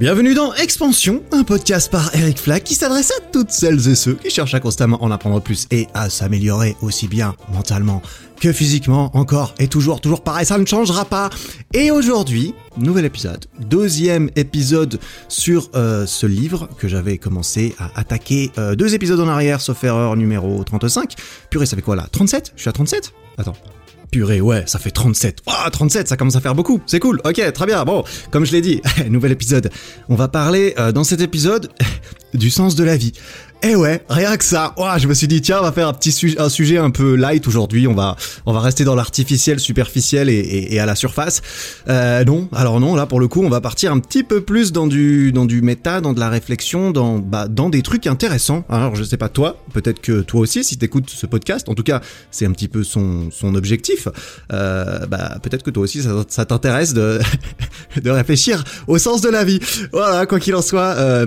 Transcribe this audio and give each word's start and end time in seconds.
Bienvenue 0.00 0.32
dans 0.32 0.54
Expansion, 0.54 1.22
un 1.30 1.44
podcast 1.44 1.92
par 1.92 2.16
Eric 2.16 2.38
Flack 2.38 2.64
qui 2.64 2.74
s'adresse 2.74 3.10
à 3.10 3.20
toutes 3.32 3.50
celles 3.50 3.86
et 3.86 3.94
ceux 3.94 4.14
qui 4.14 4.30
cherchent 4.30 4.54
à 4.54 4.58
constamment 4.58 4.96
en 5.04 5.10
apprendre 5.10 5.42
plus 5.42 5.66
et 5.70 5.88
à 5.92 6.08
s'améliorer 6.08 6.74
aussi 6.80 7.06
bien 7.06 7.34
mentalement 7.52 8.00
que 8.40 8.50
physiquement, 8.50 9.14
encore 9.14 9.54
et 9.58 9.68
toujours, 9.68 10.00
toujours 10.00 10.22
pareil, 10.22 10.46
ça 10.46 10.56
ne 10.56 10.64
changera 10.64 11.04
pas. 11.04 11.28
Et 11.74 11.90
aujourd'hui, 11.90 12.54
nouvel 12.78 13.04
épisode, 13.04 13.44
deuxième 13.58 14.30
épisode 14.36 14.98
sur 15.28 15.68
euh, 15.74 16.06
ce 16.06 16.24
livre 16.24 16.70
que 16.78 16.88
j'avais 16.88 17.18
commencé 17.18 17.74
à 17.78 17.90
attaquer 18.00 18.52
euh, 18.56 18.74
deux 18.74 18.94
épisodes 18.94 19.20
en 19.20 19.28
arrière, 19.28 19.60
sauf 19.60 19.84
erreur 19.84 20.16
numéro 20.16 20.64
35. 20.64 21.12
Purée, 21.50 21.66
ça 21.66 21.76
fait 21.76 21.82
quoi 21.82 21.96
là 21.96 22.06
37 22.10 22.54
Je 22.56 22.60
suis 22.62 22.70
à 22.70 22.72
37 22.72 23.12
Attends. 23.36 23.56
Purée, 24.10 24.40
ouais, 24.40 24.64
ça 24.66 24.78
fait 24.78 24.90
37. 24.90 25.42
Ah, 25.46 25.68
37, 25.70 26.08
ça 26.08 26.16
commence 26.16 26.36
à 26.36 26.40
faire 26.40 26.54
beaucoup. 26.54 26.80
C'est 26.86 26.98
cool. 26.98 27.20
Ok, 27.24 27.40
très 27.52 27.66
bien. 27.66 27.84
Bon, 27.84 28.02
comme 28.30 28.44
je 28.44 28.52
l'ai 28.52 28.60
dit, 28.60 28.82
nouvel 29.08 29.32
épisode. 29.32 29.70
On 30.08 30.16
va 30.16 30.28
parler 30.28 30.74
euh, 30.78 30.90
dans 30.90 31.04
cet 31.04 31.20
épisode 31.20 31.70
du 32.34 32.50
sens 32.50 32.74
de 32.74 32.84
la 32.84 32.96
vie. 32.96 33.12
Eh 33.62 33.76
ouais, 33.76 34.02
rien 34.08 34.38
que 34.38 34.44
ça. 34.44 34.72
Ouah, 34.78 34.96
je 34.96 35.06
me 35.06 35.12
suis 35.12 35.28
dit 35.28 35.42
tiens, 35.42 35.58
on 35.60 35.62
va 35.62 35.72
faire 35.72 35.86
un 35.86 35.92
petit 35.92 36.12
sujet, 36.12 36.40
un 36.40 36.48
sujet 36.48 36.78
un 36.78 36.88
peu 36.88 37.14
light 37.14 37.46
aujourd'hui. 37.46 37.86
On 37.86 37.92
va, 37.92 38.16
on 38.46 38.54
va 38.54 38.60
rester 38.60 38.84
dans 38.84 38.94
l'artificiel, 38.94 39.60
superficiel 39.60 40.30
et, 40.30 40.68
et, 40.70 40.80
à 40.80 40.86
la 40.86 40.94
surface. 40.94 41.42
Euh, 41.86 42.24
non, 42.24 42.48
alors 42.54 42.80
non, 42.80 42.94
là 42.94 43.04
pour 43.04 43.20
le 43.20 43.28
coup, 43.28 43.42
on 43.42 43.50
va 43.50 43.60
partir 43.60 43.92
un 43.92 43.98
petit 43.98 44.22
peu 44.24 44.40
plus 44.40 44.72
dans 44.72 44.86
du, 44.86 45.30
dans 45.30 45.44
du 45.44 45.60
méta, 45.60 46.00
dans 46.00 46.14
de 46.14 46.20
la 46.20 46.30
réflexion, 46.30 46.90
dans, 46.90 47.18
bah, 47.18 47.48
dans 47.48 47.68
des 47.68 47.82
trucs 47.82 48.06
intéressants. 48.06 48.64
Alors 48.70 48.96
je 48.96 49.04
sais 49.04 49.18
pas 49.18 49.28
toi, 49.28 49.62
peut-être 49.74 50.00
que 50.00 50.22
toi 50.22 50.40
aussi, 50.40 50.64
si 50.64 50.78
t'écoutes 50.78 51.10
ce 51.10 51.26
podcast, 51.26 51.68
en 51.68 51.74
tout 51.74 51.82
cas, 51.82 52.00
c'est 52.30 52.46
un 52.46 52.52
petit 52.52 52.68
peu 52.68 52.82
son, 52.82 53.30
son 53.30 53.54
objectif. 53.54 54.08
Euh, 54.54 55.04
bah 55.04 55.36
peut-être 55.42 55.64
que 55.64 55.70
toi 55.70 55.82
aussi, 55.82 56.02
ça, 56.02 56.24
ça 56.28 56.46
t'intéresse 56.46 56.94
de, 56.94 57.20
de 58.02 58.08
réfléchir 58.08 58.64
au 58.86 58.96
sens 58.96 59.20
de 59.20 59.28
la 59.28 59.44
vie. 59.44 59.60
Voilà, 59.92 60.24
quoi 60.24 60.40
qu'il 60.40 60.54
en 60.54 60.62
soit, 60.62 60.94
euh, 60.96 61.26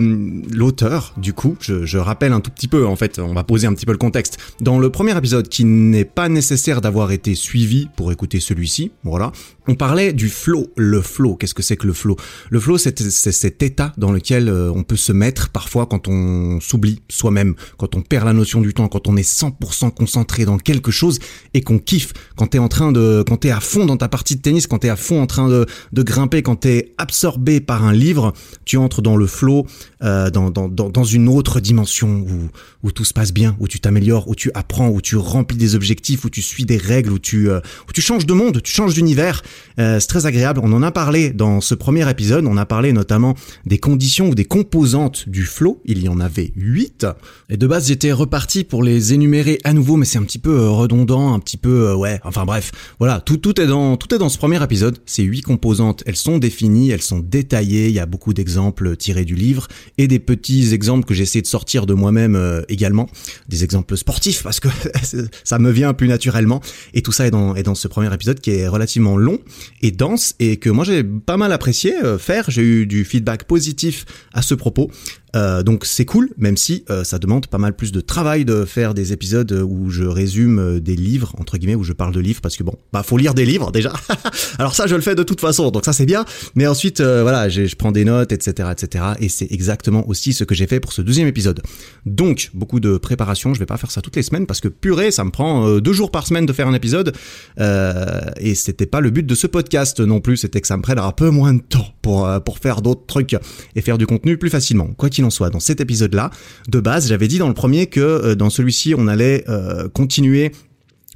l'auteur, 0.51 1.13
du 1.17 1.33
coup, 1.33 1.57
je, 1.59 1.85
je 1.85 1.99
rappelle 1.99 2.22
un 2.31 2.39
tout 2.39 2.51
petit 2.51 2.67
peu, 2.67 2.85
en 2.87 2.95
fait, 2.95 3.19
on 3.19 3.33
va 3.33 3.43
poser 3.43 3.67
un 3.67 3.73
petit 3.73 3.85
peu 3.85 3.91
le 3.91 3.97
contexte. 3.97 4.37
Dans 4.61 4.79
le 4.79 4.89
premier 4.89 5.17
épisode, 5.17 5.47
qui 5.49 5.65
n'est 5.65 6.05
pas 6.05 6.29
nécessaire 6.29 6.81
d'avoir 6.81 7.11
été 7.11 7.35
suivi 7.35 7.89
pour 7.95 8.11
écouter 8.11 8.39
celui-ci, 8.39 8.91
voilà, 9.03 9.31
on 9.67 9.75
parlait 9.75 10.13
du 10.13 10.29
flow. 10.29 10.67
Le 10.75 11.01
flow, 11.01 11.35
qu'est-ce 11.35 11.53
que 11.53 11.63
c'est 11.63 11.77
que 11.77 11.87
le 11.87 11.93
flow? 11.93 12.15
Le 12.49 12.59
flow, 12.59 12.77
c'est 12.77 12.99
cet 12.99 13.63
état 13.63 13.93
dans 13.97 14.11
lequel 14.11 14.49
euh, 14.49 14.71
on 14.73 14.83
peut 14.83 14.95
se 14.95 15.11
mettre 15.11 15.49
parfois 15.49 15.85
quand 15.85 16.07
on 16.07 16.59
s'oublie 16.59 17.01
soi-même, 17.09 17.55
quand 17.77 17.95
on 17.95 18.01
perd 18.01 18.25
la 18.25 18.33
notion 18.33 18.61
du 18.61 18.73
temps, 18.73 18.87
quand 18.87 19.07
on 19.07 19.15
est 19.15 19.27
100% 19.27 19.91
concentré 19.91 20.45
dans 20.45 20.57
quelque 20.57 20.91
chose 20.91 21.19
et 21.53 21.61
qu'on 21.61 21.79
kiffe. 21.79 22.13
Quand 22.35 22.47
t'es 22.47 22.59
en 22.59 22.67
train 22.67 22.91
de, 22.91 23.23
quand 23.27 23.37
t'es 23.37 23.51
à 23.51 23.59
fond 23.59 23.85
dans 23.85 23.97
ta 23.97 24.09
partie 24.09 24.35
de 24.35 24.41
tennis, 24.41 24.67
quand 24.67 24.79
t'es 24.79 24.89
à 24.89 24.95
fond 24.95 25.21
en 25.21 25.27
train 25.27 25.47
de, 25.47 25.65
grimper, 26.03 26.41
quand 26.41 26.57
t'es 26.57 26.93
absorbé 26.97 27.61
par 27.61 27.85
un 27.85 27.93
livre, 27.93 28.33
tu 28.65 28.77
entres 28.77 29.01
dans 29.01 29.15
le 29.15 29.27
flow, 29.27 29.65
euh, 30.03 30.29
dans, 30.29 30.49
dans, 30.49 30.67
dans, 30.67 31.03
une 31.03 31.27
autre 31.29 31.59
dimension 31.59 32.12
où, 32.21 32.49
où 32.83 32.91
tout 32.91 33.05
se 33.05 33.13
passe 33.13 33.33
bien, 33.33 33.55
où 33.59 33.67
tu 33.67 33.79
t'améliores, 33.79 34.27
où 34.27 34.35
tu 34.35 34.51
apprends, 34.53 34.89
où 34.89 35.01
tu 35.01 35.15
remplis 35.15 35.57
des 35.57 35.75
objectifs, 35.75 36.25
où 36.25 36.29
tu 36.29 36.41
suis 36.41 36.65
des 36.65 36.77
règles, 36.77 37.11
où 37.11 37.19
tu, 37.19 37.49
euh, 37.49 37.59
où 37.89 37.93
tu 37.93 38.01
changes 38.01 38.25
de 38.25 38.33
monde, 38.33 38.61
tu 38.61 38.71
changes 38.71 38.93
d'univers. 38.93 39.43
Euh, 39.79 39.99
c'est 39.99 40.07
très 40.07 40.25
agréable. 40.25 40.59
On 40.63 40.71
en 40.73 40.83
a 40.83 40.91
parlé 40.91 41.31
dans 41.31 41.61
ce 41.61 41.75
premier 41.75 42.09
épisode. 42.09 42.45
On 42.45 42.57
a 42.57 42.65
parlé 42.65 42.93
notamment 42.93 43.35
des 43.65 43.77
conditions 43.77 44.29
ou 44.29 44.35
des 44.35 44.45
composantes 44.45 45.27
du 45.27 45.43
flow. 45.43 45.81
Il 45.85 46.03
y 46.03 46.09
en 46.09 46.19
avait 46.19 46.51
huit. 46.55 47.05
Et 47.49 47.57
de 47.57 47.67
base, 47.67 47.87
j'étais 47.87 48.11
reparti 48.11 48.63
pour 48.63 48.83
les 48.83 49.13
énumérer 49.13 49.59
à 49.63 49.73
nouveau, 49.73 49.95
mais 49.95 50.05
c'est 50.05 50.17
un 50.17 50.23
petit 50.23 50.39
peu 50.39 50.59
euh, 50.59 50.69
redondant, 50.69 51.33
un 51.33 51.39
petit 51.39 51.57
peu, 51.57 51.89
euh, 51.89 51.95
ouais. 51.95 52.19
Enfin 52.23 52.45
bref, 52.45 52.71
voilà. 52.99 53.19
Tout, 53.21 53.37
tout 53.37 53.59
est 53.59 53.67
dans, 53.67 53.97
tout 53.97 54.13
est 54.13 54.17
dans 54.17 54.29
ce 54.29 54.37
premier 54.37 54.61
épisode. 54.63 54.99
Ces 55.05 55.23
huit 55.23 55.41
composantes, 55.41 56.03
elles 56.05 56.15
sont 56.15 56.37
définies, 56.37 56.91
elles 56.91 57.01
sont 57.01 57.19
détaillées. 57.19 57.87
Il 57.87 57.93
y 57.93 57.99
a 57.99 58.05
beaucoup 58.05 58.33
d'exemples 58.33 58.95
tirés 58.95 59.25
du 59.25 59.35
livre 59.35 59.67
et 59.97 60.07
des 60.07 60.19
petits 60.19 60.73
exemples 60.73 61.05
que 61.05 61.13
j'essaie 61.13 61.41
de 61.41 61.47
sortir 61.47 61.85
de 61.85 61.93
moi-même 62.03 62.63
également. 62.67 63.09
Des 63.47 63.63
exemples 63.63 63.95
sportifs 63.95 64.43
parce 64.43 64.59
que 64.59 64.67
ça 65.43 65.59
me 65.59 65.71
vient 65.71 65.93
plus 65.93 66.07
naturellement. 66.09 66.61
Et 66.93 67.01
tout 67.01 67.13
ça 67.13 67.25
est 67.25 67.31
dans, 67.31 67.55
est 67.55 67.63
dans 67.63 67.75
ce 67.75 67.87
premier 67.87 68.13
épisode 68.13 68.39
qui 68.41 68.51
est 68.51 68.67
relativement 68.67 69.15
long 69.17 69.39
et 69.81 69.91
dense 69.91 70.35
et 70.39 70.57
que 70.57 70.69
moi 70.69 70.83
j'ai 70.83 71.03
pas 71.03 71.37
mal 71.37 71.51
apprécié 71.51 71.93
euh, 72.03 72.17
faire. 72.17 72.49
J'ai 72.49 72.61
eu 72.61 72.85
du 72.85 73.05
feedback 73.05 73.45
positif 73.45 74.05
à 74.33 74.41
ce 74.41 74.53
propos. 74.53 74.91
Euh, 75.35 75.63
donc 75.63 75.85
c'est 75.85 76.05
cool, 76.05 76.29
même 76.37 76.57
si 76.57 76.85
euh, 76.89 77.03
ça 77.03 77.17
demande 77.17 77.47
pas 77.47 77.57
mal 77.57 77.75
plus 77.75 77.91
de 77.91 78.01
travail 78.01 78.45
de 78.45 78.65
faire 78.65 78.93
des 78.93 79.13
épisodes 79.13 79.51
où 79.67 79.89
je 79.89 80.03
résume 80.03 80.59
euh, 80.59 80.79
des 80.79 80.95
livres 80.95 81.33
entre 81.39 81.57
guillemets 81.57 81.75
où 81.75 81.83
je 81.83 81.93
parle 81.93 82.13
de 82.13 82.19
livres 82.19 82.41
parce 82.41 82.55
que 82.55 82.63
bon 82.63 82.75
bah 82.91 83.01
faut 83.03 83.17
lire 83.17 83.33
des 83.33 83.45
livres 83.45 83.71
déjà. 83.71 83.93
Alors 84.59 84.75
ça 84.75 84.85
je 84.85 84.95
le 84.95 85.01
fais 85.01 85.15
de 85.15 85.23
toute 85.23 85.41
façon 85.41 85.71
donc 85.71 85.85
ça 85.85 85.93
c'est 85.93 86.05
bien. 86.05 86.25
Mais 86.55 86.67
ensuite 86.67 87.01
voilà 87.01 87.49
je 87.49 87.75
prends 87.75 87.91
des 87.91 88.05
notes 88.05 88.31
etc 88.31 88.69
etc 88.71 89.05
et 89.19 89.29
c'est 89.29 89.51
exactement 89.51 90.07
aussi 90.07 90.33
ce 90.33 90.43
que 90.43 90.53
j'ai 90.53 90.67
fait 90.67 90.79
pour 90.79 90.93
ce 90.93 91.01
deuxième 91.01 91.27
épisode. 91.27 91.61
Donc 92.05 92.51
beaucoup 92.53 92.79
de 92.79 92.97
préparation. 92.97 93.53
Je 93.53 93.59
vais 93.59 93.65
pas 93.65 93.77
faire 93.77 93.91
ça 93.91 94.01
toutes 94.01 94.15
les 94.15 94.23
semaines 94.23 94.45
parce 94.45 94.61
que 94.61 94.67
purée 94.67 95.11
ça 95.11 95.23
me 95.23 95.31
prend 95.31 95.79
deux 95.79 95.93
jours 95.93 96.11
par 96.11 96.27
semaine 96.27 96.45
de 96.45 96.53
faire 96.53 96.67
un 96.67 96.73
épisode 96.73 97.13
et 97.59 98.55
c'était 98.55 98.85
pas 98.85 99.01
le 99.01 99.09
but 99.09 99.25
de 99.25 99.35
ce 99.35 99.47
podcast 99.47 99.99
non 99.99 100.19
plus. 100.19 100.37
C'était 100.37 100.61
que 100.61 100.67
ça 100.67 100.77
me 100.77 100.83
prenne 100.83 100.99
un 100.99 101.11
peu 101.11 101.29
moins 101.29 101.53
de 101.53 101.61
temps 101.61 101.87
pour 102.01 102.29
pour 102.45 102.59
faire 102.59 102.81
d'autres 102.81 103.05
trucs 103.07 103.35
et 103.75 103.81
faire 103.81 103.97
du 103.97 104.05
contenu 104.05 104.37
plus 104.37 104.49
facilement. 104.49 104.87
Quoi 104.97 105.09
qu'il 105.09 105.22
en 105.23 105.29
soit, 105.29 105.49
dans 105.49 105.59
cet 105.59 105.81
épisode-là, 105.81 106.31
de 106.67 106.79
base, 106.79 107.07
j'avais 107.07 107.27
dit 107.27 107.37
dans 107.37 107.47
le 107.47 107.53
premier 107.53 107.87
que 107.87 107.99
euh, 107.99 108.35
dans 108.35 108.49
celui-ci, 108.49 108.93
on 108.97 109.07
allait 109.07 109.43
euh, 109.49 109.87
continuer 109.89 110.51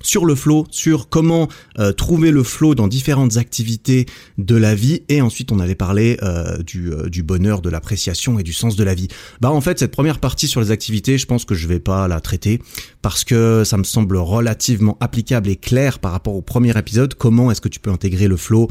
sur 0.04 0.26
le 0.26 0.36
flow, 0.36 0.68
sur 0.70 1.10
comment 1.10 1.48
euh, 1.80 1.92
trouver 1.92 2.30
le 2.30 2.44
flow 2.44 2.76
dans 2.76 2.88
différentes 2.88 3.38
activités 3.38 4.06
de 4.38 4.56
la 4.56 4.76
vie, 4.76 5.02
et 5.10 5.22
ensuite 5.22 5.52
on 5.52 5.60
allait 5.60 5.74
parler 5.74 6.20
du, 6.64 6.92
du, 7.08 7.24
bonheur, 7.24 7.64
de 7.64 7.70
l'appréciation 7.72 8.38
et 8.38 8.44
du 8.44 8.54
sens 8.54 8.76
de 8.76 8.84
la 8.84 8.94
vie. 8.94 9.08
Bah 9.42 9.50
en 9.50 9.60
fait 9.60 9.80
cette 9.80 9.92
première 9.92 10.20
partie 10.20 10.48
sur 10.48 10.62
les 10.62 10.70
activités, 10.70 11.18
je 11.18 11.26
pense 11.26 11.46
que 11.46 11.56
je 11.56 11.68
vais 11.68 11.80
pas 11.80 12.08
la 12.08 12.22
traiter 12.22 12.62
parce 13.02 13.24
que 13.24 13.64
ça 13.66 13.76
me 13.78 13.84
semble 13.84 14.18
relativement 14.18 14.98
applicable 15.00 15.50
et 15.50 15.56
clair 15.56 15.98
par 15.98 16.12
rapport 16.12 16.36
au 16.36 16.44
premier 16.44 16.78
épisode. 16.78 17.16
Comment 17.16 17.50
est-ce 17.50 17.62
que 17.62 17.70
tu 17.70 17.80
peux 17.80 17.92
intégrer 17.92 18.28
le 18.28 18.38
flow 18.38 18.70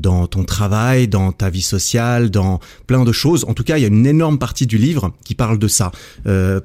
dans 0.00 0.26
ton 0.26 0.44
travail, 0.44 1.08
dans 1.08 1.32
ta 1.32 1.50
vie 1.50 1.62
sociale, 1.62 2.30
dans 2.30 2.60
plein 2.86 3.04
de 3.04 3.12
choses. 3.12 3.44
En 3.48 3.54
tout 3.54 3.64
cas, 3.64 3.78
il 3.78 3.82
y 3.82 3.84
a 3.84 3.88
une 3.88 4.06
énorme 4.06 4.38
partie 4.38 4.66
du 4.66 4.78
livre 4.78 5.12
qui 5.24 5.34
parle 5.34 5.58
de 5.58 5.68
ça. 5.68 5.92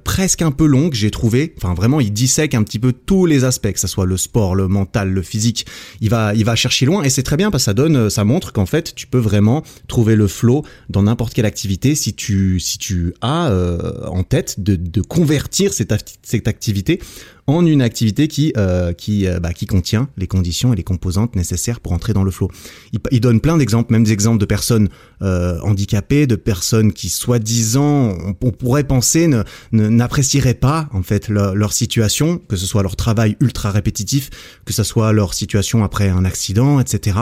presque 0.04 0.42
un 0.42 0.52
peu 0.52 0.66
longue, 0.66 0.94
j'ai 0.94 1.12
trouvé. 1.12 1.54
Enfin, 1.58 1.74
vraiment, 1.74 2.00
il 2.00 2.14
dissèque 2.14 2.56
un 2.56 2.64
petit 2.64 2.80
peu 2.80 2.94
tous 2.94 3.26
les 3.26 3.44
aspects, 3.44 3.72
que 3.72 3.80
ça 3.80 3.88
soit 3.88 4.06
le 4.06 4.18
sport, 4.18 4.56
le 4.56 4.68
mental, 4.68 5.12
le 5.12 5.22
physique. 5.22 5.66
Il 6.02 6.10
va, 6.10 6.34
il 6.34 6.46
va 6.46 6.56
chercher 6.56 6.86
loin 6.86 7.04
et 7.04 7.10
c'est 7.10 7.24
très 7.24 7.38
bien 7.38 7.52
parce 7.52 7.64
que 7.64 7.66
ça 7.66 7.74
donne, 7.74 8.10
ça 8.10 8.24
montre 8.24 8.54
qu'en 8.54 8.66
fait, 8.66 8.94
tu 8.96 9.08
peux 9.08 9.20
vraiment 9.20 9.64
trouver 9.88 10.16
le 10.16 10.28
flow 10.28 10.64
dans 10.90 11.04
n'importe 11.04 11.34
quelle 11.34 11.46
activité 11.46 11.96
si 11.96 12.14
tu, 12.14 12.60
si 12.60 12.78
tu 12.78 13.14
as 13.22 13.50
euh, 13.50 14.06
en 14.08 14.24
tête 14.24 14.60
de, 14.60 14.76
de 14.76 15.02
convertir 15.02 15.74
cette 15.74 16.48
activité 16.48 17.00
en 17.48 17.66
une 17.66 17.82
activité 17.82 18.28
qui 18.28 18.54
euh, 18.58 18.94
qui 18.94 19.28
euh, 19.28 19.40
bah, 19.40 19.54
qui 19.54 19.66
contient 19.66 20.08
les 20.18 20.28
conditions 20.28 20.74
et 20.74 20.76
les 20.76 20.84
composantes 20.84 21.36
nécessaires 21.36 21.80
pour 21.80 21.92
entrer 21.92 22.14
dans 22.14 22.24
le 22.24 22.32
flow. 22.32 22.50
Il, 23.12 23.20
donne 23.20 23.42
plein 23.42 23.58
d'exemples, 23.58 23.92
même 23.92 24.04
des 24.04 24.12
exemples 24.12 24.40
de 24.40 24.46
personnes 24.46 24.90
euh, 25.22 25.60
handicapées, 25.62 26.28
de 26.28 26.36
personnes 26.36 26.94
qui 26.94 27.10
soi-disant 27.10 28.16
on, 28.26 28.34
pourrait 28.34 28.84
penser 28.84 29.30
n'apprécieraient 29.72 30.54
pas 30.54 30.88
en 30.94 31.04
fait 31.04 31.28
leur, 31.30 31.56
leur, 31.56 31.74
situation, 31.74 32.40
que 32.48 32.56
ce 32.56 32.66
soit 32.66 32.84
leur 32.84 32.96
travail 32.96 33.36
ultra 33.40 33.72
répétitif, 33.72 34.30
que 34.66 34.74
ce 34.74 34.84
soit 34.84 35.12
leur 35.12 35.34
situation 35.34 35.84
après 35.84 36.10
un 36.10 36.26
accident, 36.26 36.80
etc. 36.80 37.18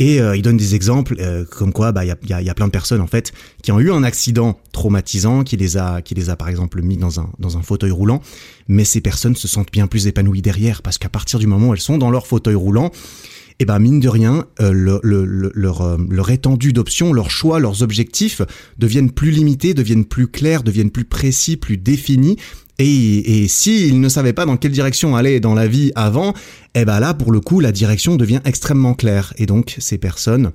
Et 0.00 0.18
euh, 0.18 0.34
il 0.34 0.40
donne 0.40 0.56
des 0.56 0.74
exemples 0.74 1.14
euh, 1.20 1.44
comme 1.44 1.74
quoi 1.74 1.92
bah 1.92 2.06
il 2.06 2.08
y 2.08 2.32
a, 2.32 2.40
y, 2.40 2.48
a, 2.48 2.54
plein 2.54 2.66
de 2.66 2.72
personnes 2.72 3.02
en 3.02 3.06
fait 3.06 3.32
qui 3.62 3.70
ont 3.70 3.78
eu 3.78 3.92
un 3.92 4.02
accident 4.02 4.58
traumatisant 4.72 5.44
qui 5.44 5.58
les 5.58 5.76
a 5.76 6.00
qui 6.00 6.14
les 6.14 6.30
a 6.30 6.36
par 6.36 6.48
exemple 6.48 6.80
mis 6.80 6.96
dans 6.96 7.20
un 7.20 7.28
dans 7.38 7.58
un 7.58 7.62
fauteuil 7.62 7.90
roulant, 7.90 8.22
mais 8.66 8.86
ces 8.86 9.02
personnes 9.02 9.36
se 9.36 9.46
sentent 9.46 9.70
bien 9.70 9.86
plus 9.86 10.06
épanouies 10.06 10.40
derrière 10.40 10.80
parce 10.80 10.96
qu'à 10.96 11.10
partir 11.10 11.38
du 11.38 11.46
moment 11.46 11.68
où 11.68 11.74
elles 11.74 11.80
sont 11.80 11.98
dans 11.98 12.10
leur 12.10 12.26
fauteuil 12.26 12.54
roulant, 12.54 12.90
et 13.60 13.64
eh 13.64 13.66
ben 13.66 13.78
mine 13.78 14.00
de 14.00 14.08
rien, 14.08 14.46
euh, 14.62 15.00
euh, 15.04 15.98
leur 16.08 16.30
étendue 16.30 16.72
d'options, 16.72 17.12
leurs 17.12 17.30
choix, 17.30 17.60
leurs 17.60 17.82
objectifs 17.82 18.40
deviennent 18.78 19.10
plus 19.10 19.30
limités, 19.30 19.74
deviennent 19.74 20.06
plus 20.06 20.28
clairs, 20.28 20.62
deviennent 20.62 20.90
plus 20.90 21.04
précis, 21.04 21.58
plus 21.58 21.76
définis. 21.76 22.38
Et, 22.78 23.42
et 23.42 23.48
s'ils 23.48 24.00
ne 24.00 24.08
savaient 24.08 24.32
pas 24.32 24.46
dans 24.46 24.56
quelle 24.56 24.72
direction 24.72 25.14
aller 25.14 25.40
dans 25.40 25.52
la 25.52 25.66
vie 25.66 25.92
avant, 25.94 26.32
eh 26.74 26.86
ben 26.86 27.00
là, 27.00 27.12
pour 27.12 27.32
le 27.32 27.40
coup, 27.40 27.60
la 27.60 27.70
direction 27.70 28.16
devient 28.16 28.40
extrêmement 28.46 28.94
claire. 28.94 29.34
Et 29.36 29.44
donc, 29.44 29.76
ces 29.78 29.98
personnes 29.98 30.52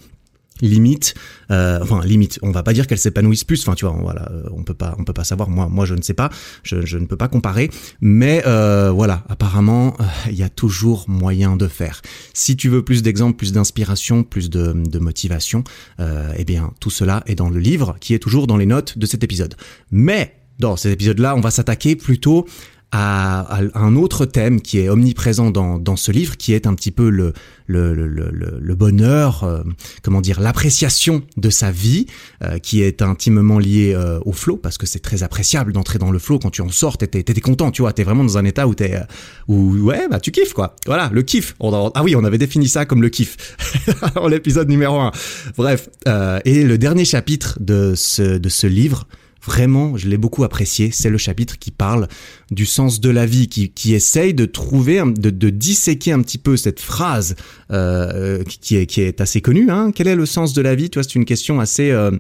limite 0.62 1.16
euh, 1.52 1.80
enfin 1.82 2.02
limite 2.04 2.40
on 2.42 2.52
va 2.52 2.64
pas 2.64 2.74
dire 2.74 2.88
qu'elles 2.88 2.98
s'épanouissent 3.00 3.44
plus 3.44 3.62
enfin 3.62 3.76
tu 3.76 3.86
vois 3.86 3.96
voilà 4.02 4.30
euh, 4.32 4.44
on 4.52 4.64
peut 4.64 4.74
pas 4.74 4.96
on 4.98 5.04
peut 5.04 5.14
pas 5.14 5.24
savoir. 5.24 5.50
Moi 5.50 5.68
moi 5.70 5.86
je 5.86 5.96
ne 5.96 6.02
sais 6.02 6.14
pas 6.14 6.30
je, 6.64 6.86
je 6.86 6.98
ne 6.98 7.06
peux 7.06 7.18
pas 7.18 7.28
comparer 7.28 7.70
mais 8.02 8.42
euh, 8.48 8.92
voilà 8.92 9.24
apparemment 9.30 9.96
euh, 10.00 10.04
il 10.30 10.36
y 10.36 10.44
a 10.44 10.50
toujours 10.50 11.06
moyen 11.08 11.58
de 11.58 11.68
faire. 11.68 12.02
Si 12.34 12.56
tu 12.56 12.70
veux 12.70 12.84
plus 12.84 13.04
d'exemples 13.04 13.38
plus 13.38 13.52
d'inspiration 13.52 14.24
plus 14.24 14.50
de, 14.50 14.74
de 14.74 15.00
motivation 15.00 15.64
euh, 16.00 16.32
eh 16.38 16.46
bien 16.46 16.72
tout 16.80 16.90
cela 16.90 17.24
est 17.26 17.36
dans 17.36 17.50
le 17.50 17.60
livre 17.60 17.98
qui 18.00 18.14
est 18.14 18.20
toujours 18.20 18.48
dans 18.48 18.58
les 18.58 18.66
notes 18.66 18.98
de 18.98 19.06
cet 19.06 19.24
épisode. 19.24 19.56
Mais 19.92 20.36
dans 20.60 20.78
cet 20.78 20.94
épisode 20.94 21.20
là 21.20 21.36
on 21.36 21.42
va 21.42 21.52
s'attaquer 21.52 21.96
plutôt 21.98 22.46
à, 22.92 23.60
un 23.74 23.96
autre 23.96 24.26
thème 24.26 24.62
qui 24.62 24.80
est 24.80 24.90
omniprésent 24.90 25.52
dans, 25.52 25.80
dans 25.80 25.96
ce 25.96 26.12
livre, 26.12 26.38
qui 26.38 26.54
est 26.54 26.68
un 26.68 26.74
petit 26.74 26.92
peu 26.92 27.10
le, 27.10 27.34
le, 27.68 27.94
le, 27.94 28.08
le, 28.08 28.58
le 28.60 28.76
bonheur, 28.76 29.44
euh, 29.44 29.64
comment 30.02 30.22
dire, 30.22 30.40
l'appréciation 30.40 31.24
de 31.38 31.50
sa 31.50 31.72
vie, 31.72 32.06
euh, 32.44 32.58
qui 32.60 32.82
est 32.82 33.02
intimement 33.02 33.60
lié 33.60 33.94
euh, 33.96 34.20
au 34.26 34.32
flow, 34.32 34.58
parce 34.58 34.78
que 34.78 34.86
c'est 34.86 35.00
très 35.00 35.24
appréciable 35.24 35.74
d'entrer 35.74 36.00
dans 36.00 36.12
le 36.12 36.20
flow. 36.20 36.40
Quand 36.40 36.52
tu 36.52 36.62
en 36.62 36.70
sors, 36.70 36.98
t'es, 36.98 37.08
t'es, 37.08 37.42
content, 37.42 37.72
tu 37.72 37.82
vois, 37.82 37.94
t'es 37.94 38.04
vraiment 38.04 38.24
dans 38.24 38.38
un 38.38 38.46
état 38.46 38.68
où 38.68 38.76
t'es, 38.76 39.00
où 39.48 39.76
ouais, 39.78 40.08
bah 40.10 40.20
tu 40.20 40.32
kiffes 40.32 40.54
quoi. 40.54 40.76
Voilà, 40.86 41.10
le 41.12 41.22
kiff. 41.22 41.56
ah 41.60 42.04
oui, 42.04 42.16
on 42.16 42.24
avait 42.24 42.38
défini 42.38 42.68
ça 42.68 42.86
comme 42.86 43.02
le 43.02 43.10
kiff 43.10 43.38
dans 44.16 44.28
l'épisode 44.28 44.70
numéro 44.70 45.00
1. 45.00 45.12
Bref, 45.58 45.90
et 46.46 46.64
le 46.64 46.78
dernier 46.78 47.06
chapitre 47.06 47.58
de 47.60 47.94
ce 47.96 48.38
de 48.38 48.50
ce 48.50 48.68
livre 48.68 49.08
Vraiment, 49.46 49.96
je 49.98 50.08
l'ai 50.08 50.18
beaucoup 50.18 50.44
apprécié. 50.44 50.90
C'est 50.92 51.10
le 51.10 51.18
chapitre 51.18 51.58
qui 51.60 51.72
parle 51.72 52.08
du 52.52 52.66
sens 52.66 53.00
de 53.00 53.10
la 53.10 53.26
vie, 53.26 53.48
qui, 53.48 53.70
qui 53.70 53.94
essaye 53.94 54.34
de 54.34 54.46
trouver, 54.46 55.02
de, 55.06 55.30
de 55.30 55.50
disséquer 55.50 56.12
un 56.12 56.22
petit 56.22 56.38
peu 56.38 56.58
cette 56.58 56.80
phrase 56.80 57.36
euh, 57.72 58.44
qui, 58.44 58.76
est, 58.78 58.86
qui 58.86 59.02
est 59.02 59.22
assez 59.22 59.42
connue. 59.42 59.70
Hein. 59.70 59.92
Quel 59.94 60.08
est 60.08 60.16
le 60.16 60.26
sens 60.26 60.54
de 60.54 60.62
la 60.62 60.76
vie? 60.76 60.90
Tu 60.90 60.98
vois, 60.98 61.04
c'est 61.04 61.16
une 61.16 61.26
question 61.26 61.60
assez... 61.60 61.92
Euh, 61.92 62.12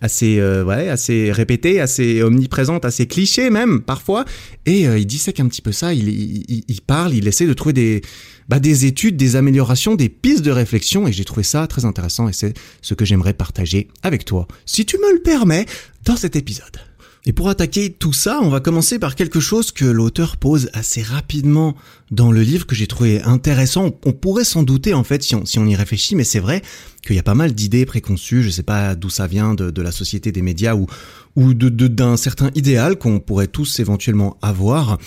assez 0.00 0.40
euh, 0.40 0.64
ouais, 0.64 0.88
assez 0.88 1.30
répétée, 1.30 1.80
assez 1.80 2.22
omniprésente, 2.22 2.84
assez 2.84 3.06
cliché 3.06 3.48
même 3.48 3.80
parfois. 3.80 4.24
Et 4.66 4.88
euh, 4.88 4.98
il 4.98 5.06
dissèque 5.06 5.38
un 5.40 5.46
petit 5.46 5.62
peu 5.62 5.72
ça. 5.72 5.94
Il, 5.94 6.08
il, 6.08 6.64
il, 6.66 6.80
parle, 6.82 7.14
il 7.14 7.26
essaie 7.28 7.46
de 7.46 7.54
trouver 7.54 7.72
des 7.72 8.02
bah, 8.48 8.60
des 8.60 8.86
études, 8.86 9.16
des 9.16 9.36
améliorations, 9.36 9.94
des 9.94 10.08
pistes 10.08 10.44
de 10.44 10.50
réflexion. 10.50 11.06
Et 11.06 11.12
j'ai 11.12 11.24
trouvé 11.24 11.42
ça 11.42 11.66
très 11.66 11.84
intéressant. 11.84 12.28
Et 12.28 12.32
c'est 12.32 12.54
ce 12.82 12.94
que 12.94 13.04
j'aimerais 13.04 13.34
partager 13.34 13.88
avec 14.02 14.24
toi, 14.24 14.46
si 14.66 14.86
tu 14.86 14.98
me 14.98 15.12
le 15.12 15.22
permets, 15.22 15.66
dans 16.04 16.16
cet 16.16 16.36
épisode. 16.36 16.80
Et 17.26 17.32
pour 17.32 17.48
attaquer 17.48 17.90
tout 17.90 18.12
ça, 18.12 18.40
on 18.42 18.50
va 18.50 18.60
commencer 18.60 18.98
par 18.98 19.14
quelque 19.14 19.40
chose 19.40 19.72
que 19.72 19.86
l'auteur 19.86 20.36
pose 20.36 20.68
assez 20.74 21.00
rapidement 21.00 21.74
dans 22.10 22.30
le 22.30 22.42
livre 22.42 22.66
que 22.66 22.74
j'ai 22.74 22.86
trouvé 22.86 23.22
intéressant. 23.22 23.98
On 24.04 24.12
pourrait 24.12 24.44
s'en 24.44 24.62
douter 24.62 24.92
en 24.92 25.04
fait 25.04 25.22
si 25.22 25.34
on, 25.34 25.66
y 25.66 25.74
réfléchit, 25.74 26.16
mais 26.16 26.24
c'est 26.24 26.38
vrai 26.38 26.60
qu'il 27.02 27.16
y 27.16 27.18
a 27.18 27.22
pas 27.22 27.34
mal 27.34 27.54
d'idées 27.54 27.86
préconçues. 27.86 28.42
Je 28.42 28.50
sais 28.50 28.62
pas 28.62 28.94
d'où 28.94 29.08
ça 29.08 29.26
vient 29.26 29.54
de, 29.54 29.80
la 29.82 29.90
société 29.90 30.32
des 30.32 30.42
médias 30.42 30.74
ou, 30.74 30.86
ou 31.34 31.54
de, 31.54 31.88
d'un 31.88 32.18
certain 32.18 32.50
idéal 32.54 32.98
qu'on 32.98 33.20
pourrait 33.20 33.46
tous 33.46 33.80
éventuellement 33.80 34.36
avoir. 34.42 34.98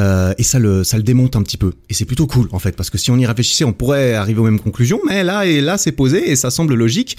Euh, 0.00 0.34
et 0.38 0.42
ça 0.42 0.58
le 0.58 0.82
ça 0.82 0.96
le 0.96 1.04
démonte 1.04 1.36
un 1.36 1.42
petit 1.42 1.56
peu. 1.56 1.72
Et 1.88 1.94
c'est 1.94 2.04
plutôt 2.04 2.26
cool 2.26 2.48
en 2.50 2.58
fait 2.58 2.76
parce 2.76 2.90
que 2.90 2.98
si 2.98 3.10
on 3.10 3.16
y 3.16 3.26
réfléchissait 3.26 3.64
on 3.64 3.72
pourrait 3.72 4.14
arriver 4.14 4.40
aux 4.40 4.44
mêmes 4.44 4.58
conclusions 4.58 5.00
mais 5.06 5.22
là 5.22 5.46
et 5.46 5.60
là 5.60 5.78
c'est 5.78 5.92
posé 5.92 6.30
et 6.30 6.36
ça 6.36 6.50
semble 6.50 6.74
logique. 6.74 7.16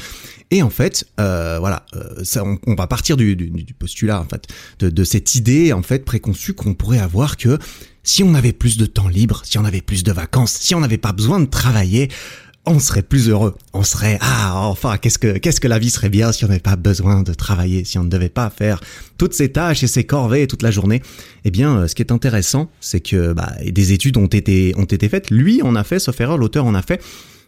Et 0.52 0.62
en 0.62 0.70
fait 0.70 1.08
euh, 1.20 1.58
voilà 1.60 1.86
euh, 1.96 2.24
ça, 2.24 2.44
on, 2.44 2.76
va 2.76 2.88
partir 2.88 3.16
du, 3.16 3.36
du, 3.36 3.50
du, 3.50 3.74
postulat 3.74 4.20
en 4.20 4.26
fait 4.26 4.48
de, 4.80 4.90
de 4.90 5.04
cette 5.04 5.36
idée 5.36 5.74
en 5.74 5.82
fait 5.82 6.04
préconçue 6.04 6.54
qu'on 6.54 6.74
pourrait 6.74 7.00
avoir 7.00 7.38
que 7.38 7.58
si 8.04 8.24
on 8.24 8.36
avait 8.36 8.54
plus 8.54 8.78
de 8.78 8.86
temps 8.86 9.08
libre 9.08 9.42
si 9.46 9.58
on 9.58 9.66
avait 9.66 9.82
plus 9.82 10.04
de 10.04 10.12
vacances 10.12 10.54
si 10.54 10.76
on 10.76 10.82
n'avait 10.82 11.00
pas 11.00 11.14
besoin 11.14 11.40
de 11.40 11.46
travailler 11.46 12.10
on 12.66 12.80
serait 12.80 13.02
plus 13.02 13.30
heureux. 13.30 13.56
On 13.74 13.84
serait 13.84 14.18
ah 14.22 14.54
enfin 14.68 14.98
qu'est-ce 14.98 15.20
que 15.20 15.38
qu'est-ce 15.38 15.62
que 15.62 15.68
la 15.68 15.80
vie 15.80 15.90
serait 15.90 16.10
bien 16.10 16.32
si 16.32 16.46
on 16.46 16.48
n'avait 16.48 16.60
pas 16.60 16.76
besoin 16.76 17.24
de 17.24 17.34
travailler, 17.34 17.84
si 17.84 17.98
on 17.98 18.04
ne 18.04 18.10
devait 18.10 18.30
pas 18.30 18.50
faire 18.50 18.82
toutes 19.18 19.34
ces 19.34 19.52
tâches 19.52 19.84
et 19.84 19.88
ces 19.88 20.04
corvées 20.04 20.48
toute 20.48 20.64
la 20.64 20.72
journée. 20.72 21.02
Eh 21.44 21.52
bien, 21.52 21.78
euh, 21.78 21.88
ce 21.88 21.96
qui 21.96 22.02
est 22.02 22.12
intéressant, 22.12 22.70
c'est 22.82 23.02
que 23.02 23.34
bah, 23.34 23.54
des 23.66 23.94
études 23.94 24.18
ont 24.18 24.28
été 24.28 24.74
ont 24.78 24.86
été 24.86 25.10
faites. 25.10 25.30
Lui, 25.30 25.62
on 25.64 25.76
a 25.76 25.84
fait, 25.84 26.00
sauf 26.00 26.20
erreur, 26.20 26.38
l'auteur 26.38 26.66
en 26.66 26.76
a 26.76 26.82
fait 26.82 27.02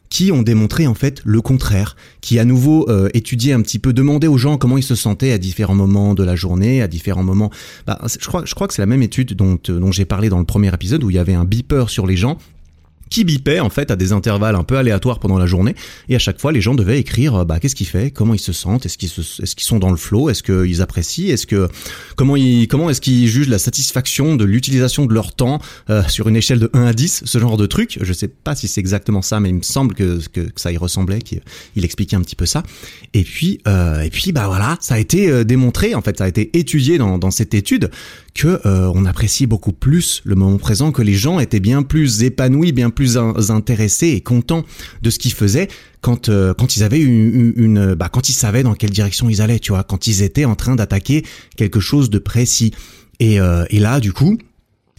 qui 0.10 0.32
ont 0.32 0.42
démontré 0.42 0.88
en 0.88 0.94
fait 0.94 1.22
le 1.26 1.42
contraire, 1.42 1.96
qui 2.22 2.40
à 2.40 2.46
nouveau 2.46 2.90
euh, 2.90 3.10
un 3.14 3.62
petit 3.62 3.80
peu, 3.80 3.94
demandé 3.94 4.28
aux 4.28 4.38
gens 4.38 4.58
comment 4.58 4.78
ils 4.78 4.84
se 4.84 4.96
sentaient 4.96 5.32
à 5.32 5.38
différents 5.38 5.76
moments 5.76 6.14
de 6.14 6.24
la 6.24 6.36
journée, 6.36 6.82
à 6.82 6.88
différents 6.88 7.24
moments. 7.24 7.52
Bah, 7.86 8.00
je 8.06 8.26
crois, 8.26 8.44
je 8.46 8.56
crois 8.56 8.68
que 8.68 8.74
c'est 8.74 8.82
la 8.82 8.88
même 8.88 9.02
étude 9.02 9.34
dont, 9.34 9.60
euh, 9.70 9.80
dont 9.80 9.92
j'ai 9.92 10.06
parlé 10.06 10.30
dans 10.30 10.40
le 10.40 10.46
premier 10.46 10.74
épisode 10.74 11.04
où 11.04 11.10
il 11.10 11.16
y 11.16 11.20
avait 11.20 11.34
un 11.34 11.46
beeper 11.46 11.90
sur 11.90 12.08
les 12.08 12.16
gens 12.16 12.38
qui 13.10 13.24
bipait 13.24 13.60
en 13.60 13.70
fait 13.70 13.92
à 13.92 13.96
des 13.96 14.12
intervalles 14.12 14.56
un 14.56 14.64
peu 14.64 14.78
aléatoires 14.78 15.20
pendant 15.20 15.38
la 15.38 15.46
journée. 15.46 15.76
Et 16.10 16.16
à 16.16 16.20
chaque 16.20 16.40
fois 16.40 16.52
les 16.52 16.62
gens 16.62 16.76
devaient 16.76 17.00
écrire 17.00 17.36
euh, 17.36 17.46
bah 17.46 17.60
qu'est-ce 17.60 17.76
qu'ils 17.76 17.88
font 17.88 18.10
comment 18.14 18.34
ils 18.34 18.40
se 18.40 18.54
sentent 18.54 18.86
est-ce 18.86 18.98
qu'ils 18.98 19.10
est-ce 19.10 19.56
qu'ils 19.56 19.68
sont 19.68 19.80
dans 19.80 19.92
le 19.92 19.98
flow 19.98 20.30
est-ce 20.30 20.44
qu'ils 20.44 20.82
apprécient 20.82 21.34
est-ce 21.34 21.48
que 21.48 21.68
comment 22.16 22.36
comment 22.70 22.90
est-ce 22.90 23.02
qu'ils 23.02 23.28
jugent 23.28 23.50
la 23.50 23.60
satisfaction 23.60 24.36
de 24.36 24.46
l'utilisation 24.46 25.06
de 25.06 25.14
leur 25.14 25.34
temps 25.34 25.60
euh, 25.90 26.04
sur 26.08 26.28
une 26.28 26.36
échelle 26.36 26.60
de 26.60 26.70
1 26.74 26.86
à 26.86 26.94
10 26.94 27.24
ce 27.26 27.40
genre 27.40 27.58
de 27.58 27.66
truc. 27.66 27.98
Je 28.02 28.14
sais 28.14 28.28
pas 28.28 28.56
si 28.56 28.68
c'est 28.68 28.82
exactement 28.82 29.22
ça 29.22 29.40
mais 29.40 29.50
il 29.50 29.56
me 29.56 29.62
semble 29.62 29.94
que, 29.94 30.20
que, 30.30 30.48
ça 30.56 30.72
y 30.72 30.78
ressemblait 30.78 31.22
qu'il 31.22 31.42
il 31.76 31.86
expliquait 31.86 32.16
un 32.16 32.22
petit 32.22 32.36
peu 32.36 32.46
ça. 32.46 32.64
Et 33.14 33.24
puis 33.24 33.60
euh, 33.68 34.02
et 34.02 34.10
puis 34.10 34.32
bah 34.32 34.48
voilà 34.48 34.78
ça 34.80 34.96
a 34.96 35.00
été 35.00 35.46
démontré 35.46 35.96
en 35.96 36.02
fait 36.02 36.18
ça 36.18 36.26
a 36.26 36.28
été 36.28 36.58
étudié 36.58 36.98
dans, 36.98 37.18
dans 37.18 37.32
cette 37.32 37.54
étude 37.54 37.90
que 38.38 38.62
on 38.66 39.06
appréciait 39.06 39.48
beaucoup 39.48 39.74
plus 39.74 40.22
le 40.24 40.36
moment 40.36 40.58
présent 40.58 40.92
que 40.92 41.02
les 41.02 41.16
gens 41.16 41.40
étaient 41.40 41.60
bien 41.60 41.84
plus 41.84 42.24
épanouis 42.24 42.72
bien 42.72 42.90
plus 42.90 43.18
intéressés 43.18 44.10
et 44.10 44.22
contents 44.22 44.64
de 45.02 45.10
ce 45.10 45.20
qu'ils 45.20 45.34
faisaient 45.34 45.68
quand 46.02 46.30
euh, 46.30 46.54
quand 46.54 46.78
ils 46.78 46.84
avaient 46.84 47.02
une, 47.02 47.54
une, 47.56 47.94
bah 47.94 48.10
quand 48.10 48.30
ils 48.30 48.34
savaient 48.34 48.64
dans 48.64 48.76
quelle 48.76 48.92
direction 48.92 49.30
ils 49.30 49.42
allaient, 49.42 49.60
tu 49.60 49.72
vois, 49.72 49.84
quand 49.84 50.08
ils 50.08 50.22
étaient 50.22 50.46
en 50.46 50.56
train 50.56 50.76
d'attaquer 50.76 51.26
quelque 51.56 51.80
chose 51.80 52.10
de 52.10 52.20
précis. 52.20 52.72
Et, 53.20 53.40
euh, 53.40 53.66
et 53.70 53.80
là, 53.80 54.00
du 54.00 54.14
coup, 54.14 54.38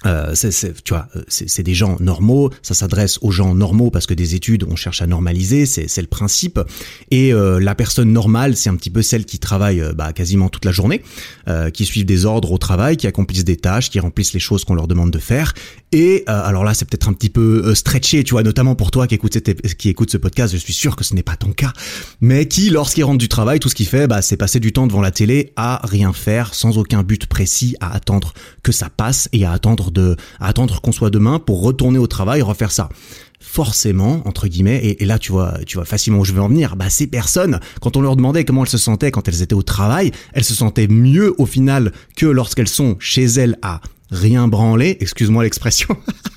euh, 0.06 0.32
c'est, 0.34 0.82
tu 0.84 0.94
vois, 0.94 1.08
euh, 1.16 1.22
c'est, 1.28 1.62
des 1.62 1.74
gens 1.74 1.96
normaux, 2.00 2.50
ça 2.62 2.74
s'adresse 2.74 3.18
aux 3.20 3.30
gens 3.30 3.54
normaux 3.54 3.90
parce 3.90 4.06
que 4.06 4.14
des 4.14 4.34
études, 4.34 4.64
on 4.68 4.76
cherche 4.76 5.02
à 5.02 5.06
normaliser, 5.06 5.66
c'est, 5.66 6.00
le 6.00 6.06
principe. 6.06 6.60
Et 7.10 7.32
euh, 7.32 7.58
la 7.58 7.74
personne 7.74 8.12
normale, 8.12 8.56
c'est 8.56 8.70
un 8.70 8.76
petit 8.76 8.90
peu 8.90 9.02
celle 9.02 9.24
qui 9.24 9.38
travaille 9.38 9.80
euh, 9.80 9.92
bah, 9.92 10.12
quasiment 10.12 10.48
toute 10.48 10.64
la 10.64 10.72
journée, 10.72 11.02
qui 11.72 11.86
suivent 11.86 12.04
des 12.04 12.26
ordres 12.26 12.52
au 12.52 12.58
travail, 12.58 12.98
qui 12.98 13.06
accomplissent 13.06 13.44
des 13.44 13.56
tâches, 13.56 13.88
qui 13.88 14.00
remplissent 14.00 14.34
les 14.34 14.40
choses 14.40 14.64
qu'on 14.64 14.74
leur 14.74 14.86
demande 14.86 15.10
de 15.10 15.18
faire. 15.18 15.54
Et 15.92 16.24
alors 16.26 16.62
là, 16.62 16.74
c'est 16.74 16.84
peut-être 16.84 17.08
un 17.08 17.14
petit 17.14 17.30
peu 17.30 17.74
stretché, 17.74 18.22
tu 18.22 18.32
vois, 18.32 18.42
notamment 18.42 18.74
pour 18.74 18.90
toi 18.90 19.06
qui 19.06 19.14
écoute, 19.14 19.38
qui 19.78 19.88
écoute 19.88 20.10
ce 20.10 20.18
podcast, 20.18 20.52
je 20.52 20.58
suis 20.58 20.74
sûr 20.74 20.94
que 20.94 21.04
ce 21.04 21.14
n'est 21.14 21.22
pas 21.22 21.36
ton 21.36 21.52
cas, 21.52 21.72
mais 22.20 22.46
qui, 22.46 22.68
lorsqu'il 22.68 23.04
rentre 23.04 23.18
du 23.18 23.28
travail, 23.28 23.60
tout 23.60 23.70
ce 23.70 23.74
qu'il 23.74 23.86
fait, 23.86 24.06
bah, 24.06 24.20
c'est 24.20 24.36
passer 24.36 24.60
du 24.60 24.72
temps 24.72 24.86
devant 24.86 25.00
la 25.00 25.10
télé 25.10 25.52
à 25.56 25.80
rien 25.84 26.12
faire, 26.12 26.52
sans 26.52 26.76
aucun 26.76 27.02
but 27.02 27.26
précis, 27.26 27.76
à 27.80 27.94
attendre 27.94 28.34
que 28.62 28.72
ça 28.72 28.90
passe 28.90 29.30
et 29.32 29.46
à 29.46 29.52
attendre 29.52 29.87
de 29.90 30.16
attendre 30.40 30.80
qu'on 30.80 30.92
soit 30.92 31.10
demain 31.10 31.38
pour 31.38 31.62
retourner 31.62 31.98
au 31.98 32.06
travail, 32.06 32.42
refaire 32.42 32.70
ça. 32.70 32.88
Forcément 33.40 34.22
entre 34.26 34.48
guillemets 34.48 34.96
et, 34.98 35.04
là 35.04 35.18
tu 35.18 35.30
vois 35.30 35.58
tu 35.64 35.76
vois 35.76 35.84
facilement 35.84 36.18
où 36.18 36.24
je 36.24 36.32
veux 36.32 36.42
en 36.42 36.48
venir 36.48 36.74
bah 36.74 36.90
ces 36.90 37.06
personnes 37.06 37.60
quand 37.80 37.96
on 37.96 38.00
leur 38.00 38.16
demandait 38.16 38.44
comment 38.44 38.64
elles 38.64 38.68
se 38.68 38.78
sentaient 38.78 39.12
quand 39.12 39.28
elles 39.28 39.42
étaient 39.42 39.54
au 39.54 39.62
travail 39.62 40.10
elles 40.32 40.42
se 40.42 40.54
sentaient 40.54 40.88
mieux 40.88 41.34
au 41.38 41.46
final 41.46 41.92
que 42.16 42.26
lorsqu'elles 42.26 42.68
sont 42.68 42.96
chez 42.98 43.24
elles 43.24 43.56
à 43.62 43.80
rien 44.10 44.48
branler 44.48 44.96
excuse-moi 45.00 45.44
l'expression 45.44 45.96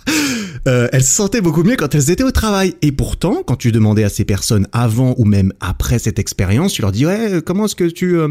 euh, 0.68 0.89
elles 0.92 1.03
se 1.03 1.13
sentaient 1.15 1.42
beaucoup 1.42 1.63
mieux 1.63 1.75
quand 1.75 1.94
elles 1.95 2.12
étaient 2.12 2.24
au 2.24 2.31
travail. 2.31 2.75
Et 2.81 2.92
pourtant 2.92 3.42
quand 3.45 3.56
tu 3.56 3.71
demandais 3.71 4.03
à 4.03 4.09
ces 4.09 4.25
personnes 4.25 4.68
avant 4.71 5.15
ou 5.18 5.25
même 5.25 5.53
après 5.59 5.98
cette 5.98 6.20
expérience 6.20 6.74
tu 6.74 6.84
leur 6.84 6.91
dis 6.91 7.08
ouais 7.08 7.41
comment 7.43 7.65
est-ce 7.65 7.75
que 7.75 7.86
tu 7.86 8.20
euh, 8.20 8.29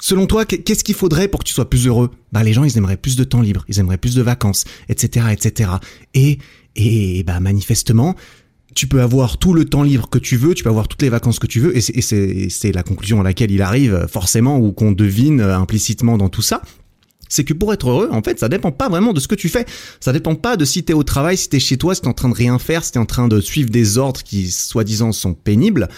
Selon 0.00 0.26
toi, 0.26 0.44
qu'est-ce 0.44 0.84
qu'il 0.84 0.94
faudrait 0.94 1.28
pour 1.28 1.40
que 1.40 1.44
tu 1.44 1.54
sois 1.54 1.68
plus 1.68 1.86
heureux? 1.86 2.10
Bah 2.32 2.44
les 2.44 2.52
gens, 2.52 2.64
ils 2.64 2.76
aimeraient 2.78 2.96
plus 2.96 3.16
de 3.16 3.24
temps 3.24 3.40
libre, 3.40 3.64
ils 3.68 3.80
aimeraient 3.80 3.98
plus 3.98 4.14
de 4.14 4.22
vacances, 4.22 4.64
etc., 4.88 5.26
etc. 5.32 5.70
Et 6.14 6.38
et 6.76 7.24
bah 7.24 7.40
manifestement, 7.40 8.14
tu 8.74 8.86
peux 8.86 9.02
avoir 9.02 9.38
tout 9.38 9.54
le 9.54 9.64
temps 9.64 9.82
libre 9.82 10.08
que 10.08 10.18
tu 10.18 10.36
veux, 10.36 10.54
tu 10.54 10.62
peux 10.62 10.70
avoir 10.70 10.86
toutes 10.86 11.02
les 11.02 11.08
vacances 11.08 11.40
que 11.40 11.48
tu 11.48 11.58
veux, 11.58 11.76
et 11.76 11.80
c'est 11.80 12.72
la 12.72 12.84
conclusion 12.84 13.20
à 13.20 13.24
laquelle 13.24 13.50
il 13.50 13.62
arrive 13.62 14.06
forcément 14.08 14.58
ou 14.58 14.72
qu'on 14.72 14.92
devine 14.92 15.40
implicitement 15.40 16.16
dans 16.16 16.28
tout 16.28 16.42
ça. 16.42 16.62
C'est 17.28 17.44
que 17.44 17.52
pour 17.52 17.74
être 17.74 17.90
heureux, 17.90 18.08
en 18.12 18.22
fait, 18.22 18.38
ça 18.38 18.48
dépend 18.48 18.70
pas 18.70 18.88
vraiment 18.88 19.12
de 19.12 19.20
ce 19.20 19.28
que 19.28 19.34
tu 19.34 19.48
fais. 19.48 19.66
Ça 20.00 20.12
dépend 20.12 20.34
pas 20.34 20.56
de 20.56 20.64
si 20.64 20.84
t'es 20.84 20.94
au 20.94 21.02
travail, 21.02 21.36
si 21.36 21.48
t'es 21.48 21.60
chez 21.60 21.76
toi, 21.76 21.94
si 21.94 22.00
t'es 22.00 22.08
en 22.08 22.14
train 22.14 22.28
de 22.28 22.34
rien 22.34 22.58
faire, 22.58 22.84
si 22.84 22.92
t'es 22.92 22.98
en 22.98 23.04
train 23.04 23.28
de 23.28 23.40
suivre 23.40 23.68
des 23.68 23.98
ordres 23.98 24.22
qui, 24.22 24.50
soi-disant, 24.50 25.12
sont 25.12 25.34
pénibles. 25.34 25.88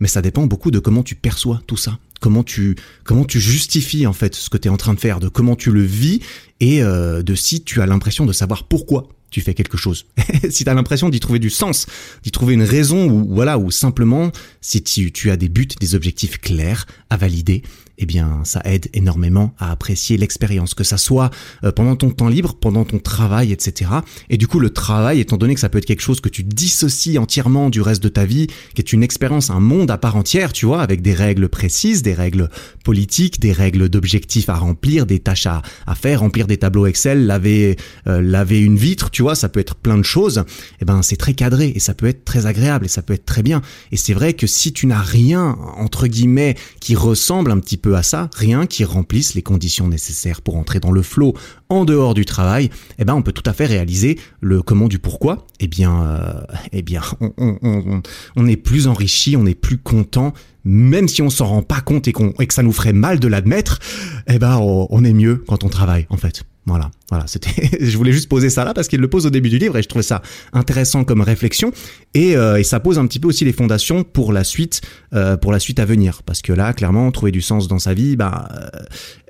Mais 0.00 0.08
ça 0.08 0.22
dépend 0.22 0.46
beaucoup 0.46 0.70
de 0.70 0.78
comment 0.78 1.02
tu 1.02 1.14
perçois 1.14 1.60
tout 1.66 1.76
ça 1.76 1.98
comment 2.20 2.44
tu 2.44 2.76
comment 3.04 3.24
tu 3.24 3.40
justifies 3.40 4.06
en 4.06 4.12
fait 4.12 4.34
ce 4.34 4.48
que 4.48 4.58
tu 4.58 4.68
es 4.68 4.70
en 4.70 4.76
train 4.76 4.94
de 4.94 5.00
faire, 5.00 5.20
de 5.20 5.28
comment 5.28 5.56
tu 5.56 5.72
le 5.72 5.82
vis 5.82 6.20
et 6.60 6.82
euh, 6.82 7.22
de 7.22 7.34
si 7.34 7.62
tu 7.62 7.80
as 7.80 7.86
l'impression 7.86 8.26
de 8.26 8.32
savoir 8.32 8.64
pourquoi 8.64 9.08
tu 9.30 9.40
fais 9.40 9.54
quelque 9.54 9.76
chose. 9.76 10.06
si 10.50 10.64
tu 10.64 10.70
as 10.70 10.74
l'impression 10.74 11.08
d'y 11.08 11.20
trouver 11.20 11.38
du 11.38 11.50
sens, 11.50 11.86
d'y 12.22 12.30
trouver 12.30 12.54
une 12.54 12.62
raison 12.62 13.08
ou 13.08 13.26
voilà 13.32 13.58
ou 13.58 13.70
simplement 13.70 14.32
si 14.60 14.82
tu, 14.82 15.12
tu 15.12 15.30
as 15.30 15.36
des 15.36 15.48
buts, 15.48 15.68
des 15.80 15.94
objectifs 15.94 16.38
clairs 16.38 16.86
à 17.10 17.16
valider 17.16 17.62
eh 18.02 18.06
bien, 18.06 18.40
ça 18.44 18.62
aide 18.64 18.88
énormément 18.94 19.54
à 19.58 19.70
apprécier 19.70 20.16
l'expérience, 20.16 20.72
que 20.72 20.84
ça 20.84 20.96
soit 20.96 21.30
euh, 21.64 21.70
pendant 21.70 21.96
ton 21.96 22.10
temps 22.10 22.28
libre, 22.28 22.56
pendant 22.58 22.84
ton 22.84 22.98
travail, 22.98 23.52
etc. 23.52 23.90
Et 24.30 24.38
du 24.38 24.46
coup, 24.46 24.58
le 24.58 24.70
travail, 24.70 25.20
étant 25.20 25.36
donné 25.36 25.54
que 25.54 25.60
ça 25.60 25.68
peut 25.68 25.76
être 25.76 25.84
quelque 25.84 26.00
chose 26.00 26.22
que 26.22 26.30
tu 26.30 26.42
dissocies 26.42 27.18
entièrement 27.18 27.68
du 27.68 27.82
reste 27.82 28.02
de 28.02 28.08
ta 28.08 28.24
vie, 28.24 28.46
qui 28.74 28.80
est 28.80 28.94
une 28.94 29.02
expérience, 29.02 29.50
un 29.50 29.60
monde 29.60 29.90
à 29.90 29.98
part 29.98 30.16
entière, 30.16 30.54
tu 30.54 30.64
vois, 30.64 30.80
avec 30.80 31.02
des 31.02 31.12
règles 31.12 31.50
précises, 31.50 32.00
des 32.02 32.14
règles 32.14 32.48
politiques, 32.84 33.38
des 33.38 33.52
règles 33.52 33.90
d'objectifs 33.90 34.48
à 34.48 34.54
remplir, 34.54 35.04
des 35.04 35.18
tâches 35.18 35.46
à, 35.46 35.62
faire, 35.94 36.20
remplir 36.20 36.46
des 36.46 36.56
tableaux 36.56 36.86
Excel, 36.86 37.26
laver, 37.26 37.76
euh, 38.06 38.22
laver 38.22 38.60
une 38.60 38.76
vitre, 38.76 39.10
tu 39.10 39.20
vois, 39.20 39.34
ça 39.34 39.50
peut 39.50 39.60
être 39.60 39.74
plein 39.74 39.98
de 39.98 40.04
choses. 40.04 40.44
Eh 40.80 40.86
ben, 40.86 41.02
c'est 41.02 41.16
très 41.16 41.34
cadré 41.34 41.72
et 41.74 41.80
ça 41.80 41.92
peut 41.92 42.06
être 42.06 42.24
très 42.24 42.46
agréable 42.46 42.86
et 42.86 42.88
ça 42.88 43.02
peut 43.02 43.12
être 43.12 43.26
très 43.26 43.42
bien. 43.42 43.60
Et 43.92 43.98
c'est 43.98 44.14
vrai 44.14 44.32
que 44.32 44.46
si 44.46 44.72
tu 44.72 44.86
n'as 44.86 45.02
rien, 45.02 45.58
entre 45.76 46.06
guillemets, 46.06 46.56
qui 46.80 46.94
ressemble 46.94 47.50
un 47.50 47.58
petit 47.58 47.76
peu 47.76 47.89
à 47.94 48.02
ça, 48.02 48.28
rien 48.34 48.66
qui 48.66 48.84
remplisse 48.84 49.34
les 49.34 49.42
conditions 49.42 49.88
nécessaires 49.88 50.42
pour 50.42 50.56
entrer 50.56 50.80
dans 50.80 50.92
le 50.92 51.02
flow 51.02 51.34
en 51.68 51.84
dehors 51.84 52.14
du 52.14 52.24
travail, 52.24 52.70
eh 52.98 53.04
ben 53.04 53.14
on 53.14 53.22
peut 53.22 53.32
tout 53.32 53.48
à 53.48 53.52
fait 53.52 53.66
réaliser 53.66 54.18
le 54.40 54.62
comment 54.62 54.88
du 54.88 54.98
pourquoi. 54.98 55.46
Eh 55.60 55.68
bien, 55.68 56.02
euh, 56.02 56.40
eh 56.72 56.82
bien, 56.82 57.02
on, 57.20 58.46
est 58.46 58.56
plus 58.56 58.86
enrichi, 58.86 59.36
on 59.36 59.46
est 59.46 59.54
plus 59.54 59.78
content, 59.78 60.32
même 60.64 61.08
si 61.08 61.22
on 61.22 61.30
s'en 61.30 61.46
rend 61.46 61.62
pas 61.62 61.80
compte 61.80 62.08
et, 62.08 62.12
qu'on 62.12 62.32
et 62.40 62.46
que 62.46 62.54
ça 62.54 62.62
nous 62.62 62.72
ferait 62.72 62.92
mal 62.92 63.20
de 63.20 63.28
l'admettre. 63.28 63.78
Eh 64.26 64.38
ben, 64.38 64.58
on 64.58 65.04
est 65.04 65.12
mieux 65.12 65.44
quand 65.46 65.64
on 65.64 65.68
travaille, 65.68 66.06
en 66.10 66.16
fait. 66.16 66.44
Voilà, 66.70 66.92
voilà, 67.08 67.26
c'était. 67.26 67.50
je 67.80 67.96
voulais 67.96 68.12
juste 68.12 68.28
poser 68.28 68.48
ça 68.48 68.64
là 68.64 68.74
parce 68.74 68.86
qu'il 68.86 69.00
le 69.00 69.10
pose 69.10 69.26
au 69.26 69.30
début 69.30 69.48
du 69.48 69.58
livre 69.58 69.76
et 69.76 69.82
je 69.82 69.88
trouvais 69.88 70.04
ça 70.04 70.22
intéressant 70.52 71.02
comme 71.02 71.20
réflexion 71.20 71.72
et, 72.14 72.36
euh, 72.36 72.62
ça 72.62 72.78
pose 72.78 72.96
un 73.00 73.06
petit 73.08 73.18
peu 73.18 73.26
aussi 73.26 73.44
les 73.44 73.52
fondations 73.52 74.04
pour 74.04 74.32
la 74.32 74.44
suite, 74.44 74.82
euh, 75.12 75.36
pour 75.36 75.50
la 75.50 75.58
suite 75.58 75.80
à 75.80 75.84
venir 75.84 76.22
parce 76.22 76.42
que 76.42 76.52
là, 76.52 76.72
clairement, 76.72 77.10
trouver 77.10 77.32
du 77.32 77.42
sens 77.42 77.66
dans 77.66 77.80
sa 77.80 77.92
vie, 77.92 78.14
bah, 78.14 78.48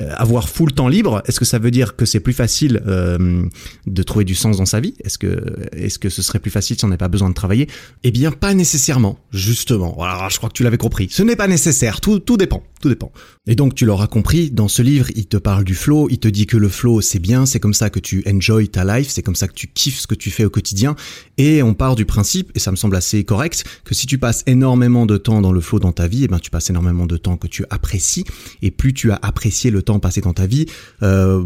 euh, 0.00 0.08
avoir 0.16 0.48
full 0.48 0.72
temps 0.72 0.88
libre, 0.88 1.22
est-ce 1.26 1.38
que 1.38 1.44
ça 1.44 1.58
veut 1.58 1.70
dire 1.70 1.96
que 1.96 2.04
c'est 2.04 2.20
plus 2.20 2.32
facile 2.32 2.82
euh, 2.86 3.42
de 3.86 4.02
trouver 4.02 4.24
du 4.24 4.34
sens 4.34 4.58
dans 4.58 4.66
sa 4.66 4.80
vie? 4.80 4.94
Est-ce 5.04 5.18
que, 5.18 5.42
est-ce 5.72 5.98
que 5.98 6.08
ce 6.08 6.22
serait 6.22 6.38
plus 6.38 6.50
facile 6.50 6.76
si 6.78 6.84
on 6.84 6.88
n'avait 6.88 6.98
pas 6.98 7.08
besoin 7.08 7.28
de 7.28 7.34
travailler? 7.34 7.68
Eh 8.02 8.10
bien, 8.10 8.32
pas 8.32 8.54
nécessairement, 8.54 9.18
justement. 9.32 9.96
Je 10.28 10.36
crois 10.36 10.48
que 10.48 10.54
tu 10.54 10.62
l'avais 10.62 10.78
compris. 10.78 11.08
Ce 11.10 11.22
n'est 11.22 11.36
pas 11.36 11.48
nécessaire. 11.48 12.00
Tout, 12.00 12.18
tout 12.18 12.36
dépend, 12.36 12.62
tout 12.80 12.88
dépend. 12.88 13.12
Et 13.46 13.54
donc, 13.54 13.74
tu 13.74 13.84
l'auras 13.84 14.06
compris. 14.06 14.50
Dans 14.50 14.68
ce 14.68 14.82
livre, 14.82 15.06
il 15.14 15.26
te 15.26 15.36
parle 15.36 15.64
du 15.64 15.74
flow. 15.74 16.08
Il 16.10 16.18
te 16.18 16.28
dit 16.28 16.46
que 16.46 16.56
le 16.56 16.68
flow, 16.68 17.00
c'est 17.00 17.18
bien, 17.18 17.29
c'est 17.46 17.60
comme 17.60 17.74
ça 17.74 17.90
que 17.90 18.00
tu 18.00 18.24
enjoy 18.26 18.68
ta 18.68 18.84
life, 18.84 19.08
c'est 19.08 19.22
comme 19.22 19.34
ça 19.34 19.48
que 19.48 19.54
tu 19.54 19.66
kiffes 19.66 20.00
ce 20.00 20.06
que 20.06 20.14
tu 20.14 20.30
fais 20.30 20.44
au 20.44 20.50
quotidien. 20.50 20.96
Et 21.38 21.62
on 21.62 21.74
part 21.74 21.96
du 21.96 22.04
principe, 22.04 22.50
et 22.54 22.58
ça 22.58 22.70
me 22.70 22.76
semble 22.76 22.96
assez 22.96 23.24
correct, 23.24 23.64
que 23.84 23.94
si 23.94 24.06
tu 24.06 24.18
passes 24.18 24.42
énormément 24.46 25.06
de 25.06 25.16
temps 25.16 25.40
dans 25.40 25.52
le 25.52 25.60
flow 25.60 25.78
dans 25.78 25.92
ta 25.92 26.08
vie, 26.08 26.22
et 26.22 26.24
eh 26.24 26.28
ben 26.28 26.38
tu 26.38 26.50
passes 26.50 26.70
énormément 26.70 27.06
de 27.06 27.16
temps 27.16 27.36
que 27.36 27.46
tu 27.46 27.64
apprécies. 27.70 28.24
Et 28.62 28.70
plus 28.70 28.92
tu 28.92 29.10
as 29.10 29.18
apprécié 29.22 29.70
le 29.70 29.82
temps 29.82 30.00
passé 30.00 30.20
dans 30.20 30.32
ta 30.32 30.46
vie, 30.46 30.66
euh, 31.02 31.42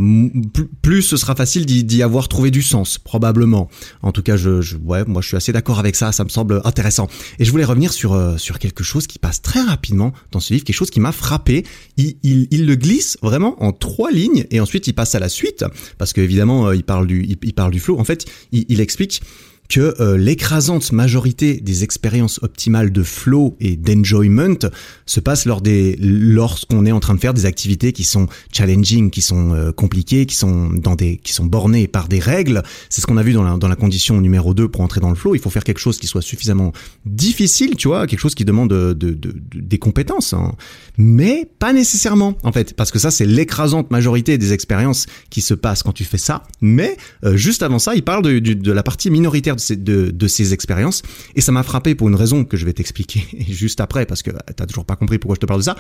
plus 0.82 1.02
ce 1.02 1.16
sera 1.16 1.34
facile 1.34 1.66
d'y 1.66 2.02
avoir 2.02 2.28
trouvé 2.28 2.50
du 2.50 2.62
sens, 2.62 2.98
probablement. 2.98 3.68
En 4.02 4.12
tout 4.12 4.22
cas, 4.22 4.36
je, 4.36 4.76
ouais, 4.84 5.04
moi 5.06 5.22
je 5.22 5.28
suis 5.28 5.36
assez 5.36 5.52
d'accord 5.52 5.78
avec 5.78 5.96
ça, 5.96 6.12
ça 6.12 6.24
me 6.24 6.28
semble 6.28 6.60
intéressant. 6.64 7.08
Et 7.38 7.44
je 7.44 7.50
voulais 7.50 7.64
revenir 7.64 7.92
sur 7.92 8.14
euh, 8.14 8.36
sur 8.36 8.58
quelque 8.58 8.84
chose 8.84 9.06
qui 9.06 9.18
passe 9.18 9.42
très 9.42 9.60
rapidement 9.60 10.12
dans 10.32 10.40
ce 10.40 10.52
livre, 10.52 10.64
quelque 10.64 10.76
chose 10.76 10.90
qui 10.90 11.00
m'a 11.00 11.12
frappé. 11.12 11.64
Il 11.96 12.66
le 12.66 12.74
glisse 12.74 13.18
vraiment 13.22 13.62
en 13.62 13.72
trois 13.72 14.10
lignes, 14.10 14.46
et 14.50 14.60
ensuite 14.60 14.86
il 14.86 14.92
passe 14.92 15.14
à 15.14 15.18
la 15.18 15.28
suite 15.28 15.63
parce 15.98 16.12
qu'évidemment, 16.12 16.68
euh, 16.68 16.76
il 16.76 16.84
parle 16.84 17.06
du, 17.06 17.24
il, 17.24 17.54
parle 17.54 17.72
du 17.72 17.80
flow. 17.80 17.98
En 17.98 18.04
fait, 18.04 18.24
il, 18.52 18.64
il 18.68 18.80
explique 18.80 19.22
que 19.68 19.94
euh, 20.00 20.16
l'écrasante 20.16 20.92
majorité 20.92 21.60
des 21.60 21.84
expériences 21.84 22.38
optimales 22.42 22.92
de 22.92 23.02
flow 23.02 23.56
et 23.60 23.76
d'enjoyment 23.76 24.58
se 25.06 25.20
passent 25.20 25.46
lors 25.46 25.60
des 25.60 25.96
lorsqu'on 25.98 26.84
est 26.86 26.92
en 26.92 27.00
train 27.00 27.14
de 27.14 27.20
faire 27.20 27.34
des 27.34 27.46
activités 27.46 27.92
qui 27.92 28.04
sont 28.04 28.26
challenging, 28.52 29.10
qui 29.10 29.22
sont 29.22 29.52
euh, 29.52 29.72
compliquées, 29.72 30.26
qui 30.26 30.36
sont 30.36 30.70
dans 30.70 30.94
des 30.94 31.16
qui 31.16 31.32
sont 31.32 31.46
bornées 31.46 31.88
par 31.88 32.08
des 32.08 32.18
règles. 32.18 32.62
C'est 32.90 33.00
ce 33.00 33.06
qu'on 33.06 33.16
a 33.16 33.22
vu 33.22 33.32
dans 33.32 33.42
la 33.42 33.56
dans 33.56 33.68
la 33.68 33.76
condition 33.76 34.20
numéro 34.20 34.54
2 34.54 34.68
pour 34.68 34.82
entrer 34.82 35.00
dans 35.00 35.08
le 35.10 35.16
flow, 35.16 35.34
il 35.34 35.40
faut 35.40 35.50
faire 35.50 35.64
quelque 35.64 35.80
chose 35.80 35.98
qui 35.98 36.06
soit 36.06 36.22
suffisamment 36.22 36.72
difficile, 37.06 37.76
tu 37.76 37.88
vois, 37.88 38.06
quelque 38.06 38.20
chose 38.20 38.34
qui 38.34 38.44
demande 38.44 38.70
de, 38.70 38.92
de, 38.92 39.12
de 39.12 39.34
des 39.54 39.78
compétences 39.78 40.34
hein. 40.34 40.54
mais 40.98 41.48
pas 41.58 41.72
nécessairement 41.72 42.36
en 42.42 42.52
fait 42.52 42.74
parce 42.74 42.90
que 42.90 42.98
ça 42.98 43.10
c'est 43.10 43.26
l'écrasante 43.26 43.90
majorité 43.90 44.38
des 44.38 44.52
expériences 44.52 45.06
qui 45.30 45.40
se 45.40 45.54
passent 45.54 45.82
quand 45.82 45.92
tu 45.92 46.04
fais 46.04 46.18
ça, 46.18 46.44
mais 46.60 46.96
euh, 47.24 47.36
juste 47.36 47.62
avant 47.62 47.78
ça, 47.78 47.94
il 47.94 48.02
parle 48.02 48.22
de, 48.22 48.38
de 48.38 48.72
la 48.72 48.82
partie 48.82 49.10
minoritaire 49.10 49.53
de 49.54 50.26
ces, 50.28 50.52
expériences. 50.52 51.02
Et 51.34 51.40
ça 51.40 51.52
m'a 51.52 51.62
frappé 51.62 51.94
pour 51.94 52.08
une 52.08 52.14
raison 52.14 52.44
que 52.44 52.56
je 52.56 52.64
vais 52.64 52.72
t'expliquer 52.72 53.24
juste 53.48 53.80
après, 53.80 54.06
parce 54.06 54.22
que 54.22 54.30
t'as 54.30 54.66
toujours 54.66 54.84
pas 54.84 54.96
compris 54.96 55.18
pourquoi 55.18 55.36
je 55.36 55.40
te 55.40 55.46
parle 55.46 55.60
de 55.60 55.64
ça. 55.64 55.76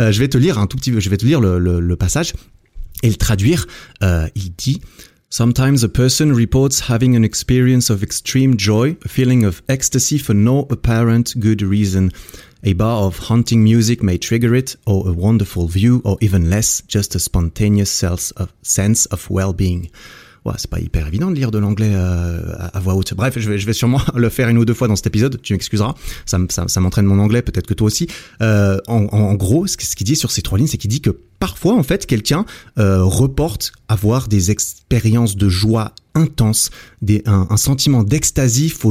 Euh, 0.00 0.12
je 0.12 0.18
vais 0.18 0.28
te 0.28 0.38
lire 0.38 0.58
un 0.58 0.66
tout 0.66 0.76
petit 0.76 0.92
je 0.98 1.10
vais 1.10 1.16
te 1.16 1.26
lire 1.26 1.40
le, 1.40 1.58
le, 1.58 1.96
passage 1.96 2.32
et 3.02 3.08
le 3.08 3.16
traduire. 3.16 3.66
Euh, 4.02 4.28
il 4.34 4.52
dit... 4.54 4.80
Sometimes 5.28 5.82
a 5.82 5.88
person 5.88 6.32
reports 6.32 6.88
having 6.88 7.16
an 7.16 7.24
experience 7.24 7.90
of 7.90 8.02
extreme 8.02 8.56
joy, 8.56 8.96
a 9.04 9.08
feeling 9.08 9.44
of 9.44 9.60
ecstasy 9.68 10.18
for 10.18 10.34
no 10.34 10.68
apparent 10.70 11.34
good 11.40 11.62
reason. 11.62 12.12
A 12.62 12.74
bar 12.74 13.02
of 13.02 13.18
haunting 13.18 13.62
music 13.62 14.04
may 14.04 14.18
trigger 14.18 14.54
it, 14.54 14.76
or 14.86 15.08
a 15.08 15.12
wonderful 15.12 15.66
view, 15.66 16.00
or 16.04 16.16
even 16.20 16.48
less, 16.48 16.80
just 16.86 17.16
a 17.16 17.18
spontaneous 17.18 17.90
sense 18.62 19.06
of 19.06 19.28
well-being 19.28 19.90
c'est 20.56 20.70
pas 20.70 20.80
hyper 20.80 21.06
évident 21.06 21.30
de 21.30 21.36
lire 21.36 21.50
de 21.50 21.58
l'anglais 21.58 21.92
euh, 21.92 22.40
à, 22.72 22.80
voix 22.80 22.94
haute. 22.94 23.14
Bref, 23.14 23.38
je 23.38 23.50
vais, 23.50 23.72
sûrement 23.72 24.00
le 24.14 24.28
faire 24.28 24.48
une 24.48 24.58
ou 24.58 24.64
deux 24.64 24.74
fois 24.74 24.88
dans 24.88 24.96
cet 24.96 25.06
épisode, 25.06 25.40
tu 25.42 25.52
m'excuseras. 25.52 25.94
Ça, 26.24 26.80
m'entraîne 26.80 27.06
mon 27.06 27.18
anglais, 27.18 27.42
peut-être 27.42 27.66
que 27.66 27.74
toi 27.74 27.86
aussi. 27.86 28.08
Euh, 28.42 28.78
en, 28.86 29.04
en, 29.06 29.34
gros, 29.34 29.66
ce 29.66 29.76
qu'il 29.76 30.06
dit 30.06 30.16
sur 30.16 30.30
ces 30.30 30.42
trois 30.42 30.58
lignes, 30.58 30.68
c'est 30.68 30.78
qu'il 30.78 30.90
dit 30.90 31.00
que 31.00 31.10
parfois, 31.38 31.74
en 31.74 31.82
fait, 31.82 32.06
quelqu'un 32.06 32.44
euh, 32.78 33.02
reporte 33.02 33.72
avoir 33.88 34.28
des 34.28 34.50
expériences 34.50 35.36
de 35.36 35.48
joie 35.48 35.92
intense, 36.16 36.70
des, 37.02 37.22
un, 37.26 37.56
sentiment 37.56 38.02
d'extasie, 38.02 38.72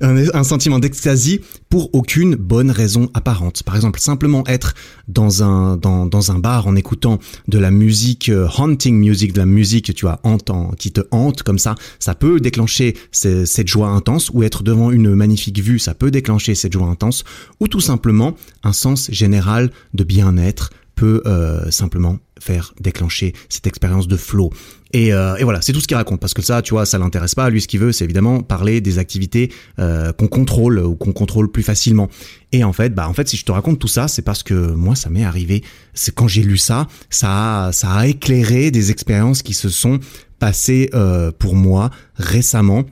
un, 0.00 0.16
un 0.34 0.44
sentiment 0.44 0.78
d'extasie 0.78 1.40
pour 1.68 1.92
aucune 1.94 2.36
bonne 2.36 2.70
raison 2.70 3.10
apparente. 3.14 3.62
Par 3.62 3.74
exemple, 3.74 3.98
simplement 3.98 4.46
être 4.46 4.74
dans 5.08 5.42
un, 5.42 5.76
dans, 5.76 6.30
un 6.30 6.38
bar 6.38 6.66
en 6.66 6.76
écoutant 6.76 7.18
de 7.48 7.58
la 7.58 7.70
musique 7.70 8.28
euh, 8.28 8.48
haunting 8.58 8.96
music, 8.96 9.32
de 9.32 9.38
la 9.38 9.46
musique, 9.46 9.94
tu 9.94 10.04
vois, 10.04 10.20
hantant, 10.22 10.72
qui 10.78 10.92
te 10.92 11.00
hante 11.10 11.42
comme 11.42 11.58
ça, 11.58 11.74
ça 11.98 12.14
peut 12.14 12.40
déclencher 12.40 12.96
cette 13.12 13.68
joie 13.68 13.88
intense, 13.88 14.30
ou 14.32 14.42
être 14.42 14.62
devant 14.62 14.90
une 14.90 15.14
magnifique 15.14 15.60
vue, 15.60 15.78
ça 15.78 15.94
peut 15.94 16.10
déclencher 16.10 16.54
cette 16.54 16.72
joie 16.72 16.86
intense, 16.86 17.24
ou 17.58 17.68
tout 17.68 17.80
simplement 17.80 18.34
un 18.62 18.72
sens 18.72 19.10
général 19.10 19.70
de 19.94 20.04
bien-être, 20.04 20.70
peut 21.00 21.22
euh, 21.24 21.70
simplement 21.70 22.18
faire 22.38 22.74
déclencher 22.78 23.32
cette 23.48 23.66
expérience 23.66 24.06
de 24.06 24.18
flow. 24.18 24.50
Et, 24.92 25.12
euh, 25.12 25.36
et 25.36 25.44
voilà, 25.44 25.62
c'est 25.62 25.72
tout 25.72 25.80
ce 25.80 25.86
qu'il 25.86 25.96
raconte, 25.96 26.20
parce 26.20 26.34
que 26.34 26.42
ça, 26.42 26.62
tu 26.62 26.74
vois, 26.74 26.86
ça 26.86 26.98
l'intéresse 26.98 27.34
pas. 27.34 27.48
Lui, 27.50 27.60
ce 27.60 27.68
qu'il 27.68 27.80
veut, 27.80 27.92
c'est 27.92 28.04
évidemment 28.04 28.40
parler 28.40 28.80
des 28.80 28.98
activités 28.98 29.52
euh, 29.78 30.12
qu'on 30.12 30.26
contrôle 30.26 30.78
ou 30.80 30.96
qu'on 30.96 31.12
contrôle 31.12 31.50
plus 31.50 31.62
facilement. 31.62 32.08
Et 32.52 32.64
en 32.64 32.72
fait, 32.72 32.94
bah, 32.94 33.08
en 33.08 33.14
fait, 33.14 33.28
si 33.28 33.36
je 33.36 33.44
te 33.44 33.52
raconte 33.52 33.78
tout 33.78 33.88
ça, 33.88 34.08
c'est 34.08 34.22
parce 34.22 34.42
que 34.42 34.54
moi, 34.54 34.96
ça 34.96 35.10
m'est 35.10 35.24
arrivé. 35.24 35.62
C'est 35.94 36.14
quand 36.14 36.28
j'ai 36.28 36.42
lu 36.42 36.56
ça, 36.56 36.88
ça 37.08 37.66
a, 37.66 37.72
ça 37.72 37.92
a 37.92 38.06
éclairé 38.06 38.70
des 38.70 38.90
expériences 38.90 39.42
qui 39.42 39.54
se 39.54 39.68
sont 39.68 40.00
passées 40.38 40.90
euh, 40.94 41.30
pour 41.38 41.54
moi 41.54 41.90
récemment 42.16 42.84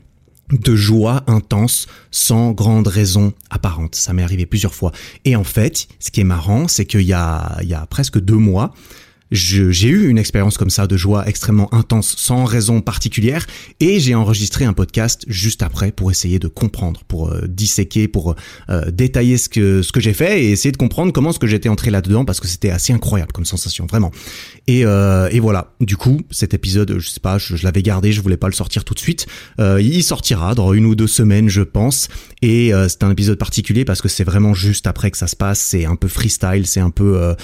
de 0.52 0.76
joie 0.76 1.24
intense 1.26 1.88
sans 2.10 2.52
grande 2.52 2.86
raison 2.86 3.32
apparente. 3.50 3.94
Ça 3.94 4.12
m'est 4.12 4.22
arrivé 4.22 4.46
plusieurs 4.46 4.74
fois. 4.74 4.92
Et 5.24 5.36
en 5.36 5.44
fait, 5.44 5.88
ce 5.98 6.10
qui 6.10 6.20
est 6.20 6.24
marrant, 6.24 6.68
c'est 6.68 6.86
qu'il 6.86 7.02
y 7.02 7.12
a, 7.12 7.58
il 7.62 7.68
y 7.68 7.74
a 7.74 7.84
presque 7.86 8.18
deux 8.18 8.36
mois, 8.36 8.72
j'ai 9.30 9.88
eu 9.88 10.08
une 10.08 10.18
expérience 10.18 10.56
comme 10.56 10.70
ça 10.70 10.86
de 10.86 10.96
joie 10.96 11.28
extrêmement 11.28 11.72
intense 11.74 12.14
sans 12.16 12.44
raison 12.44 12.80
particulière 12.80 13.46
et 13.80 14.00
j'ai 14.00 14.14
enregistré 14.14 14.64
un 14.64 14.72
podcast 14.72 15.24
juste 15.28 15.62
après 15.62 15.92
pour 15.92 16.10
essayer 16.10 16.38
de 16.38 16.48
comprendre, 16.48 17.02
pour 17.06 17.28
euh, 17.28 17.46
disséquer, 17.46 18.08
pour 18.08 18.34
euh, 18.70 18.90
détailler 18.90 19.36
ce 19.36 19.48
que 19.48 19.82
ce 19.82 19.92
que 19.92 20.00
j'ai 20.00 20.14
fait 20.14 20.44
et 20.44 20.50
essayer 20.50 20.72
de 20.72 20.76
comprendre 20.76 21.12
comment 21.12 21.32
ce 21.32 21.38
que 21.38 21.46
j'étais 21.46 21.68
entré 21.68 21.90
là-dedans 21.90 22.24
parce 22.24 22.40
que 22.40 22.46
c'était 22.46 22.70
assez 22.70 22.92
incroyable 22.92 23.32
comme 23.32 23.44
sensation 23.44 23.86
vraiment. 23.86 24.12
Et, 24.66 24.84
euh, 24.84 25.28
et 25.30 25.40
voilà, 25.40 25.74
du 25.80 25.96
coup 25.96 26.20
cet 26.30 26.54
épisode, 26.54 26.98
je 26.98 27.08
sais 27.08 27.20
pas, 27.20 27.38
je, 27.38 27.56
je 27.56 27.64
l'avais 27.64 27.82
gardé, 27.82 28.12
je 28.12 28.22
voulais 28.22 28.36
pas 28.36 28.48
le 28.48 28.54
sortir 28.54 28.84
tout 28.84 28.94
de 28.94 29.00
suite. 29.00 29.26
il 29.58 30.02
sortira 30.02 30.54
dans 30.54 30.72
une 30.72 30.86
ou 30.86 30.94
deux 30.94 31.06
semaines, 31.06 31.48
je 31.48 31.62
pense. 31.62 32.08
Et 32.40 32.72
c'est 32.88 33.02
un 33.02 33.10
épisode 33.10 33.38
particulier 33.38 33.84
parce 33.84 34.00
que 34.00 34.08
c'est 34.08 34.24
vraiment 34.24 34.54
juste 34.54 34.86
après 34.86 35.10
que 35.10 35.18
ça 35.18 35.26
se 35.26 35.36
passe, 35.36 35.58
c'est 35.58 35.84
un 35.84 35.96
peu 35.96 36.08
freestyle, 36.08 36.66
c'est 36.66 36.80
un 36.80 36.90
peu 36.90 37.34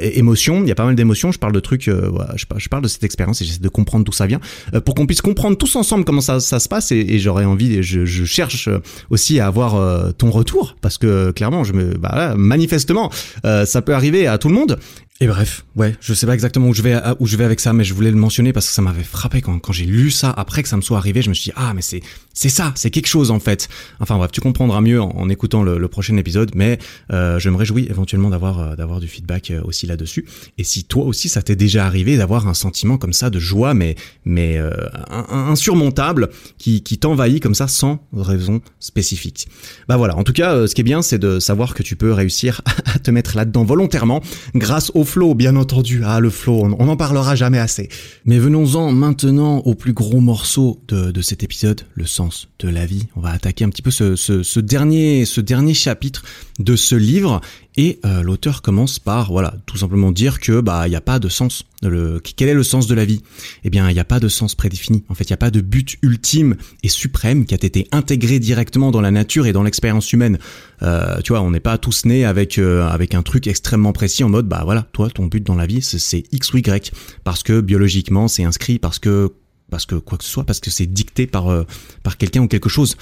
émotion 0.00 0.64
y 0.70 0.72
a 0.72 0.76
pas 0.76 0.84
mal 0.84 0.94
d'émotions. 0.94 1.32
Je 1.32 1.38
parle 1.38 1.52
de 1.52 1.60
trucs, 1.60 1.88
euh, 1.88 2.10
je, 2.36 2.68
parle 2.68 2.82
de 2.82 2.88
cette 2.88 3.04
expérience 3.04 3.42
et 3.42 3.44
j'essaie 3.44 3.60
de 3.60 3.68
comprendre 3.68 4.04
d'où 4.04 4.12
ça 4.12 4.26
vient 4.26 4.40
euh, 4.74 4.80
pour 4.80 4.94
qu'on 4.94 5.06
puisse 5.06 5.22
comprendre 5.22 5.56
tous 5.56 5.76
ensemble 5.76 6.04
comment 6.04 6.20
ça, 6.20 6.40
se 6.40 6.68
passe. 6.68 6.92
Et, 6.92 7.18
j'aurais 7.18 7.44
envie, 7.44 7.82
je, 7.82 8.04
je 8.04 8.24
cherche 8.24 8.68
aussi 9.10 9.40
à 9.40 9.46
avoir 9.46 9.74
euh, 9.74 10.12
ton 10.12 10.30
retour 10.30 10.76
parce 10.80 10.98
que 10.98 11.30
clairement, 11.32 11.64
je 11.64 11.72
me, 11.72 11.96
bah, 11.96 12.34
manifestement, 12.36 13.10
ça 13.42 13.82
peut 13.82 13.94
arriver 13.94 14.26
à 14.26 14.38
tout 14.38 14.48
le 14.48 14.54
monde. 14.54 14.78
Et 15.22 15.26
bref, 15.26 15.66
ouais, 15.76 15.94
je 16.00 16.14
sais 16.14 16.26
pas 16.26 16.32
exactement 16.32 16.68
où 16.68 16.72
je 16.72 16.80
vais 16.80 16.98
où 17.18 17.26
je 17.26 17.36
vais 17.36 17.44
avec 17.44 17.60
ça, 17.60 17.74
mais 17.74 17.84
je 17.84 17.92
voulais 17.92 18.10
le 18.10 18.16
mentionner 18.16 18.54
parce 18.54 18.66
que 18.66 18.72
ça 18.72 18.80
m'avait 18.80 19.04
frappé 19.04 19.42
quand, 19.42 19.58
quand 19.58 19.72
j'ai 19.72 19.84
lu 19.84 20.10
ça 20.10 20.30
après 20.30 20.62
que 20.62 20.68
ça 20.68 20.78
me 20.78 20.80
soit 20.80 20.96
arrivé. 20.96 21.20
Je 21.20 21.28
me 21.28 21.34
suis 21.34 21.50
dit 21.50 21.56
ah 21.56 21.74
mais 21.74 21.82
c'est 21.82 22.00
c'est 22.32 22.48
ça, 22.48 22.72
c'est 22.74 22.90
quelque 22.90 23.06
chose 23.06 23.30
en 23.30 23.38
fait. 23.38 23.68
Enfin 23.98 24.16
bref, 24.16 24.30
tu 24.32 24.40
comprendras 24.40 24.80
mieux 24.80 25.02
en, 25.02 25.28
écoutant 25.28 25.62
le, 25.62 25.88
prochain 25.88 26.16
épisode, 26.16 26.52
mais 26.54 26.78
euh, 27.12 27.38
je 27.38 27.50
me 27.50 27.56
réjouis 27.56 27.86
éventuellement 27.90 28.30
d'avoir 28.30 28.60
euh, 28.60 28.76
d'avoir 28.76 28.98
du 28.98 29.08
feedback 29.08 29.50
euh, 29.50 29.60
aussi 29.64 29.86
là-dessus. 29.86 30.24
Et 30.56 30.64
si 30.64 30.84
toi 30.84 31.04
aussi 31.04 31.28
ça 31.28 31.42
t'est 31.42 31.56
déjà 31.56 31.84
arrivé 31.84 32.16
d'avoir 32.16 32.48
un 32.48 32.54
sentiment 32.54 32.96
comme 32.96 33.12
ça 33.12 33.28
de 33.28 33.38
joie, 33.38 33.74
mais 33.74 33.96
mais 34.24 34.56
euh, 34.56 34.70
insurmontable 35.10 36.30
qui 36.56 36.82
qui 36.82 36.96
t'envahit 36.96 37.42
comme 37.42 37.54
ça 37.54 37.68
sans 37.68 38.08
raison 38.14 38.62
spécifique. 38.78 39.48
Bah 39.86 39.98
voilà. 39.98 40.16
En 40.16 40.24
tout 40.24 40.32
cas, 40.32 40.66
ce 40.66 40.74
qui 40.74 40.80
est 40.80 40.84
bien, 40.84 41.02
c'est 41.02 41.18
de 41.18 41.40
savoir 41.40 41.74
que 41.74 41.82
tu 41.82 41.94
peux 41.94 42.14
réussir 42.14 42.62
à 42.94 42.98
te 42.98 43.10
mettre 43.10 43.36
là-dedans 43.36 43.64
volontairement 43.64 44.22
grâce 44.54 44.90
au 44.94 45.04
flow, 45.10 45.34
bien 45.34 45.56
entendu. 45.56 46.02
Ah, 46.04 46.20
le 46.20 46.30
flow, 46.30 46.62
on 46.78 46.84
n'en 46.86 46.96
parlera 46.96 47.34
jamais 47.34 47.58
assez. 47.58 47.88
Mais 48.24 48.38
venons-en 48.38 48.92
maintenant 48.92 49.58
au 49.58 49.74
plus 49.74 49.92
gros 49.92 50.20
morceau 50.20 50.80
de, 50.86 51.20
cet 51.20 51.42
épisode, 51.42 51.82
le 51.94 52.06
sens 52.06 52.48
de 52.60 52.68
la 52.68 52.86
vie. 52.86 53.08
On 53.16 53.20
va 53.20 53.30
attaquer 53.30 53.64
un 53.64 53.70
petit 53.70 53.82
peu 53.82 53.90
ce 53.90 54.60
dernier, 54.60 55.24
ce 55.24 55.40
dernier 55.40 55.74
chapitre 55.74 56.22
de 56.60 56.76
ce 56.76 56.94
livre 56.94 57.40
Et 57.82 57.98
euh, 58.04 58.20
l'auteur 58.20 58.60
commence 58.60 58.98
par, 58.98 59.32
voilà, 59.32 59.54
tout 59.64 59.78
simplement 59.78 60.12
dire 60.12 60.38
que 60.38 60.60
bah 60.60 60.86
il 60.86 60.90
n'y 60.90 60.96
a 60.96 61.00
pas 61.00 61.18
de 61.18 61.30
sens. 61.30 61.64
Le, 61.80 62.20
quel 62.20 62.50
est 62.50 62.54
le 62.54 62.62
sens 62.62 62.86
de 62.86 62.94
la 62.94 63.06
vie? 63.06 63.22
Eh 63.64 63.70
bien, 63.70 63.88
il 63.88 63.94
n'y 63.94 64.00
a 64.00 64.04
pas 64.04 64.20
de 64.20 64.28
sens 64.28 64.54
prédéfini. 64.54 65.02
En 65.08 65.14
fait, 65.14 65.24
il 65.24 65.32
n'y 65.32 65.34
a 65.34 65.38
pas 65.38 65.50
de 65.50 65.62
but 65.62 65.96
ultime 66.02 66.56
et 66.82 66.90
suprême 66.90 67.46
qui 67.46 67.54
a 67.54 67.56
été 67.56 67.88
intégré 67.90 68.38
directement 68.38 68.90
dans 68.90 69.00
la 69.00 69.10
nature 69.10 69.46
et 69.46 69.54
dans 69.54 69.62
l'expérience 69.62 70.12
humaine. 70.12 70.38
Euh, 70.82 71.22
tu 71.22 71.32
vois, 71.32 71.40
on 71.40 71.52
n'est 71.52 71.58
pas 71.58 71.78
tous 71.78 72.04
nés 72.04 72.26
avec 72.26 72.58
euh, 72.58 72.86
avec 72.86 73.14
un 73.14 73.22
truc 73.22 73.46
extrêmement 73.46 73.94
précis 73.94 74.24
en 74.24 74.28
mode, 74.28 74.46
bah 74.46 74.60
voilà, 74.62 74.82
toi, 74.92 75.08
ton 75.08 75.24
but 75.24 75.42
dans 75.42 75.54
la 75.54 75.64
vie, 75.64 75.80
c'est 75.80 76.24
X 76.32 76.52
ou 76.52 76.58
Y, 76.58 76.92
parce 77.24 77.42
que 77.42 77.62
biologiquement, 77.62 78.28
c'est 78.28 78.44
inscrit, 78.44 78.78
parce 78.78 78.98
que 78.98 79.32
parce 79.70 79.86
que 79.86 79.94
quoi 79.94 80.18
que 80.18 80.24
ce 80.24 80.30
soit, 80.30 80.44
parce 80.44 80.60
que 80.60 80.70
c'est 80.70 80.84
dicté 80.84 81.26
par 81.26 81.64
par 82.02 82.18
quelqu'un 82.18 82.42
ou 82.42 82.46
quelque 82.46 82.68
chose. 82.68 82.98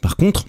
Par 0.00 0.16
contre, 0.16 0.46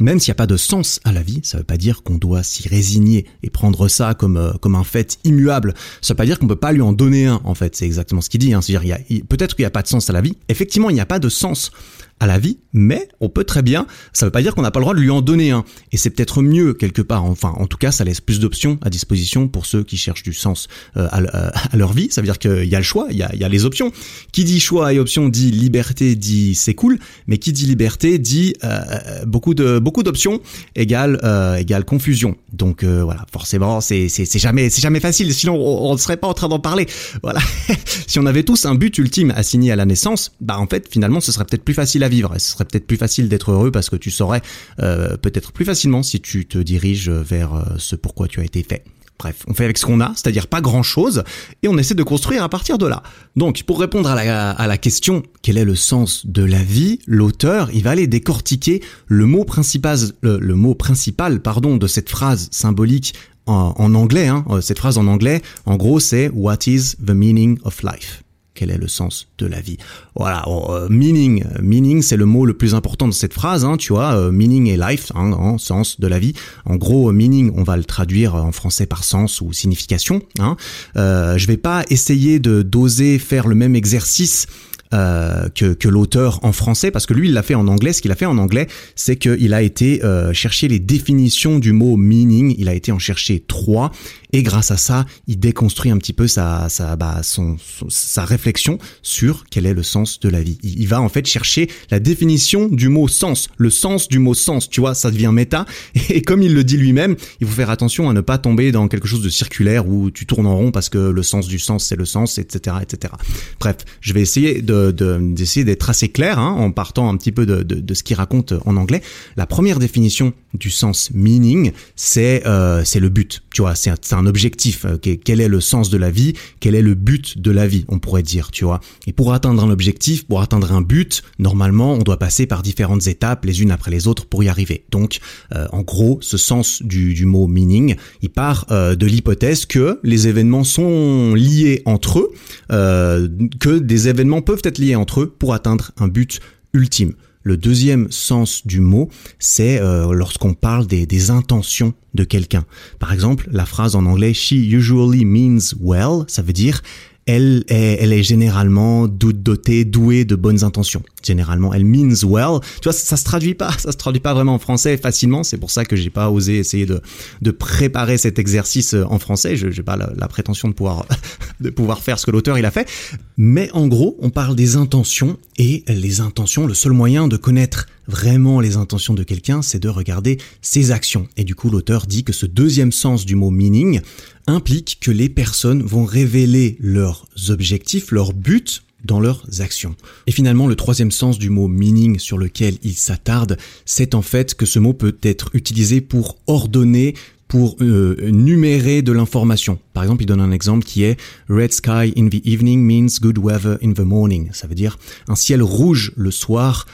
même 0.00 0.18
s'il 0.18 0.30
n'y 0.30 0.36
a 0.36 0.36
pas 0.36 0.46
de 0.46 0.56
sens 0.56 1.00
à 1.04 1.12
la 1.12 1.22
vie, 1.22 1.40
ça 1.42 1.56
ne 1.56 1.60
veut 1.60 1.66
pas 1.66 1.76
dire 1.76 2.02
qu'on 2.02 2.16
doit 2.16 2.42
s'y 2.42 2.68
résigner 2.68 3.26
et 3.42 3.50
prendre 3.50 3.88
ça 3.88 4.14
comme 4.14 4.36
euh, 4.36 4.52
comme 4.60 4.74
un 4.74 4.84
fait 4.84 5.18
immuable. 5.24 5.74
Ça 6.00 6.12
ne 6.12 6.14
veut 6.14 6.16
pas 6.16 6.26
dire 6.26 6.38
qu'on 6.38 6.46
peut 6.46 6.56
pas 6.56 6.72
lui 6.72 6.82
en 6.82 6.92
donner 6.92 7.26
un. 7.26 7.40
En 7.44 7.54
fait, 7.54 7.76
c'est 7.76 7.86
exactement 7.86 8.20
ce 8.20 8.30
qu'il 8.30 8.40
dit. 8.40 8.54
Hein. 8.54 8.62
C'est-à-dire, 8.62 8.98
peut-être 9.28 9.56
qu'il 9.56 9.64
n'y 9.64 9.68
a 9.68 9.70
pas 9.70 9.82
de 9.82 9.88
sens 9.88 10.08
à 10.10 10.12
la 10.12 10.20
vie. 10.20 10.36
Effectivement, 10.48 10.90
il 10.90 10.94
n'y 10.94 11.00
a 11.00 11.06
pas 11.06 11.18
de 11.18 11.28
sens 11.28 11.72
à 12.20 12.26
la 12.26 12.38
vie, 12.38 12.58
mais 12.72 13.08
on 13.20 13.28
peut 13.28 13.44
très 13.44 13.62
bien, 13.62 13.86
ça 14.12 14.26
veut 14.26 14.32
pas 14.32 14.42
dire 14.42 14.54
qu'on 14.54 14.62
n'a 14.62 14.70
pas 14.70 14.80
le 14.80 14.84
droit 14.84 14.94
de 14.94 15.00
lui 15.00 15.10
en 15.10 15.20
donner 15.20 15.50
un. 15.50 15.64
Et 15.92 15.96
c'est 15.96 16.10
peut-être 16.10 16.42
mieux 16.42 16.74
quelque 16.74 17.02
part, 17.02 17.24
enfin 17.24 17.52
en 17.56 17.66
tout 17.66 17.78
cas 17.78 17.92
ça 17.92 18.04
laisse 18.04 18.20
plus 18.20 18.40
d'options 18.40 18.78
à 18.82 18.90
disposition 18.90 19.48
pour 19.48 19.66
ceux 19.66 19.84
qui 19.84 19.96
cherchent 19.96 20.22
du 20.22 20.32
sens 20.32 20.68
euh, 20.96 21.08
à, 21.10 21.76
leur 21.76 21.92
vie. 21.92 22.08
Ça 22.10 22.20
veut 22.20 22.26
dire 22.26 22.38
qu'il 22.38 22.64
y 22.64 22.74
a 22.74 22.78
le 22.78 22.84
choix, 22.84 23.06
il 23.10 23.16
y 23.16 23.22
a, 23.22 23.34
y 23.34 23.44
a 23.44 23.48
les 23.48 23.64
options. 23.64 23.92
Qui 24.32 24.44
dit 24.44 24.60
choix 24.60 24.92
et 24.92 24.98
options 24.98 25.28
dit 25.28 25.50
liberté, 25.50 26.16
dit 26.16 26.54
c'est 26.54 26.74
cool, 26.74 26.98
mais 27.26 27.38
qui 27.38 27.52
dit 27.52 27.66
liberté 27.66 28.18
dit 28.18 28.54
euh, 28.64 29.24
beaucoup 29.26 29.54
de 29.54 29.78
beaucoup 29.78 30.02
d'options 30.02 30.40
égale 30.74 31.20
euh, 31.24 31.56
égale 31.56 31.84
confusion. 31.84 32.36
Donc 32.52 32.84
voilà, 32.84 33.26
forcément 33.32 33.80
c'est 33.80 34.08
c'est 34.08 34.38
jamais 34.38 34.70
c'est 34.70 34.82
jamais 34.82 35.00
facile. 35.00 35.32
Sinon 35.34 35.54
on 35.54 35.92
ne 35.92 35.98
serait 35.98 36.16
pas 36.16 36.28
en 36.28 36.34
train 36.34 36.48
d'en 36.48 36.60
parler. 36.60 36.86
Voilà, 37.22 37.40
si 38.06 38.18
on 38.18 38.26
avait 38.26 38.42
tous 38.42 38.66
un 38.66 38.74
but 38.74 38.96
ultime 38.98 39.32
assigné 39.36 39.72
à 39.72 39.76
la 39.76 39.86
naissance, 39.86 40.32
bah 40.40 40.58
en 40.58 40.66
fait 40.66 40.88
finalement 40.90 41.20
ce 41.20 41.32
serait 41.32 41.44
peut-être 41.44 41.64
plus 41.64 41.74
facile 41.74 42.02
à 42.04 42.07
vivre. 42.08 42.34
Ce 42.38 42.52
serait 42.52 42.64
peut-être 42.64 42.86
plus 42.86 42.96
facile 42.96 43.28
d'être 43.28 43.52
heureux 43.52 43.70
parce 43.70 43.90
que 43.90 43.96
tu 43.96 44.10
saurais 44.10 44.42
euh, 44.80 45.16
peut-être 45.16 45.52
plus 45.52 45.64
facilement 45.64 46.02
si 46.02 46.20
tu 46.20 46.46
te 46.46 46.58
diriges 46.58 47.10
vers 47.10 47.54
euh, 47.54 47.62
ce 47.78 47.96
pourquoi 47.96 48.28
tu 48.28 48.40
as 48.40 48.44
été 48.44 48.62
fait. 48.62 48.84
Bref, 49.18 49.44
on 49.48 49.54
fait 49.54 49.64
avec 49.64 49.78
ce 49.78 49.84
qu'on 49.84 50.00
a, 50.00 50.12
c'est-à-dire 50.14 50.46
pas 50.46 50.60
grand-chose, 50.60 51.24
et 51.64 51.68
on 51.68 51.76
essaie 51.76 51.96
de 51.96 52.02
construire 52.04 52.44
à 52.44 52.48
partir 52.48 52.78
de 52.78 52.86
là. 52.86 53.02
Donc, 53.34 53.64
pour 53.64 53.80
répondre 53.80 54.08
à 54.08 54.14
la, 54.14 54.50
à 54.50 54.66
la 54.68 54.78
question 54.78 55.24
quel 55.42 55.58
est 55.58 55.64
le 55.64 55.74
sens 55.74 56.24
de 56.24 56.44
la 56.44 56.62
vie, 56.62 57.00
l'auteur, 57.08 57.70
il 57.72 57.82
va 57.82 57.90
aller 57.90 58.06
décortiquer 58.06 58.80
le 59.06 59.26
mot 59.26 59.44
principal, 59.44 59.98
le, 60.22 60.54
mot 60.54 60.76
principal, 60.76 61.40
pardon, 61.40 61.76
de 61.76 61.86
cette 61.88 62.10
phrase 62.10 62.48
symbolique 62.52 63.14
en, 63.46 63.74
en 63.76 63.94
anglais. 63.96 64.28
Hein, 64.28 64.44
euh, 64.50 64.60
cette 64.60 64.78
phrase 64.78 64.98
en 64.98 65.08
anglais, 65.08 65.42
en 65.66 65.76
gros, 65.76 65.98
c'est 65.98 66.30
What 66.32 66.58
is 66.68 66.94
the 67.04 67.10
meaning 67.10 67.58
of 67.64 67.82
life? 67.82 68.22
Quel 68.58 68.72
est 68.72 68.78
le 68.78 68.88
sens 68.88 69.28
de 69.38 69.46
la 69.46 69.60
vie 69.60 69.76
Voilà, 70.16 70.44
euh, 70.48 70.88
meaning, 70.90 71.44
meaning 71.62 72.02
c'est 72.02 72.16
le 72.16 72.24
mot 72.24 72.44
le 72.44 72.54
plus 72.54 72.74
important 72.74 73.06
de 73.06 73.14
cette 73.14 73.32
phrase, 73.32 73.64
hein, 73.64 73.76
tu 73.76 73.92
vois, 73.92 74.14
euh, 74.14 74.32
meaning 74.32 74.66
et 74.66 74.76
life, 74.76 75.12
hein, 75.14 75.32
en 75.32 75.58
sens 75.58 76.00
de 76.00 76.06
la 76.08 76.18
vie. 76.18 76.32
En 76.64 76.74
gros, 76.74 77.12
meaning, 77.12 77.52
on 77.54 77.62
va 77.62 77.76
le 77.76 77.84
traduire 77.84 78.34
en 78.34 78.50
français 78.50 78.86
par 78.86 79.04
sens 79.04 79.40
ou 79.40 79.52
signification. 79.52 80.22
Hein. 80.40 80.56
Euh, 80.96 81.38
je 81.38 81.46
vais 81.46 81.56
pas 81.56 81.84
essayer 81.88 82.40
de 82.40 82.62
d'oser 82.62 83.20
faire 83.20 83.46
le 83.46 83.54
même 83.54 83.76
exercice 83.76 84.46
euh, 84.94 85.50
que, 85.50 85.88
l'auteur 85.88 86.40
en 86.42 86.52
français, 86.52 86.90
parce 86.90 87.04
que 87.04 87.12
lui, 87.12 87.28
il 87.28 87.34
l'a 87.34 87.42
fait 87.42 87.54
en 87.54 87.68
anglais. 87.68 87.92
Ce 87.92 88.00
qu'il 88.00 88.10
a 88.10 88.14
fait 88.14 88.24
en 88.24 88.38
anglais, 88.38 88.68
c'est 88.96 89.16
qu'il 89.16 89.52
a 89.52 89.60
été 89.60 90.02
euh, 90.02 90.32
chercher 90.32 90.66
les 90.66 90.78
définitions 90.78 91.58
du 91.58 91.72
mot 91.72 91.98
meaning. 91.98 92.54
Il 92.56 92.70
a 92.70 92.74
été 92.74 92.90
en 92.90 92.98
chercher 92.98 93.44
trois, 93.46 93.92
et 94.32 94.42
grâce 94.42 94.70
à 94.70 94.76
ça, 94.76 95.06
il 95.26 95.38
déconstruit 95.38 95.90
un 95.90 95.98
petit 95.98 96.12
peu 96.12 96.28
sa, 96.28 96.68
sa, 96.68 96.96
bah, 96.96 97.22
son, 97.22 97.56
sa 97.88 98.24
réflexion 98.24 98.78
sur 99.02 99.44
quel 99.50 99.66
est 99.66 99.74
le 99.74 99.82
sens 99.82 100.20
de 100.20 100.28
la 100.28 100.42
vie. 100.42 100.58
Il, 100.62 100.86
va 100.86 101.00
en 101.00 101.08
fait 101.08 101.26
chercher 101.26 101.68
la 101.90 101.98
définition 101.98 102.68
du 102.68 102.88
mot 102.88 103.08
sens, 103.08 103.48
le 103.56 103.70
sens 103.70 104.08
du 104.08 104.18
mot 104.18 104.34
sens. 104.34 104.68
Tu 104.68 104.80
vois, 104.80 104.94
ça 104.94 105.10
devient 105.10 105.30
méta. 105.32 105.64
Et 106.10 106.22
comme 106.22 106.42
il 106.42 106.54
le 106.54 106.64
dit 106.64 106.76
lui-même, 106.76 107.16
il 107.40 107.46
faut 107.46 107.54
faire 107.54 107.70
attention 107.70 108.10
à 108.10 108.12
ne 108.12 108.20
pas 108.20 108.38
tomber 108.38 108.72
dans 108.72 108.88
quelque 108.88 109.08
chose 109.08 109.22
de 109.22 109.28
circulaire 109.28 109.88
où 109.88 110.10
tu 110.10 110.26
tournes 110.26 110.46
en 110.46 110.56
rond 110.56 110.70
parce 110.70 110.88
que 110.88 110.98
le 110.98 111.22
sens 111.22 111.48
du 111.48 111.58
sens, 111.58 111.84
c'est 111.84 111.96
le 111.96 112.04
sens, 112.04 112.38
etc., 112.38 112.76
etc. 112.82 113.14
Bref, 113.60 113.76
je 114.00 114.12
vais 114.12 114.20
essayer 114.20 114.62
de 114.62 114.90
d'essayer 114.90 115.64
d'être 115.64 115.90
assez 115.90 116.08
clair 116.08 116.38
hein, 116.38 116.50
en 116.50 116.70
partant 116.70 117.08
un 117.08 117.16
petit 117.16 117.32
peu 117.32 117.46
de, 117.46 117.62
de, 117.62 117.94
ce 117.94 118.02
qu'il 118.02 118.16
raconte 118.16 118.52
en 118.64 118.76
anglais. 118.76 119.02
La 119.36 119.46
première 119.46 119.78
définition 119.78 120.32
du 120.54 120.70
sens 120.70 121.10
meaning, 121.12 121.72
c'est 121.96 122.46
euh, 122.46 122.82
c'est 122.84 123.00
le 123.00 123.08
but. 123.08 123.42
Tu 123.52 123.62
vois, 123.62 123.74
c'est 123.74 123.90
un, 124.12 124.17
objectif. 124.26 124.84
Euh, 124.84 124.96
quel 124.98 125.40
est 125.40 125.48
le 125.48 125.60
sens 125.60 125.90
de 125.90 125.96
la 125.96 126.10
vie 126.10 126.34
Quel 126.60 126.74
est 126.74 126.82
le 126.82 126.94
but 126.94 127.38
de 127.38 127.50
la 127.50 127.66
vie 127.66 127.84
On 127.88 127.98
pourrait 127.98 128.22
dire, 128.22 128.50
tu 128.50 128.64
vois. 128.64 128.80
Et 129.06 129.12
pour 129.12 129.32
atteindre 129.32 129.62
un 129.64 129.70
objectif, 129.70 130.26
pour 130.26 130.40
atteindre 130.40 130.72
un 130.72 130.82
but, 130.82 131.22
normalement, 131.38 131.94
on 131.94 131.98
doit 131.98 132.18
passer 132.18 132.46
par 132.46 132.62
différentes 132.62 133.06
étapes, 133.06 133.44
les 133.44 133.62
unes 133.62 133.70
après 133.70 133.90
les 133.90 134.06
autres, 134.06 134.26
pour 134.26 134.42
y 134.42 134.48
arriver. 134.48 134.84
Donc, 134.90 135.18
euh, 135.54 135.66
en 135.72 135.82
gros, 135.82 136.18
ce 136.20 136.36
sens 136.36 136.82
du, 136.82 137.14
du 137.14 137.26
mot 137.26 137.46
meaning, 137.46 137.96
il 138.22 138.30
part 138.30 138.66
de 138.68 139.06
l'hypothèse 139.06 139.66
que 139.66 139.98
les 140.02 140.28
événements 140.28 140.64
sont 140.64 141.34
liés 141.34 141.82
entre 141.86 142.20
eux, 142.20 142.32
que 142.68 143.78
des 143.78 144.08
événements 144.08 144.42
peuvent 144.42 144.62
être 144.64 144.78
liés 144.78 144.94
entre 144.94 145.22
eux 145.22 145.34
pour 145.38 145.54
atteindre 145.54 145.92
un 145.98 146.08
but 146.08 146.40
ultime. 146.72 147.14
Le 147.48 147.56
deuxième 147.56 148.12
sens 148.12 148.66
du 148.66 148.78
mot, 148.78 149.08
c'est 149.38 149.80
euh, 149.80 150.12
lorsqu'on 150.12 150.52
parle 150.52 150.86
des, 150.86 151.06
des, 151.06 151.30
intentions 151.30 151.94
de 152.12 152.22
quelqu'un. 152.22 152.66
Par 152.98 153.10
exemple, 153.10 153.48
la 153.50 153.64
phrase 153.64 153.96
en 153.96 154.04
anglais 154.04 154.34
She 154.34 154.52
usually 154.52 155.24
means 155.24 155.74
well, 155.80 156.24
ça 156.26 156.42
veut 156.42 156.52
dire 156.52 156.82
elle 157.28 157.62
est, 157.68 157.98
elle 158.00 158.14
est 158.14 158.22
généralement 158.22 159.06
dotée, 159.06 159.84
douée 159.84 160.24
de 160.24 160.34
bonnes 160.34 160.64
intentions. 160.64 161.02
Généralement, 161.22 161.74
elle 161.74 161.84
means 161.84 162.14
well. 162.24 162.60
Tu 162.80 162.84
vois, 162.84 162.94
ça, 162.94 163.18
se 163.18 163.24
traduit 163.24 163.52
pas, 163.52 163.70
ça 163.72 163.92
se 163.92 163.98
traduit 163.98 164.20
pas 164.20 164.32
vraiment 164.32 164.54
en 164.54 164.58
français 164.58 164.96
facilement. 164.96 165.44
C'est 165.44 165.58
pour 165.58 165.70
ça 165.70 165.84
que 165.84 165.94
j'ai 165.94 166.08
pas 166.08 166.30
osé 166.30 166.56
essayer 166.56 166.86
de, 166.86 167.02
de 167.42 167.50
préparer 167.50 168.16
cet 168.16 168.38
exercice 168.38 168.94
euh, 168.94 169.04
en 169.10 169.18
français. 169.18 169.56
Je 169.56 169.66
n'ai 169.66 169.82
pas 169.82 169.98
la, 169.98 170.28
prétention 170.28 170.68
de 170.68 170.72
pouvoir, 170.72 171.04
de 171.60 171.68
pouvoir 171.68 172.00
faire 172.00 172.18
ce 172.18 172.24
que 172.24 172.30
l'auteur 172.30 172.56
il 172.56 172.64
a 172.64 172.70
fait. 172.70 172.88
Mais 173.36 173.70
en 173.74 173.88
gros, 173.88 174.16
on 174.20 174.30
parle 174.30 174.56
des 174.56 174.76
intentions 174.76 175.36
et 175.58 175.84
les 175.86 176.20
intentions, 176.22 176.66
le 176.66 176.74
seul 176.74 176.92
moyen 176.92 177.28
de 177.28 177.36
connaître 177.36 177.88
vraiment 178.06 178.60
les 178.60 178.76
intentions 178.76 179.12
de 179.12 179.22
quelqu'un, 179.22 179.60
c'est 179.60 179.78
de 179.78 179.88
regarder 179.90 180.38
ses 180.62 180.92
actions. 180.92 181.28
Et 181.36 181.44
du 181.44 181.54
coup, 181.54 181.68
l'auteur 181.68 182.06
dit 182.06 182.24
que 182.24 182.32
ce 182.32 182.46
deuxième 182.46 182.90
sens 182.90 183.26
du 183.26 183.36
mot 183.36 183.50
meaning 183.50 184.00
implique 184.48 184.98
que 185.00 185.10
les 185.10 185.28
personnes 185.28 185.82
vont 185.82 186.04
révéler 186.04 186.76
leurs 186.80 187.26
objectifs, 187.48 188.10
leurs 188.10 188.32
buts 188.32 188.82
dans 189.04 189.20
leurs 189.20 189.44
actions. 189.60 189.94
Et 190.26 190.32
finalement, 190.32 190.66
le 190.66 190.74
troisième 190.74 191.12
sens 191.12 191.38
du 191.38 191.50
mot 191.50 191.68
meaning 191.68 192.18
sur 192.18 192.38
lequel 192.38 192.78
il 192.82 192.94
s'attarde, 192.94 193.56
c'est 193.84 194.14
en 194.14 194.22
fait 194.22 194.54
que 194.54 194.66
ce 194.66 194.78
mot 194.78 194.92
peut 194.92 195.16
être 195.22 195.50
utilisé 195.54 196.00
pour 196.00 196.36
ordonner 196.46 197.14
pour 197.46 197.76
euh, 197.80 198.30
numérer 198.30 199.00
de 199.00 199.10
l'information. 199.10 199.78
Par 199.94 200.02
exemple, 200.02 200.22
il 200.22 200.26
donne 200.26 200.40
un 200.40 200.50
exemple 200.50 200.84
qui 200.84 201.02
est 201.02 201.18
Red 201.48 201.72
sky 201.72 202.12
in 202.16 202.28
the 202.28 202.44
evening 202.44 202.80
means 202.80 203.20
good 203.20 203.38
weather 203.38 203.78
in 203.82 203.92
the 203.92 204.00
morning. 204.00 204.50
Ça 204.52 204.66
veut 204.66 204.74
dire 204.74 204.98
un 205.28 205.34
ciel 205.34 205.62
rouge 205.62 206.12
le 206.16 206.30
soir 206.30 206.86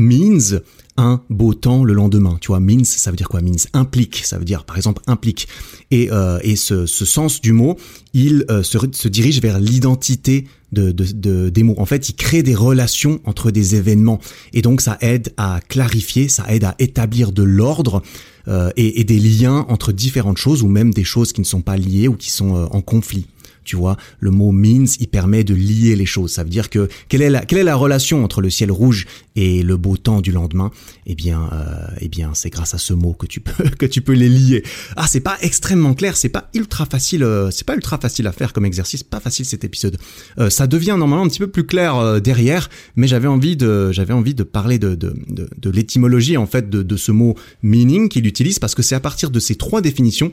means 0.00 0.60
un 0.96 1.22
beau 1.30 1.54
temps 1.54 1.84
le 1.84 1.92
lendemain. 1.92 2.36
Tu 2.40 2.48
vois, 2.48 2.60
means, 2.60 2.84
ça 2.84 3.10
veut 3.10 3.16
dire 3.16 3.28
quoi? 3.28 3.40
Means 3.40 3.66
implique, 3.72 4.22
ça 4.24 4.38
veut 4.38 4.44
dire 4.44 4.64
par 4.64 4.76
exemple 4.76 5.02
implique. 5.06 5.48
Et, 5.90 6.10
euh, 6.10 6.38
et 6.42 6.56
ce, 6.56 6.86
ce, 6.86 7.04
sens 7.04 7.40
du 7.40 7.52
mot, 7.52 7.76
il 8.12 8.44
euh, 8.50 8.62
se, 8.62 8.78
se, 8.92 9.08
dirige 9.08 9.40
vers 9.40 9.58
l'identité 9.58 10.46
de, 10.72 10.92
de, 10.92 11.48
des 11.48 11.62
mots. 11.62 11.74
En 11.78 11.86
fait, 11.86 12.08
il 12.08 12.14
crée 12.14 12.42
des 12.42 12.54
relations 12.54 13.20
entre 13.24 13.50
des 13.50 13.76
événements. 13.76 14.20
Et 14.52 14.62
donc, 14.62 14.80
ça 14.80 14.98
aide 15.00 15.32
à 15.36 15.60
clarifier, 15.68 16.28
ça 16.28 16.44
aide 16.48 16.64
à 16.64 16.74
établir 16.78 17.32
de 17.32 17.42
l'ordre 17.42 18.02
euh, 18.48 18.70
et, 18.76 19.00
et, 19.00 19.04
des 19.04 19.18
liens 19.18 19.66
entre 19.68 19.92
différentes 19.92 20.38
choses 20.38 20.62
ou 20.62 20.68
même 20.68 20.92
des 20.92 21.04
choses 21.04 21.32
qui 21.32 21.40
ne 21.40 21.46
sont 21.46 21.62
pas 21.62 21.76
liées 21.76 22.08
ou 22.08 22.14
qui 22.14 22.30
sont 22.30 22.68
en 22.70 22.80
conflit. 22.82 23.26
Tu 23.64 23.76
vois, 23.76 23.96
le 24.18 24.30
mot 24.30 24.52
means, 24.52 24.86
il 24.98 25.08
permet 25.08 25.44
de 25.44 25.54
lier 25.54 25.96
les 25.96 26.06
choses. 26.06 26.32
Ça 26.32 26.42
veut 26.42 26.50
dire 26.50 26.70
que 26.70 26.88
quelle 27.08 27.22
est 27.22 27.30
la, 27.30 27.44
quelle 27.44 27.58
est 27.58 27.64
la 27.64 27.76
relation 27.76 28.24
entre 28.24 28.40
le 28.40 28.50
ciel 28.50 28.70
rouge 28.70 29.06
et 29.36 29.62
le 29.62 29.76
beau 29.76 29.96
temps 29.96 30.20
du 30.20 30.32
lendemain? 30.32 30.70
Eh 31.06 31.14
bien, 31.14 31.48
euh, 31.52 31.96
eh 32.00 32.08
bien, 32.08 32.32
c'est 32.34 32.50
grâce 32.50 32.74
à 32.74 32.78
ce 32.78 32.92
mot 32.92 33.12
que 33.12 33.26
tu 33.26 33.40
peux 33.40 33.68
que 33.78 33.86
tu 33.86 34.00
peux 34.00 34.12
les 34.12 34.28
lier. 34.28 34.62
Ah, 34.96 35.06
c'est 35.08 35.20
pas 35.20 35.36
extrêmement 35.42 35.94
clair, 35.94 36.16
c'est 36.16 36.28
pas 36.28 36.48
ultra 36.54 36.86
facile, 36.86 37.22
euh, 37.22 37.50
c'est 37.50 37.66
pas 37.66 37.74
ultra 37.74 37.98
facile 37.98 38.26
à 38.26 38.32
faire 38.32 38.52
comme 38.52 38.64
exercice, 38.64 39.02
pas 39.02 39.20
facile 39.20 39.44
cet 39.44 39.64
épisode. 39.64 39.98
Euh, 40.38 40.50
ça 40.50 40.66
devient 40.66 40.96
normalement 40.98 41.24
un 41.24 41.28
petit 41.28 41.38
peu 41.38 41.48
plus 41.48 41.64
clair 41.64 42.20
derrière, 42.20 42.70
mais 42.96 43.06
j'avais 43.06 43.28
envie 43.28 43.56
de 43.56 43.92
j'avais 43.92 44.12
envie 44.12 44.34
de 44.34 44.42
parler 44.42 44.78
de 44.78 44.94
de, 44.94 45.14
de, 45.28 45.48
de 45.56 45.70
l'étymologie 45.70 46.36
en 46.36 46.46
fait 46.46 46.68
de, 46.70 46.82
de 46.82 46.96
ce 46.96 47.12
mot 47.12 47.34
meaning 47.62 48.08
qu'il 48.08 48.26
utilise 48.26 48.58
parce 48.58 48.74
que 48.74 48.82
c'est 48.82 48.94
à 48.94 49.00
partir 49.00 49.30
de 49.30 49.40
ces 49.40 49.54
trois 49.54 49.80
définitions 49.80 50.32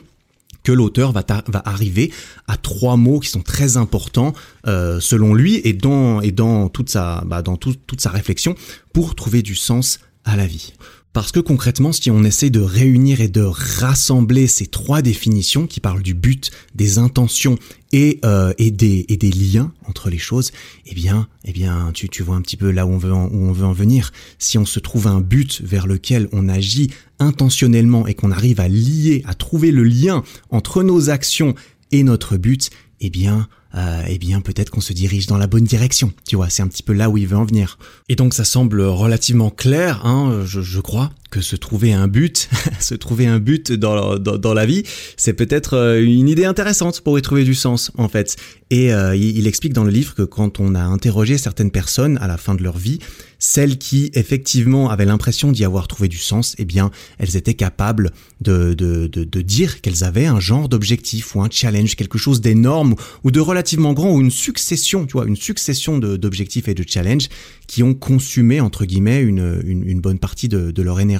que 0.67 0.73
l'auteur 0.73 1.13
va, 1.13 1.23
arriver 1.63 2.11
à 2.45 2.57
trois 2.57 2.97
mots 2.97 3.21
qui 3.21 3.29
sont 3.29 3.41
très 3.41 3.77
importants 3.77 4.33
euh, 4.65 4.99
selon 4.99 5.33
lui 5.33 5.61
et 5.63 5.71
dans, 5.71 6.19
et 6.19 6.31
dans, 6.31 6.67
toute, 6.67 6.89
sa, 6.89 7.23
bah, 7.25 7.41
dans 7.41 7.55
toute 7.55 8.01
sa 8.01 8.09
réflexion 8.09 8.53
pour 8.91 9.15
trouver 9.15 9.43
du 9.43 9.55
sens 9.55 10.01
à 10.25 10.35
la 10.35 10.45
vie. 10.45 10.73
Parce 11.17 11.31
que 11.31 11.39
concrètement, 11.39 11.91
si 11.91 12.11
on 12.11 12.23
essaie 12.23 12.51
de 12.51 12.59
réunir 12.59 13.21
et 13.21 13.27
de 13.27 13.41
rassembler 13.41 14.45
ces 14.45 14.67
trois 14.67 15.01
définitions 15.01 15.65
qui 15.65 15.79
parlent 15.79 16.03
du 16.03 16.13
but, 16.13 16.51
des 16.75 16.99
intentions 16.99 17.57
et, 17.91 18.19
euh, 18.23 18.53
des, 18.59 19.31
liens 19.31 19.73
entre 19.87 20.11
les 20.11 20.19
choses, 20.19 20.51
eh 20.85 20.93
bien, 20.93 21.27
eh 21.43 21.53
bien, 21.53 21.89
tu, 21.91 22.21
vois 22.21 22.35
un 22.35 22.41
petit 22.43 22.55
peu 22.55 22.69
là 22.69 22.85
où 22.85 22.91
on 22.91 22.99
veut 22.99 23.11
où 23.11 23.47
on 23.47 23.51
veut 23.51 23.65
en 23.65 23.73
venir. 23.73 24.11
Si 24.37 24.59
on 24.59 24.65
se 24.67 24.79
trouve 24.79 25.07
un 25.07 25.19
but 25.19 25.59
vers 25.63 25.87
lequel 25.87 26.29
on 26.33 26.47
agit 26.47 26.91
intentionnellement 27.17 28.05
et 28.05 28.13
qu'on 28.13 28.29
arrive 28.29 28.59
à 28.59 28.67
lier, 28.67 29.23
à 29.25 29.33
trouver 29.33 29.71
le 29.71 29.85
lien 29.85 30.21
entre 30.51 30.83
nos 30.83 31.09
actions 31.09 31.55
et 31.91 32.03
notre 32.03 32.37
but, 32.37 32.69
eh 33.01 33.09
bien, 33.09 33.47
euh, 33.77 34.03
eh 34.07 34.17
bien 34.17 34.41
peut-être 34.41 34.69
qu'on 34.69 34.81
se 34.81 34.93
dirige 34.93 35.27
dans 35.27 35.37
la 35.37 35.47
bonne 35.47 35.63
direction. 35.63 36.11
Tu 36.27 36.35
vois, 36.35 36.49
c'est 36.49 36.63
un 36.63 36.67
petit 36.67 36.83
peu 36.83 36.93
là 36.93 37.09
où 37.09 37.17
il 37.17 37.27
veut 37.27 37.37
en 37.37 37.45
venir. 37.45 37.77
Et 38.09 38.15
donc 38.15 38.33
ça 38.33 38.43
semble 38.43 38.81
relativement 38.81 39.49
clair, 39.49 40.05
hein, 40.05 40.43
je, 40.45 40.61
je 40.61 40.79
crois, 40.79 41.11
que 41.29 41.41
se 41.41 41.55
trouver 41.55 41.93
un 41.93 42.07
but, 42.07 42.49
se 42.79 42.95
trouver 42.95 43.27
un 43.27 43.39
but 43.39 43.71
dans, 43.71 44.17
dans, 44.17 44.53
la 44.53 44.65
vie, 44.65 44.83
c'est 45.17 45.33
peut-être 45.33 45.75
euh, 45.75 46.01
une 46.01 46.29
idée 46.29 46.45
intéressante 46.45 47.01
pour 47.01 47.17
y 47.19 47.21
trouver 47.21 47.43
du 47.43 47.55
sens 47.55 47.91
en 47.97 48.07
fait. 48.07 48.37
Et 48.69 48.93
euh, 48.93 49.15
il, 49.15 49.47
explique 49.47 49.71
dans 49.71 49.85
le 49.85 49.91
livre 49.91 50.13
que 50.13 50.23
quand 50.23 50.59
on 50.59 50.75
a 50.75 50.81
interrogé 50.81 51.37
certaines 51.37 51.71
personnes 51.71 52.17
à 52.17 52.27
la 52.27 52.35
fin 52.35 52.53
de 52.53 52.61
leur 52.61 52.77
vie, 52.77 52.99
celles 53.39 53.77
qui 53.77 54.11
effectivement 54.13 54.89
avaient 54.89 55.05
l'impression 55.05 55.53
d'y 55.53 55.63
avoir 55.63 55.87
trouvé 55.87 56.09
du 56.09 56.17
sens, 56.17 56.53
eh 56.57 56.65
bien 56.65 56.91
elles 57.17 57.37
étaient 57.37 57.53
capables 57.53 58.11
de, 58.41 58.73
de, 58.73 59.07
de, 59.07 59.41
dire 59.41 59.79
qu'elles 59.79 60.03
avaient 60.03 60.25
un 60.25 60.41
genre 60.41 60.67
d'objectif 60.67 61.33
ou 61.35 61.41
un 61.41 61.47
challenge, 61.49 61.95
quelque 61.95 62.17
chose 62.17 62.41
d'énorme 62.41 62.95
ou 63.23 63.31
de 63.31 63.39
relativement 63.39 63.93
grand 63.93 64.11
ou 64.11 64.19
une 64.19 64.31
succession, 64.31 65.05
tu 65.05 65.13
vois, 65.13 65.27
une 65.27 65.37
succession 65.37 65.97
d'objectifs 65.97 66.67
et 66.67 66.73
de 66.73 66.83
challenges 66.85 67.29
qui 67.67 67.83
ont 67.83 67.93
consumé 67.93 68.59
entre 68.59 68.83
guillemets 68.85 69.21
une, 69.21 69.61
une, 69.65 70.01
bonne 70.01 70.19
partie 70.19 70.49
de 70.49 70.81
leur 70.81 70.99
énergie 70.99 71.16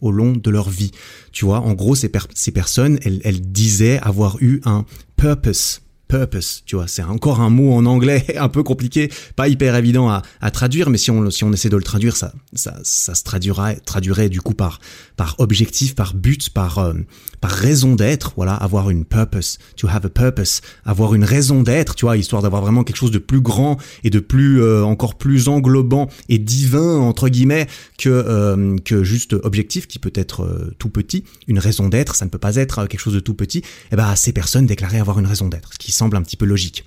au 0.00 0.10
long 0.10 0.32
de 0.32 0.50
leur 0.50 0.70
vie. 0.70 0.92
Tu 1.32 1.44
vois, 1.44 1.60
en 1.60 1.74
gros, 1.74 1.94
ces, 1.94 2.10
personnes, 2.52 2.98
elles 3.04 3.52
disaient 3.52 3.98
avoir 4.00 4.40
eu 4.40 4.60
un 4.64 4.84
purpose 5.16 5.82
purpose, 6.08 6.62
tu 6.64 6.76
vois, 6.76 6.88
c'est 6.88 7.02
encore 7.02 7.40
un 7.40 7.50
mot 7.50 7.72
en 7.74 7.86
anglais 7.86 8.24
un 8.38 8.48
peu 8.48 8.62
compliqué, 8.62 9.10
pas 9.36 9.46
hyper 9.48 9.76
évident 9.76 10.08
à, 10.08 10.50
traduire, 10.50 10.90
mais 10.90 10.98
si 10.98 11.10
on, 11.10 11.30
si 11.30 11.44
on 11.44 11.52
essaie 11.52 11.68
de 11.68 11.76
le 11.76 11.82
traduire, 11.82 12.16
ça, 12.16 12.32
ça, 12.54 12.74
ça 12.82 13.14
se 13.14 13.22
traduira, 13.22 13.74
traduirait 13.74 14.30
du 14.30 14.40
coup 14.40 14.54
par, 14.54 14.80
par 15.16 15.36
objectif, 15.38 15.94
par 15.94 16.14
but, 16.14 16.50
par, 16.50 16.78
euh, 16.78 16.94
par 17.40 17.50
raison 17.50 17.94
d'être, 17.94 18.32
voilà, 18.36 18.54
avoir 18.54 18.90
une 18.90 19.04
purpose, 19.04 19.58
to 19.76 19.88
have 19.88 20.06
a 20.06 20.08
purpose, 20.08 20.62
avoir 20.84 21.14
une 21.14 21.24
raison 21.24 21.62
d'être, 21.62 21.94
tu 21.94 22.06
vois, 22.06 22.16
histoire 22.16 22.42
d'avoir 22.42 22.62
vraiment 22.62 22.82
quelque 22.82 22.96
chose 22.96 23.10
de 23.10 23.18
plus 23.18 23.40
grand 23.40 23.76
et 24.04 24.10
de 24.10 24.20
plus, 24.20 24.62
euh, 24.62 24.82
encore 24.84 25.16
plus 25.16 25.48
englobant 25.48 26.08
et 26.28 26.38
divin, 26.38 26.96
entre 26.96 27.28
guillemets, 27.28 27.66
que, 27.98 28.08
euh, 28.08 28.76
que 28.84 29.04
juste 29.04 29.34
objectif 29.34 29.86
qui 29.86 29.98
peut 29.98 30.12
être 30.14 30.72
tout 30.78 30.88
petit, 30.88 31.24
une 31.46 31.58
raison 31.58 31.88
d'être, 31.88 32.14
ça 32.14 32.24
ne 32.24 32.30
peut 32.30 32.38
pas 32.38 32.56
être 32.56 32.86
quelque 32.86 33.00
chose 33.00 33.14
de 33.14 33.20
tout 33.20 33.34
petit, 33.34 33.58
et 33.58 33.64
eh 33.92 33.96
ben, 33.96 34.16
ces 34.16 34.32
personnes 34.32 34.66
déclaraient 34.66 35.00
avoir 35.00 35.18
une 35.18 35.26
raison 35.26 35.48
d'être, 35.48 35.74
ce 35.74 35.78
qui 35.78 35.92
semble 35.98 36.16
un 36.16 36.22
petit 36.22 36.36
peu 36.36 36.46
logique. 36.46 36.84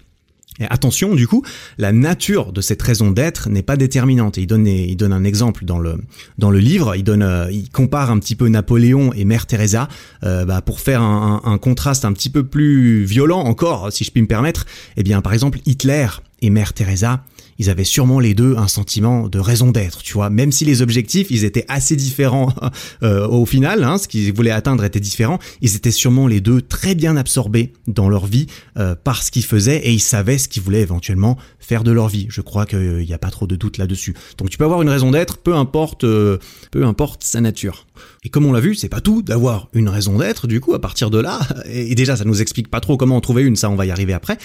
Et 0.60 0.66
attention, 0.70 1.16
du 1.16 1.28
coup, 1.28 1.44
la 1.78 1.94
nature 1.94 2.52
de 2.52 2.60
cette 2.60 2.82
raison 2.82 3.10
d'être 3.10 3.50
n'est 3.50 3.64
pas 3.64 3.78
déterminante. 3.78 4.38
Il 4.38 4.48
donne, 4.48 5.14
un 5.14 5.24
exemple 5.24 5.64
dans 5.64 5.80
le 5.80 5.96
dans 6.38 6.52
le 6.52 6.60
livre. 6.60 6.96
Il 6.96 7.10
euh, 7.10 7.48
il 7.52 7.70
compare 7.70 8.12
un 8.12 8.20
petit 8.20 8.36
peu 8.36 8.50
Napoléon 8.50 9.14
et 9.14 9.24
Mère 9.24 9.46
Teresa 9.46 9.88
euh, 10.24 10.44
bah, 10.46 10.62
pour 10.62 10.82
faire 10.82 11.02
un, 11.02 11.42
un, 11.44 11.52
un, 11.52 11.58
contraste 11.58 12.04
un 12.04 12.12
petit 12.12 12.30
peu 12.30 12.44
plus 12.44 13.06
violent 13.06 13.40
encore, 13.40 13.94
si 13.94 14.04
je 14.04 14.12
puis 14.12 14.22
me 14.22 14.28
permettre. 14.28 14.66
Eh 14.98 15.04
bien, 15.04 15.22
par 15.22 15.34
exemple, 15.34 15.60
Hitler 15.66 16.08
et 16.42 16.50
Mère 16.50 16.74
Teresa, 16.74 17.24
ils 17.60 17.70
avaient 17.70 17.84
sûrement 17.84 18.20
les 18.20 18.34
deux 18.34 18.56
un 18.58 18.68
sentiment 18.68 19.28
de 19.28 19.40
raison 19.40 19.72
d'être, 19.72 20.02
tu 20.04 20.14
vois, 20.14 20.30
même 20.30 20.52
si 20.52 20.66
les 20.66 20.82
objectifs, 20.82 21.28
ils 21.30 21.46
étaient 21.46 21.66
assez 21.68 21.96
différents 21.96 22.54
euh, 23.04 23.28
au 23.28 23.46
final, 23.46 23.84
hein, 23.84 23.98
ce 23.98 24.08
qu'ils 24.08 24.34
voulaient 24.34 24.52
atteindre 24.52 24.84
était 24.84 25.00
différent, 25.00 25.40
ils 25.62 25.76
étaient 25.76 25.92
sûrement 25.92 26.28
les 26.28 26.42
deux 26.42 26.62
très 26.62 26.96
bien 26.96 27.18
absorbés 27.18 27.74
dans 27.88 28.10
leur 28.10 28.26
vie 28.26 28.48
euh, 28.78 28.96
par 28.96 29.24
ce 29.24 29.32
qu'ils 29.32 29.46
faisaient 29.46 29.78
et 29.78 29.92
ils 29.92 30.00
savaient 30.00 30.38
ce 30.38 30.48
qu'ils 30.48 30.64
voulaient 30.64 30.82
éventuellement 30.82 31.38
faire 31.60 31.84
de 31.84 31.92
leur 31.92 32.08
vie. 32.08 32.28
Je 32.30 32.42
crois 32.42 32.66
qu'il 32.66 33.06
n'y 33.06 33.14
a 33.14 33.20
pas 33.20 33.30
trop 33.30 33.48
de 33.48 33.56
doute 33.56 33.78
là-dessus. 33.78 34.16
Donc 34.38 34.50
tu 34.50 34.58
peux 34.58 34.66
avoir 34.66 34.82
une 34.82 34.90
raison 34.90 35.12
d'être, 35.12 35.38
peu 35.38 35.56
importe, 35.56 36.04
euh, 36.04 36.38
peu 36.72 36.86
importe 36.86 37.24
sa 37.24 37.42
nature. 37.42 37.86
Et 38.24 38.30
comme 38.30 38.46
on 38.46 38.54
l'a 38.54 38.60
vu, 38.60 38.76
c'est 38.76 38.90
pas 38.90 39.02
tout 39.02 39.22
d'avoir 39.22 39.68
une 39.74 39.90
raison 39.90 40.18
d'être. 40.18 40.48
Du 40.48 40.60
coup, 40.60 40.74
à 40.74 40.82
partir 40.82 41.10
de 41.10 41.20
là, 41.20 41.40
et 41.66 41.96
déjà, 41.96 42.16
ça 42.16 42.26
nous 42.26 42.42
explique 42.42 42.70
pas 42.70 42.80
trop 42.80 42.98
comment 42.98 43.18
en 43.18 43.22
trouver 43.22 43.44
une. 43.44 43.56
Ça, 43.56 43.70
on 43.70 43.76
va 43.76 43.86
y 43.86 43.92
arriver 43.92 44.14
après. 44.14 44.38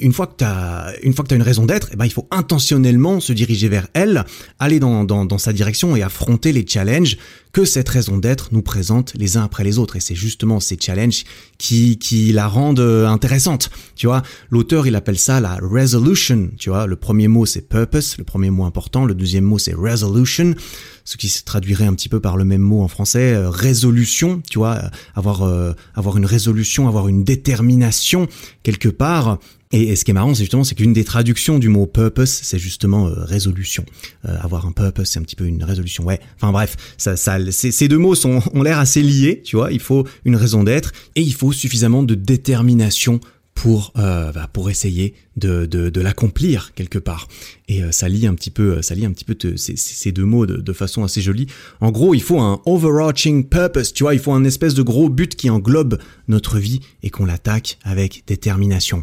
Une 0.00 0.12
fois 0.12 0.26
que 0.26 0.34
t'as, 0.36 0.92
une 1.02 1.14
une 1.30 1.42
raison 1.42 1.66
d'être, 1.66 1.90
eh 1.94 1.96
ben, 1.96 2.06
il 2.06 2.12
faut 2.12 2.26
intentionnellement 2.32 3.20
se 3.20 3.32
diriger 3.32 3.68
vers 3.68 3.86
elle, 3.94 4.24
aller 4.58 4.80
dans, 4.80 5.04
dans, 5.04 5.24
dans 5.24 5.38
sa 5.38 5.52
direction 5.52 5.94
et 5.94 6.02
affronter 6.02 6.52
les 6.52 6.66
challenges 6.66 7.16
que 7.52 7.64
cette 7.64 7.88
raison 7.88 8.18
d'être 8.18 8.48
nous 8.50 8.62
présente 8.62 9.12
les 9.14 9.36
uns 9.36 9.44
après 9.44 9.62
les 9.62 9.78
autres. 9.78 9.94
Et 9.94 10.00
c'est 10.00 10.16
justement 10.16 10.58
ces 10.58 10.76
challenges 10.76 11.22
qui, 11.56 11.98
qui 11.98 12.32
la 12.32 12.48
rendent 12.48 12.80
euh, 12.80 13.06
intéressante. 13.06 13.70
Tu 13.94 14.08
vois, 14.08 14.24
l'auteur, 14.50 14.88
il 14.88 14.96
appelle 14.96 15.20
ça 15.20 15.40
la 15.40 15.56
resolution. 15.62 16.50
Tu 16.58 16.68
vois, 16.68 16.86
le 16.86 16.96
premier 16.96 17.28
mot, 17.28 17.46
c'est 17.46 17.68
purpose, 17.68 18.18
le 18.18 18.24
premier 18.24 18.50
mot 18.50 18.64
important. 18.64 19.04
Le 19.04 19.14
deuxième 19.14 19.44
mot, 19.44 19.60
c'est 19.60 19.74
resolution 19.74 20.56
ce 21.04 21.16
qui 21.16 21.28
se 21.28 21.44
traduirait 21.44 21.86
un 21.86 21.94
petit 21.94 22.08
peu 22.08 22.20
par 22.20 22.36
le 22.36 22.44
même 22.44 22.62
mot 22.62 22.82
en 22.82 22.88
français, 22.88 23.34
euh, 23.34 23.50
résolution, 23.50 24.42
tu 24.50 24.58
vois, 24.58 24.76
euh, 24.76 24.88
avoir 25.14 25.42
euh, 25.42 25.72
avoir 25.94 26.16
une 26.16 26.26
résolution, 26.26 26.88
avoir 26.88 27.08
une 27.08 27.24
détermination 27.24 28.26
quelque 28.62 28.88
part. 28.88 29.38
Et, 29.74 29.96
ce 29.96 30.04
qui 30.04 30.12
est 30.12 30.14
marrant, 30.14 30.34
c'est 30.34 30.44
justement, 30.44 30.62
c'est 30.62 30.76
qu'une 30.76 30.92
des 30.92 31.02
traductions 31.02 31.58
du 31.58 31.68
mot 31.68 31.86
purpose, 31.86 32.30
c'est 32.30 32.58
justement 32.58 33.10
résolution. 33.12 33.84
avoir 34.22 34.66
un 34.66 34.72
purpose, 34.72 35.08
c'est 35.08 35.18
un 35.18 35.22
petit 35.22 35.36
peu 35.36 35.46
une 35.46 35.64
résolution. 35.64 36.04
Ouais. 36.04 36.20
Enfin 36.36 36.52
bref, 36.52 36.76
ça, 36.96 37.16
ça, 37.16 37.38
ces 37.50 37.88
deux 37.88 37.98
mots 37.98 38.14
sont, 38.14 38.40
ont 38.54 38.62
l'air 38.62 38.78
assez 38.78 39.02
liés, 39.02 39.42
tu 39.44 39.56
vois. 39.56 39.72
Il 39.72 39.80
faut 39.80 40.06
une 40.24 40.36
raison 40.36 40.62
d'être 40.62 40.92
et 41.16 41.22
il 41.22 41.34
faut 41.34 41.50
suffisamment 41.50 42.04
de 42.04 42.14
détermination 42.14 43.20
pour 43.54 43.92
euh, 43.96 44.32
bah, 44.32 44.48
pour 44.52 44.68
essayer 44.68 45.14
de, 45.36 45.66
de, 45.66 45.88
de 45.88 46.00
l'accomplir 46.00 46.72
quelque 46.74 46.98
part 46.98 47.28
et 47.68 47.82
euh, 47.82 47.92
ça 47.92 48.08
lie 48.08 48.26
un 48.26 48.34
petit 48.34 48.50
peu 48.50 48.82
ça 48.82 48.94
lie 48.94 49.06
un 49.06 49.12
petit 49.12 49.24
peu 49.24 49.36
ces, 49.56 49.76
ces, 49.76 50.12
deux 50.12 50.24
mots 50.24 50.44
de, 50.44 50.56
de, 50.56 50.72
façon 50.72 51.04
assez 51.04 51.20
jolie 51.20 51.46
en 51.80 51.90
gros 51.90 52.14
il 52.14 52.22
faut 52.22 52.40
un 52.40 52.60
overarching 52.66 53.44
purpose 53.44 53.92
tu 53.92 54.02
vois 54.02 54.14
il 54.14 54.20
faut 54.20 54.32
un 54.32 54.44
espèce 54.44 54.74
de 54.74 54.82
gros 54.82 55.08
but 55.08 55.36
qui 55.36 55.50
englobe 55.50 55.98
notre 56.28 56.58
vie 56.58 56.80
et 57.02 57.10
qu'on 57.10 57.26
l'attaque 57.26 57.78
avec 57.84 58.24
détermination 58.26 59.02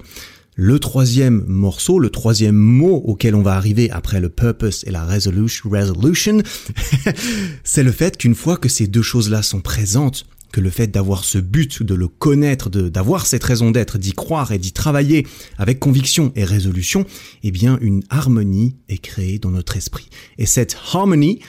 le 0.63 0.77
troisième 0.77 1.43
morceau, 1.47 1.97
le 1.97 2.11
troisième 2.11 2.55
mot 2.55 2.97
auquel 2.97 3.33
on 3.33 3.41
va 3.41 3.55
arriver 3.55 3.89
après 3.89 4.21
le 4.21 4.29
purpose 4.29 4.83
et 4.85 4.91
la 4.91 5.05
resolution, 5.07 6.43
c'est 7.63 7.81
le 7.81 7.91
fait 7.91 8.15
qu'une 8.15 8.35
fois 8.35 8.57
que 8.57 8.69
ces 8.69 8.85
deux 8.85 9.01
choses-là 9.01 9.41
sont 9.41 9.61
présentes, 9.61 10.27
que 10.51 10.61
le 10.61 10.69
fait 10.69 10.85
d'avoir 10.85 11.23
ce 11.23 11.39
but, 11.39 11.81
de 11.81 11.95
le 11.95 12.07
connaître, 12.07 12.69
d'avoir 12.69 13.25
cette 13.25 13.43
raison 13.43 13.71
d'être, 13.71 13.97
d'y 13.97 14.13
croire 14.13 14.51
et 14.51 14.59
d'y 14.59 14.71
travailler 14.71 15.25
avec 15.57 15.79
conviction 15.79 16.31
et 16.35 16.43
résolution, 16.43 17.07
eh 17.41 17.49
bien 17.49 17.79
une 17.81 18.03
harmonie 18.11 18.75
est 18.87 18.99
créée 18.99 19.39
dans 19.39 19.49
notre 19.49 19.77
esprit. 19.77 20.09
Et 20.37 20.45
cette 20.45 20.77
harmony, 20.93 21.39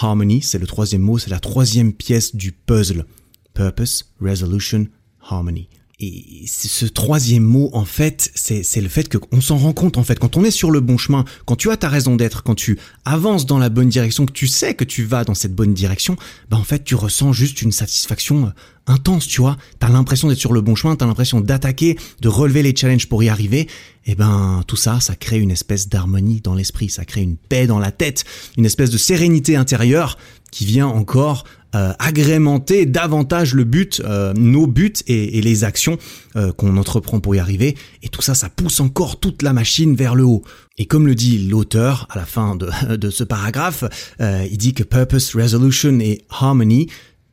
harmony, 0.00 0.40
c'est 0.40 0.58
le 0.58 0.66
troisième 0.66 1.02
mot, 1.02 1.18
c'est 1.18 1.28
la 1.28 1.40
troisième 1.40 1.92
pièce 1.92 2.34
du 2.34 2.52
puzzle. 2.52 3.04
Purpose, 3.52 4.14
resolution, 4.18 4.86
harmony. 5.20 5.68
Et 6.04 6.46
ce 6.48 6.84
troisième 6.84 7.44
mot, 7.44 7.70
en 7.72 7.84
fait, 7.84 8.32
c'est 8.34 8.80
le 8.80 8.88
fait 8.88 9.16
qu'on 9.16 9.40
s'en 9.40 9.56
rend 9.56 9.72
compte, 9.72 9.98
en 9.98 10.02
fait, 10.02 10.18
quand 10.18 10.36
on 10.36 10.42
est 10.42 10.50
sur 10.50 10.72
le 10.72 10.80
bon 10.80 10.98
chemin, 10.98 11.24
quand 11.46 11.54
tu 11.54 11.70
as 11.70 11.76
ta 11.76 11.88
raison 11.88 12.16
d'être, 12.16 12.42
quand 12.42 12.56
tu 12.56 12.76
avances 13.04 13.46
dans 13.46 13.58
la 13.58 13.68
bonne 13.68 13.88
direction, 13.88 14.26
que 14.26 14.32
tu 14.32 14.48
sais 14.48 14.74
que 14.74 14.82
tu 14.82 15.04
vas 15.04 15.22
dans 15.22 15.34
cette 15.34 15.54
bonne 15.54 15.74
direction, 15.74 16.16
bah 16.50 16.56
en 16.56 16.64
fait, 16.64 16.82
tu 16.82 16.96
ressens 16.96 17.32
juste 17.32 17.62
une 17.62 17.70
satisfaction 17.70 18.46
euh, 18.46 18.50
intense, 18.88 19.28
tu 19.28 19.40
vois. 19.40 19.56
T'as 19.78 19.90
l'impression 19.90 20.26
d'être 20.26 20.40
sur 20.40 20.52
le 20.52 20.60
bon 20.60 20.74
chemin, 20.74 20.96
t'as 20.96 21.06
l'impression 21.06 21.40
d'attaquer, 21.40 21.96
de 22.20 22.28
relever 22.28 22.64
les 22.64 22.74
challenges 22.74 23.08
pour 23.08 23.22
y 23.22 23.28
arriver. 23.28 23.68
Et 24.04 24.16
ben, 24.16 24.64
tout 24.66 24.74
ça, 24.74 24.98
ça 24.98 25.14
crée 25.14 25.38
une 25.38 25.52
espèce 25.52 25.88
d'harmonie 25.88 26.40
dans 26.40 26.56
l'esprit, 26.56 26.88
ça 26.88 27.04
crée 27.04 27.22
une 27.22 27.36
paix 27.36 27.68
dans 27.68 27.78
la 27.78 27.92
tête, 27.92 28.24
une 28.58 28.66
espèce 28.66 28.90
de 28.90 28.98
sérénité 28.98 29.54
intérieure 29.54 30.18
qui 30.50 30.64
vient 30.64 30.88
encore 30.88 31.44
euh, 31.74 31.92
agrémenter 31.98 32.86
davantage 32.86 33.54
le 33.54 33.64
but, 33.64 34.02
euh, 34.04 34.32
nos 34.34 34.66
buts 34.66 34.92
et, 35.06 35.38
et 35.38 35.42
les 35.42 35.64
actions 35.64 35.98
euh, 36.36 36.52
qu'on 36.52 36.76
entreprend 36.76 37.20
pour 37.20 37.34
y 37.34 37.38
arriver. 37.38 37.76
Et 38.02 38.08
tout 38.08 38.22
ça, 38.22 38.34
ça 38.34 38.48
pousse 38.48 38.80
encore 38.80 39.20
toute 39.20 39.42
la 39.42 39.52
machine 39.52 39.94
vers 39.96 40.14
le 40.14 40.24
haut. 40.24 40.42
Et 40.78 40.86
comme 40.86 41.06
le 41.06 41.14
dit 41.14 41.48
l'auteur 41.48 42.06
à 42.10 42.18
la 42.18 42.26
fin 42.26 42.56
de, 42.56 42.70
de 42.96 43.10
ce 43.10 43.24
paragraphe, 43.24 43.84
euh, 44.20 44.46
il 44.50 44.58
dit 44.58 44.74
que 44.74 44.82
purpose, 44.82 45.34
resolution 45.34 45.98
et 46.00 46.24
harmony 46.30 46.88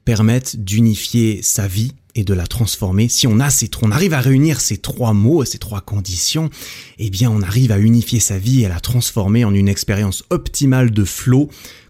permettent 0.05 0.57
d'unifier 0.57 1.41
sa 1.43 1.67
vie 1.67 1.93
et 2.15 2.23
de 2.23 2.33
la 2.33 2.47
transformer. 2.47 3.07
Si 3.07 3.27
on 3.27 3.39
a 3.39 3.49
ces, 3.49 3.69
on 3.81 3.91
arrive 3.91 4.13
à 4.13 4.19
réunir 4.19 4.59
ces 4.59 4.77
trois 4.77 5.13
mots, 5.13 5.45
ces 5.45 5.59
trois 5.59 5.81
conditions, 5.81 6.49
eh 6.97 7.09
bien, 7.09 7.29
on 7.29 7.41
arrive 7.41 7.71
à 7.71 7.79
unifier 7.79 8.19
sa 8.19 8.37
vie 8.37 8.61
et 8.61 8.65
à 8.65 8.69
la 8.69 8.79
transformer 8.79 9.45
en 9.45 9.53
une 9.53 9.69
expérience 9.69 10.23
optimale 10.29 10.91
de 10.91 11.03
flow 11.03 11.49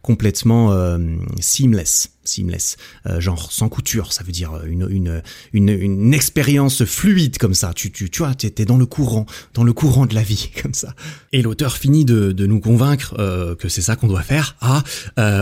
complètement 0.09 0.71
euh, 0.71 0.97
seamless, 1.39 2.09
seamless, 2.23 2.77
euh, 3.05 3.19
genre 3.19 3.51
sans 3.51 3.69
couture, 3.69 4.11
ça 4.11 4.23
veut 4.23 4.31
dire 4.31 4.65
une, 4.65 4.87
une, 4.89 5.21
une, 5.53 5.69
une 5.69 6.15
expérience 6.15 6.83
fluide 6.83 7.37
comme 7.37 7.53
ça, 7.53 7.73
tu, 7.75 7.91
tu, 7.91 8.09
tu 8.09 8.23
vois, 8.23 8.33
t'es 8.33 8.65
dans 8.65 8.77
le 8.77 8.87
courant, 8.87 9.27
dans 9.53 9.63
le 9.63 9.71
courant 9.71 10.07
de 10.07 10.15
la 10.15 10.23
vie, 10.23 10.49
comme 10.63 10.73
ça. 10.73 10.95
Et 11.31 11.43
l'auteur 11.43 11.77
finit 11.77 12.05
de, 12.05 12.31
de 12.31 12.47
nous 12.47 12.59
convaincre 12.59 13.13
euh, 13.19 13.53
que 13.53 13.69
c'est 13.69 13.83
ça 13.83 13.95
qu'on 13.95 14.07
doit 14.07 14.23
faire, 14.23 14.55
ah, 14.61 14.81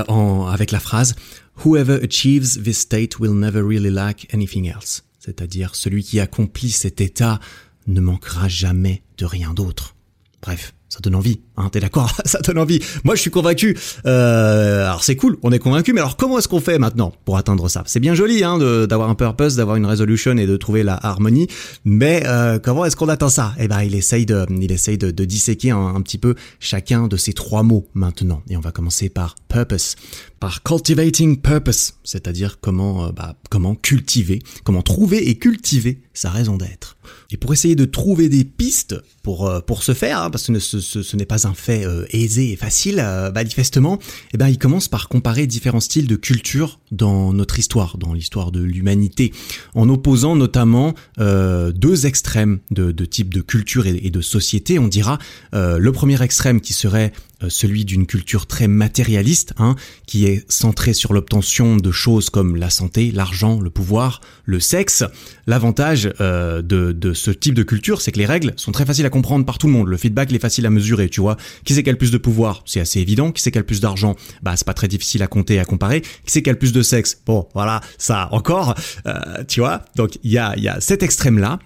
en, 0.09 0.47
avec 0.47 0.71
la 0.71 0.81
phrase 0.81 1.15
Whoever 1.63 2.03
achieves 2.03 2.61
this 2.61 2.79
state 2.79 3.19
will 3.19 3.35
never 3.35 3.61
really 3.61 3.89
lack 3.89 4.27
anything 4.33 4.69
else. 4.69 5.05
C'est-à-dire 5.19 5.75
celui 5.75 6.03
qui 6.03 6.19
accomplit 6.19 6.71
cet 6.71 6.99
état 6.99 7.39
ne 7.87 8.01
manquera 8.01 8.49
jamais 8.49 9.01
de 9.17 9.23
rien 9.23 9.53
d'autre. 9.53 9.95
Bref, 10.41 10.73
ça 10.89 10.99
donne 11.01 11.15
envie, 11.15 11.41
hein, 11.57 11.69
t'es 11.69 11.81
d'accord 11.81 12.15
Ça 12.25 12.39
donne 12.39 12.59
envie. 12.59 12.79
Moi, 13.03 13.15
je 13.15 13.21
suis 13.21 13.29
convaincu. 13.29 13.77
Euh, 14.05 14.85
alors 14.85 15.03
c'est 15.03 15.15
cool, 15.15 15.37
on 15.43 15.51
est 15.51 15.59
convaincu, 15.59 15.91
mais 15.93 15.99
alors 15.99 16.15
comment 16.15 16.39
est-ce 16.39 16.47
qu'on 16.47 16.61
fait 16.61 16.79
maintenant 16.79 17.13
pour 17.25 17.37
atteindre 17.37 17.67
ça? 17.69 17.83
C'est 17.85 17.99
bien 17.99 18.15
joli, 18.15 18.43
hein, 18.43 18.57
d'avoir 18.87 19.09
un 19.09 19.15
purpose, 19.15 19.55
d'avoir 19.55 19.75
une 19.75 19.85
resolution 19.85 20.37
et 20.37 20.47
de 20.47 20.57
trouver 20.57 20.83
la 20.83 20.97
harmonie, 21.05 21.47
mais 21.83 22.23
euh, 22.25 22.59
comment 22.59 22.85
est-ce 22.85 22.95
qu'on 22.95 23.09
atteint 23.09 23.29
ça? 23.29 23.53
Eh 23.59 23.67
ben, 23.67 23.83
il 23.83 23.95
essaye 23.95 24.25
de, 24.25 24.45
il 24.49 24.71
essaye 24.71 24.97
de, 24.97 25.11
disséquer 25.25 25.71
un, 25.71 25.95
un, 25.95 26.01
petit 26.01 26.17
peu 26.17 26.35
chacun 26.59 27.07
de 27.07 27.17
ces 27.17 27.33
trois 27.33 27.63
mots 27.63 27.87
maintenant, 27.93 28.41
et 28.49 28.55
on 28.55 28.61
va 28.61 28.71
commencer 28.71 29.09
par 29.09 29.35
purpose, 29.49 29.95
par 30.39 30.63
cultivating 30.63 31.41
purpose, 31.41 31.95
c'est-à-dire 32.03 32.59
comment, 32.61 33.07
euh, 33.07 33.11
bah, 33.11 33.35
comment 33.49 33.75
cultiver, 33.75 34.41
comment 34.63 34.81
trouver 34.81 35.29
et 35.29 35.37
cultiver 35.37 36.01
sa 36.13 36.29
raison 36.29 36.57
d'être. 36.57 36.97
Et 37.31 37.37
pour 37.37 37.53
essayer 37.53 37.75
de 37.75 37.85
trouver 37.85 38.29
des 38.29 38.43
pistes 38.43 38.95
pour 39.23 39.47
euh, 39.47 39.59
pour 39.59 39.83
ce 39.83 39.93
faire, 39.93 40.21
hein, 40.21 40.29
parce 40.29 40.47
que 40.47 40.59
ce, 40.59 40.76
ce, 40.79 41.15
n'est 41.15 41.25
pas 41.25 41.47
un 41.47 41.53
fait 41.53 41.85
euh, 41.85 42.05
aisé 42.11 42.51
et 42.51 42.55
facile, 42.55 42.99
euh, 42.99 43.31
manifestement, 43.31 43.99
eh 44.33 44.37
ben 44.37 44.47
il 44.47 44.57
commence 44.57 44.87
par 44.87 45.09
comparer 45.09 45.47
différents 45.47 45.79
styles 45.79 46.07
de 46.07 46.15
culture 46.15 46.79
dans 46.91 47.33
notre 47.33 47.59
histoire, 47.59 47.97
dans 47.97 48.13
l'histoire 48.13 48.51
de 48.51 48.61
l'humanité, 48.61 49.33
en 49.75 49.89
opposant 49.89 50.35
notamment 50.35 50.93
deux 51.17 52.05
extrêmes 52.05 52.59
de, 52.71 52.91
type 53.05 53.33
de 53.33 53.41
culture 53.41 53.85
et, 53.87 54.09
de 54.09 54.21
société. 54.21 54.79
On 54.79 54.87
dira 54.87 55.19
le 55.53 55.89
premier 55.91 56.21
extrême 56.21 56.61
qui 56.61 56.73
serait 56.73 56.97
euh, 56.97 57.26
celui 57.49 57.85
d'une 57.85 58.05
culture 58.05 58.47
très 58.47 58.67
matérialiste, 58.67 59.53
hein, 59.57 59.75
qui 60.05 60.25
est 60.25 60.49
centrée 60.51 60.93
sur 60.93 61.13
l'obtention 61.13 61.77
de 61.77 61.91
choses 61.91 62.29
comme 62.29 62.55
la 62.55 62.69
santé, 62.69 63.11
l'argent, 63.11 63.59
le 63.59 63.69
pouvoir, 63.69 64.21
le 64.45 64.59
sexe. 64.59 65.03
L'avantage 65.45 66.09
euh, 66.19 66.61
de, 66.61 66.91
de, 66.91 67.13
ce 67.13 67.31
type 67.31 67.53
de 67.53 67.63
culture, 67.63 68.01
c'est 68.01 68.11
que 68.11 68.19
les 68.19 68.25
règles 68.25 68.53
sont 68.57 68.71
très 68.71 68.85
faciles 68.85 69.05
à 69.05 69.09
comprendre 69.09 69.45
par 69.45 69.57
tout 69.57 69.67
le 69.67 69.73
monde. 69.73 69.87
Le 69.87 69.97
feedback 69.97 70.31
est 70.33 70.39
facile 70.39 70.65
à 70.65 70.69
mesurer, 70.69 71.09
tu 71.09 71.21
vois. 71.21 71.37
Qui 71.63 71.73
c'est 71.73 71.83
qui 71.83 71.89
a 71.89 71.93
le 71.93 71.97
plus 71.97 72.11
de 72.11 72.17
pouvoir? 72.17 72.63
C'est 72.65 72.79
assez 72.79 72.99
évident. 72.99 73.31
Qui 73.31 73.41
c'est 73.41 73.51
qui 73.51 73.57
a 73.57 73.61
le 73.61 73.65
plus 73.65 73.81
d'argent? 73.81 74.15
Bah, 74.41 74.53
c'est 74.55 74.67
pas 74.67 74.73
très 74.73 74.87
difficile 74.87 75.23
à 75.23 75.27
compter 75.27 75.55
et 75.55 75.59
à 75.59 75.65
comparer. 75.65 76.01
Qui 76.01 76.07
c'est 76.25 76.41
qui 76.41 76.49
a 76.49 76.53
le 76.53 76.59
plus 76.59 76.73
de 76.73 76.81
sexe? 76.81 77.21
Bon, 77.25 77.47
voilà, 77.53 77.81
ça 77.97 78.29
encore, 78.31 78.75
euh, 79.05 79.43
tu 79.47 79.59
vois. 79.59 79.83
Donc 79.95 80.17
il 80.23 80.31
y 80.31 80.37
a, 80.37 80.57
y 80.57 80.67
a 80.67 80.79
cet 80.81 81.03
extrême-là 81.03 81.59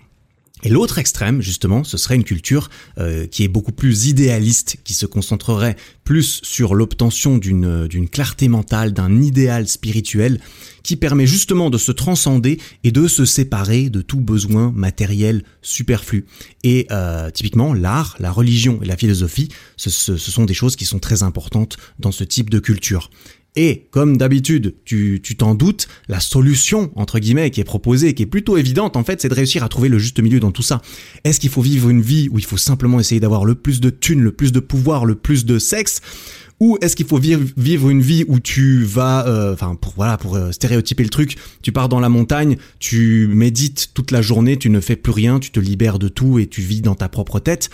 et 0.64 0.70
l'autre 0.70 1.00
extrême, 1.00 1.42
justement, 1.42 1.84
ce 1.84 1.98
serait 1.98 2.16
une 2.16 2.24
culture 2.24 2.70
euh, 2.98 3.26
qui 3.28 3.44
est 3.44 3.48
beaucoup 3.48 3.72
plus 3.72 4.08
idéaliste, 4.08 4.78
qui 4.84 4.94
se 4.94 5.06
concentrerait 5.06 5.76
plus 6.04 6.42
sur 6.44 6.76
l'obtention 6.76 7.38
d'une 7.38 8.10
clarté 8.10 8.48
mentale, 8.48 8.94
d'un 8.94 9.22
idéal 9.22 9.68
spirituel, 9.68 10.40
qui 10.84 10.96
permet 10.96 11.28
justement 11.28 11.70
de 11.70 11.78
se 11.78 11.92
transcender 11.92 12.60
et 12.84 12.92
de 12.92 13.08
se 13.08 13.26
séparer 13.26 13.90
de 13.90 14.02
tout 14.02 14.20
besoin 14.20 14.72
matériel 14.76 15.44
superflu. 15.62 16.26
Et 16.64 16.88
euh, 16.92 17.30
typiquement, 17.30 17.74
l'art, 17.74 18.16
la 18.20 18.32
religion 18.32 18.80
et 18.82 18.86
la 18.86 18.98
philosophie, 18.98 19.50
ce, 19.78 19.90
ce 19.90 20.18
sont 20.18 20.46
des 20.46 20.54
choses 20.54 20.76
qui 20.76 20.86
sont 20.86 21.00
très 21.00 21.24
importantes 21.24 21.78
dans 22.00 22.12
ce 22.12 22.24
type 22.24 22.50
de 22.50 22.60
culture. 22.60 23.10
Et 23.58 23.88
comme 23.92 24.16
d'habitude, 24.16 24.76
tu 24.86 25.22
t'en 25.38 25.56
doutes, 25.56 25.88
la 26.08 26.22
solution 26.22 26.92
entre 26.96 27.20
guillemets 27.20 27.52
qui 27.52 27.60
est 27.60 27.66
proposée, 27.66 28.14
qui 28.14 28.24
est 28.24 28.28
plutôt 28.28 28.56
évidente 28.58 28.96
en 28.96 29.04
fait, 29.04 29.22
c'est 29.22 29.28
de 29.30 29.34
réussir 29.34 29.64
à 29.64 29.70
trouver 29.70 29.90
le 29.90 30.00
juste 30.00 30.20
milieu 30.22 30.40
dans 30.40 30.52
tout 30.52 30.62
ça. 30.62 30.82
Est-ce 31.26 31.40
qu'il 31.40 31.50
faut 31.50 31.62
vivre 31.62 31.90
une 31.90 32.02
vie 32.02 32.30
où 32.32 32.40
il 32.40 32.46
faut 32.46 32.58
simplement 32.58 33.00
essayer 33.00 33.20
d'avoir 33.20 33.44
le 33.44 33.56
plus 33.56 33.82
de 33.82 33.90
thunes, 33.90 34.22
le 34.22 34.32
plus 34.32 34.54
de 34.54 34.62
pouvoir, 34.62 35.06
le 35.06 35.16
plus 35.16 35.46
de 35.46 35.60
sexe? 35.60 36.00
Ou 36.62 36.78
est-ce 36.80 36.96
qu'il 36.96 37.08
faut 37.08 37.18
vivre, 37.18 37.90
une 37.90 38.02
vie 38.02 38.24
où 38.28 38.40
tu 38.40 38.84
vas, 38.84 39.28
euh, 39.28 39.52
enfin 39.52 39.76
pour 39.76 39.94
voilà 39.96 40.18
pour 40.18 40.36
euh, 40.36 40.52
stéréotyper 40.52 41.04
le 41.04 41.10
truc, 41.10 41.38
tu 41.64 41.72
pars 41.72 41.90
dans 41.90 42.00
la 42.00 42.08
montagne, 42.08 42.56
tu 42.78 43.28
médites 43.28 43.90
toute 43.96 44.12
la 44.12 44.22
journée, 44.22 44.58
tu 44.58 44.70
ne 44.70 44.80
fais 44.80 44.96
plus 44.96 45.12
rien, 45.12 45.40
tu 45.40 45.50
te 45.50 45.60
libères 45.60 45.98
de 45.98 46.08
tout 46.08 46.38
et 46.38 46.46
tu 46.46 46.62
vis 46.62 46.82
dans 46.82 46.94
ta 46.94 47.10
propre 47.10 47.40
tête? 47.40 47.72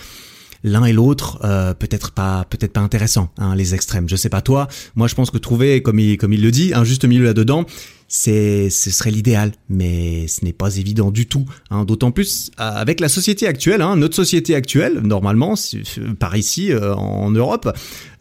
L'un 0.63 0.85
et 0.85 0.93
l'autre 0.93 1.39
euh, 1.43 1.73
peut-être 1.73 2.11
pas 2.11 2.45
peut-être 2.49 2.73
pas 2.73 2.81
intéressant 2.81 3.29
hein, 3.37 3.55
les 3.55 3.73
extrêmes. 3.75 4.09
Je 4.09 4.15
sais 4.15 4.29
pas 4.29 4.41
toi 4.41 4.67
moi 4.95 5.07
je 5.07 5.15
pense 5.15 5.31
que 5.31 5.37
trouver 5.37 5.81
comme 5.81 5.99
il 5.99 6.17
comme 6.17 6.33
il 6.33 6.41
le 6.41 6.51
dit 6.51 6.73
un 6.73 6.83
juste 6.83 7.05
milieu 7.05 7.23
là 7.23 7.33
dedans 7.33 7.65
c'est 8.07 8.69
ce 8.69 8.89
serait 8.89 9.11
l'idéal, 9.11 9.51
mais 9.69 10.27
ce 10.27 10.45
n'est 10.45 10.53
pas 10.53 10.77
évident 10.77 11.11
du 11.11 11.27
tout. 11.27 11.45
Hein. 11.69 11.83
D'autant 11.83 12.11
plus 12.11 12.51
euh, 12.59 12.63
avec 12.63 13.01
la 13.01 13.09
société 13.09 13.47
actuelle, 13.47 13.81
hein, 13.81 13.97
notre 13.97 14.15
société 14.15 14.55
actuelle, 14.55 15.01
normalement 15.01 15.55
par 16.19 16.37
ici 16.37 16.71
euh, 16.71 16.95
en 16.95 17.31
Europe, 17.31 17.69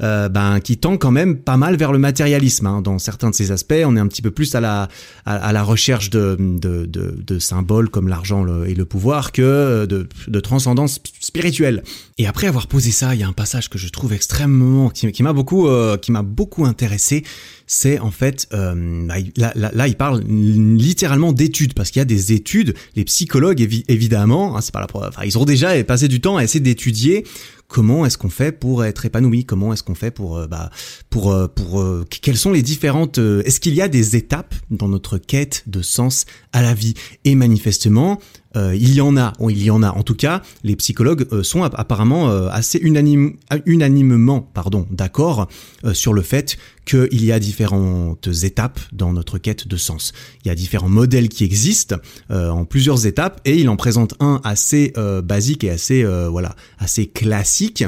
euh, 0.03 0.29
ben 0.29 0.59
qui 0.59 0.77
tend 0.77 0.97
quand 0.97 1.13
même 1.13 1.37
pas 1.37 1.57
mal 1.57 1.77
vers 1.77 1.93
le 1.93 1.99
matérialisme. 1.99 2.67
Hein. 2.67 2.83
Dans 2.83 2.99
certains 2.99 3.31
de 3.31 3.35
ces 3.35 3.53
aspects, 3.53 3.75
on 3.85 3.97
est 3.97 4.01
un 4.01 4.09
petit 4.09 4.23
peu 4.23 4.33
plus 4.33 4.55
à 4.57 4.61
la 4.61 4.89
à, 5.25 5.53
la 5.53 5.63
recherche 5.63 6.11
de, 6.11 6.37
de, 6.39 6.87
de, 6.87 7.39
symboles 7.39 7.89
comme 7.89 8.09
l'argent 8.09 8.47
et 8.65 8.75
le 8.75 8.85
pouvoir 8.85 9.33
que 9.33 9.87
de, 9.87 10.09
de 10.29 10.41
transcendance 10.41 11.01
spirituelle. 11.21 11.83
Et 12.19 12.27
après 12.27 12.47
avoir 12.47 12.67
posé 12.67 12.91
ça, 12.91 13.15
il 13.15 13.21
y 13.21 13.25
a 13.25 13.29
un 13.29 13.33
passage 13.33 13.69
que 13.69 13.79
je 13.79 13.89
trouve 13.89 14.13
extrêmement 14.13 14.91
qui 14.91 15.23
m'a 15.23 15.33
beaucoup 15.33 15.69
qui 16.01 16.13
m'a 16.13 16.23
beaucoup 16.23 16.65
intéressé 16.65 17.25
c'est 17.67 17.99
en 17.99 18.11
fait, 18.11 18.49
euh, 18.53 19.07
là, 19.37 19.53
là, 19.55 19.89
il 19.89 19.97
parle 19.97 20.23
littéralement 20.23 21.33
d'études, 21.33 21.75
parce 21.75 21.91
qu'il 21.91 22.01
y 22.01 22.03
a 22.03 22.07
des 22.07 22.33
études, 22.33 22.75
les 22.95 23.05
psychologues 23.05 23.61
évidemment, 23.89 24.57
hein, 24.57 24.61
c'est 24.61 24.73
pas 24.73 24.81
la 24.81 24.87
enfin, 25.09 25.23
ils 25.25 25.39
ont 25.39 25.45
déjà 25.45 25.83
passé 25.85 26.09
du 26.09 26.21
temps 26.21 26.37
à 26.37 26.45
essayer 26.45 26.61
d'étudier 26.61 27.25
comment 27.69 28.07
est-ce 28.07 28.19
qu'on 28.19 28.31
fait 28.31 28.53
pour 28.53 28.85
être 28.85 29.05
épanoui 29.05 29.45
Comment 29.45 29.73
est-ce 29.73 29.83
qu'on 29.83 29.95
fait 29.95 30.11
pour 30.11 30.37
euh, 30.37 30.47
bah 30.47 30.71
pour 31.11 31.33
euh, 31.33 31.49
pour 31.49 31.81
euh, 31.81 32.05
quelles 32.09 32.37
sont 32.37 32.53
les 32.53 32.63
différentes 32.63 33.19
Est-ce 33.19 33.61
qu'il 33.61 33.75
y 33.75 33.83
a 33.83 33.89
des 33.89 34.17
étapes 34.17 34.55
dans 34.71 34.89
notre 34.89 35.19
quête 35.19 35.65
de 35.67 35.83
sens 35.83 36.27
à 36.53 36.63
la 36.63 36.75
vie? 36.75 36.95
Et 37.25 37.35
manifestement, 37.35 38.21
il 38.57 38.95
y 38.95 39.01
en 39.01 39.17
a, 39.17 39.33
il 39.49 39.63
y 39.63 39.71
en 39.71 39.83
a. 39.83 39.91
En 39.91 40.03
tout 40.03 40.15
cas, 40.15 40.43
les 40.65 40.77
psychologues 40.77 41.43
sont 41.43 41.63
apparemment 41.63 42.29
assez 42.49 42.79
unanime, 42.79 43.37
unanimement 43.67 44.41
pardon, 44.41 44.87
d'accord 44.91 45.49
sur 45.93 46.15
le 46.15 46.23
fait 46.23 46.57
qu'il 46.85 47.25
y 47.25 47.33
a 47.33 47.39
différentes 47.39 48.29
étapes 48.45 48.81
dans 48.93 49.13
notre 49.13 49.39
quête 49.39 49.69
de 49.69 49.77
sens. 49.77 50.13
Il 50.45 50.49
y 50.49 50.51
a 50.51 50.55
différents 50.55 50.89
modèles 50.89 51.29
qui 51.29 51.45
existent 51.45 51.97
en 52.31 52.65
plusieurs 52.65 53.07
étapes 53.07 53.41
et 53.45 53.57
il 53.57 53.69
en 53.69 53.77
présente 53.77 54.15
un 54.21 54.41
assez 54.45 54.93
basique 55.23 55.65
et 55.65 55.71
assez 55.71 56.05
voilà 56.05 56.55
assez 56.79 57.07
classique 57.07 57.85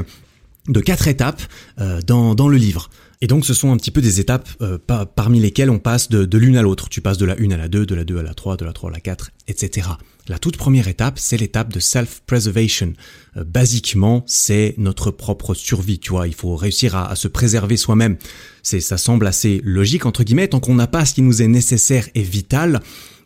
de 0.69 0.79
quatre 0.79 1.07
étapes 1.07 1.41
euh, 1.79 1.99
dans, 2.01 2.35
dans 2.35 2.47
le 2.47 2.57
livre. 2.57 2.89
Et 3.21 3.27
donc 3.27 3.45
ce 3.45 3.53
sont 3.53 3.71
un 3.71 3.77
petit 3.77 3.91
peu 3.91 4.01
des 4.01 4.21
étapes 4.21 4.47
euh, 4.61 4.77
parmi 5.15 5.41
lesquelles 5.41 5.69
on 5.69 5.79
passe 5.79 6.07
de, 6.09 6.23
de 6.23 6.37
l'une 6.37 6.55
à 6.55 6.61
l'autre. 6.61 6.87
Tu 6.87 7.01
passes 7.01 7.17
de 7.17 7.25
la 7.25 7.35
1 7.37 7.51
à 7.51 7.57
la 7.57 7.67
2, 7.67 7.85
de 7.85 7.95
la 7.95 8.05
2 8.05 8.19
à 8.19 8.23
la 8.23 8.33
3, 8.33 8.55
de 8.55 8.65
la 8.65 8.71
3 8.71 8.89
à 8.89 8.93
la 8.93 8.99
4, 9.01 9.31
etc. 9.47 9.89
La 10.29 10.37
toute 10.37 10.57
première 10.57 10.87
étape, 10.87 11.17
c'est 11.17 11.37
l'étape 11.37 11.73
de 11.73 11.79
self-preservation. 11.79 12.93
Euh, 13.35 13.43
basiquement, 13.43 14.23
c'est 14.27 14.75
notre 14.77 15.09
propre 15.09 15.55
survie, 15.55 15.97
tu 15.97 16.11
vois. 16.11 16.27
Il 16.27 16.35
faut 16.35 16.55
réussir 16.55 16.95
à, 16.95 17.09
à 17.09 17.15
se 17.15 17.27
préserver 17.27 17.77
soi-même. 17.77 18.15
C'est, 18.61 18.79
ça 18.79 18.99
semble 18.99 19.25
assez 19.25 19.59
logique, 19.63 20.05
entre 20.05 20.23
guillemets, 20.23 20.47
tant 20.47 20.59
qu'on 20.59 20.75
n'a 20.75 20.85
pas 20.85 21.03
ce 21.05 21.15
qui 21.15 21.23
nous 21.23 21.41
est 21.41 21.47
nécessaire 21.47 22.07
et 22.13 22.21
vital, 22.21 22.79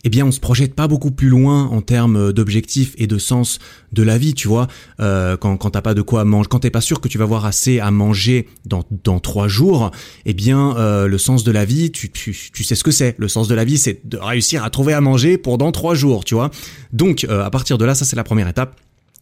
eh 0.04 0.10
bien 0.10 0.26
on 0.26 0.32
se 0.32 0.40
projette 0.40 0.76
pas 0.76 0.88
beaucoup 0.88 1.12
plus 1.12 1.30
loin 1.30 1.66
en 1.66 1.82
termes 1.82 2.34
d'objectifs 2.34 2.94
et 2.98 3.08
de 3.08 3.18
sens 3.18 3.60
de 3.92 4.04
la 4.04 4.18
vie, 4.18 4.34
tu 4.34 4.48
vois. 4.48 4.68
Euh, 5.00 5.38
quand 5.38 5.58
quand 5.58 5.72
t'as 5.72 5.82
pas 5.82 5.94
de 5.94 6.02
quoi 6.02 6.26
manger, 6.26 6.48
quand 6.50 6.60
t'es 6.60 6.70
pas 6.70 6.82
sûr 6.82 7.00
que 7.00 7.08
tu 7.08 7.18
vas 7.18 7.24
avoir 7.24 7.46
assez 7.46 7.80
à 7.80 7.92
manger 7.92 8.48
dans 8.66 8.84
dans 9.04 9.20
trois 9.20 9.48
jours, 9.48 9.92
eh 10.26 10.34
bien 10.34 10.76
euh, 10.78 11.08
le 11.08 11.18
sens 11.18 11.44
de 11.44 11.52
la 11.52 11.66
vie, 11.66 11.92
tu, 11.92 12.12
tu, 12.12 12.36
tu 12.54 12.64
sais 12.64 12.76
ce 12.76 12.84
que 12.84 12.92
c'est. 12.92 13.16
Le 13.18 13.28
sens 13.28 13.48
de 13.48 13.56
la 13.56 13.66
vie, 13.66 13.78
c'est 13.78 14.08
de 14.08 14.18
réussir 14.18 14.64
à 14.64 14.70
trouver 14.70 14.94
à 14.94 15.02
manger 15.02 15.38
pour 15.38 15.58
dans 15.58 15.72
trois 15.72 15.96
jours, 15.96 16.26
tu 16.26 16.36
vois. 16.36 16.52
Donc 16.92 17.26
euh, 17.30 17.44
à 17.44 17.50
partir 17.50 17.78
de 17.78 17.86
là, 17.86 17.96
ça 17.96 18.06
c'est 18.06 18.16
la 18.16 18.24
première 18.24 18.48
étape 18.48 18.76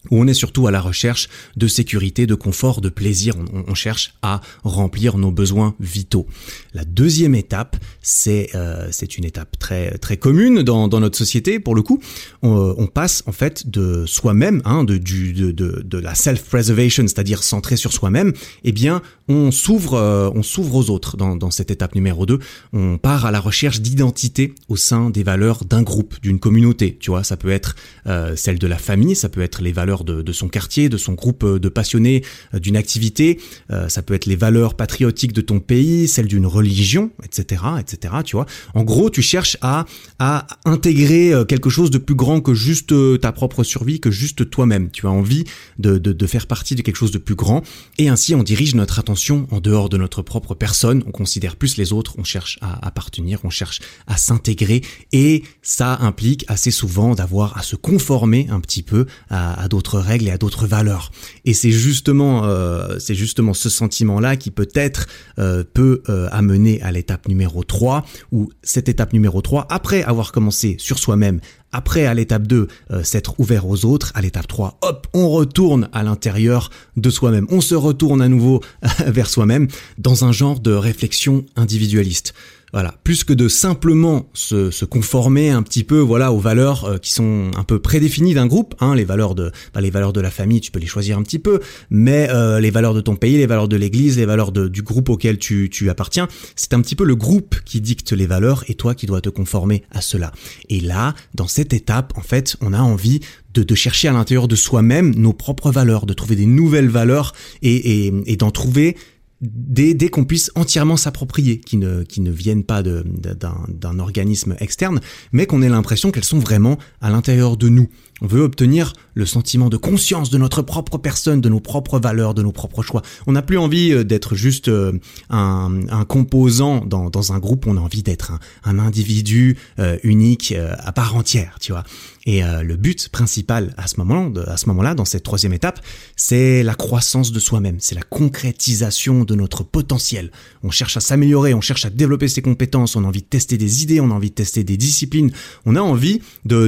où 0.09 0.19
on 0.19 0.27
est 0.27 0.33
surtout 0.33 0.67
à 0.67 0.71
la 0.71 0.81
recherche 0.81 1.29
de 1.57 1.67
sécurité, 1.67 2.25
de 2.25 2.35
confort, 2.35 2.81
de 2.81 2.89
plaisir. 2.89 3.35
On, 3.67 3.75
cherche 3.75 4.13
à 4.21 4.41
remplir 4.63 5.17
nos 5.17 5.31
besoins 5.31 5.75
vitaux. 5.79 6.27
La 6.73 6.83
deuxième 6.83 7.35
étape, 7.35 7.77
c'est 8.01 8.49
euh, 8.55 8.87
c'est 8.91 9.17
une 9.17 9.25
étape 9.25 9.57
très 9.59 9.97
très 9.97 10.17
commune 10.17 10.61
dans, 10.61 10.87
dans 10.87 10.99
notre 10.99 11.17
société. 11.17 11.59
Pour 11.59 11.75
le 11.75 11.81
coup, 11.81 12.01
on, 12.41 12.75
on 12.77 12.87
passe 12.87 13.23
en 13.27 13.31
fait 13.31 13.69
de 13.69 14.05
soi-même, 14.05 14.61
hein, 14.65 14.83
de, 14.83 14.97
de, 14.97 15.51
de, 15.51 15.97
la 15.97 16.15
self-preservation, 16.15 17.07
c'est-à-dire 17.07 17.43
centré 17.43 17.75
sur 17.75 17.93
soi-même. 17.93 18.33
Eh 18.63 18.71
bien, 18.71 19.01
on 19.27 19.51
s'ouvre 19.51 19.93
euh, 19.95 20.29
aux 20.29 20.89
autres 20.89 21.17
dans, 21.17 21.51
cette 21.51 21.71
étape 21.71 21.95
numéro 21.95 22.25
2. 22.25 22.39
On 22.73 22.97
part 22.97 23.25
à 23.25 23.31
la 23.31 23.39
recherche 23.39 23.81
d'identité 23.81 24.53
au 24.67 24.75
sein 24.75 25.09
des 25.09 25.23
valeurs 25.23 25.65
d'un 25.65 25.81
groupe, 25.81 26.15
d'une 26.21 26.39
communauté. 26.39 26.97
Tu 26.99 27.11
vois, 27.11 27.23
ça 27.23 27.37
peut 27.37 27.51
être 27.51 27.75
euh, 28.07 28.35
celle 28.35 28.59
de 28.59 28.67
la 28.67 28.77
famille, 28.77 29.15
ça 29.15 29.29
peut 29.29 29.41
être 29.41 29.61
les 29.61 29.71
valeurs 29.71 29.90
de, 30.03 30.31
son 30.31 30.47
quartier, 30.47 30.89
de 30.89 30.97
son 30.97 31.13
groupe 31.13 31.45
de 31.45 31.69
passionnés, 31.69 32.23
d'une 32.53 32.77
activité. 32.77 33.39
ça 33.87 34.01
peut 34.01 34.13
être 34.13 34.25
les 34.25 34.35
valeurs 34.35 34.75
patriotiques 34.75 35.33
de 35.33 35.41
ton 35.41 35.59
pays, 35.59 36.07
celles 36.07 36.27
d'une 36.27 36.45
religion, 36.45 37.11
etc., 37.23 37.63
etc. 37.79 38.15
Tu 38.25 38.35
vois. 38.35 38.45
En 38.73 38.83
gros, 38.83 39.09
tu 39.09 39.21
cherches 39.21 39.57
à 39.61 39.85
à 40.19 40.45
intégrer 40.65 41.33
quelque 41.47 41.69
chose 41.69 41.89
de 41.89 41.97
plus 41.97 42.15
grand 42.15 42.41
que 42.41 42.53
juste 42.53 42.93
ta 43.19 43.31
propre 43.31 43.63
survie, 43.63 43.99
que 43.99 44.11
juste 44.11 44.49
toi-même. 44.49 44.91
Tu 44.91 45.07
as 45.07 45.11
envie 45.11 45.45
de, 45.79 45.97
de 45.97 46.27
faire 46.27 46.47
partie 46.47 46.75
de 46.75 46.81
quelque 46.81 46.95
chose 46.95 47.11
de 47.11 47.17
plus 47.17 47.35
grand, 47.35 47.63
et 47.97 48.09
ainsi 48.09 48.35
on 48.35 48.43
dirige 48.43 48.75
notre 48.75 48.99
attention 48.99 49.47
en 49.51 49.59
dehors 49.59 49.89
de 49.89 49.97
notre 49.97 50.21
propre 50.21 50.55
personne. 50.55 51.03
On 51.07 51.11
considère 51.11 51.55
plus 51.55 51.77
les 51.77 51.93
autres, 51.93 52.15
on 52.17 52.23
cherche 52.23 52.59
à 52.61 52.85
appartenir, 52.85 53.39
on 53.43 53.49
cherche 53.49 53.79
à 54.07 54.17
s'intégrer, 54.17 54.81
et 55.11 55.43
ça 55.61 55.97
implique 56.01 56.45
assez 56.47 56.71
souvent 56.71 57.15
d'avoir 57.15 57.57
à 57.57 57.63
se 57.63 57.75
conformer 57.75 58.47
un 58.49 58.59
petit 58.59 58.83
peu 58.83 59.05
à, 59.29 59.67
d'autres 59.67 59.80
règles 59.97 60.27
et 60.27 60.31
à 60.31 60.37
d'autres 60.37 60.67
valeurs. 60.67 61.11
Et 61.45 61.53
c'est 61.53 61.71
justement, 61.71 62.45
euh, 62.45 62.99
justement 63.09 63.53
ce 63.53 63.69
sentiment-là 63.69 64.35
qui 64.35 64.51
peut-être 64.51 65.07
euh, 65.39 65.63
peut 65.63 66.03
euh, 66.09 66.27
amener 66.31 66.81
à 66.81 66.91
l'étape 66.91 67.27
numéro 67.27 67.63
3, 67.63 68.05
ou 68.31 68.49
cette 68.63 68.89
étape 68.89 69.13
numéro 69.13 69.41
3, 69.41 69.67
après 69.69 70.03
avoir 70.03 70.31
commencé 70.31 70.75
sur 70.79 70.99
soi-même 70.99 71.39
après, 71.73 72.05
à 72.05 72.13
l'étape 72.13 72.47
2, 72.47 72.67
euh, 72.91 73.03
s'être 73.03 73.39
ouvert 73.39 73.67
aux 73.67 73.85
autres. 73.85 74.11
À 74.13 74.21
l'étape 74.21 74.47
3, 74.47 74.79
hop, 74.81 75.07
on 75.13 75.29
retourne 75.29 75.89
à 75.93 76.03
l'intérieur 76.03 76.69
de 76.97 77.09
soi-même. 77.09 77.47
On 77.49 77.61
se 77.61 77.75
retourne 77.75 78.21
à 78.21 78.27
nouveau 78.27 78.61
vers 79.07 79.29
soi-même 79.29 79.67
dans 79.97 80.25
un 80.25 80.31
genre 80.31 80.59
de 80.59 80.71
réflexion 80.71 81.45
individualiste. 81.55 82.33
Voilà, 82.73 82.95
plus 83.03 83.25
que 83.25 83.33
de 83.33 83.49
simplement 83.49 84.29
se, 84.33 84.71
se, 84.71 84.85
conformer 84.85 85.49
un 85.49 85.61
petit 85.61 85.83
peu, 85.83 85.99
voilà, 85.99 86.31
aux 86.31 86.39
valeurs 86.39 86.85
euh, 86.85 86.97
qui 86.97 87.11
sont 87.11 87.51
un 87.57 87.63
peu 87.63 87.79
prédéfinies 87.79 88.33
d'un 88.33 88.47
groupe. 88.47 88.75
Hein, 88.79 88.95
les 88.95 89.03
valeurs 89.03 89.35
de, 89.35 89.51
bah, 89.73 89.81
les 89.81 89.89
valeurs 89.89 90.13
de 90.13 90.21
la 90.21 90.31
famille, 90.31 90.61
tu 90.61 90.71
peux 90.71 90.79
les 90.79 90.87
choisir 90.87 91.17
un 91.17 91.23
petit 91.23 91.39
peu, 91.39 91.59
mais 91.89 92.29
euh, 92.29 92.61
les 92.61 92.71
valeurs 92.71 92.93
de 92.93 93.01
ton 93.01 93.17
pays, 93.17 93.37
les 93.37 93.45
valeurs 93.45 93.67
de 93.67 93.75
l'Église, 93.75 94.17
les 94.17 94.25
valeurs 94.25 94.53
de, 94.53 94.69
du 94.69 94.83
groupe 94.83 95.09
auquel 95.09 95.37
tu, 95.37 95.69
tu 95.69 95.89
appartiens, 95.89 96.29
c'est 96.55 96.73
un 96.73 96.81
petit 96.81 96.95
peu 96.95 97.03
le 97.03 97.15
groupe 97.15 97.55
qui 97.65 97.81
dicte 97.81 98.13
les 98.13 98.25
valeurs 98.25 98.63
et 98.69 98.75
toi 98.75 98.95
qui 98.95 99.05
dois 99.05 99.19
te 99.19 99.29
conformer 99.29 99.83
à 99.91 99.99
cela. 99.99 100.31
Et 100.69 100.79
là, 100.79 101.13
dans 101.35 101.47
cette 101.47 101.73
étape, 101.73 102.13
en 102.15 102.21
fait, 102.21 102.55
on 102.61 102.71
a 102.71 102.79
envie 102.79 103.19
de, 103.53 103.63
de, 103.63 103.75
chercher 103.75 104.07
à 104.07 104.13
l'intérieur 104.13 104.47
de 104.47 104.55
soi-même 104.55 105.13
nos 105.15 105.33
propres 105.33 105.71
valeurs, 105.71 106.05
de 106.05 106.13
trouver 106.13 106.37
des 106.37 106.45
nouvelles 106.45 106.87
valeurs 106.87 107.33
et, 107.61 108.05
et, 108.07 108.13
et 108.25 108.37
d'en 108.37 108.51
trouver 108.51 108.95
dès, 109.41 110.09
qu'on 110.09 110.25
puisse 110.25 110.51
entièrement 110.55 110.97
s'approprier, 110.97 111.59
qui 111.59 111.77
ne, 111.77 112.03
qui 112.03 112.21
ne 112.21 112.31
viennent 112.31 112.63
pas 112.63 112.83
d'un 112.83 113.99
organisme 113.99 114.55
externe, 114.59 114.99
mais 115.31 115.45
qu'on 115.45 115.61
ait 115.61 115.69
l'impression 115.69 116.11
qu'elles 116.11 116.23
sont 116.23 116.39
vraiment 116.39 116.77
à 117.01 117.09
l'intérieur 117.09 117.57
de 117.57 117.69
nous. 117.69 117.89
On 118.21 118.27
veut 118.27 118.41
obtenir 118.41 118.93
le 119.15 119.25
sentiment 119.25 119.69
de 119.69 119.77
conscience 119.77 120.29
de 120.29 120.37
notre 120.37 120.61
propre 120.61 120.97
personne, 120.97 121.41
de 121.41 121.49
nos 121.49 121.59
propres 121.59 121.99
valeurs, 121.99 122.33
de 122.33 122.43
nos 122.43 122.51
propres 122.51 122.83
choix. 122.83 123.01
On 123.25 123.31
n'a 123.31 123.41
plus 123.41 123.57
envie 123.57 123.91
euh, 123.91 124.03
d'être 124.03 124.35
juste 124.35 124.67
euh, 124.67 124.93
un, 125.29 126.05
composant 126.07 126.85
dans, 126.85 127.33
un 127.33 127.39
groupe, 127.39 127.65
on 127.67 127.77
a 127.77 127.79
envie 127.79 128.03
d'être 128.03 128.33
un, 128.63 128.79
individu 128.79 129.57
euh, 129.79 129.97
unique 130.03 130.53
à 130.79 130.91
part 130.91 131.15
entière, 131.15 131.57
tu 131.59 131.71
vois. 131.71 131.83
Et 132.25 132.41
le 132.43 132.75
but 132.75 133.09
principal 133.09 133.73
à 133.77 133.87
ce 133.87 133.97
moment-là, 133.97 134.55
moment-là, 134.67 134.93
dans 134.93 135.05
cette 135.05 135.23
troisième 135.23 135.53
étape, 135.53 135.79
c'est 136.15 136.61
la 136.61 136.75
croissance 136.75 137.31
de 137.31 137.39
soi-même, 137.39 137.77
c'est 137.79 137.95
la 137.95 138.03
concrétisation 138.03 139.23
de 139.23 139.33
notre 139.33 139.63
potentiel. 139.63 140.31
On 140.61 140.69
cherche 140.69 140.97
à 140.97 140.99
s'améliorer, 140.99 141.55
on 141.55 141.61
cherche 141.61 141.85
à 141.85 141.89
développer 141.89 142.27
ses 142.27 142.43
compétences, 142.43 142.95
on 142.95 143.03
a 143.03 143.07
envie 143.07 143.21
de 143.21 143.27
tester 143.27 143.57
des 143.57 143.81
idées, 143.81 143.99
on 143.99 144.11
a 144.11 144.13
envie 144.13 144.29
de 144.29 144.35
tester 144.35 144.63
des 144.63 144.77
disciplines, 144.77 145.31
on 145.65 145.75
a 145.75 145.81
envie 145.81 146.21
de 146.45 146.67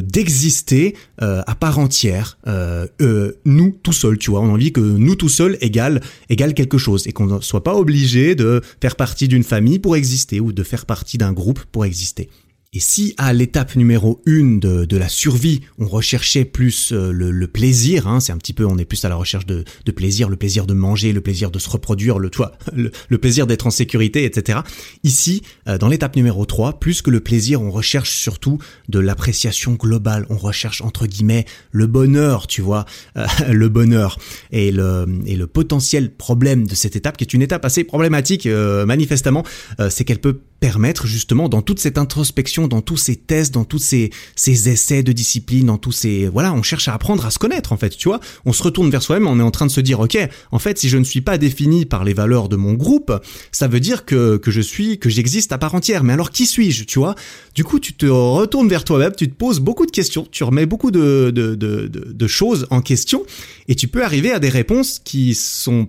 d'exister 0.00 0.89
de, 0.89 0.89
à 1.18 1.54
part 1.54 1.78
entière, 1.78 2.38
euh, 2.46 2.86
euh, 3.00 3.38
nous 3.44 3.76
tout 3.82 3.92
seuls, 3.92 4.18
tu 4.18 4.30
vois. 4.30 4.40
On 4.40 4.48
a 4.48 4.52
envie 4.52 4.72
que 4.72 4.80
nous 4.80 5.14
tout 5.14 5.28
seuls 5.28 5.56
égale, 5.60 6.00
égale 6.28 6.54
quelque 6.54 6.78
chose 6.78 7.06
et 7.06 7.12
qu'on 7.12 7.26
ne 7.26 7.40
soit 7.40 7.64
pas 7.64 7.74
obligé 7.74 8.34
de 8.34 8.60
faire 8.80 8.96
partie 8.96 9.28
d'une 9.28 9.44
famille 9.44 9.78
pour 9.78 9.96
exister 9.96 10.40
ou 10.40 10.52
de 10.52 10.62
faire 10.62 10.86
partie 10.86 11.18
d'un 11.18 11.32
groupe 11.32 11.60
pour 11.72 11.84
exister. 11.84 12.28
Et 12.72 12.78
si 12.78 13.14
à 13.18 13.32
l'étape 13.32 13.74
numéro 13.74 14.22
une 14.26 14.60
de, 14.60 14.84
de, 14.84 14.96
la 14.96 15.08
survie, 15.08 15.62
on 15.78 15.88
recherchait 15.88 16.44
plus 16.44 16.92
euh, 16.92 17.10
le, 17.10 17.32
le, 17.32 17.48
plaisir, 17.48 18.06
hein, 18.06 18.20
c'est 18.20 18.30
un 18.30 18.36
petit 18.36 18.52
peu, 18.52 18.64
on 18.64 18.78
est 18.78 18.84
plus 18.84 19.04
à 19.04 19.08
la 19.08 19.16
recherche 19.16 19.44
de, 19.44 19.64
de, 19.84 19.90
plaisir, 19.90 20.28
le 20.28 20.36
plaisir 20.36 20.68
de 20.68 20.72
manger, 20.72 21.12
le 21.12 21.20
plaisir 21.20 21.50
de 21.50 21.58
se 21.58 21.68
reproduire, 21.68 22.20
le, 22.20 22.30
toi, 22.30 22.52
le, 22.72 22.92
le 23.08 23.18
plaisir 23.18 23.48
d'être 23.48 23.66
en 23.66 23.72
sécurité, 23.72 24.24
etc. 24.24 24.60
Ici, 25.02 25.42
euh, 25.66 25.78
dans 25.78 25.88
l'étape 25.88 26.14
numéro 26.14 26.46
3, 26.46 26.78
plus 26.78 27.02
que 27.02 27.10
le 27.10 27.18
plaisir, 27.18 27.60
on 27.60 27.72
recherche 27.72 28.12
surtout 28.12 28.58
de 28.88 29.00
l'appréciation 29.00 29.72
globale, 29.72 30.24
on 30.30 30.36
recherche 30.36 30.80
entre 30.80 31.08
guillemets 31.08 31.46
le 31.72 31.88
bonheur, 31.88 32.46
tu 32.46 32.62
vois, 32.62 32.84
euh, 33.16 33.26
le 33.50 33.68
bonheur. 33.68 34.16
Et 34.52 34.70
le, 34.70 35.06
et 35.26 35.34
le 35.34 35.48
potentiel 35.48 36.14
problème 36.14 36.68
de 36.68 36.76
cette 36.76 36.94
étape, 36.94 37.16
qui 37.16 37.24
est 37.24 37.34
une 37.34 37.42
étape 37.42 37.64
assez 37.64 37.82
problématique, 37.82 38.46
manifestement, 38.46 39.44
c'est 39.88 40.04
qu'elle 40.04 40.20
peut 40.20 40.40
permettre 40.60 41.06
justement 41.06 41.48
dans 41.48 41.62
toute 41.62 41.80
cette 41.80 41.98
introspection, 41.98 42.68
dans 42.68 42.82
tous 42.82 42.98
ces 42.98 43.16
tests, 43.16 43.52
dans 43.52 43.64
tous 43.64 43.78
ces, 43.78 44.10
ces 44.36 44.68
essais 44.68 45.02
de 45.02 45.12
discipline, 45.12 45.66
dans 45.66 45.78
tous 45.78 45.92
ces 45.92 46.28
voilà, 46.28 46.52
on 46.52 46.62
cherche 46.62 46.86
à 46.88 46.94
apprendre 46.94 47.24
à 47.24 47.30
se 47.30 47.38
connaître 47.38 47.72
en 47.72 47.76
fait, 47.76 47.90
tu 47.90 48.08
vois. 48.08 48.20
On 48.44 48.52
se 48.52 48.62
retourne 48.62 48.90
vers 48.90 49.02
soi-même, 49.02 49.26
on 49.26 49.40
est 49.40 49.42
en 49.42 49.50
train 49.50 49.66
de 49.66 49.70
se 49.70 49.80
dire 49.80 50.00
ok, 50.00 50.18
en 50.52 50.58
fait, 50.58 50.78
si 50.78 50.88
je 50.88 50.98
ne 50.98 51.04
suis 51.04 51.22
pas 51.22 51.38
défini 51.38 51.86
par 51.86 52.04
les 52.04 52.12
valeurs 52.12 52.48
de 52.48 52.56
mon 52.56 52.74
groupe, 52.74 53.12
ça 53.52 53.68
veut 53.68 53.80
dire 53.80 54.04
que 54.04 54.36
que 54.36 54.50
je 54.50 54.60
suis, 54.60 54.98
que 54.98 55.08
j'existe 55.08 55.52
à 55.52 55.58
part 55.58 55.74
entière. 55.74 56.04
Mais 56.04 56.12
alors 56.12 56.30
qui 56.30 56.46
suis-je, 56.46 56.84
tu 56.84 56.98
vois? 56.98 57.14
Du 57.54 57.64
coup, 57.64 57.80
tu 57.80 57.94
te 57.94 58.06
retournes 58.06 58.68
vers 58.68 58.84
toi-même, 58.84 59.12
tu 59.16 59.28
te 59.28 59.34
poses 59.34 59.60
beaucoup 59.60 59.86
de 59.86 59.90
questions, 59.90 60.26
tu 60.30 60.44
remets 60.44 60.66
beaucoup 60.66 60.90
de 60.90 61.30
de, 61.34 61.54
de, 61.54 61.88
de, 61.88 62.12
de 62.12 62.26
choses 62.26 62.66
en 62.70 62.82
question, 62.82 63.24
et 63.68 63.74
tu 63.74 63.88
peux 63.88 64.04
arriver 64.04 64.30
à 64.30 64.38
des 64.38 64.50
réponses 64.50 65.00
qui 65.02 65.34
sont 65.34 65.88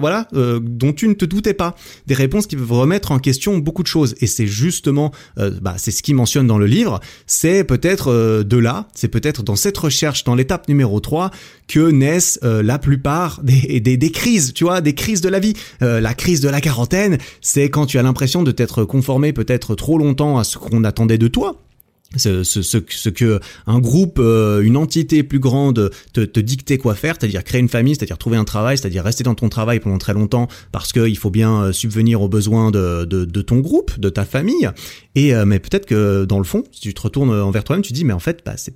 voilà, 0.00 0.28
euh, 0.34 0.60
dont 0.62 0.92
tu 0.92 1.08
ne 1.08 1.14
te 1.14 1.24
doutais 1.24 1.54
pas. 1.54 1.74
Des 2.06 2.14
réponses 2.14 2.46
qui 2.46 2.56
peuvent 2.56 2.72
remettre 2.72 3.12
en 3.12 3.18
question 3.18 3.58
beaucoup 3.58 3.82
de 3.82 3.88
choses. 3.88 4.14
Et 4.20 4.26
c'est 4.26 4.46
justement, 4.46 5.12
euh, 5.38 5.50
bah, 5.60 5.74
c'est 5.76 5.90
ce 5.90 6.02
qu'il 6.02 6.14
mentionne 6.14 6.46
dans 6.46 6.58
le 6.58 6.66
livre. 6.66 7.00
C'est 7.26 7.64
peut-être 7.64 8.10
euh, 8.12 8.44
de 8.44 8.56
là, 8.56 8.88
c'est 8.94 9.08
peut-être 9.08 9.42
dans 9.42 9.56
cette 9.56 9.76
recherche, 9.76 10.24
dans 10.24 10.34
l'étape 10.34 10.68
numéro 10.68 11.00
3, 11.00 11.30
que 11.68 11.90
naissent 11.90 12.38
la 12.42 12.78
plupart 12.78 13.40
des, 13.42 13.80
des, 13.80 13.96
des, 13.96 14.10
crises, 14.10 14.52
tu 14.54 14.64
vois, 14.64 14.80
des 14.80 14.94
crises 14.94 15.20
de 15.20 15.28
la 15.28 15.40
vie. 15.40 15.54
la 15.80 16.14
crise 16.14 16.40
de 16.40 16.48
la 16.48 16.60
quarantaine, 16.60 17.18
c'est 17.40 17.70
quand 17.70 17.86
tu 17.86 17.98
as 17.98 18.02
l'impression 18.02 18.44
de 18.44 18.52
t'être 18.52 18.84
conformé 18.84 19.32
peut-être 19.32 19.74
trop 19.74 19.98
longtemps 19.98 20.38
à 20.38 20.44
ce 20.44 20.58
qu'on 20.58 20.84
attendait 20.84 21.18
de 21.18 21.26
toi 21.26 21.65
ce, 22.14 22.44
ce, 22.44 22.62
ce, 22.62 23.08
que 23.08 23.40
un 23.66 23.78
groupe, 23.80 24.18
euh, 24.18 24.60
une 24.60 24.76
entité 24.76 25.22
plus 25.22 25.40
grande 25.40 25.90
te, 26.12 26.20
te 26.20 26.40
dictait 26.40 26.78
quoi 26.78 26.94
faire, 26.94 27.16
c'est-à-dire 27.18 27.42
créer 27.42 27.60
une 27.60 27.68
famille, 27.68 27.94
c'est-à-dire 27.94 28.18
trouver 28.18 28.36
un 28.36 28.44
travail, 28.44 28.78
c'est-à-dire 28.78 29.02
rester 29.02 29.24
dans 29.24 29.34
ton 29.34 29.48
travail 29.48 29.80
pendant 29.80 29.98
très 29.98 30.14
longtemps 30.14 30.48
parce 30.72 30.92
qu'il 30.92 31.18
faut 31.18 31.30
bien 31.30 31.62
euh, 31.62 31.72
subvenir 31.72 32.22
aux 32.22 32.28
besoins 32.28 32.70
de, 32.70 33.04
de, 33.04 33.24
de, 33.24 33.42
ton 33.42 33.58
groupe, 33.58 33.98
de 33.98 34.08
ta 34.08 34.24
famille. 34.24 34.70
Et 35.14 35.34
euh, 35.34 35.44
mais 35.44 35.58
peut-être 35.58 35.86
que 35.86 36.24
dans 36.24 36.38
le 36.38 36.44
fond, 36.44 36.64
si 36.70 36.80
tu 36.80 36.94
te 36.94 37.00
retournes 37.02 37.30
envers 37.30 37.64
toi-même, 37.64 37.82
tu 37.82 37.92
dis 37.92 38.04
mais 38.04 38.12
en 38.12 38.20
fait, 38.20 38.42
bah, 38.44 38.54
c'est 38.56 38.74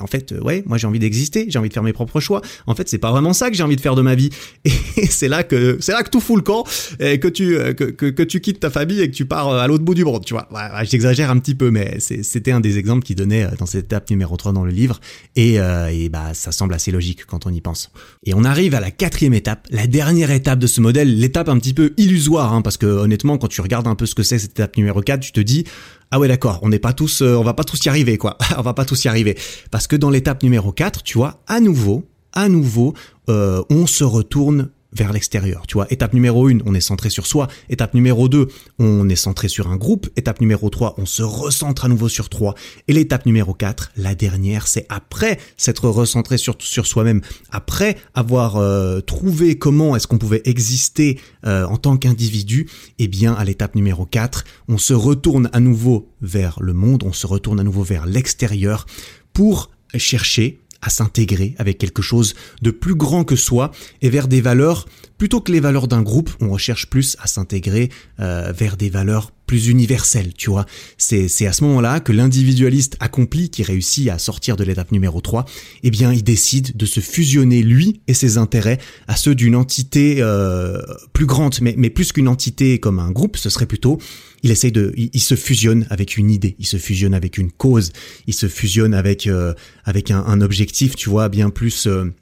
en 0.00 0.06
fait, 0.06 0.32
euh, 0.32 0.40
ouais, 0.40 0.62
moi 0.66 0.78
j'ai 0.78 0.86
envie 0.86 0.98
d'exister, 0.98 1.46
j'ai 1.48 1.58
envie 1.58 1.68
de 1.68 1.74
faire 1.74 1.82
mes 1.82 1.92
propres 1.92 2.20
choix. 2.20 2.42
En 2.66 2.74
fait, 2.74 2.88
c'est 2.88 2.98
pas 2.98 3.10
vraiment 3.10 3.32
ça 3.32 3.50
que 3.50 3.56
j'ai 3.56 3.62
envie 3.62 3.76
de 3.76 3.80
faire 3.80 3.94
de 3.94 4.02
ma 4.02 4.14
vie. 4.14 4.30
Et 4.64 5.06
c'est 5.06 5.28
là 5.28 5.44
que 5.44 5.78
c'est 5.80 5.92
là 5.92 6.02
que 6.02 6.10
tout 6.10 6.20
fout 6.20 6.36
le 6.36 6.42
camp 6.42 6.64
et 7.00 7.20
que 7.20 7.28
tu 7.28 7.56
euh, 7.56 7.72
que, 7.72 7.84
que, 7.84 8.22
tu 8.22 8.40
quittes 8.40 8.60
ta 8.60 8.70
famille 8.70 9.00
et 9.00 9.10
que 9.10 9.14
tu 9.14 9.24
pars 9.24 9.48
euh, 9.48 9.58
à 9.60 9.66
l'autre 9.66 9.84
bout 9.84 9.94
du 9.94 10.04
monde, 10.04 10.24
tu 10.24 10.34
vois. 10.34 10.48
Ouais, 10.52 10.84
j'exagère 10.84 11.30
un 11.30 11.38
petit 11.38 11.54
peu, 11.54 11.70
mais 11.70 11.98
c'était 12.00 12.52
un 12.52 12.60
des 12.60 12.78
exemples 12.78 13.04
qu'il 13.04 13.16
donnait 13.16 13.46
dans 13.58 13.66
cette 13.66 13.86
étape 13.86 14.10
numéro 14.10 14.36
3 14.36 14.52
dans 14.52 14.64
le 14.64 14.72
livre. 14.72 15.00
Et, 15.36 15.54
et 15.54 16.08
bah 16.08 16.34
ça 16.34 16.52
semble 16.52 16.74
assez 16.74 16.90
logique 16.90 17.24
quand 17.26 17.46
on 17.46 17.50
y 17.50 17.60
pense. 17.60 17.90
Et 18.24 18.34
on 18.34 18.44
arrive 18.44 18.74
à 18.74 18.80
la 18.80 18.90
quatrième 18.90 19.34
étape, 19.34 19.66
la 19.70 19.86
dernière 19.86 20.30
étape 20.30 20.58
de 20.58 20.66
ce 20.66 20.80
modèle, 20.80 21.18
l'étape 21.18 21.48
un 21.48 21.58
petit 21.58 21.74
peu 21.74 21.92
illusoire, 21.96 22.52
hein, 22.52 22.62
parce 22.62 22.76
que 22.76 22.86
honnêtement, 22.86 23.38
quand 23.38 23.48
tu 23.48 23.60
regardes 23.60 23.86
un 23.86 23.94
peu 23.94 24.06
ce 24.06 24.14
que 24.14 24.22
c'est 24.22 24.38
cette 24.38 24.52
étape 24.52 24.76
numéro 24.76 25.00
4, 25.00 25.20
tu 25.20 25.32
te 25.32 25.40
dis 25.40 25.64
ah 26.10 26.18
ouais 26.18 26.28
d'accord, 26.28 26.60
on 26.62 26.68
n'est 26.68 26.78
pas 26.78 26.92
tous, 26.92 27.22
euh, 27.22 27.36
on 27.36 27.42
va 27.42 27.54
pas 27.54 27.64
tous 27.64 27.84
y 27.84 27.88
arriver 27.88 28.16
quoi, 28.18 28.38
on 28.56 28.62
va 28.62 28.74
pas 28.74 28.84
tous 28.84 29.04
y 29.04 29.08
arriver. 29.08 29.36
Parce 29.70 29.86
que 29.86 29.96
dans 29.96 30.10
l'étape 30.10 30.42
numéro 30.42 30.72
4, 30.72 31.02
tu 31.02 31.18
vois, 31.18 31.42
à 31.46 31.60
nouveau, 31.60 32.04
à 32.32 32.48
nouveau, 32.48 32.94
euh, 33.28 33.62
on 33.70 33.86
se 33.86 34.04
retourne 34.04 34.70
vers 34.92 35.12
l'extérieur. 35.12 35.66
Tu 35.66 35.74
vois, 35.74 35.86
étape 35.90 36.14
numéro 36.14 36.48
1, 36.48 36.58
on 36.64 36.74
est 36.74 36.80
centré 36.80 37.10
sur 37.10 37.26
soi. 37.26 37.48
Étape 37.68 37.94
numéro 37.94 38.28
2, 38.28 38.48
on 38.78 39.08
est 39.08 39.16
centré 39.16 39.48
sur 39.48 39.68
un 39.68 39.76
groupe. 39.76 40.08
Étape 40.16 40.40
numéro 40.40 40.70
3, 40.70 40.94
on 40.98 41.06
se 41.06 41.22
recentre 41.22 41.84
à 41.84 41.88
nouveau 41.88 42.08
sur 42.08 42.28
3. 42.28 42.54
Et 42.88 42.92
l'étape 42.92 43.26
numéro 43.26 43.52
4, 43.52 43.92
la 43.96 44.14
dernière, 44.14 44.66
c'est 44.66 44.86
après 44.88 45.38
s'être 45.56 45.88
recentré 45.88 46.38
sur, 46.38 46.56
sur 46.58 46.86
soi-même, 46.86 47.20
après 47.50 47.96
avoir 48.14 48.56
euh, 48.56 49.00
trouvé 49.00 49.58
comment 49.58 49.94
est-ce 49.94 50.06
qu'on 50.06 50.18
pouvait 50.18 50.42
exister 50.44 51.20
euh, 51.44 51.64
en 51.66 51.76
tant 51.76 51.96
qu'individu, 51.96 52.68
eh 52.98 53.08
bien, 53.08 53.34
à 53.34 53.44
l'étape 53.44 53.74
numéro 53.74 54.06
4, 54.06 54.44
on 54.68 54.78
se 54.78 54.94
retourne 54.94 55.50
à 55.52 55.60
nouveau 55.60 56.08
vers 56.22 56.58
le 56.60 56.72
monde, 56.72 57.02
on 57.04 57.12
se 57.12 57.26
retourne 57.26 57.60
à 57.60 57.62
nouveau 57.62 57.82
vers 57.82 58.06
l'extérieur 58.06 58.86
pour 59.32 59.70
chercher 59.94 60.60
à 60.82 60.90
s'intégrer 60.90 61.54
avec 61.58 61.78
quelque 61.78 62.02
chose 62.02 62.34
de 62.62 62.70
plus 62.70 62.94
grand 62.94 63.24
que 63.24 63.36
soi 63.36 63.70
et 64.02 64.10
vers 64.10 64.28
des 64.28 64.40
valeurs, 64.40 64.86
plutôt 65.18 65.40
que 65.40 65.52
les 65.52 65.60
valeurs 65.60 65.88
d'un 65.88 66.02
groupe, 66.02 66.30
on 66.40 66.48
recherche 66.48 66.86
plus 66.88 67.16
à 67.20 67.26
s'intégrer 67.26 67.90
euh, 68.20 68.52
vers 68.56 68.76
des 68.76 68.88
valeurs 68.88 69.32
plus 69.46 69.68
universelle, 69.68 70.32
tu 70.34 70.50
vois. 70.50 70.66
C'est, 70.98 71.46
à 71.46 71.52
ce 71.52 71.64
moment-là 71.64 72.00
que 72.00 72.12
l'individualiste 72.12 72.96
accompli 73.00 73.50
qui 73.50 73.62
réussit 73.62 74.08
à 74.10 74.18
sortir 74.18 74.56
de 74.56 74.62
l'étape 74.62 74.92
numéro 74.92 75.20
3, 75.20 75.46
eh 75.82 75.90
bien, 75.90 76.12
il 76.12 76.22
décide 76.22 76.76
de 76.76 76.86
se 76.86 77.00
fusionner, 77.00 77.62
lui 77.62 78.00
et 78.06 78.14
ses 78.14 78.38
intérêts, 78.38 78.78
à 79.08 79.16
ceux 79.16 79.34
d'une 79.34 79.56
entité 79.56 80.16
euh, 80.20 80.80
plus 81.14 81.26
grande, 81.26 81.56
mais, 81.62 81.74
mais 81.76 81.90
plus 81.90 82.12
qu'une 82.12 82.28
entité 82.28 82.78
comme 82.78 82.98
un 82.98 83.10
groupe, 83.10 83.36
ce 83.36 83.50
serait 83.50 83.66
plutôt 83.66 83.98
il 84.44 84.52
essaye 84.52 84.70
de, 84.70 84.92
il, 84.96 85.20
se 85.20 85.34
fusionne 85.34 85.84
avec 85.90 86.16
une 86.16 86.30
idée, 86.30 86.54
il 86.60 86.66
se 86.66 86.76
fusionne 86.76 87.12
avec 87.12 87.38
une 87.38 87.50
cause, 87.50 87.92
il 88.28 88.34
se 88.34 88.46
fusionne 88.46 88.94
avec 88.94 89.26
euh, 89.26 89.52
avec 89.84 90.12
un, 90.12 90.24
un, 90.24 90.40
objectif, 90.40 90.94
tu 90.94 91.08
vois, 91.08 91.28
bien 91.28 91.50
plus 91.50 91.88
euh, 91.88 92.14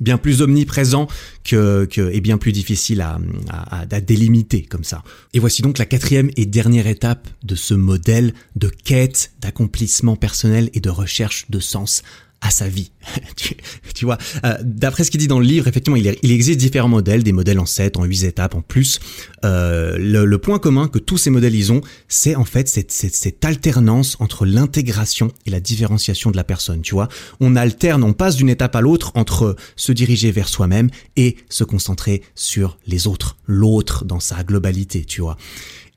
bien 0.00 0.18
plus 0.18 0.42
omniprésent 0.42 1.08
que, 1.44 1.86
que 1.86 2.10
et 2.12 2.20
bien 2.20 2.38
plus 2.38 2.52
difficile 2.52 3.00
à, 3.00 3.18
à, 3.48 3.80
à, 3.80 4.00
délimiter 4.00 4.62
comme 4.62 4.84
ça. 4.84 5.02
Et 5.34 5.38
voici 5.38 5.62
donc 5.62 5.78
la 5.78 5.86
quatrième 5.86 6.30
et 6.36 6.46
dernière 6.46 6.86
étape 6.86 7.28
de 7.42 7.54
ce 7.54 7.74
modèle 7.74 8.34
de 8.56 8.68
quête, 8.68 9.32
d'accomplissement 9.40 10.16
personnel 10.16 10.70
et 10.74 10.80
de 10.80 10.90
recherche 10.90 11.46
de 11.50 11.60
sens 11.60 12.02
à 12.40 12.50
sa 12.50 12.68
vie. 12.68 12.92
tu, 13.94 14.04
vois, 14.04 14.18
euh, 14.44 14.56
d'après 14.62 15.04
ce 15.04 15.10
qu'il 15.10 15.18
dit 15.18 15.28
dans 15.28 15.40
le 15.40 15.46
livre, 15.46 15.66
effectivement, 15.66 15.96
il, 15.96 16.16
il, 16.22 16.30
existe 16.30 16.58
différents 16.58 16.88
modèles, 16.88 17.22
des 17.22 17.32
modèles 17.32 17.58
en 17.58 17.66
7, 17.66 17.96
en 17.96 18.04
8 18.04 18.24
étapes, 18.24 18.54
en 18.54 18.60
plus. 18.60 19.00
Euh, 19.44 19.96
le, 19.98 20.24
le, 20.24 20.38
point 20.38 20.58
commun 20.58 20.88
que 20.88 20.98
tous 20.98 21.18
ces 21.18 21.30
modèles 21.30 21.54
ils 21.54 21.72
ont, 21.72 21.80
c'est 22.06 22.36
en 22.36 22.44
fait 22.44 22.68
cette, 22.68 22.92
cette, 22.92 23.14
cette 23.14 23.44
alternance 23.44 24.16
entre 24.20 24.46
l'intégration 24.46 25.32
et 25.46 25.50
la 25.50 25.60
différenciation 25.60 26.30
de 26.30 26.36
la 26.36 26.44
personne. 26.44 26.82
Tu 26.82 26.94
vois, 26.94 27.08
on 27.40 27.56
alterne, 27.56 28.04
on 28.04 28.12
passe 28.12 28.36
d'une 28.36 28.48
étape 28.48 28.76
à 28.76 28.80
l'autre 28.80 29.12
entre 29.14 29.56
se 29.76 29.92
diriger 29.92 30.30
vers 30.30 30.48
soi-même 30.48 30.90
et 31.16 31.36
se 31.48 31.64
concentrer 31.64 32.22
sur 32.34 32.78
les 32.86 33.06
autres, 33.06 33.36
l'autre 33.46 34.04
dans 34.04 34.20
sa 34.20 34.44
globalité. 34.44 35.04
Tu 35.04 35.20
vois. 35.20 35.36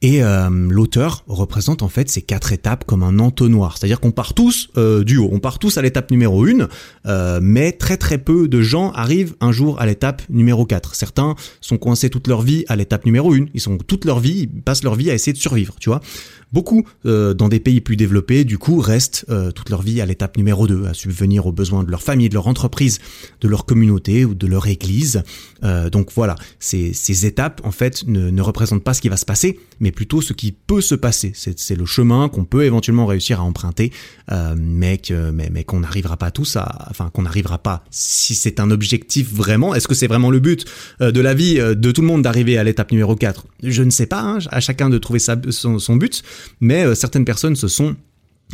Et 0.04 0.24
euh, 0.24 0.50
l'auteur 0.50 1.24
représente 1.28 1.84
en 1.84 1.88
fait 1.88 2.10
ces 2.10 2.24
quatre 2.24 2.54
étapes 2.54 2.86
comme 2.86 3.04
un 3.04 3.20
entonnoir. 3.20 3.78
C'est-à-dire 3.78 4.00
qu'on 4.00 4.12
part 4.12 4.34
tous 4.34 4.70
euh, 4.76 5.04
du 5.04 5.18
haut, 5.18 5.30
on 5.32 5.40
part 5.40 5.60
tous 5.60 5.78
à 5.78 5.84
l'étape 5.84 6.10
numéro 6.10 6.44
1, 6.44 6.68
euh, 7.06 7.40
mais 7.42 7.72
très 7.72 7.98
très 7.98 8.18
peu 8.18 8.48
de 8.48 8.62
gens 8.62 8.92
arrivent 8.94 9.36
un 9.42 9.52
jour 9.52 9.80
à 9.80 9.86
l'étape 9.86 10.24
numéro 10.30 10.66
4. 10.66 10.96
Certains 10.96 11.36
sont 11.62 11.78
coincés 11.78 12.10
toute 12.10 12.28
leur 12.28 12.42
vie 12.42 12.66
à 12.68 12.76
l'étape 12.76 13.06
numéro 13.06 13.34
1, 13.34 13.46
ils 13.54 13.62
sont 13.62 13.78
toute 13.78 14.06
leur 14.06 14.20
vie, 14.20 14.50
ils 14.52 14.62
passent 14.64 14.84
leur 14.84 14.96
vie 14.96 15.12
à 15.12 15.14
essayer 15.14 15.34
de 15.34 15.38
survivre, 15.38 15.76
tu 15.80 15.90
vois. 15.90 16.02
Beaucoup, 16.52 16.86
euh, 17.06 17.34
dans 17.34 17.48
des 17.48 17.62
pays 17.62 17.80
plus 17.80 17.96
développés, 17.96 18.44
du 18.44 18.58
coup, 18.58 18.80
restent 18.80 19.26
euh, 19.30 19.52
toute 19.52 19.70
leur 19.70 19.82
vie 19.82 20.02
à 20.02 20.06
l'étape 20.06 20.36
numéro 20.36 20.68
2, 20.68 20.86
à 20.86 20.94
subvenir 20.94 21.48
aux 21.48 21.54
besoins 21.54 21.86
de 21.86 21.92
leur 21.92 22.02
famille, 22.02 22.28
de 22.28 22.34
leur 22.34 22.48
entreprise, 22.48 23.00
de 23.40 23.48
leur 23.48 23.66
communauté 23.66 24.26
ou 24.26 24.36
de 24.36 24.48
leur 24.48 24.68
église. 24.68 25.24
Euh, 25.64 25.90
donc 25.90 26.10
voilà, 26.14 26.36
ces, 26.60 26.92
ces, 26.92 27.26
étapes, 27.26 27.62
en 27.64 27.72
fait, 27.72 28.06
ne, 28.06 28.30
ne, 28.30 28.42
représentent 28.42 28.84
pas 28.84 28.94
ce 28.94 29.00
qui 29.00 29.08
va 29.08 29.16
se 29.16 29.26
passer, 29.26 29.60
mais 29.80 29.91
plutôt 29.92 30.22
ce 30.22 30.34
qui 30.34 30.52
peut 30.52 30.82
se 30.82 30.96
passer. 30.96 31.34
C'est 31.36 31.76
le 31.76 31.86
chemin 31.86 32.30
qu'on 32.30 32.46
peut 32.46 32.66
éventuellement 32.66 33.06
réussir 33.06 33.40
à 33.40 33.44
emprunter, 33.44 33.92
mais 34.56 34.98
qu'on 34.98 35.32
mais, 35.34 35.64
qu'on 35.64 35.80
n'arrivera 35.82 36.18
pas 36.18 36.32
tous 36.32 36.56
à... 36.56 36.88
Enfin, 36.90 37.10
qu'on 37.14 37.24
n'arrivera 37.24 37.58
pas, 37.58 37.84
si 37.90 38.36
c'est 38.36 38.60
un 38.60 38.72
objectif 38.72 39.32
vraiment, 39.34 39.76
est-ce 39.76 39.88
que 39.88 39.96
c'est 39.96 40.08
vraiment 40.08 40.32
le 40.32 40.40
but 40.40 40.66
de 41.00 41.22
la 41.22 41.34
vie 41.34 41.56
de 41.56 41.92
tout 41.92 42.02
le 42.02 42.08
monde 42.08 42.22
d'arriver 42.22 42.58
à 42.58 42.64
l'étape 42.64 42.92
numéro 42.92 43.16
4 43.16 43.46
Je 43.64 43.84
ne 43.84 43.90
sais 43.90 44.06
pas, 44.06 44.22
hein, 44.22 44.40
à 44.50 44.60
chacun 44.60 44.90
de 44.90 44.98
trouver 44.98 45.20
son, 45.20 45.96
but, 45.96 46.24
mais 46.60 46.86
euh, 46.86 46.96
certaines 46.96 47.26
personnes 47.26 47.56
se 47.56 47.68
sont 47.68 47.96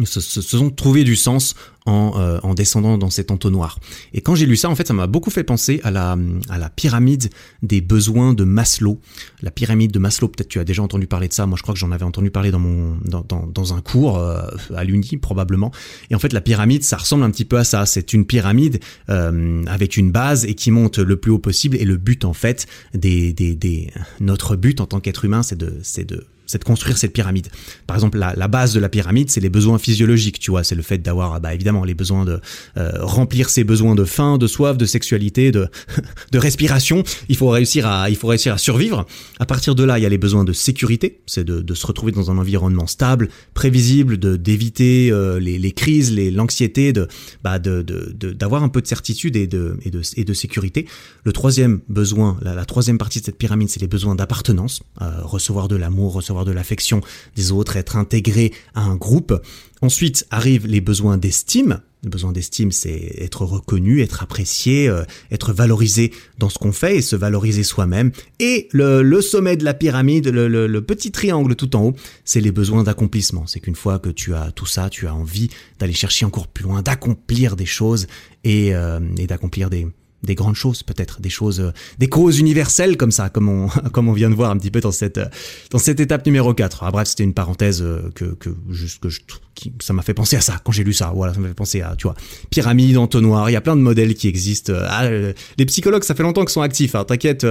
se, 0.05 0.19
se, 0.19 0.41
sont 0.41 0.69
trouvé 0.69 1.03
du 1.03 1.15
sens 1.15 1.55
en, 1.85 2.13
euh, 2.17 2.39
en, 2.43 2.53
descendant 2.53 2.97
dans 2.97 3.09
cet 3.09 3.31
entonnoir. 3.31 3.79
Et 4.13 4.21
quand 4.21 4.35
j'ai 4.35 4.45
lu 4.45 4.55
ça, 4.55 4.69
en 4.69 4.75
fait, 4.75 4.87
ça 4.87 4.93
m'a 4.93 5.07
beaucoup 5.07 5.29
fait 5.29 5.43
penser 5.43 5.79
à 5.83 5.91
la, 5.91 6.17
à 6.49 6.57
la 6.57 6.69
pyramide 6.69 7.29
des 7.63 7.81
besoins 7.81 8.33
de 8.33 8.43
Maslow. 8.43 8.99
La 9.41 9.51
pyramide 9.51 9.91
de 9.91 9.99
Maslow, 9.99 10.27
peut-être 10.27 10.49
tu 10.49 10.59
as 10.59 10.63
déjà 10.63 10.83
entendu 10.83 11.07
parler 11.07 11.27
de 11.27 11.33
ça. 11.33 11.45
Moi, 11.45 11.57
je 11.57 11.63
crois 11.63 11.73
que 11.73 11.79
j'en 11.79 11.91
avais 11.91 12.03
entendu 12.03 12.29
parler 12.29 12.51
dans 12.51 12.59
mon 12.59 12.97
dans, 13.05 13.21
dans, 13.27 13.47
dans 13.47 13.73
un 13.73 13.81
cours 13.81 14.17
euh, 14.17 14.41
à 14.75 14.83
l'Uni 14.83 15.17
probablement. 15.17 15.71
Et 16.09 16.15
en 16.15 16.19
fait, 16.19 16.33
la 16.33 16.41
pyramide, 16.41 16.83
ça 16.83 16.97
ressemble 16.97 17.23
un 17.23 17.31
petit 17.31 17.45
peu 17.45 17.57
à 17.57 17.63
ça. 17.63 17.85
C'est 17.85 18.13
une 18.13 18.25
pyramide 18.25 18.79
euh, 19.09 19.63
avec 19.67 19.97
une 19.97 20.11
base 20.11 20.45
et 20.45 20.55
qui 20.55 20.71
monte 20.71 20.99
le 20.99 21.17
plus 21.17 21.31
haut 21.31 21.39
possible. 21.39 21.77
Et 21.77 21.85
le 21.85 21.97
but, 21.97 22.25
en 22.25 22.33
fait, 22.33 22.67
des, 22.93 23.33
des, 23.33 23.55
des 23.55 23.91
notre 24.19 24.55
but 24.55 24.81
en 24.81 24.85
tant 24.85 24.99
qu'être 24.99 25.25
humain, 25.25 25.43
c'est 25.43 25.57
de 25.57 25.79
c'est 25.83 26.05
de 26.05 26.25
c'est 26.47 26.59
de 26.59 26.63
construire 26.63 26.97
cette 26.97 27.13
pyramide. 27.13 27.49
Par 27.85 27.95
exemple, 27.95 28.17
la, 28.17 28.47
base 28.47 28.73
de 28.73 28.79
la 28.79 28.89
pyramide, 28.89 29.29
c'est 29.29 29.41
les 29.41 29.49
besoins 29.49 29.77
physiologiques, 29.77 30.39
tu 30.39 30.51
vois, 30.51 30.63
c'est 30.63 30.75
le 30.75 30.81
fait 30.81 30.97
d'avoir, 30.97 31.39
bah, 31.39 31.53
évidemment, 31.53 31.83
les 31.83 31.93
besoins 31.93 32.25
de 32.25 32.39
euh, 32.77 32.91
remplir 33.01 33.49
ses 33.49 33.63
besoins 33.63 33.95
de 33.95 34.05
faim, 34.05 34.37
de 34.37 34.47
soif, 34.47 34.77
de 34.77 34.85
sexualité, 34.85 35.51
de, 35.51 35.67
de 36.31 36.39
respiration. 36.39 37.03
Il 37.29 37.35
faut 37.35 37.49
réussir 37.49 37.85
à, 37.85 38.09
il 38.09 38.15
faut 38.15 38.27
réussir 38.27 38.53
à 38.53 38.57
survivre. 38.57 39.05
À 39.39 39.45
partir 39.45 39.75
de 39.75 39.83
là, 39.83 39.99
il 39.99 40.03
y 40.03 40.05
a 40.05 40.09
les 40.09 40.17
besoins 40.17 40.45
de 40.45 40.53
sécurité, 40.53 41.19
c'est 41.25 41.43
de, 41.43 41.61
de, 41.61 41.73
se 41.73 41.85
retrouver 41.85 42.11
dans 42.11 42.31
un 42.31 42.37
environnement 42.37 42.87
stable, 42.87 43.29
prévisible, 43.53 44.17
de 44.17 44.35
d'éviter 44.35 45.11
euh, 45.11 45.39
les, 45.39 45.59
les, 45.59 45.71
crises, 45.73 46.11
les 46.13 46.31
l'anxiété, 46.31 46.93
de, 46.93 47.07
bah, 47.43 47.59
de, 47.59 47.81
d'avoir 47.81 48.63
un 48.63 48.69
peu 48.69 48.81
de 48.81 48.87
certitude 48.87 49.35
et 49.35 49.47
de, 49.47 49.77
et 49.83 49.91
de, 49.91 50.01
et 50.15 50.23
de 50.23 50.33
sécurité. 50.33 50.87
Le 51.23 51.33
troisième 51.33 51.81
besoin, 51.89 52.37
la, 52.41 52.55
la 52.55 52.65
troisième 52.65 52.97
partie 52.97 53.19
de 53.19 53.25
cette 53.25 53.37
pyramide, 53.37 53.69
c'est 53.69 53.81
les 53.81 53.87
besoins 53.87 54.15
d'appartenance, 54.15 54.81
euh, 55.01 55.21
recevoir 55.23 55.67
de 55.67 55.75
l'amour, 55.75 56.13
recevoir 56.13 56.36
de 56.45 56.51
l'affection 56.51 57.01
des 57.35 57.51
autres, 57.51 57.77
être 57.77 57.95
intégré 57.95 58.53
à 58.75 58.81
un 58.81 58.95
groupe. 58.95 59.33
Ensuite 59.81 60.25
arrivent 60.31 60.67
les 60.67 60.81
besoins 60.81 61.17
d'estime. 61.17 61.81
Le 62.03 62.09
besoin 62.09 62.31
d'estime, 62.31 62.71
c'est 62.71 63.15
être 63.17 63.43
reconnu, 63.43 64.01
être 64.01 64.21
apprécié, 64.21 64.87
euh, 64.87 65.03
être 65.31 65.51
valorisé 65.51 66.11
dans 66.37 66.47
ce 66.49 66.57
qu'on 66.59 66.71
fait 66.71 66.97
et 66.97 67.01
se 67.01 67.15
valoriser 67.15 67.63
soi-même. 67.63 68.11
Et 68.39 68.69
le, 68.71 69.19
sommet 69.21 69.57
de 69.57 69.65
la 69.65 69.73
pyramide, 69.73 70.27
le 70.27 70.79
petit 70.81 71.11
triangle 71.11 71.55
tout 71.55 71.75
en 71.75 71.87
haut, 71.87 71.95
c'est 72.23 72.39
les 72.39 72.51
besoins 72.51 72.83
d'accomplissement. 72.83 73.47
C'est 73.47 73.59
qu'une 73.59 73.75
fois 73.75 73.97
que 73.99 74.09
tu 74.09 74.35
as 74.35 74.51
tout 74.51 74.67
ça, 74.67 74.89
tu 74.89 75.07
as 75.07 75.15
envie 75.15 75.49
d'aller 75.79 75.93
chercher 75.93 76.25
encore 76.25 76.47
plus 76.47 76.63
loin, 76.63 76.81
d'accomplir 76.81 77.55
des 77.55 77.65
choses 77.65 78.07
et, 78.43 78.75
euh, 78.75 78.99
et 79.17 79.25
d'accomplir 79.25 79.69
des, 79.69 79.87
des 80.23 80.35
grandes 80.35 80.55
choses 80.55 80.83
peut-être, 80.83 81.21
des 81.21 81.29
choses, 81.29 81.59
euh, 81.59 81.71
des 81.99 82.07
causes 82.07 82.39
universelles 82.39 82.97
comme 82.97 83.11
ça, 83.11 83.29
comme 83.29 83.49
on, 83.49 83.67
comme 83.91 84.07
on 84.07 84.13
vient 84.13 84.29
de 84.29 84.35
voir 84.35 84.51
un 84.51 84.57
petit 84.57 84.71
peu 84.71 84.79
dans 84.79 84.91
cette, 84.91 85.17
euh, 85.17 85.27
dans 85.69 85.77
cette 85.77 85.99
étape 85.99 86.25
numéro 86.25 86.53
4. 86.53 86.83
Ah, 86.83 86.91
bref, 86.91 87.07
c'était 87.07 87.23
une 87.23 87.33
parenthèse 87.33 87.81
euh, 87.81 88.09
que, 88.15 88.25
que 88.25 88.49
juste 88.69 88.99
que 88.99 89.09
je, 89.09 89.21
qui, 89.53 89.73
ça 89.81 89.93
m'a 89.93 90.01
fait 90.01 90.13
penser 90.13 90.35
à 90.35 90.41
ça 90.41 90.59
quand 90.63 90.71
j'ai 90.71 90.83
lu 90.83 90.93
ça. 90.93 91.11
Voilà, 91.13 91.33
ça 91.33 91.39
m'a 91.39 91.47
fait 91.49 91.53
penser 91.53 91.81
à, 91.81 91.95
tu 91.95 92.03
vois, 92.03 92.15
pyramide, 92.49 92.97
entonnoir. 92.97 93.49
Il 93.49 93.53
y 93.53 93.57
a 93.57 93.61
plein 93.61 93.75
de 93.75 93.81
modèles 93.81 94.15
qui 94.15 94.27
existent. 94.27 94.73
Ah, 94.87 95.09
les 95.09 95.65
psychologues, 95.65 96.03
ça 96.03 96.15
fait 96.15 96.23
longtemps 96.23 96.41
qu'ils 96.41 96.51
sont 96.51 96.61
actifs. 96.61 96.95
Hein, 96.95 97.03
T'inquiète. 97.05 97.45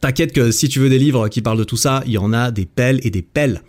T'inquiète 0.00 0.32
que 0.32 0.52
si 0.52 0.68
tu 0.68 0.78
veux 0.78 0.88
des 0.88 0.98
livres 0.98 1.28
qui 1.28 1.42
parlent 1.42 1.58
de 1.58 1.64
tout 1.64 1.76
ça, 1.76 2.04
il 2.06 2.12
y 2.12 2.18
en 2.18 2.32
a 2.32 2.52
des 2.52 2.66
pelles 2.66 3.00
et 3.02 3.10
des 3.10 3.22
pelles. 3.22 3.62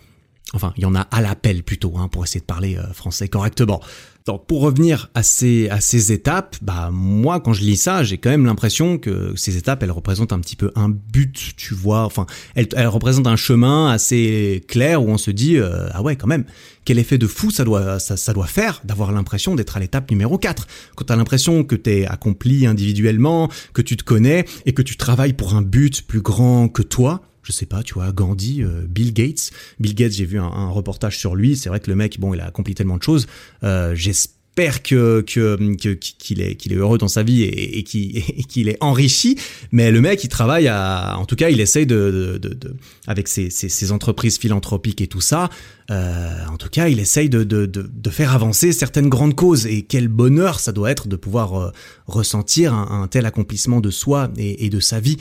Enfin, 0.54 0.72
il 0.76 0.82
y 0.82 0.86
en 0.86 0.94
a 0.94 1.00
à 1.00 1.20
la 1.20 1.34
pelle 1.34 1.64
plutôt, 1.64 1.94
hein, 1.96 2.08
pour 2.08 2.22
essayer 2.22 2.40
de 2.40 2.46
parler 2.46 2.78
français 2.92 3.26
correctement. 3.26 3.80
Donc 4.24 4.46
pour 4.46 4.60
revenir 4.60 5.10
à 5.14 5.22
ces, 5.22 5.68
à 5.68 5.80
ces 5.80 6.12
étapes, 6.12 6.56
bah 6.62 6.90
moi 6.92 7.40
quand 7.40 7.52
je 7.52 7.62
lis 7.62 7.76
ça, 7.76 8.04
j'ai 8.04 8.18
quand 8.18 8.30
même 8.30 8.46
l'impression 8.46 8.98
que 8.98 9.32
ces 9.36 9.56
étapes, 9.56 9.82
elles 9.82 9.90
représentent 9.90 10.32
un 10.32 10.38
petit 10.38 10.54
peu 10.54 10.70
un 10.76 10.88
but, 10.88 11.54
tu 11.56 11.74
vois. 11.74 12.04
Enfin, 12.04 12.26
elles, 12.54 12.86
représentent 12.86 13.26
un 13.26 13.36
chemin 13.36 13.90
assez 13.90 14.64
clair 14.68 15.02
où 15.02 15.08
on 15.08 15.18
se 15.18 15.30
dit 15.32 15.56
euh, 15.56 15.88
ah 15.92 16.02
ouais 16.02 16.14
quand 16.14 16.28
même, 16.28 16.44
quel 16.84 16.98
effet 16.98 17.18
de 17.18 17.26
fou 17.26 17.50
ça 17.50 17.64
doit 17.64 17.98
ça, 17.98 18.16
ça 18.16 18.32
doit 18.32 18.46
faire 18.46 18.80
d'avoir 18.84 19.10
l'impression 19.10 19.56
d'être 19.56 19.76
à 19.76 19.80
l'étape 19.80 20.10
numéro 20.10 20.38
4. 20.38 20.66
Quand 20.94 21.04
tu 21.04 21.12
as 21.12 21.16
l'impression 21.16 21.64
que 21.64 21.74
tu 21.74 21.90
es 21.90 22.06
accompli 22.06 22.66
individuellement, 22.66 23.48
que 23.72 23.82
tu 23.82 23.96
te 23.96 24.04
connais 24.04 24.44
et 24.66 24.72
que 24.72 24.82
tu 24.82 24.96
travailles 24.96 25.32
pour 25.32 25.54
un 25.54 25.62
but 25.62 26.02
plus 26.06 26.20
grand 26.20 26.68
que 26.68 26.82
toi, 26.82 27.22
je 27.42 27.52
sais 27.52 27.66
pas, 27.66 27.82
tu 27.82 27.94
vois, 27.94 28.12
Gandhi, 28.12 28.62
euh, 28.62 28.82
Bill 28.88 29.12
Gates. 29.12 29.50
Bill 29.80 29.94
Gates, 29.94 30.12
j'ai 30.12 30.24
vu 30.24 30.38
un, 30.38 30.68
reportage 30.70 31.18
sur 31.18 31.34
lui. 31.34 31.56
C'est 31.56 31.68
vrai 31.68 31.80
que 31.80 31.90
le 31.90 31.96
mec, 31.96 32.18
bon, 32.18 32.34
il 32.34 32.40
a 32.40 32.46
accompli 32.46 32.74
tellement 32.74 32.96
de 32.96 33.02
choses. 33.02 33.26
Euh, 33.64 33.94
J'espère 33.94 34.82
que 34.82 35.22
qu'il 35.22 36.40
est 36.42 36.54
qu'il 36.56 36.72
est 36.72 36.76
heureux 36.76 36.98
dans 36.98 37.08
sa 37.08 37.22
vie 37.22 37.42
et, 37.44 37.82
qu'il 37.84 38.68
est 38.68 38.76
enrichi. 38.80 39.38
Mais 39.72 39.90
le 39.90 40.00
mec, 40.00 40.22
il 40.24 40.28
travaille 40.28 40.68
à, 40.68 41.16
en 41.18 41.24
tout 41.24 41.36
cas, 41.36 41.48
il 41.48 41.60
essaye 41.60 41.86
de, 41.86 42.38
de, 42.40 42.48
de, 42.48 42.76
avec 43.06 43.28
ses, 43.28 43.50
ses, 43.50 43.68
ses, 43.68 43.92
entreprises 43.92 44.38
philanthropiques 44.38 45.00
et 45.00 45.06
tout 45.06 45.20
ça. 45.20 45.50
Euh, 45.90 46.46
en 46.50 46.56
tout 46.58 46.68
cas, 46.68 46.88
il 46.88 47.00
essaye 47.00 47.28
de, 47.28 47.68
faire 48.10 48.34
avancer 48.34 48.72
certaines 48.72 49.08
grandes 49.08 49.34
causes. 49.34 49.66
Et 49.66 49.82
quel 49.82 50.08
bonheur 50.08 50.60
ça 50.60 50.72
doit 50.72 50.90
être 50.90 51.08
de 51.08 51.16
pouvoir 51.16 51.72
ressentir 52.06 52.74
un, 52.74 53.08
tel 53.08 53.26
accomplissement 53.26 53.80
de 53.80 53.90
soi 53.90 54.30
et 54.36 54.68
de 54.68 54.80
sa 54.80 55.00
vie. 55.00 55.16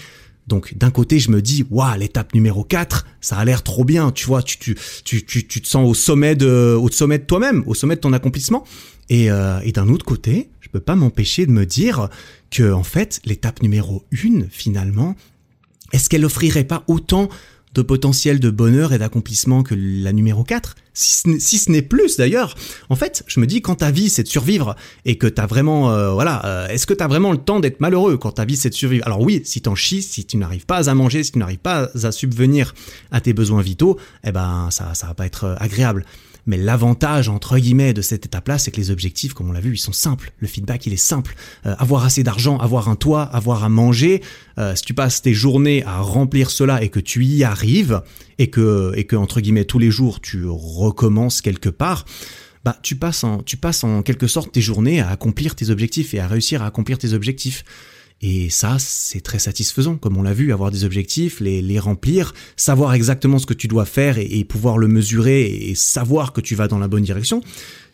Donc 0.47 0.77
d'un 0.77 0.91
côté, 0.91 1.19
je 1.19 1.31
me 1.31 1.41
dis, 1.41 1.65
waouh, 1.69 1.97
l'étape 1.97 2.33
numéro 2.33 2.63
4, 2.63 3.05
ça 3.21 3.37
a 3.37 3.45
l'air 3.45 3.63
trop 3.63 3.85
bien, 3.85 4.11
tu 4.11 4.25
vois, 4.25 4.43
tu, 4.43 4.57
tu, 4.57 4.75
tu, 5.25 5.47
tu, 5.47 5.61
te 5.61 5.67
sens 5.67 5.89
au 5.89 5.93
sommet 5.93 6.35
de, 6.35 6.77
de 6.77 7.17
toi-même, 7.17 7.63
au 7.67 7.73
sommet 7.73 7.95
de 7.95 8.01
ton 8.01 8.13
accomplissement. 8.13 8.65
Et, 9.09 9.31
euh, 9.31 9.59
et 9.63 9.71
d'un 9.71 9.87
autre 9.89 10.05
côté, 10.05 10.49
je 10.59 10.69
peux 10.69 10.79
pas 10.79 10.95
m'empêcher 10.95 11.45
de 11.45 11.51
me 11.51 11.65
dire 11.65 12.09
que, 12.49 12.71
en 12.71 12.83
fait, 12.83 13.21
l'étape 13.25 13.61
numéro 13.61 14.03
1, 14.13 14.47
finalement, 14.49 15.15
est-ce 15.93 16.09
qu'elle 16.09 16.25
offrirait 16.25 16.63
pas 16.63 16.83
autant 16.87 17.29
de 17.73 17.81
potentiel 17.81 18.39
de 18.39 18.49
bonheur 18.49 18.93
et 18.93 18.97
d'accomplissement 18.97 19.63
que 19.63 19.75
la 19.75 20.13
numéro 20.13 20.43
4 20.43 20.75
si 20.93 21.57
ce 21.57 21.71
n'est 21.71 21.81
plus 21.81 22.17
d'ailleurs. 22.17 22.55
En 22.89 22.95
fait, 22.95 23.23
je 23.27 23.39
me 23.39 23.47
dis 23.47 23.61
quand 23.61 23.75
ta 23.75 23.91
vie 23.91 24.09
c'est 24.09 24.23
de 24.23 24.27
survivre 24.27 24.75
et 25.05 25.17
que 25.17 25.27
t'as 25.27 25.45
vraiment, 25.45 25.91
euh, 25.91 26.11
voilà, 26.11 26.45
euh, 26.45 26.67
est-ce 26.67 26.85
que 26.85 26.93
t'as 26.93 27.07
vraiment 27.07 27.31
le 27.31 27.37
temps 27.37 27.59
d'être 27.59 27.79
malheureux 27.79 28.17
quand 28.17 28.33
ta 28.33 28.45
vie 28.45 28.57
c'est 28.57 28.69
de 28.69 28.75
survivre? 28.75 29.05
Alors 29.05 29.21
oui, 29.21 29.41
si 29.45 29.61
t'en 29.61 29.75
chies, 29.75 30.01
si 30.01 30.25
tu 30.25 30.37
n'arrives 30.37 30.65
pas 30.65 30.89
à 30.89 30.93
manger, 30.93 31.23
si 31.23 31.31
tu 31.31 31.39
n'arrives 31.39 31.59
pas 31.59 31.89
à 32.03 32.11
subvenir 32.11 32.73
à 33.11 33.21
tes 33.21 33.33
besoins 33.33 33.61
vitaux, 33.61 33.97
eh 34.25 34.31
ben 34.31 34.67
ça, 34.69 34.93
ça 34.93 35.07
va 35.07 35.13
pas 35.13 35.25
être 35.25 35.55
agréable. 35.59 36.05
Mais 36.45 36.57
l'avantage, 36.57 37.29
entre 37.29 37.57
guillemets, 37.57 37.93
de 37.93 38.01
cette 38.01 38.25
étape-là, 38.25 38.57
c'est 38.57 38.71
que 38.71 38.77
les 38.77 38.91
objectifs, 38.91 39.33
comme 39.33 39.49
on 39.49 39.51
l'a 39.51 39.59
vu, 39.59 39.73
ils 39.73 39.79
sont 39.79 39.93
simples. 39.93 40.31
Le 40.39 40.47
feedback, 40.47 40.85
il 40.87 40.93
est 40.93 40.97
simple. 40.97 41.35
Euh, 41.65 41.75
avoir 41.77 42.03
assez 42.03 42.23
d'argent, 42.23 42.57
avoir 42.57 42.89
un 42.89 42.95
toit, 42.95 43.23
avoir 43.23 43.63
à 43.63 43.69
manger, 43.69 44.21
euh, 44.57 44.75
si 44.75 44.83
tu 44.83 44.93
passes 44.93 45.21
tes 45.21 45.33
journées 45.33 45.83
à 45.85 45.99
remplir 45.99 46.49
cela 46.49 46.83
et 46.83 46.89
que 46.89 46.99
tu 46.99 47.25
y 47.25 47.43
arrives, 47.43 48.01
et 48.39 48.49
que, 48.49 48.91
et 48.95 49.03
que, 49.03 49.15
entre 49.15 49.39
guillemets, 49.41 49.65
tous 49.65 49.79
les 49.79 49.91
jours, 49.91 50.19
tu 50.19 50.45
recommences 50.47 51.41
quelque 51.41 51.69
part, 51.69 52.05
bah, 52.63 52.77
tu 52.81 52.95
passes 52.95 53.23
en, 53.23 53.41
tu 53.41 53.57
passes 53.57 53.83
en 53.83 54.01
quelque 54.03 54.27
sorte 54.27 54.51
tes 54.51 54.61
journées 54.61 54.99
à 54.99 55.09
accomplir 55.09 55.55
tes 55.55 55.69
objectifs 55.69 56.13
et 56.13 56.19
à 56.19 56.27
réussir 56.27 56.61
à 56.61 56.67
accomplir 56.67 56.97
tes 56.97 57.13
objectifs. 57.13 57.63
Et 58.21 58.49
ça, 58.49 58.77
c'est 58.79 59.21
très 59.21 59.39
satisfaisant, 59.39 59.95
comme 59.95 60.17
on 60.17 60.21
l'a 60.21 60.33
vu, 60.33 60.53
avoir 60.53 60.69
des 60.69 60.83
objectifs, 60.83 61.39
les, 61.39 61.61
les 61.61 61.79
remplir, 61.79 62.33
savoir 62.55 62.93
exactement 62.93 63.39
ce 63.39 63.47
que 63.47 63.53
tu 63.53 63.67
dois 63.67 63.85
faire 63.85 64.17
et, 64.19 64.43
pouvoir 64.43 64.77
le 64.77 64.87
mesurer 64.87 65.45
et 65.45 65.75
savoir 65.75 66.33
que 66.33 66.41
tu 66.41 66.55
vas 66.55 66.67
dans 66.67 66.77
la 66.77 66.87
bonne 66.87 67.03
direction. 67.03 67.41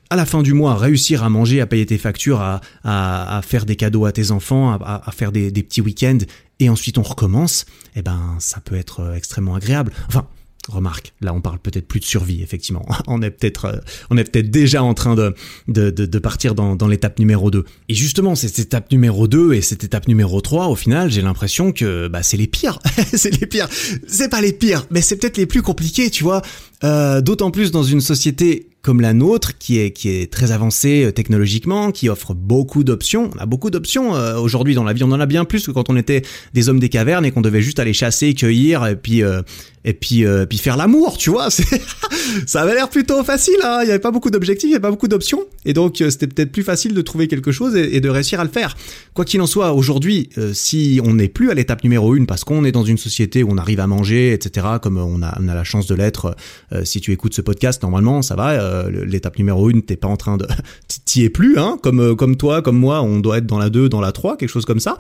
À 0.10 0.16
la 0.16 0.26
fin 0.26 0.42
du 0.42 0.54
mois, 0.54 0.76
réussir 0.76 1.24
à 1.24 1.30
manger, 1.30 1.62
à 1.62 1.68
payer 1.68 1.86
tes 1.86 1.98
factures, 1.98 2.42
à, 2.42 2.62
à, 2.84 3.42
faire 3.42 3.66
des 3.66 3.76
cadeaux 3.76 4.06
à 4.06 4.12
tes 4.12 4.32
enfants, 4.32 4.72
à, 4.74 5.12
faire 5.12 5.32
des, 5.32 5.52
des 5.52 5.64
petits 5.64 5.82
week-ends, 5.82 6.20
et 6.60 6.70
ensuite 6.70 6.98
on 6.98 7.04
recommence, 7.04 7.66
eh 7.96 8.02
ben 8.02 8.36
ça 8.40 8.60
peut 8.62 8.76
être 8.76 9.02
euh, 9.02 9.16
extrêmement 9.16 9.56
agréable. 9.56 9.92
Enfin, 10.08 10.28
Remarque, 10.68 11.14
là 11.22 11.34
on 11.34 11.42
parle 11.42 11.60
peut-être 11.60 11.88
plus 11.88 12.00
de 12.00 12.06
survie, 12.06 12.42
effectivement. 12.42 12.86
On 13.08 13.22
est 13.22 13.32
peut-être 13.32 13.66
euh, 13.66 13.78
on 14.10 14.18
est 14.18 14.24
peut-être 14.24 14.52
déjà 14.52 14.84
en 14.84 14.94
train 14.94 15.16
de, 15.16 15.34
de, 15.68 15.90
de, 15.90 16.20
partir 16.20 16.56
dans, 16.56 16.76
dans 16.76 16.88
l'étape 16.88 17.20
numéro 17.20 17.50
2. 17.52 17.64
Et 17.90 17.94
justement, 17.94 18.36
cette 18.36 18.60
étape 18.60 18.92
numéro 18.92 19.28
2 19.28 19.54
et 19.54 19.62
cette 19.62 19.84
étape 19.84 20.08
numéro 20.08 20.42
3, 20.42 20.68
au 20.68 20.76
final, 20.76 21.10
j'ai 21.10 21.22
l'impression 21.22 21.72
que 21.72 22.08
bah, 22.08 22.24
c'est 22.24 22.38
les 22.38 22.48
pires. 22.48 22.80
c'est 23.14 23.40
les 23.40 23.48
pires. 23.48 23.70
C'est 24.08 24.30
pas 24.30 24.42
les 24.42 24.54
pires, 24.54 24.86
mais 24.92 25.02
c'est 25.02 25.18
peut-être 25.18 25.38
les 25.38 25.46
plus 25.46 25.62
compliqués, 25.62 26.10
tu 26.10 26.24
vois. 26.24 26.42
Euh, 26.84 27.22
D'autant 27.22 27.52
plus 27.52 27.72
dans 27.72 27.84
une 27.84 28.02
société 28.02 28.68
comme 28.88 29.02
la 29.02 29.12
nôtre, 29.12 29.58
qui 29.58 29.80
est, 29.80 29.92
qui 29.92 30.08
est 30.08 30.32
très 30.32 30.54
avancée 30.54 31.04
euh, 31.04 31.12
technologiquement, 31.12 31.92
qui 31.92 32.08
offre 32.08 32.34
beaucoup 32.34 32.86
d'options. 32.86 33.30
On 33.36 33.38
a 33.38 33.46
beaucoup 33.46 33.70
d'options 33.70 34.16
euh, 34.16 34.38
aujourd'hui 34.38 34.76
dans 34.76 34.86
la 34.86 34.94
vie. 34.94 35.04
On 35.04 35.12
en 35.12 35.20
a 35.20 35.26
bien 35.26 35.44
plus 35.44 35.66
que 35.66 35.72
quand 35.72 35.90
on 35.90 35.98
était 35.98 36.22
des 36.54 36.70
hommes 36.70 36.80
des 36.80 36.88
cavernes 36.88 37.26
et 37.26 37.32
qu'on 37.32 37.42
devait 37.42 37.62
juste 37.62 37.80
aller 37.80 37.92
chasser, 37.92 38.34
cueillir 38.34 38.88
et 38.88 38.96
puis 38.96 39.24
euh, 39.24 39.42
et 39.84 39.94
puis 39.94 40.26
puis 40.50 40.58
faire 40.58 40.76
l'amour, 40.76 41.18
tu 41.18 41.30
vois. 41.30 41.50
ça 42.46 42.62
avait 42.62 42.76
l'air 42.76 42.90
plutôt 42.90 43.24
facile. 43.26 43.58
Hein 43.64 43.80
il 43.82 43.86
n'y 43.86 43.92
avait 43.92 44.00
pas 44.00 44.12
beaucoup 44.12 44.30
d'objectifs, 44.30 44.66
il 44.66 44.72
n'y 44.72 44.76
avait 44.76 44.82
pas 44.82 44.92
beaucoup 44.92 45.08
d'options, 45.08 45.46
et 45.64 45.72
donc 45.72 46.04
c'était 46.10 46.28
peut-être 46.28 46.52
plus 46.52 46.64
facile 46.64 46.94
de 46.94 47.02
trouver 47.02 47.30
quelque 47.30 47.54
chose 47.54 47.74
et, 47.74 48.02
de 48.02 48.10
réussir 48.10 48.42
à 48.42 48.44
le 48.44 48.50
faire. 48.50 48.76
Quoi 49.14 49.24
qu'il 49.24 49.40
en 49.40 49.48
soit, 49.48 49.72
aujourd'hui, 49.72 50.28
si 50.52 51.00
on 51.06 51.14
n'est 51.14 51.30
plus 51.30 51.52
à 51.52 51.54
l'étape 51.54 51.86
numéro 51.86 52.16
une 52.16 52.26
parce 52.26 52.44
qu'on 52.44 52.66
est 52.66 52.74
dans 52.74 52.84
une 52.84 52.98
société 52.98 53.44
où 53.44 53.50
on 53.50 53.58
arrive 53.58 53.80
à 53.80 53.88
manger, 53.88 54.34
etc., 54.34 54.68
comme 54.82 54.98
on 54.98 55.24
a, 55.24 55.38
on 55.42 55.48
a 55.48 55.56
la 55.56 55.64
chance 55.64 55.88
de 55.88 55.96
l'être, 55.96 56.36
si 56.84 57.00
tu 57.00 57.14
écoutes 57.14 57.34
ce 57.34 57.42
podcast, 57.42 57.82
normalement, 57.82 58.22
ça 58.22 58.36
va 58.36 58.77
euh, 58.86 59.06
l'étape 59.06 59.38
numéro 59.38 59.70
1, 59.70 59.82
t'es 59.82 59.96
pas 59.96 60.08
en 60.08 60.18
train 60.18 60.38
de... 60.38 60.48
T'y 61.06 61.24
es 61.24 61.30
plus, 61.30 61.58
hein, 61.58 61.78
comme, 61.82 62.00
euh, 62.00 62.16
comme 62.16 62.36
toi, 62.36 62.62
comme 62.62 62.78
moi, 62.78 63.02
on 63.02 63.20
doit 63.20 63.38
être 63.38 63.46
dans 63.46 63.60
la 63.60 63.70
2, 63.70 63.90
dans 63.90 64.02
la 64.02 64.12
3, 64.12 64.38
quelque 64.38 64.50
chose 64.50 64.66
comme 64.66 64.80
ça. 64.80 64.98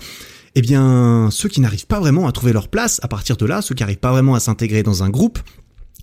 Eh 0.55 0.61
bien, 0.61 1.29
ceux 1.31 1.49
qui 1.49 1.61
n'arrivent 1.61 1.87
pas 1.87 1.99
vraiment 1.99 2.27
à 2.27 2.31
trouver 2.31 2.53
leur 2.53 2.67
place, 2.67 2.99
à 3.03 3.07
partir 3.07 3.37
de 3.37 3.45
là, 3.45 3.61
ceux 3.61 3.75
qui 3.75 3.83
n'arrivent 3.83 3.97
pas 3.97 4.11
vraiment 4.11 4.35
à 4.35 4.39
s'intégrer 4.39 4.83
dans 4.83 5.03
un 5.03 5.09
groupe, 5.09 5.39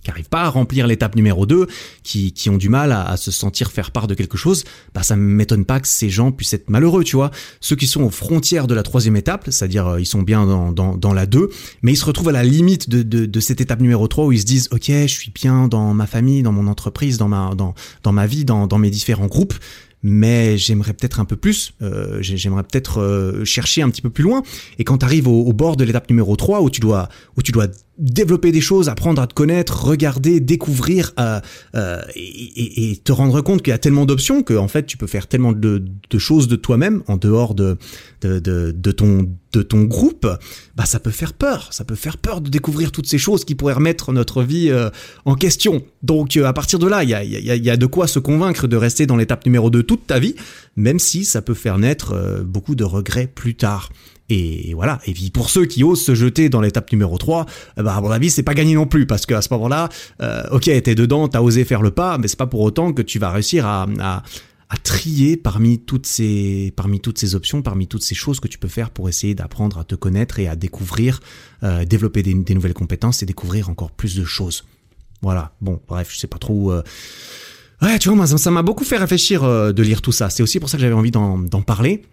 qui 0.05 0.11
arrivent 0.11 0.29
pas 0.29 0.43
à 0.43 0.49
remplir 0.49 0.87
l'étape 0.87 1.15
numéro 1.15 1.45
2, 1.45 1.67
qui, 2.03 2.31
qui 2.31 2.49
ont 2.49 2.57
du 2.57 2.69
mal 2.69 2.91
à, 2.91 3.17
se 3.17 3.31
sentir 3.31 3.71
faire 3.71 3.91
part 3.91 4.07
de 4.07 4.13
quelque 4.13 4.37
chose, 4.37 4.63
bah 4.93 5.03
ça 5.03 5.15
m'étonne 5.15 5.65
pas 5.65 5.79
que 5.79 5.87
ces 5.87 6.09
gens 6.09 6.31
puissent 6.31 6.53
être 6.53 6.69
malheureux, 6.69 7.03
tu 7.03 7.15
vois. 7.15 7.31
Ceux 7.59 7.75
qui 7.75 7.87
sont 7.87 8.03
aux 8.03 8.09
frontières 8.09 8.67
de 8.67 8.75
la 8.75 8.83
troisième 8.83 9.15
étape, 9.15 9.45
c'est-à-dire 9.49 9.87
euh, 9.87 9.99
ils 9.99 10.05
sont 10.05 10.21
bien 10.21 10.45
dans, 10.45 10.71
dans, 10.71 10.95
dans, 10.95 11.13
la 11.13 11.25
2, 11.25 11.49
mais 11.81 11.93
ils 11.93 11.97
se 11.97 12.05
retrouvent 12.05 12.29
à 12.29 12.33
la 12.33 12.43
limite 12.43 12.89
de, 12.89 13.01
de, 13.03 13.39
cette 13.39 13.61
étape 13.61 13.81
numéro 13.81 14.07
3 14.07 14.25
où 14.25 14.31
ils 14.31 14.39
se 14.39 14.45
disent 14.45 14.69
ok 14.71 14.85
je 14.85 15.07
suis 15.07 15.31
bien 15.31 15.67
dans 15.67 15.93
ma 15.93 16.05
famille, 16.05 16.43
dans 16.43 16.51
mon 16.51 16.67
entreprise, 16.67 17.17
dans 17.17 17.27
ma, 17.27 17.55
dans, 17.55 17.73
dans 18.03 18.11
ma 18.11 18.27
vie, 18.27 18.45
dans, 18.45 18.67
dans 18.67 18.77
mes 18.77 18.89
différents 18.89 19.27
groupes, 19.27 19.55
mais 20.03 20.55
j'aimerais 20.59 20.93
peut-être 20.93 21.19
un 21.19 21.25
peu 21.25 21.35
plus, 21.35 21.73
euh, 21.81 22.19
j'aimerais 22.21 22.61
peut-être 22.61 23.01
euh, 23.01 23.43
chercher 23.43 23.81
un 23.81 23.89
petit 23.89 24.03
peu 24.03 24.11
plus 24.11 24.23
loin. 24.23 24.43
Et 24.77 24.83
quand 24.83 24.99
tu 24.99 25.05
arrives 25.05 25.27
au, 25.27 25.45
au, 25.45 25.51
bord 25.51 25.77
de 25.77 25.83
l'étape 25.83 26.07
numéro 26.11 26.35
3 26.35 26.61
où 26.61 26.69
tu 26.69 26.79
dois 26.79 27.09
où 27.37 27.41
tu 27.41 27.51
dois 27.51 27.67
développer 27.97 28.51
des 28.51 28.61
choses, 28.61 28.89
apprendre 28.89 29.21
à 29.21 29.27
te 29.27 29.33
connaître, 29.33 29.85
regarder, 29.85 30.39
découvrir 30.39 31.13
euh, 31.19 31.39
euh, 31.75 32.01
et, 32.15 32.91
et, 32.91 32.97
te 32.97 33.11
rendre 33.11 33.41
compte 33.41 33.61
qu'il 33.61 33.71
y 33.71 33.73
a 33.73 33.77
tellement 33.77 34.05
d'options 34.05 34.43
que 34.43 34.53
en 34.53 34.67
fait 34.67 34.85
tu 34.85 34.97
peux 34.97 35.07
faire 35.07 35.27
tellement 35.27 35.53
de, 35.53 35.83
de 36.09 36.19
choses 36.19 36.47
de 36.47 36.55
toi-même 36.55 37.03
en 37.07 37.17
dehors 37.17 37.55
de, 37.55 37.77
de, 38.21 38.39
de, 38.39 38.91
ton 38.91 39.29
de 39.55 39.61
ton 39.61 39.83
groupe, 39.83 40.27
bah 40.75 40.85
ça 40.85 40.99
peut 40.99 41.11
faire 41.11 41.33
peur, 41.33 41.69
ça 41.71 41.85
peut 41.85 41.95
faire 41.95 42.17
peur 42.17 42.41
de 42.41 42.49
découvrir 42.49 42.91
toutes 42.91 43.07
ces 43.07 43.17
choses 43.17 43.45
qui 43.45 43.55
pourraient 43.55 43.73
remettre 43.73 44.11
notre 44.11 44.43
vie 44.43 44.69
euh, 44.69 44.89
en 45.23 45.35
question. 45.35 45.83
Donc 46.03 46.35
euh, 46.35 46.45
à 46.45 46.53
partir 46.53 46.79
de 46.79 46.87
là, 46.87 47.03
il 47.03 47.09
y 47.09 47.13
a, 47.13 47.23
y, 47.23 47.51
a, 47.51 47.55
y 47.55 47.69
a 47.69 47.77
de 47.77 47.85
quoi 47.85 48.07
se 48.07 48.19
convaincre 48.19 48.67
de 48.67 48.75
rester 48.75 49.05
dans 49.05 49.15
l'étape 49.15 49.45
numéro 49.45 49.69
2 49.69 49.83
toute 49.83 50.07
ta 50.07 50.19
vie, 50.19 50.35
même 50.75 50.99
si 50.99 51.23
ça 51.25 51.41
peut 51.41 51.53
faire 51.53 51.77
naître 51.77 52.13
euh, 52.13 52.43
beaucoup 52.43 52.75
de 52.75 52.83
regrets 52.83 53.27
plus 53.27 53.55
tard. 53.55 53.89
Et 54.29 54.73
voilà. 54.73 54.99
Et 55.05 55.13
puis 55.13 55.29
pour 55.29 55.49
ceux 55.49 55.65
qui 55.65 55.83
osent 55.83 56.03
se 56.03 56.15
jeter 56.15 56.49
dans 56.49 56.61
l'étape 56.61 56.91
numéro 56.91 57.17
3, 57.17 57.45
euh, 57.77 57.83
bah 57.83 57.95
à 57.95 58.01
mon 58.01 58.09
avis 58.09 58.29
c'est 58.29 58.43
pas 58.43 58.55
gagné 58.55 58.73
non 58.73 58.87
plus 58.87 59.05
parce 59.05 59.25
qu'à 59.25 59.41
ce 59.41 59.53
moment-là, 59.53 59.89
euh, 60.21 60.43
ok 60.51 60.63
t'es 60.63 60.95
dedans, 60.95 61.27
t'as 61.27 61.41
osé 61.41 61.63
faire 61.63 61.81
le 61.81 61.91
pas, 61.91 62.17
mais 62.17 62.27
c'est 62.27 62.37
pas 62.37 62.47
pour 62.47 62.61
autant 62.61 62.91
que 62.91 63.01
tu 63.01 63.19
vas 63.19 63.29
réussir 63.29 63.65
à, 63.65 63.87
trier 64.83 65.37
parmi 65.37 65.79
toutes 65.79 66.05
ces 66.05 66.73
parmi 66.75 66.99
toutes 66.99 67.17
ces 67.17 67.33
options, 67.33 67.61
parmi 67.61 67.87
toutes 67.87 68.03
ces 68.03 68.15
choses 68.15 68.41
que 68.41 68.49
tu 68.49 68.57
peux 68.57 68.67
faire 68.67 68.89
pour 68.89 69.07
essayer 69.07 69.33
d'apprendre 69.33 69.77
à 69.77 69.85
te 69.85 69.95
connaître 69.95 70.37
et 70.37 70.49
à 70.49 70.57
découvrir, 70.57 71.21
euh, 71.63 71.85
développer 71.85 72.23
des, 72.23 72.33
nouvelles 72.33 72.73
compétences 72.73 73.23
et 73.23 73.25
découvrir 73.25 73.69
encore 73.69 73.91
plus 73.91 74.15
de 74.15 74.25
choses. 74.25 74.65
Voilà. 75.21 75.53
Bon, 75.61 75.79
bref, 75.87 76.09
je 76.11 76.19
sais 76.19 76.27
pas 76.27 76.39
trop. 76.39 76.73
Euh... 76.73 76.83
Ouais, 77.81 77.97
tu 77.99 78.09
vois, 78.09 78.27
ça 78.27 78.51
m'a 78.51 78.63
beaucoup 78.63 78.83
fait 78.83 78.97
réfléchir 78.97 79.43
euh, 79.43 79.71
de 79.71 79.81
lire 79.81 80.01
tout 80.01 80.11
ça. 80.11 80.29
C'est 80.29 80.43
aussi 80.43 80.59
pour 80.59 80.67
ça 80.67 80.75
que 80.77 80.81
j'avais 80.81 80.93
envie 80.93 81.11
d'en 81.11 81.61
parler. 81.65 82.03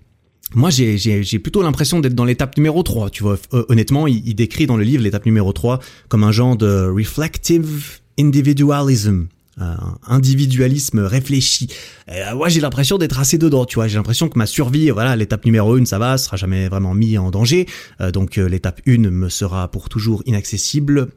Moi, 0.55 0.70
j'ai 0.70 1.38
plutôt 1.38 1.62
l'impression 1.62 2.01
d'être 2.01 2.14
dans 2.14 2.24
l'étape 2.24 2.57
numéro 2.57 2.82
3, 2.82 3.11
tu 3.11 3.22
vois. 3.22 3.38
honnêtement, 3.68 4.07
il, 4.07 4.26
il, 4.28 4.34
décrit 4.34 4.66
dans 4.66 4.76
le 4.76 4.84
livre 4.84 5.03
l'étape 5.03 5.24
numéro 5.24 5.53
3 5.53 5.80
comme 6.09 6.24
un 6.24 6.32
genre 6.32 6.57
de 6.57 6.90
reflective 6.95 8.01
individualism 8.18 9.26
un 9.59 9.98
individualisme 10.07 11.00
réfléchi. 11.00 11.68
Euh, 12.09 12.34
moi, 12.34 12.48
j'ai 12.48 12.61
l'impression 12.61 12.98
d'être 12.98 13.18
assez 13.18 13.38
dedans, 13.38 13.64
tu 13.64 13.76
vois. 13.76 13.88
J'ai 13.88 13.96
l'impression 13.96 14.28
que 14.28 14.38
ma 14.38 14.46
survie, 14.46 14.90
voilà, 14.90 15.16
l'étape 15.16 15.44
numéro 15.44 15.76
une, 15.76 15.86
ça 15.86 15.98
va, 15.98 16.18
sera 16.18 16.36
jamais 16.36 16.68
vraiment 16.68 16.94
mis 16.94 17.18
en 17.18 17.30
danger. 17.30 17.66
Euh, 18.00 18.11
donc, 18.11 18.38
euh, 18.38 18.48
l'étape 18.48 18.80
1 18.86 19.11
me 19.11 19.28
sera 19.28 19.68
pour 19.68 19.88
toujours 19.88 20.22
inaccessible. 20.26 21.09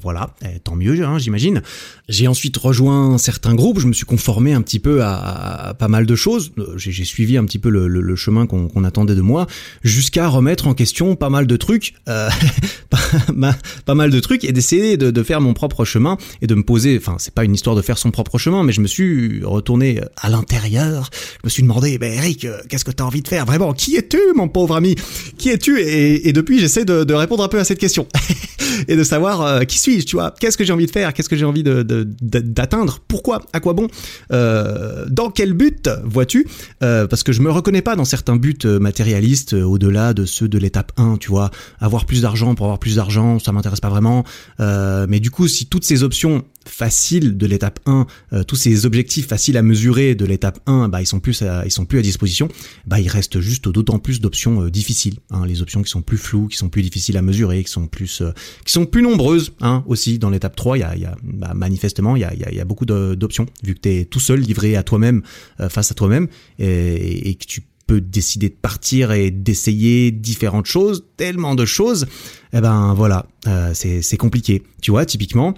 voilà, 0.00 0.30
et 0.42 0.60
tant 0.60 0.76
mieux, 0.76 1.02
hein, 1.04 1.18
j'imagine. 1.18 1.62
J'ai 2.08 2.28
ensuite 2.28 2.56
rejoint 2.56 3.18
certains 3.18 3.54
groupes. 3.54 3.80
Je 3.80 3.86
me 3.86 3.92
suis 3.92 4.04
conformé 4.04 4.52
un 4.52 4.62
petit 4.62 4.78
peu 4.78 5.02
à, 5.02 5.74
pas 5.78 5.88
mal 5.88 6.06
de 6.06 6.16
choses. 6.16 6.52
J'ai 6.76 7.04
suivi 7.04 7.36
un 7.36 7.44
petit 7.44 7.58
peu 7.58 7.68
le, 7.68 7.88
le, 7.88 8.16
chemin 8.16 8.46
qu'on 8.46 8.84
attendait 8.84 9.14
de 9.14 9.20
moi, 9.20 9.46
jusqu'à 9.82 10.28
remettre 10.28 10.66
en 10.66 10.74
question 10.74 11.14
pas 11.14 11.30
mal 11.30 11.46
de 11.46 11.56
trucs, 11.56 11.94
pas, 12.04 13.56
pas, 13.84 13.94
mal 13.94 14.10
de 14.10 14.20
trucs, 14.20 14.44
et 14.44 14.52
d'essayer 14.52 14.96
de, 14.96 15.10
de 15.10 15.22
faire 15.22 15.40
mon 15.40 15.54
propre 15.54 15.84
chemin 15.84 16.16
et 16.42 16.46
de 16.46 16.54
me 16.54 16.62
poser. 16.62 16.96
Enfin, 16.98 17.16
c'est 17.18 17.34
pas 17.34 17.44
une 17.44 17.54
histoire 17.54 17.76
de 17.76 17.82
faire 17.88 17.96
son 17.96 18.10
propre 18.10 18.36
chemin, 18.36 18.64
mais 18.64 18.74
je 18.74 18.82
me 18.82 18.86
suis 18.86 19.42
retourné 19.42 20.02
à 20.18 20.28
l'intérieur. 20.28 21.08
Je 21.40 21.46
me 21.46 21.48
suis 21.48 21.62
demandé, 21.62 21.96
ben 21.96 22.12
Eric, 22.12 22.44
euh, 22.44 22.58
qu'est-ce 22.68 22.84
que 22.84 22.90
tu 22.90 23.02
as 23.02 23.06
envie 23.06 23.22
de 23.22 23.28
faire? 23.28 23.46
Vraiment, 23.46 23.72
qui 23.72 23.96
es-tu, 23.96 24.18
mon 24.36 24.46
pauvre 24.46 24.76
ami? 24.76 24.94
Qui 25.38 25.48
es-tu? 25.48 25.80
Et, 25.80 26.34
depuis, 26.34 26.58
j'essaie 26.58 26.84
de, 26.84 27.14
répondre 27.14 27.42
un 27.42 27.48
peu 27.48 27.58
à 27.58 27.64
cette 27.64 27.78
question 27.78 28.06
et 28.88 28.94
de 28.94 29.02
savoir 29.02 29.40
euh, 29.40 29.60
qui 29.62 29.78
suis-je, 29.78 30.04
tu 30.04 30.16
vois? 30.16 30.34
Qu'est-ce 30.38 30.58
que 30.58 30.64
j'ai 30.64 30.72
envie 30.74 30.84
de 30.84 30.90
faire? 30.90 31.14
Qu'est-ce 31.14 31.30
que 31.30 31.36
j'ai 31.36 31.46
envie 31.46 31.62
d'atteindre? 31.62 32.98
Pourquoi? 33.08 33.40
À 33.54 33.60
quoi 33.60 33.72
bon? 33.72 33.88
Euh, 34.32 35.06
Dans 35.08 35.30
quel 35.30 35.54
but 35.54 35.88
Vois-tu? 36.04 36.46
Parce 36.80 37.22
que 37.22 37.32
je 37.32 37.40
me 37.40 37.50
reconnais 37.50 37.80
pas 37.80 37.96
dans 37.96 38.04
certains 38.04 38.36
buts 38.36 38.58
matérialistes 38.66 39.54
au-delà 39.54 40.12
de 40.12 40.26
ceux 40.26 40.48
de 40.48 40.58
l'étape 40.58 40.92
1, 40.98 41.16
tu 41.16 41.30
vois? 41.30 41.50
Avoir 41.80 42.04
plus 42.04 42.20
d'argent 42.20 42.54
pour 42.54 42.66
avoir 42.66 42.80
plus 42.80 42.96
d'argent, 42.96 43.38
ça 43.38 43.52
m'intéresse 43.52 43.80
pas 43.80 43.88
vraiment. 43.88 44.24
mais 44.58 45.20
du 45.20 45.30
coup, 45.30 45.48
si 45.48 45.64
toutes 45.64 45.84
ces 45.84 46.02
options 46.02 46.44
faciles 46.70 47.36
de 47.36 47.46
l'étape 47.46 47.80
1, 47.86 48.06
euh, 48.32 48.42
tous 48.44 48.56
ces 48.56 48.86
objectifs 48.86 49.26
faciles 49.26 49.56
à 49.56 49.62
mesurer 49.62 50.14
de 50.14 50.24
l'étape 50.24 50.60
1, 50.66 50.88
bah 50.88 51.00
ils 51.00 51.06
sont 51.06 51.20
plus 51.20 51.42
ils 51.64 51.70
sont 51.70 51.84
plus 51.84 51.98
à 51.98 52.02
disposition, 52.02 52.48
bah 52.86 53.00
il 53.00 53.08
reste 53.08 53.40
juste 53.40 53.68
d'autant 53.68 53.98
plus 53.98 54.20
d'options 54.20 54.62
euh, 54.62 54.70
difficiles, 54.70 55.16
hein, 55.30 55.46
les 55.46 55.62
options 55.62 55.82
qui 55.82 55.90
sont 55.90 56.02
plus 56.02 56.18
floues, 56.18 56.48
qui 56.48 56.56
sont 56.56 56.68
plus 56.68 56.82
difficiles 56.82 57.16
à 57.16 57.22
mesurer, 57.22 57.64
qui 57.64 57.70
sont 57.70 57.86
plus 57.86 58.22
euh, 58.22 58.32
qui 58.64 58.72
sont 58.72 58.86
plus 58.86 59.02
nombreuses 59.02 59.52
hein, 59.60 59.84
aussi 59.86 60.18
dans 60.18 60.30
l'étape 60.30 60.56
3, 60.56 60.78
il 60.78 60.80
y 60.80 61.04
a, 61.04 61.16
bah, 61.22 61.54
manifestement 61.54 62.16
il 62.16 62.22
y 62.22 62.60
a, 62.60 62.64
beaucoup 62.64 62.86
d'options 62.86 63.46
vu 63.62 63.74
que 63.74 63.80
tu 63.80 63.88
es 63.88 64.04
tout 64.04 64.20
seul 64.20 64.40
livré 64.40 64.76
à 64.76 64.82
toi-même 64.82 65.22
face 65.70 65.90
à 65.90 65.94
toi-même 65.94 66.28
et, 66.58 67.34
que 67.34 67.46
tu 67.46 67.62
peux 67.86 68.00
décider 68.00 68.50
de 68.50 68.54
partir 68.54 69.12
et 69.12 69.30
d'essayer 69.30 70.10
différentes 70.10 70.66
choses, 70.66 71.06
tellement 71.16 71.54
de 71.54 71.64
choses, 71.64 72.06
eh 72.52 72.60
ben 72.60 72.92
voilà, 72.94 73.26
c'est 73.72 74.16
compliqué. 74.18 74.62
Tu 74.82 74.90
vois, 74.90 75.06
typiquement, 75.06 75.54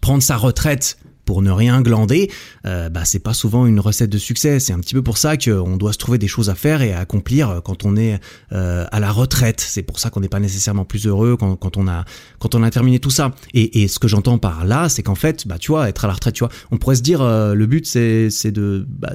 prendre 0.00 0.22
sa 0.22 0.36
retraite 0.36 0.98
pour 1.28 1.42
ne 1.42 1.50
rien 1.50 1.82
glander, 1.82 2.30
euh, 2.64 2.88
bah 2.88 3.04
c'est 3.04 3.18
pas 3.18 3.34
souvent 3.34 3.66
une 3.66 3.80
recette 3.80 4.08
de 4.08 4.16
succès. 4.16 4.60
C'est 4.60 4.72
un 4.72 4.78
petit 4.80 4.94
peu 4.94 5.02
pour 5.02 5.18
ça 5.18 5.36
qu'on 5.36 5.76
doit 5.76 5.92
se 5.92 5.98
trouver 5.98 6.16
des 6.16 6.26
choses 6.26 6.48
à 6.48 6.54
faire 6.54 6.80
et 6.80 6.94
à 6.94 7.00
accomplir 7.00 7.60
quand 7.66 7.84
on 7.84 7.96
est 7.96 8.18
euh, 8.52 8.86
à 8.90 8.98
la 8.98 9.12
retraite. 9.12 9.60
C'est 9.60 9.82
pour 9.82 9.98
ça 9.98 10.08
qu'on 10.08 10.20
n'est 10.20 10.30
pas 10.30 10.40
nécessairement 10.40 10.86
plus 10.86 11.06
heureux 11.06 11.36
quand, 11.36 11.56
quand, 11.56 11.76
on 11.76 11.86
a 11.86 12.06
quand 12.38 12.54
on 12.54 12.62
a 12.62 12.70
terminé 12.70 12.98
tout 12.98 13.10
ça. 13.10 13.34
Et, 13.52 13.82
et 13.82 13.88
ce 13.88 13.98
que 13.98 14.08
j'entends 14.08 14.38
par 14.38 14.64
là, 14.64 14.88
c'est 14.88 15.02
qu'en 15.02 15.14
fait, 15.14 15.46
bah 15.46 15.58
tu 15.58 15.70
vois, 15.70 15.90
être 15.90 16.06
à 16.06 16.08
la 16.08 16.14
retraite, 16.14 16.34
tu 16.34 16.44
vois, 16.44 16.52
on 16.70 16.78
pourrait 16.78 16.96
se 16.96 17.02
dire 17.02 17.20
euh, 17.20 17.52
le 17.52 17.66
but 17.66 17.84
c'est 17.84 18.30
c'est 18.30 18.50
de 18.50 18.86
bah, 18.88 19.12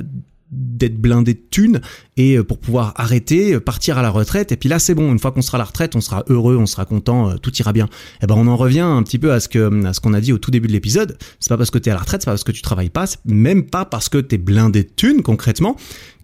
d'être 0.52 1.00
blindé 1.00 1.34
de 1.34 1.42
thunes 1.50 1.82
et 2.18 2.38
euh, 2.38 2.44
pour 2.44 2.60
pouvoir 2.60 2.94
arrêter, 2.96 3.54
euh, 3.54 3.60
partir 3.60 3.98
à 3.98 4.02
la 4.02 4.10
retraite. 4.10 4.52
Et 4.52 4.58
puis 4.58 4.70
là, 4.70 4.80
c'est 4.80 4.94
bon. 4.94 5.12
Une 5.12 5.20
fois 5.20 5.32
qu'on 5.32 5.42
sera 5.42 5.58
à 5.58 5.60
la 5.60 5.66
retraite, 5.66 5.96
on 5.96 6.02
sera 6.02 6.24
heureux, 6.30 6.58
on 6.58 6.66
sera 6.66 6.86
content, 6.86 7.32
euh, 7.32 7.36
tout 7.38 7.54
ira 7.56 7.74
bien. 7.74 7.86
Et 7.86 8.24
eh 8.24 8.28
ben, 8.28 8.36
on 8.38 8.48
en 8.48 8.56
revient 8.56 8.82
un 8.82 9.02
petit 9.04 9.20
peu 9.20 9.32
à 9.32 9.40
ce 9.40 9.50
que 9.50 9.86
à 9.86 9.94
ce 9.94 10.00
qu'on 10.00 10.14
a 10.14 10.22
dit 10.22 10.34
au 10.34 10.38
tout 10.38 10.52
début 10.52 10.68
de 10.68 10.74
l'épisode. 10.74 11.18
C'est 11.40 11.50
pas 11.50 11.58
parce 11.58 11.72
que 11.72 11.78
t'es 11.78 11.90
à 11.90 11.96
la 11.96 12.02
retraite, 12.02 12.22
c'est 12.22 12.26
pas 12.28 12.34
parce 12.34 12.44
que 12.44 12.52
tu 12.52 12.62
travailles 12.62 12.90
pas, 12.90 13.06
même 13.26 13.64
pas 13.64 13.86
parce 13.86 14.10
que 14.10 14.18
t'es 14.20 14.38
blindé 14.38 14.84
de 14.84 14.90
thunes 14.90 15.22
concrètement 15.22 15.76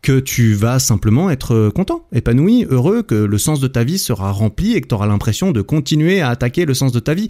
que 0.01 0.19
tu 0.19 0.53
vas 0.53 0.79
simplement 0.79 1.29
être 1.29 1.69
content, 1.75 2.07
épanoui, 2.13 2.65
heureux, 2.69 3.03
que 3.03 3.15
le 3.15 3.37
sens 3.37 3.59
de 3.59 3.67
ta 3.67 3.83
vie 3.83 3.97
sera 3.97 4.31
rempli 4.31 4.73
et 4.73 4.81
que 4.81 4.87
tu 4.87 4.95
auras 4.95 5.07
l'impression 5.07 5.51
de 5.51 5.61
continuer 5.61 6.21
à 6.21 6.29
attaquer 6.29 6.63
le 6.63 6.73
sens 6.73 6.93
de 6.93 7.01
ta 7.01 7.13
vie. 7.13 7.27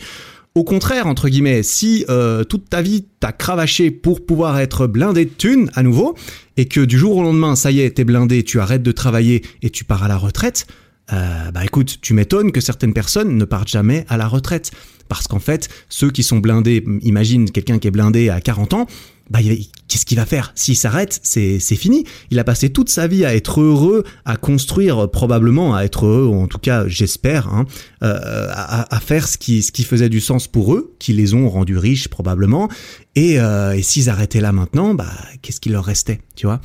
Au 0.56 0.64
contraire, 0.64 1.08
entre 1.08 1.30
guillemets, 1.30 1.64
si 1.64 2.06
euh, 2.10 2.44
toute 2.44 2.70
ta 2.70 2.82
vie 2.82 3.06
t'as 3.20 3.32
cravaché 3.32 3.92
pour 3.92 4.26
pouvoir 4.26 4.60
être 4.60 4.88
blindé 4.88 5.26
de 5.26 5.30
thunes 5.30 5.70
à 5.76 5.84
nouveau, 5.84 6.16
et 6.58 6.66
que 6.66 6.82
du 6.82 6.98
jour 6.98 7.18
au 7.18 7.24
lendemain, 7.24 7.56
ça 7.56 7.72
y 7.72 7.82
est, 7.82 7.92
t'es 7.92 8.04
blindé, 8.04 8.44
tu 8.44 8.60
arrêtes 8.60 8.84
de 8.84 8.92
travailler 8.92 9.44
et 9.62 9.70
tu 9.70 9.86
pars 9.86 10.04
à 10.04 10.08
la 10.08 10.18
retraite, 10.18 10.68
euh, 11.14 11.52
bah 11.52 11.64
écoute, 11.64 12.00
tu 12.02 12.14
m'étonnes 12.14 12.52
que 12.52 12.62
certaines 12.62 12.94
personnes 12.94 13.38
ne 13.38 13.46
partent 13.46 13.70
jamais 13.70 14.06
à 14.10 14.18
la 14.18 14.28
retraite. 14.28 14.72
Parce 15.08 15.28
qu'en 15.28 15.40
fait, 15.40 15.70
ceux 15.90 16.12
qui 16.12 16.22
sont 16.22 16.38
blindés, 16.38 16.86
imagine 17.02 17.50
quelqu'un 17.50 17.80
qui 17.80 17.88
est 17.88 17.92
blindé 17.92 18.30
à 18.30 18.42
40 18.42 18.74
ans, 18.74 18.86
bah, 19.30 19.40
qu'est-ce 19.88 20.06
qu'il 20.06 20.18
va 20.18 20.26
faire? 20.26 20.52
S'il 20.56 20.76
s'arrête, 20.76 21.20
c'est 21.24 21.60
fini. 21.76 22.06
Il 22.32 22.40
a 22.40 22.44
passé 22.44 22.70
toute 22.70 22.90
sa 22.90 23.08
vie 23.08 23.26
à 23.26 23.36
être 23.36 23.62
heureux, 23.62 24.04
à 24.26 24.38
construire 24.38 25.10
probablement, 25.10 25.76
à 25.76 25.84
être 25.84 26.06
heureux, 26.06 26.36
en 26.36 26.48
tout 26.48 26.58
cas, 26.58 26.88
j'espère, 26.88 27.48
hein, 27.48 27.66
euh, 28.04 28.48
à, 28.52 28.96
à, 28.96 29.00
faire 29.00 29.28
ce 29.28 29.38
qui, 29.38 29.62
ce 29.62 29.72
qui 29.72 29.84
faisait 29.84 30.10
du 30.10 30.22
sens 30.22 30.48
pour 30.48 30.74
eux, 30.74 30.96
qui 31.00 31.14
les 31.14 31.34
ont 31.34 31.50
rendus 31.50 31.78
riches 31.78 32.08
probablement. 32.08 32.70
Et, 33.16 33.40
euh, 33.40 33.76
et 33.76 33.82
s'ils 33.82 34.10
arrêtaient 34.10 34.42
là 34.42 34.52
maintenant, 34.52 34.94
bah, 34.94 35.12
qu'est-ce 35.42 35.60
qu'il 35.60 35.74
leur 35.74 35.86
restait, 35.86 36.22
tu 36.36 36.48
vois? 36.48 36.62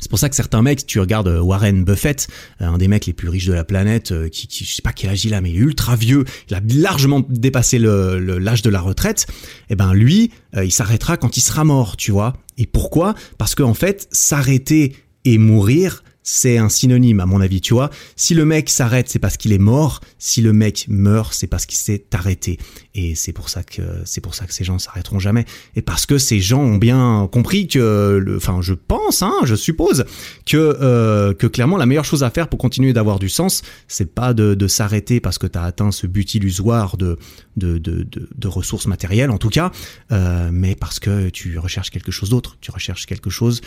C'est 0.00 0.10
pour 0.10 0.18
ça 0.18 0.28
que 0.28 0.36
certains 0.36 0.62
mecs, 0.62 0.86
tu 0.86 1.00
regardes 1.00 1.28
euh, 1.28 1.40
Warren 1.40 1.84
Buffett, 1.84 2.26
euh, 2.60 2.66
un 2.66 2.78
des 2.78 2.88
mecs 2.88 3.06
les 3.06 3.12
plus 3.12 3.28
riches 3.28 3.46
de 3.46 3.52
la 3.52 3.64
planète, 3.64 4.12
euh, 4.12 4.28
qui, 4.28 4.46
qui 4.46 4.64
je 4.64 4.74
sais 4.74 4.82
pas 4.82 4.92
quel 4.92 5.10
âge 5.10 5.24
il 5.24 5.34
a, 5.34 5.40
mais 5.40 5.50
il 5.50 5.56
est 5.56 5.60
ultra 5.60 5.96
vieux, 5.96 6.24
il 6.48 6.54
a 6.54 6.60
largement 6.74 7.24
dépassé 7.28 7.78
l'âge 7.78 8.20
le, 8.20 8.38
l'âge 8.38 8.62
de 8.62 8.70
la 8.70 8.80
retraite. 8.80 9.26
Et 9.30 9.72
eh 9.72 9.76
ben 9.76 9.92
lui, 9.92 10.30
il 10.56 10.72
s'arrêtera 10.72 11.16
quand 11.16 11.36
il 11.36 11.40
sera 11.40 11.64
mort, 11.64 11.96
tu 11.96 12.12
vois. 12.12 12.34
Et 12.58 12.66
pourquoi? 12.66 13.14
Parce 13.38 13.54
qu'en 13.54 13.70
en 13.70 13.74
fait, 13.74 14.06
s'arrêter 14.12 14.94
et 15.24 15.38
mourir, 15.38 16.03
c'est 16.26 16.56
un 16.56 16.70
synonyme 16.70 17.20
à 17.20 17.26
mon 17.26 17.40
avis, 17.42 17.60
tu 17.60 17.74
vois. 17.74 17.90
Si 18.16 18.34
le 18.34 18.46
mec 18.46 18.70
s'arrête, 18.70 19.10
c'est 19.10 19.18
parce 19.18 19.36
qu'il 19.36 19.52
est 19.52 19.58
mort. 19.58 20.00
Si 20.18 20.40
le 20.40 20.54
mec 20.54 20.86
meurt, 20.88 21.34
c'est 21.34 21.46
parce 21.46 21.66
qu'il 21.66 21.76
s'est 21.76 22.06
arrêté. 22.12 22.58
Et 22.94 23.14
c'est 23.14 23.32
pour 23.32 23.50
ça 23.50 23.62
que 23.62 23.82
c'est 24.06 24.22
pour 24.22 24.34
ça 24.34 24.46
que 24.46 24.54
ces 24.54 24.64
gens 24.64 24.78
s'arrêteront 24.78 25.18
jamais. 25.18 25.44
Et 25.76 25.82
parce 25.82 26.06
que 26.06 26.16
ces 26.16 26.40
gens 26.40 26.60
ont 26.60 26.78
bien 26.78 27.28
compris 27.30 27.68
que, 27.68 28.18
le, 28.24 28.36
enfin, 28.38 28.60
je 28.62 28.72
pense, 28.72 29.22
hein, 29.22 29.34
je 29.44 29.54
suppose 29.54 30.06
que 30.46 30.56
euh, 30.56 31.34
que 31.34 31.46
clairement 31.46 31.76
la 31.76 31.84
meilleure 31.84 32.06
chose 32.06 32.24
à 32.24 32.30
faire 32.30 32.48
pour 32.48 32.58
continuer 32.58 32.94
d'avoir 32.94 33.18
du 33.18 33.28
sens, 33.28 33.60
c'est 33.86 34.14
pas 34.14 34.32
de, 34.32 34.54
de 34.54 34.66
s'arrêter 34.66 35.20
parce 35.20 35.36
que 35.36 35.46
tu 35.46 35.58
as 35.58 35.62
atteint 35.62 35.92
ce 35.92 36.06
but 36.06 36.34
illusoire 36.34 36.96
de 36.96 37.18
de, 37.58 37.76
de, 37.76 38.02
de, 38.02 38.30
de 38.34 38.48
ressources 38.48 38.86
matérielles 38.86 39.30
en 39.30 39.38
tout 39.38 39.50
cas, 39.50 39.72
euh, 40.10 40.48
mais 40.50 40.74
parce 40.74 41.00
que 41.00 41.28
tu 41.28 41.58
recherches 41.58 41.90
quelque 41.90 42.10
chose 42.10 42.30
d'autre. 42.30 42.56
Tu 42.62 42.70
recherches 42.70 43.04
quelque 43.04 43.28
chose 43.28 43.60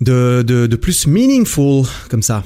de, 0.00 0.42
de, 0.46 0.66
de 0.66 0.76
plus 0.76 1.06
meaningful 1.06 1.86
comme 2.08 2.22
ça. 2.22 2.44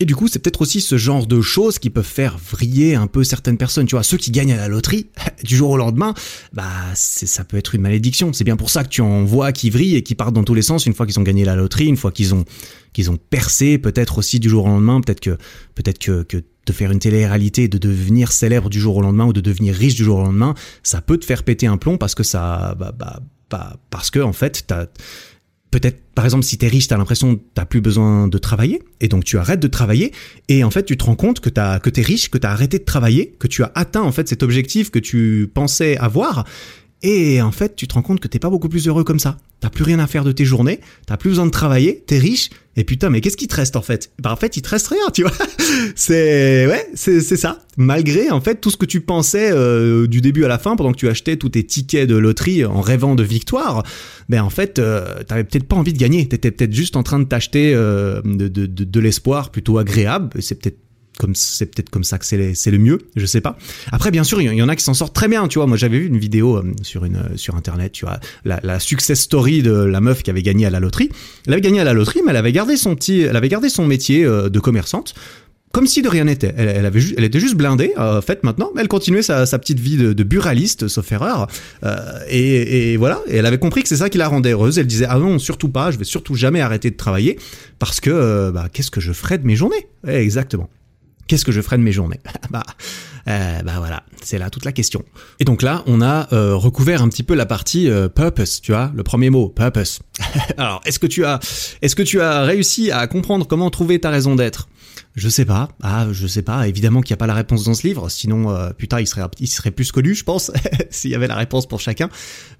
Et 0.00 0.06
du 0.06 0.16
coup, 0.16 0.26
c'est 0.26 0.40
peut-être 0.40 0.60
aussi 0.60 0.80
ce 0.80 0.98
genre 0.98 1.26
de 1.26 1.40
choses 1.40 1.78
qui 1.78 1.88
peuvent 1.88 2.04
faire 2.04 2.36
vriller 2.36 2.96
un 2.96 3.06
peu 3.06 3.22
certaines 3.22 3.56
personnes. 3.56 3.86
Tu 3.86 3.94
vois, 3.94 4.02
ceux 4.02 4.16
qui 4.16 4.32
gagnent 4.32 4.52
à 4.52 4.56
la 4.56 4.66
loterie, 4.66 5.06
du 5.44 5.56
jour 5.56 5.70
au 5.70 5.76
lendemain, 5.76 6.14
bah, 6.52 6.64
ça 6.94 7.44
peut 7.44 7.56
être 7.56 7.76
une 7.76 7.82
malédiction. 7.82 8.32
C'est 8.32 8.42
bien 8.42 8.56
pour 8.56 8.70
ça 8.70 8.82
que 8.82 8.88
tu 8.88 9.02
en 9.02 9.24
vois 9.24 9.52
qui 9.52 9.70
vrillent 9.70 9.94
et 9.94 10.02
qui 10.02 10.16
partent 10.16 10.34
dans 10.34 10.42
tous 10.42 10.54
les 10.54 10.62
sens 10.62 10.86
une 10.86 10.94
fois 10.94 11.06
qu'ils 11.06 11.20
ont 11.20 11.22
gagné 11.22 11.44
la 11.44 11.54
loterie, 11.54 11.86
une 11.86 11.96
fois 11.96 12.10
qu'ils 12.10 12.34
ont, 12.34 12.44
qu'ils 12.92 13.08
ont 13.10 13.16
percé, 13.16 13.78
peut-être 13.78 14.18
aussi 14.18 14.40
du 14.40 14.48
jour 14.48 14.64
au 14.64 14.68
lendemain, 14.68 15.00
peut-être 15.00 15.20
que, 15.20 15.38
peut-être 15.76 16.00
que, 16.00 16.24
que 16.24 16.38
de 16.66 16.72
faire 16.72 16.90
une 16.90 16.98
télé-réalité, 16.98 17.68
de 17.68 17.78
devenir 17.78 18.32
célèbre 18.32 18.70
du 18.70 18.80
jour 18.80 18.96
au 18.96 19.00
lendemain 19.00 19.26
ou 19.26 19.32
de 19.32 19.40
devenir 19.40 19.76
riche 19.76 19.94
du 19.94 20.02
jour 20.02 20.18
au 20.18 20.24
lendemain, 20.24 20.54
ça 20.82 21.02
peut 21.02 21.18
te 21.18 21.24
faire 21.24 21.44
péter 21.44 21.68
un 21.68 21.76
plomb 21.76 21.98
parce 21.98 22.16
que 22.16 22.24
ça, 22.24 22.74
bah, 22.80 22.92
bah, 22.98 23.20
bah 23.48 23.76
parce 23.90 24.10
que, 24.10 24.18
en 24.18 24.32
fait, 24.32 24.64
t'as, 24.66 24.86
peut-être, 25.74 26.00
par 26.14 26.24
exemple, 26.24 26.44
si 26.44 26.56
t'es 26.56 26.68
riche, 26.68 26.86
t'as 26.86 26.96
l'impression 26.96 27.34
que 27.34 27.40
t'as 27.52 27.64
plus 27.64 27.80
besoin 27.80 28.28
de 28.28 28.38
travailler, 28.38 28.80
et 29.00 29.08
donc 29.08 29.24
tu 29.24 29.38
arrêtes 29.38 29.58
de 29.58 29.66
travailler, 29.66 30.12
et 30.48 30.62
en 30.62 30.70
fait, 30.70 30.84
tu 30.84 30.96
te 30.96 31.02
rends 31.02 31.16
compte 31.16 31.40
que 31.40 31.50
que 31.50 31.90
t'es 31.90 32.02
riche, 32.02 32.30
que 32.30 32.38
t'as 32.38 32.52
arrêté 32.52 32.78
de 32.78 32.84
travailler, 32.84 33.34
que 33.40 33.48
tu 33.48 33.64
as 33.64 33.72
atteint, 33.74 34.02
en 34.02 34.12
fait, 34.12 34.28
cet 34.28 34.44
objectif 34.44 34.92
que 34.92 35.00
tu 35.00 35.50
pensais 35.52 35.96
avoir, 35.96 36.44
et 37.04 37.42
en 37.42 37.52
fait, 37.52 37.76
tu 37.76 37.86
te 37.86 37.92
rends 37.92 38.02
compte 38.02 38.18
que 38.18 38.28
t'es 38.28 38.38
pas 38.38 38.48
beaucoup 38.48 38.70
plus 38.70 38.88
heureux 38.88 39.04
comme 39.04 39.18
ça. 39.18 39.36
T'as 39.60 39.68
plus 39.68 39.84
rien 39.84 39.98
à 39.98 40.06
faire 40.06 40.24
de 40.24 40.32
tes 40.32 40.46
journées, 40.46 40.80
t'as 41.06 41.18
plus 41.18 41.28
besoin 41.28 41.44
de 41.44 41.50
travailler, 41.50 42.02
t'es 42.06 42.18
riche, 42.18 42.48
et 42.76 42.84
putain, 42.84 43.10
mais 43.10 43.20
qu'est-ce 43.20 43.36
qui 43.36 43.46
te 43.46 43.54
reste 43.54 43.76
en 43.76 43.82
fait? 43.82 44.10
Bah 44.22 44.32
en 44.32 44.36
fait, 44.36 44.56
il 44.56 44.62
te 44.62 44.70
reste 44.70 44.88
rien, 44.88 45.10
tu 45.12 45.22
vois. 45.22 45.32
c'est 45.96 46.66
ouais, 46.66 46.88
c'est 46.94 47.20
ça. 47.20 47.58
Malgré 47.76 48.30
en 48.30 48.40
fait 48.40 48.58
tout 48.58 48.70
ce 48.70 48.78
que 48.78 48.86
tu 48.86 49.02
pensais 49.02 49.50
euh, 49.52 50.06
du 50.06 50.22
début 50.22 50.44
à 50.44 50.48
la 50.48 50.58
fin 50.58 50.76
pendant 50.76 50.92
que 50.92 50.96
tu 50.96 51.08
achetais 51.08 51.36
tous 51.36 51.50
tes 51.50 51.64
tickets 51.64 52.08
de 52.08 52.16
loterie 52.16 52.64
en 52.64 52.80
rêvant 52.80 53.14
de 53.14 53.22
victoire, 53.22 53.82
ben 54.30 54.42
en 54.42 54.50
fait, 54.50 54.78
euh, 54.78 55.22
t'avais 55.24 55.44
peut-être 55.44 55.68
pas 55.68 55.76
envie 55.76 55.92
de 55.92 55.98
gagner. 55.98 56.26
T'étais 56.26 56.50
peut-être 56.50 56.72
juste 56.72 56.96
en 56.96 57.02
train 57.02 57.18
de 57.18 57.24
t'acheter 57.24 57.74
euh, 57.74 58.22
de, 58.24 58.48
de 58.48 59.00
l'espoir 59.00 59.50
plutôt 59.50 59.76
agréable. 59.76 60.30
C'est 60.40 60.54
peut-être 60.54 60.78
comme 61.18 61.34
c'est 61.34 61.66
peut-être 61.66 61.90
comme 61.90 62.04
ça 62.04 62.18
que 62.18 62.24
c'est 62.24 62.70
le 62.70 62.78
mieux, 62.78 62.98
je 63.16 63.26
sais 63.26 63.40
pas. 63.40 63.56
Après 63.92 64.10
bien 64.10 64.24
sûr, 64.24 64.40
il 64.40 64.52
y 64.52 64.62
en 64.62 64.68
a 64.68 64.76
qui 64.76 64.84
s'en 64.84 64.94
sortent 64.94 65.14
très 65.14 65.28
bien, 65.28 65.46
tu 65.48 65.58
vois. 65.58 65.66
Moi, 65.66 65.76
j'avais 65.76 65.98
vu 65.98 66.06
une 66.06 66.18
vidéo 66.18 66.56
euh, 66.56 66.72
sur 66.82 67.04
une 67.04 67.16
euh, 67.16 67.36
sur 67.36 67.54
internet, 67.54 67.92
tu 67.92 68.04
vois, 68.04 68.18
la, 68.44 68.60
la, 68.62 68.80
success 68.80 69.20
story 69.20 69.62
de 69.62 69.72
la 69.72 70.00
meuf 70.00 70.22
qui 70.22 70.30
avait 70.30 70.42
gagné 70.42 70.66
à 70.66 70.70
la 70.70 70.80
loterie. 70.80 71.10
Elle 71.46 71.52
avait 71.52 71.62
gagné 71.62 71.80
à 71.80 71.84
la 71.84 71.92
loterie, 71.92 72.20
mais 72.24 72.30
elle 72.30 72.36
avait 72.36 72.52
gardé 72.52 72.76
son 72.76 72.94
petit 72.94 73.20
elle 73.22 73.36
avait 73.36 73.48
gardé 73.48 73.68
son 73.68 73.86
métier 73.86 74.24
euh, 74.24 74.48
de 74.48 74.60
commerçante 74.60 75.14
comme 75.72 75.88
si 75.88 76.02
de 76.02 76.08
rien 76.08 76.22
n'était. 76.22 76.54
Elle, 76.56 76.68
elle, 76.68 76.86
avait 76.86 77.00
elle 77.16 77.24
était 77.24 77.40
juste 77.40 77.56
blindée, 77.56 77.94
en 77.96 78.22
fait, 78.22 78.44
maintenant. 78.44 78.70
Elle 78.78 78.86
continuait 78.86 79.22
sa, 79.22 79.44
sa 79.44 79.58
petite 79.58 79.80
vie 79.80 79.96
de, 79.96 80.12
de 80.12 80.22
buraliste, 80.22 80.86
sauf 80.86 81.10
erreur. 81.10 81.48
Et, 82.28 82.92
et, 82.92 82.96
voilà. 82.96 83.20
Et 83.26 83.38
elle 83.38 83.46
avait 83.46 83.58
compris 83.58 83.82
que 83.82 83.88
c'est 83.88 83.96
ça 83.96 84.08
qui 84.08 84.16
la 84.16 84.28
rendait 84.28 84.52
heureuse. 84.52 84.78
Elle 84.78 84.86
disait, 84.86 85.06
ah 85.08 85.18
non, 85.18 85.40
surtout 85.40 85.68
pas, 85.68 85.90
je 85.90 85.98
vais 85.98 86.04
surtout 86.04 86.36
jamais 86.36 86.60
arrêter 86.60 86.92
de 86.92 86.96
travailler, 86.96 87.40
parce 87.80 87.98
que, 87.98 88.52
bah, 88.52 88.68
qu'est-ce 88.72 88.92
que 88.92 89.00
je 89.00 89.12
ferais 89.12 89.36
de 89.36 89.48
mes 89.48 89.56
journées? 89.56 89.88
Exactement. 90.06 90.70
Qu'est-ce 91.26 91.44
que 91.44 91.52
je 91.52 91.60
ferai 91.60 91.78
de 91.78 91.82
mes 91.82 91.92
journées 91.92 92.20
Bah, 92.50 92.62
euh, 93.28 93.62
bah 93.62 93.74
voilà, 93.78 94.02
c'est 94.22 94.38
là 94.38 94.50
toute 94.50 94.64
la 94.64 94.72
question. 94.72 95.02
Et 95.40 95.44
donc 95.44 95.62
là, 95.62 95.82
on 95.86 96.02
a 96.02 96.28
euh, 96.32 96.54
recouvert 96.54 97.02
un 97.02 97.08
petit 97.08 97.22
peu 97.22 97.34
la 97.34 97.46
partie 97.46 97.88
euh, 97.88 98.08
purpose, 98.08 98.60
tu 98.60 98.72
vois, 98.72 98.92
le 98.94 99.02
premier 99.02 99.30
mot, 99.30 99.48
purpose. 99.48 100.00
Alors, 100.58 100.80
est-ce 100.84 100.98
que 100.98 101.06
tu 101.06 101.24
as, 101.24 101.40
est-ce 101.80 101.96
que 101.96 102.02
tu 102.02 102.20
as 102.20 102.42
réussi 102.42 102.90
à 102.90 103.06
comprendre 103.06 103.46
comment 103.46 103.70
trouver 103.70 103.98
ta 103.98 104.10
raison 104.10 104.34
d'être? 104.34 104.68
Je 105.14 105.28
sais 105.28 105.44
pas. 105.44 105.68
Ah, 105.82 106.08
je 106.12 106.26
sais 106.26 106.42
pas. 106.42 106.66
Évidemment 106.68 107.00
qu'il 107.00 107.12
n'y 107.12 107.18
a 107.18 107.18
pas 107.18 107.26
la 107.26 107.34
réponse 107.34 107.64
dans 107.64 107.74
ce 107.74 107.86
livre. 107.86 108.08
Sinon, 108.08 108.50
euh, 108.50 108.70
putain, 108.70 109.00
il 109.00 109.06
serait, 109.06 109.22
il 109.38 109.46
serait 109.46 109.70
plus 109.70 109.92
connu, 109.92 110.14
je 110.14 110.24
pense, 110.24 110.50
s'il 110.90 111.10
y 111.10 111.14
avait 111.14 111.28
la 111.28 111.36
réponse 111.36 111.66
pour 111.66 111.80
chacun. 111.80 112.08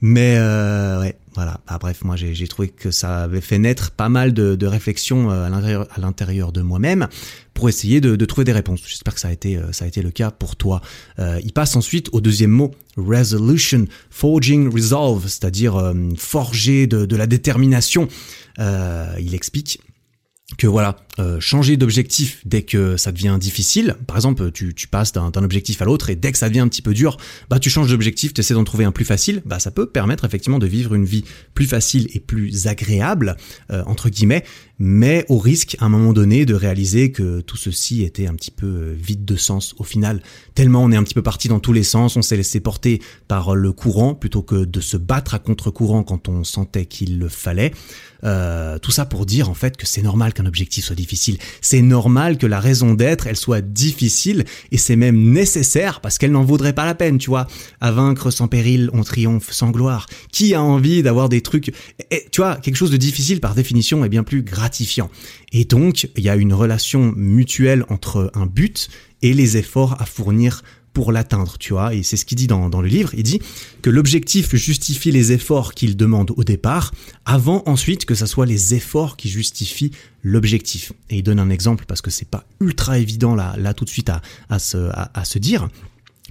Mais 0.00 0.36
euh, 0.38 1.00
ouais, 1.00 1.16
voilà. 1.34 1.60
Bah, 1.68 1.78
bref, 1.80 2.04
moi, 2.04 2.16
j'ai 2.16 2.48
trouvé 2.48 2.68
que 2.68 2.90
ça 2.90 3.24
avait 3.24 3.40
fait 3.40 3.58
naître 3.58 3.90
pas 3.90 4.08
mal 4.08 4.32
de, 4.32 4.54
de 4.54 4.66
réflexions 4.66 5.30
euh, 5.30 5.48
à 5.48 6.00
l'intérieur 6.00 6.52
de 6.52 6.62
moi-même 6.62 7.08
pour 7.54 7.68
essayer 7.68 8.00
de, 8.00 8.16
de, 8.16 8.24
trouver 8.24 8.44
des 8.44 8.52
réponses. 8.52 8.80
J'espère 8.86 9.14
que 9.14 9.20
ça 9.20 9.28
a 9.28 9.32
été, 9.32 9.56
euh, 9.56 9.72
ça 9.72 9.84
a 9.84 9.88
été 9.88 10.02
le 10.02 10.10
cas 10.10 10.30
pour 10.30 10.56
toi. 10.56 10.82
Euh, 11.18 11.40
il 11.42 11.52
passe 11.52 11.76
ensuite 11.76 12.08
au 12.12 12.20
deuxième 12.20 12.50
mot, 12.50 12.72
resolution, 12.96 13.86
forging 14.10 14.68
resolve, 14.68 15.26
c'est-à-dire 15.26 15.76
euh, 15.76 15.94
forger 16.16 16.86
de, 16.86 17.06
de, 17.06 17.16
la 17.16 17.26
détermination. 17.26 18.08
il 18.58 19.34
explique 19.34 19.80
que 20.58 20.66
voilà, 20.66 20.96
euh, 21.18 21.38
changer 21.40 21.76
d'objectif 21.76 22.40
dès 22.44 22.62
que 22.62 22.96
ça 22.96 23.12
devient 23.12 23.36
difficile, 23.40 23.96
par 24.06 24.16
exemple 24.16 24.50
tu, 24.52 24.74
tu 24.74 24.88
passes 24.88 25.12
d'un 25.12 25.30
objectif 25.36 25.80
à 25.82 25.84
l'autre 25.84 26.10
et 26.10 26.16
dès 26.16 26.32
que 26.32 26.38
ça 26.38 26.48
devient 26.48 26.60
un 26.60 26.68
petit 26.68 26.82
peu 26.82 26.94
dur, 26.94 27.16
bah 27.50 27.58
tu 27.58 27.70
changes 27.70 27.90
d'objectif, 27.90 28.34
tu 28.34 28.40
essaies 28.40 28.54
d'en 28.54 28.64
trouver 28.64 28.84
un 28.84 28.92
plus 28.92 29.04
facile, 29.04 29.42
bah 29.44 29.58
ça 29.58 29.70
peut 29.70 29.86
permettre 29.86 30.24
effectivement 30.24 30.58
de 30.58 30.66
vivre 30.66 30.94
une 30.94 31.04
vie 31.04 31.24
plus 31.54 31.66
facile 31.66 32.08
et 32.14 32.20
plus 32.20 32.66
agréable, 32.66 33.36
euh, 33.70 33.82
entre 33.86 34.08
guillemets, 34.08 34.44
mais 34.78 35.24
au 35.28 35.38
risque 35.38 35.76
à 35.80 35.86
un 35.86 35.88
moment 35.88 36.12
donné 36.12 36.46
de 36.46 36.54
réaliser 36.54 37.12
que 37.12 37.40
tout 37.40 37.56
ceci 37.56 38.02
était 38.02 38.26
un 38.26 38.34
petit 38.34 38.50
peu 38.50 38.66
euh, 38.66 38.96
vide 38.96 39.24
de 39.24 39.36
sens 39.36 39.74
au 39.78 39.84
final, 39.84 40.22
tellement 40.54 40.82
on 40.82 40.90
est 40.92 40.96
un 40.96 41.04
petit 41.04 41.14
peu 41.14 41.22
parti 41.22 41.48
dans 41.48 41.60
tous 41.60 41.72
les 41.72 41.84
sens, 41.84 42.16
on 42.16 42.22
s'est 42.22 42.36
laissé 42.36 42.60
porter 42.60 43.00
par 43.28 43.54
le 43.54 43.72
courant 43.72 44.14
plutôt 44.14 44.42
que 44.42 44.64
de 44.64 44.80
se 44.80 44.96
battre 44.96 45.34
à 45.34 45.38
contre-courant 45.38 46.02
quand 46.02 46.28
on 46.28 46.44
sentait 46.44 46.86
qu'il 46.86 47.18
le 47.18 47.28
fallait. 47.28 47.72
Euh, 48.24 48.78
tout 48.78 48.90
ça 48.90 49.04
pour 49.04 49.26
dire 49.26 49.50
en 49.50 49.54
fait 49.54 49.76
que 49.76 49.86
c'est 49.86 50.02
normal 50.02 50.32
qu'un 50.32 50.46
objectif 50.46 50.84
soit 50.84 50.96
difficile. 50.96 51.38
C'est 51.60 51.82
normal 51.82 52.38
que 52.38 52.46
la 52.46 52.60
raison 52.60 52.94
d'être, 52.94 53.26
elle 53.26 53.36
soit 53.36 53.60
difficile 53.60 54.44
et 54.70 54.78
c'est 54.78 54.96
même 54.96 55.32
nécessaire 55.32 56.00
parce 56.00 56.18
qu'elle 56.18 56.32
n'en 56.32 56.44
vaudrait 56.44 56.72
pas 56.72 56.86
la 56.86 56.94
peine, 56.94 57.18
tu 57.18 57.30
vois. 57.30 57.46
À 57.80 57.92
vaincre 57.92 58.30
sans 58.30 58.48
péril, 58.48 58.90
on 58.92 59.02
triomphe 59.02 59.52
sans 59.52 59.70
gloire. 59.70 60.06
Qui 60.32 60.54
a 60.54 60.62
envie 60.62 61.02
d'avoir 61.02 61.28
des 61.28 61.40
trucs, 61.40 61.74
et, 62.10 62.26
tu 62.30 62.40
vois, 62.40 62.56
quelque 62.56 62.76
chose 62.76 62.90
de 62.90 62.96
difficile 62.96 63.40
par 63.40 63.54
définition 63.54 64.04
est 64.04 64.08
bien 64.08 64.24
plus 64.24 64.42
gratifiant. 64.42 65.10
Et 65.52 65.64
donc, 65.64 66.08
il 66.16 66.24
y 66.24 66.28
a 66.28 66.36
une 66.36 66.52
relation 66.52 67.12
mutuelle 67.16 67.84
entre 67.88 68.30
un 68.34 68.46
but 68.46 68.88
et 69.22 69.32
les 69.34 69.56
efforts 69.56 70.00
à 70.00 70.06
fournir 70.06 70.62
pour 70.94 71.12
l'atteindre, 71.12 71.58
tu 71.58 71.74
vois. 71.74 71.92
Et 71.92 72.02
c'est 72.02 72.16
ce 72.16 72.24
qu'il 72.24 72.38
dit 72.38 72.46
dans, 72.46 72.70
dans, 72.70 72.80
le 72.80 72.88
livre. 72.88 73.10
Il 73.14 73.24
dit 73.24 73.40
que 73.82 73.90
l'objectif 73.90 74.54
justifie 74.54 75.10
les 75.10 75.32
efforts 75.32 75.74
qu'il 75.74 75.96
demande 75.96 76.30
au 76.36 76.44
départ, 76.44 76.92
avant 77.26 77.62
ensuite 77.66 78.06
que 78.06 78.14
ce 78.14 78.24
soit 78.24 78.46
les 78.46 78.74
efforts 78.74 79.18
qui 79.18 79.28
justifient 79.28 79.90
l'objectif. 80.22 80.92
Et 81.10 81.18
il 81.18 81.22
donne 81.22 81.40
un 81.40 81.50
exemple 81.50 81.84
parce 81.86 82.00
que 82.00 82.10
c'est 82.10 82.28
pas 82.28 82.44
ultra 82.60 82.98
évident 82.98 83.34
là, 83.34 83.54
là 83.58 83.74
tout 83.74 83.84
de 83.84 83.90
suite 83.90 84.08
à, 84.08 84.22
à, 84.48 84.58
se, 84.58 84.90
à 84.94 85.24
se 85.24 85.38
dire. 85.38 85.68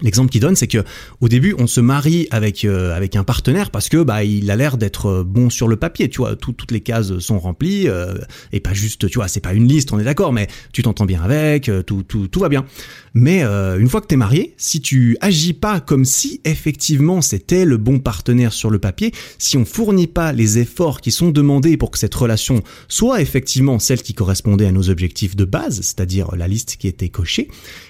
L'exemple 0.01 0.32
qu'il 0.32 0.41
donne, 0.41 0.55
c'est 0.55 0.68
que 0.68 0.84
au 1.22 1.30
début, 1.30 1.53
on 1.59 1.68
se 1.68 1.80
marie 1.80 2.28
avec 2.32 2.66
euh, 2.66 2.95
avec 2.95 3.16
un 3.16 3.24
partenaire 3.24 3.70
parce 3.70 3.89
que 3.89 4.01
bah 4.01 4.24
il 4.24 4.49
a 4.49 4.55
l'air 4.55 4.78
d'être 4.78 5.05
euh, 5.05 5.24
bon 5.24 5.51
sur 5.51 5.68
le 5.68 5.76
papier, 5.76 6.09
tu 6.09 6.18
vois, 6.18 6.36
toutes 6.36 6.72
les 6.72 6.82
cases 6.82 7.20
sont 7.20 7.38
remplies 7.38 7.88
euh, 7.88 8.16
et 8.51 8.59
pas 8.59 8.74
juste, 8.74 9.07
tu 9.07 9.20
vois, 9.20 9.28
c'est 9.28 9.39
pas 9.39 9.53
une 9.53 9.68
liste, 9.68 9.93
on 9.93 9.99
est 9.99 10.03
d'accord, 10.03 10.34
mais 10.34 10.47
tu 10.72 10.82
t'entends 10.82 11.05
bien 11.05 11.22
avec, 11.22 11.70
tout 11.86 12.01
tout 12.01 12.28
tout 12.28 12.39
va 12.39 12.49
bien. 12.49 12.66
Mais 13.14 13.43
une 13.43 13.89
fois 13.89 14.01
que 14.01 14.07
t'es 14.07 14.16
marié, 14.16 14.55
si 14.57 14.82
tu 14.82 15.18
agis 15.22 15.53
pas 15.53 15.80
comme 15.80 16.03
si 16.03 16.41
effectivement 16.45 17.22
c'était 17.22 17.64
le 17.64 17.78
bon 17.78 17.99
partenaire 17.99 18.53
sur 18.53 18.72
le 18.72 18.80
papier, 18.80 19.14
si 19.38 19.55
on 19.55 19.66
fournit 19.66 20.07
pas 20.07 20.34
les 20.34 20.57
efforts 20.57 20.99
qui 20.99 21.11
sont 21.11 21.30
demandés 21.30 21.78
pour 21.78 21.91
que 21.91 21.99
cette 21.99 22.16
relation 22.16 22.64
soit 22.88 23.22
effectivement 23.22 23.78
celle 23.78 24.01
qui 24.01 24.14
correspondait 24.14 24.66
à 24.66 24.72
nos 24.72 24.89
objectifs 24.89 25.36
de 25.36 25.45
base, 25.45 25.82
c'est-à-dire 25.82 26.36
la 26.36 26.47
liste 26.47 26.78
qui 26.78 26.88
était 26.88 27.09
cochée, 27.09 27.49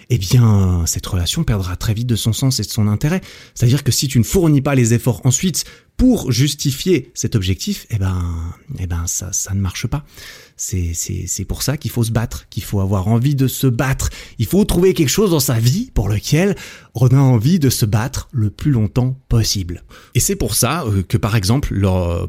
eh 0.09 0.17
bien 0.17 0.83
cette 0.85 1.05
relation 1.05 1.43
perdra 1.43 1.77
très 1.77 1.93
vite 1.93 2.07
de 2.07 2.15
son 2.17 2.33
sens 2.33 2.59
et 2.59 2.63
de 2.63 2.69
son 2.69 2.87
intérêt. 2.87 3.21
C'est-à-dire 3.55 3.83
que 3.83 3.91
si 3.91 4.07
tu 4.07 4.19
ne 4.19 4.23
fournis 4.23 4.61
pas 4.61 4.75
les 4.75 4.93
efforts 4.93 5.21
ensuite 5.25 5.63
pour 5.95 6.31
justifier 6.31 7.11
cet 7.13 7.35
objectif, 7.35 7.85
eh 7.91 7.97
ben, 7.97 8.35
eh 8.79 8.87
ben 8.87 9.05
ça, 9.05 9.31
ça 9.31 9.53
ne 9.53 9.61
marche 9.61 9.87
pas. 9.87 10.03
C'est, 10.55 11.45
pour 11.47 11.63
ça 11.63 11.77
qu'il 11.77 11.91
faut 11.91 12.03
se 12.03 12.11
battre, 12.11 12.47
qu'il 12.49 12.63
faut 12.63 12.79
avoir 12.79 13.07
envie 13.07 13.35
de 13.35 13.47
se 13.47 13.67
battre. 13.67 14.09
Il 14.39 14.45
faut 14.45 14.63
trouver 14.65 14.93
quelque 14.93 15.09
chose 15.09 15.31
dans 15.31 15.39
sa 15.39 15.59
vie 15.59 15.91
pour 15.93 16.09
lequel 16.09 16.55
on 16.95 17.07
a 17.07 17.17
envie 17.17 17.59
de 17.59 17.69
se 17.69 17.85
battre 17.85 18.29
le 18.31 18.49
plus 18.49 18.71
longtemps 18.71 19.17
possible. 19.29 19.83
Et 20.13 20.19
c'est 20.19 20.35
pour 20.35 20.53
ça 20.55 20.83
euh, 20.85 21.01
que 21.01 21.17
par 21.17 21.35
exemple, 21.35 21.73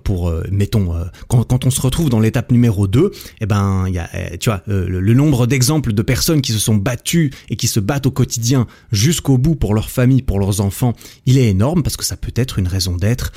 pour 0.05 0.29
euh, 0.29 0.43
mettons 0.51 0.95
euh, 0.95 1.05
quand, 1.29 1.45
quand, 1.45 1.67
on 1.67 1.71
se 1.71 1.81
retrouve 1.81 2.09
dans 2.09 2.21
l'étape 2.21 2.51
numéro 2.51 2.87
2, 2.87 3.11
eh 3.41 3.47
ben 3.47 3.87
y 3.89 3.99
a 3.99 4.09
tu 4.39 4.49
vois 4.49 4.63
le, 4.67 5.15
nombre 5.15 5.47
d'exemples 5.47 5.93
de 5.93 6.03
personnes 6.03 6.41
qui 6.41 6.53
se 6.53 6.59
sont 6.59 6.77
battues 6.77 7.31
et 7.51 7.57
qui 7.57 7.69
se 7.69 7.79
battent 7.79 8.07
au 8.07 8.11
quotidien 8.11 8.67
jusqu'au 8.91 9.39
bout 9.39 9.55
pour 9.55 9.75
leur 9.75 9.91
famille, 9.91 10.23
pour 10.23 10.39
leurs 10.39 10.61
enfants, 10.61 10.95
il 11.27 11.39
est 11.39 11.49
énorme 11.49 11.83
parce 11.83 11.97
que 11.97 12.05
ça 12.05 12.17
peut 12.17 12.33
être 12.35 12.59
une 12.59 12.67
raison 12.67 12.97
d'être 12.97 13.33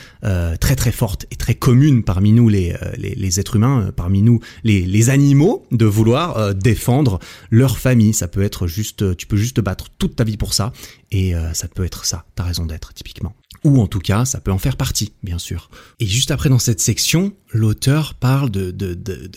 très 0.60 0.76
très 0.76 0.92
forte 0.92 1.26
et 1.30 1.36
très 1.36 1.56
commune 1.56 2.04
parmi 2.04 2.32
nous 2.32 2.50
les, 2.50 2.74
les 2.98 3.40
êtres 3.40 3.58
humains, 3.58 3.92
parmi 3.96 4.22
nous 4.22 4.40
les, 4.64 4.87
les 4.88 5.10
animaux 5.10 5.66
de 5.72 5.86
vouloir 5.86 6.56
défendre 6.56 7.20
leur 7.52 7.78
famille. 7.78 8.14
Ça 8.14 8.28
peut 8.28 8.42
être 8.42 8.68
juste, 8.68 9.16
tu 9.18 9.28
peux 9.28 9.38
juste 9.38 9.58
te 9.58 9.62
battre 9.62 9.88
toute 9.98 10.16
ta 10.16 10.24
vie 10.24 10.38
pour 10.38 10.54
ça 10.54 10.72
et 11.12 11.36
euh, 11.36 11.54
ça 11.54 11.68
peut 11.68 11.86
être 11.86 12.06
ça, 12.06 12.26
ta 12.36 12.44
raison 12.44 12.66
d'être, 12.66 12.94
typiquement. 12.94 13.34
Ou 13.64 13.82
en 13.82 13.88
tout 13.88 14.00
cas, 14.00 14.26
ça 14.26 14.40
peut 14.40 14.52
en 14.52 14.58
faire 14.58 14.78
partie, 14.78 15.14
bien 15.24 15.40
sûr. 15.40 15.70
Et 16.00 16.06
juste 16.06 16.32
après, 16.32 16.50
dans 16.50 16.60
cette 16.60 16.80
section, 16.80 17.34
l'auteur 17.52 18.14
parle 18.14 18.52
de, 18.52 18.72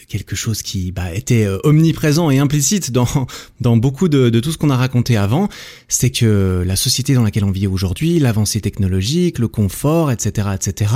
quelque 0.08 0.36
chose 0.36 0.62
qui 0.62 0.92
bah, 0.92 1.14
était 1.14 1.44
euh, 1.44 1.58
omniprésent 1.64 2.30
et 2.30 2.38
implicite 2.38 2.90
dans, 2.90 3.06
dans 3.60 3.76
beaucoup 3.76 4.08
de 4.08 4.28
tout 4.40 4.52
ce 4.52 4.58
qu'on 4.58 4.70
a 4.70 4.76
raconté 4.76 5.16
avant, 5.16 5.48
c'est 5.88 6.10
que 6.10 6.62
la 6.66 6.76
société 6.76 7.14
dans 7.14 7.22
laquelle 7.22 7.44
on 7.44 7.50
vit 7.50 7.66
aujourd'hui, 7.66 8.18
l'avancée 8.18 8.60
technologique, 8.60 9.38
le 9.38 9.48
confort, 9.48 10.10
etc., 10.10 10.48
etc., 10.54 10.92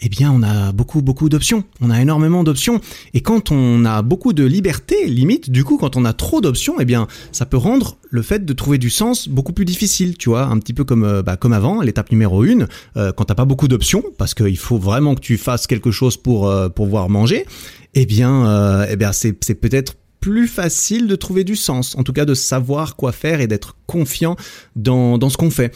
eh 0.00 0.08
bien, 0.08 0.30
on 0.30 0.42
a 0.42 0.72
beaucoup, 0.72 1.00
beaucoup 1.00 1.28
d'options. 1.28 1.64
On 1.80 1.90
a 1.90 2.00
énormément 2.00 2.44
d'options. 2.44 2.80
Et 3.14 3.22
quand 3.22 3.50
on 3.50 3.84
a 3.84 4.02
beaucoup 4.02 4.32
de 4.32 4.44
liberté, 4.44 5.06
limite, 5.06 5.50
du 5.50 5.64
coup, 5.64 5.78
quand 5.78 5.96
on 5.96 6.04
a 6.04 6.12
trop 6.12 6.40
d'options, 6.42 6.74
eh 6.78 6.84
bien, 6.84 7.08
ça 7.32 7.46
peut 7.46 7.56
rendre 7.56 7.96
le 8.10 8.22
fait 8.22 8.44
de 8.44 8.52
trouver 8.52 8.78
du 8.78 8.90
sens 8.90 9.28
beaucoup 9.28 9.52
plus 9.52 9.64
difficile, 9.64 10.03
tu 10.12 10.28
vois, 10.28 10.44
un 10.44 10.58
petit 10.58 10.74
peu 10.74 10.84
comme, 10.84 11.04
euh, 11.04 11.22
bah, 11.22 11.36
comme 11.36 11.52
avant, 11.52 11.80
l'étape 11.80 12.10
numéro 12.10 12.44
une, 12.44 12.68
euh, 12.96 13.12
quand 13.12 13.24
t'as 13.24 13.34
pas 13.34 13.46
beaucoup 13.46 13.68
d'options, 13.68 14.02
parce 14.18 14.34
qu'il 14.34 14.58
faut 14.58 14.78
vraiment 14.78 15.14
que 15.14 15.20
tu 15.20 15.38
fasses 15.38 15.66
quelque 15.66 15.90
chose 15.90 16.16
pour, 16.16 16.48
euh, 16.48 16.68
pouvoir 16.68 17.08
manger, 17.08 17.46
eh 17.94 18.06
bien, 18.06 18.86
eh 18.90 18.96
bien, 18.96 19.12
c'est, 19.12 19.32
peut-être 19.32 19.94
plus 20.20 20.48
facile 20.48 21.06
de 21.06 21.16
trouver 21.16 21.44
du 21.44 21.54
sens, 21.54 21.96
en 21.96 22.02
tout 22.02 22.12
cas 22.12 22.24
de 22.24 22.34
savoir 22.34 22.96
quoi 22.96 23.12
faire 23.12 23.40
et 23.40 23.46
d'être 23.46 23.76
confiant 23.86 24.36
dans, 24.74 25.16
dans 25.16 25.28
ce 25.30 25.36
qu'on 25.36 25.50
fait 25.50 25.72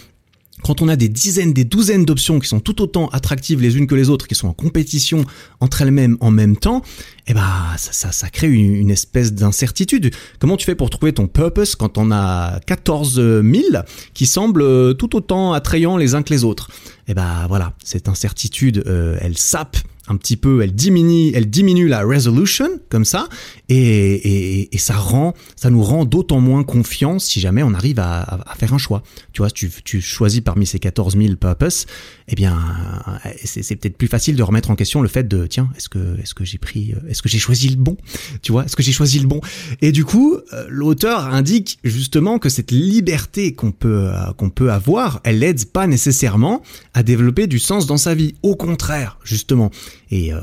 quand 0.63 0.83
on 0.83 0.89
a 0.89 0.97
des 0.97 1.09
dizaines, 1.09 1.53
des 1.53 1.65
douzaines 1.65 2.05
d'options 2.05 2.39
qui 2.39 2.49
sont 2.49 2.61
tout 2.61 2.83
autant 2.83 3.09
attractives 3.09 3.61
les 3.61 3.77
unes 3.77 3.87
que 3.87 3.95
les 3.95 4.11
autres, 4.11 4.27
qui 4.27 4.35
sont 4.35 4.49
en 4.49 4.53
compétition 4.53 5.25
entre 5.61 5.83
elles-mêmes 5.83 6.17
en 6.21 6.31
même 6.31 6.57
temps, 6.57 6.83
eh 7.27 7.35
ben 7.35 7.47
ça, 7.77 7.93
ça, 7.93 8.13
ça 8.13 8.31
crée 8.31 8.49
une, 8.49 8.91
espèce 8.91 9.33
d'incertitude. 9.33 10.15
Comment 10.39 10.57
tu 10.57 10.65
fais 10.65 10.75
pour 10.75 10.91
trouver 10.91 11.13
ton 11.13 11.27
purpose 11.27 11.77
quand 11.77 11.99
on 11.99 12.11
a 12.11 12.61
14 12.67 13.15
000 13.15 13.45
qui 14.15 14.27
semblent 14.27 14.97
tout 14.97 15.17
autant 15.17 15.53
attrayants 15.53 15.97
les 15.97 16.15
uns 16.15 16.23
que 16.23 16.33
les 16.33 16.45
autres? 16.45 16.71
Eh 17.07 17.15
ben 17.15 17.47
voilà, 17.49 17.75
cette 17.85 18.09
incertitude, 18.09 18.83
euh, 18.87 19.17
elle 19.21 19.37
sape 19.39 19.77
un 20.09 20.17
petit 20.17 20.37
peu, 20.37 20.63
elle 20.63 20.75
diminue, 20.75 21.33
elle 21.35 21.49
diminue 21.49 21.89
la 21.89 22.03
resolution 22.03 22.69
comme 22.89 23.05
ça, 23.05 23.29
et, 23.69 24.75
et, 24.75 24.79
ça 24.79 24.97
rend, 24.97 25.35
ça 25.57 25.71
nous 25.71 25.83
rend 25.83 26.05
d'autant 26.05 26.41
moins 26.41 26.65
confiance 26.65 27.25
si 27.25 27.41
jamais 27.41 27.63
on 27.63 27.75
arrive 27.75 27.99
à, 27.99 28.45
faire 28.59 28.73
un 28.73 28.79
choix. 28.79 29.03
Tu 29.33 29.43
vois, 29.43 29.51
tu, 29.51 29.71
tu 29.85 30.01
choisis 30.01 30.41
parmi 30.41 30.67
ces 30.67 30.79
14 30.79 31.17
000 31.17 31.37
purpose, 31.37 31.87
eh 32.29 32.35
bien, 32.35 32.59
c'est 33.45 33.77
peut-être 33.77 33.97
plus 33.97 34.09
facile 34.09 34.37
de 34.37 34.43
remettre 34.43 34.71
en 34.71 34.77
question 34.77 35.03
le 35.03 35.09
fait 35.09 35.27
de, 35.27 35.47
tiens, 35.47 35.71
est-ce 35.77 35.89
que, 35.89 36.19
est-ce 36.21 36.35
que 36.35 36.45
j'ai 36.45 36.59
pris, 36.59 36.95
est-ce 37.09 37.23
que 37.23 37.29
j'ai 37.29 37.39
choisi 37.39 37.69
le 37.69 37.77
bon, 37.77 37.97
tu 38.43 38.53
vois, 38.53 38.65
est-ce 38.65 38.77
que 38.77 38.83
j'ai 38.83 38.93
choisi 38.93 39.19
le 39.19 39.27
bon? 39.27 39.41
Et 39.83 39.93
du 39.93 40.05
coup, 40.05 40.37
euh, 40.53 40.67
l'auteur 40.69 41.27
indique 41.27 41.79
justement 41.85 42.39
que 42.39 42.49
cette 42.49 42.71
liberté 42.71 43.53
qu'on 43.55 43.73
peut, 43.73 44.11
euh, 44.13 44.33
qu'on 44.37 44.51
peut 44.51 44.73
avoir, 44.73 45.21
elle 45.25 45.41
l'aide 45.41 45.65
pas 45.67 45.87
nécessairement 45.87 46.63
à 46.95 47.03
développer 47.03 47.47
du 47.47 47.59
sens 47.59 47.87
dans 47.87 47.97
sa 47.97 48.15
vie. 48.15 48.35
Au 48.43 48.57
contraire, 48.57 49.19
justement. 49.25 49.71
Et 50.11 50.33
euh, 50.33 50.41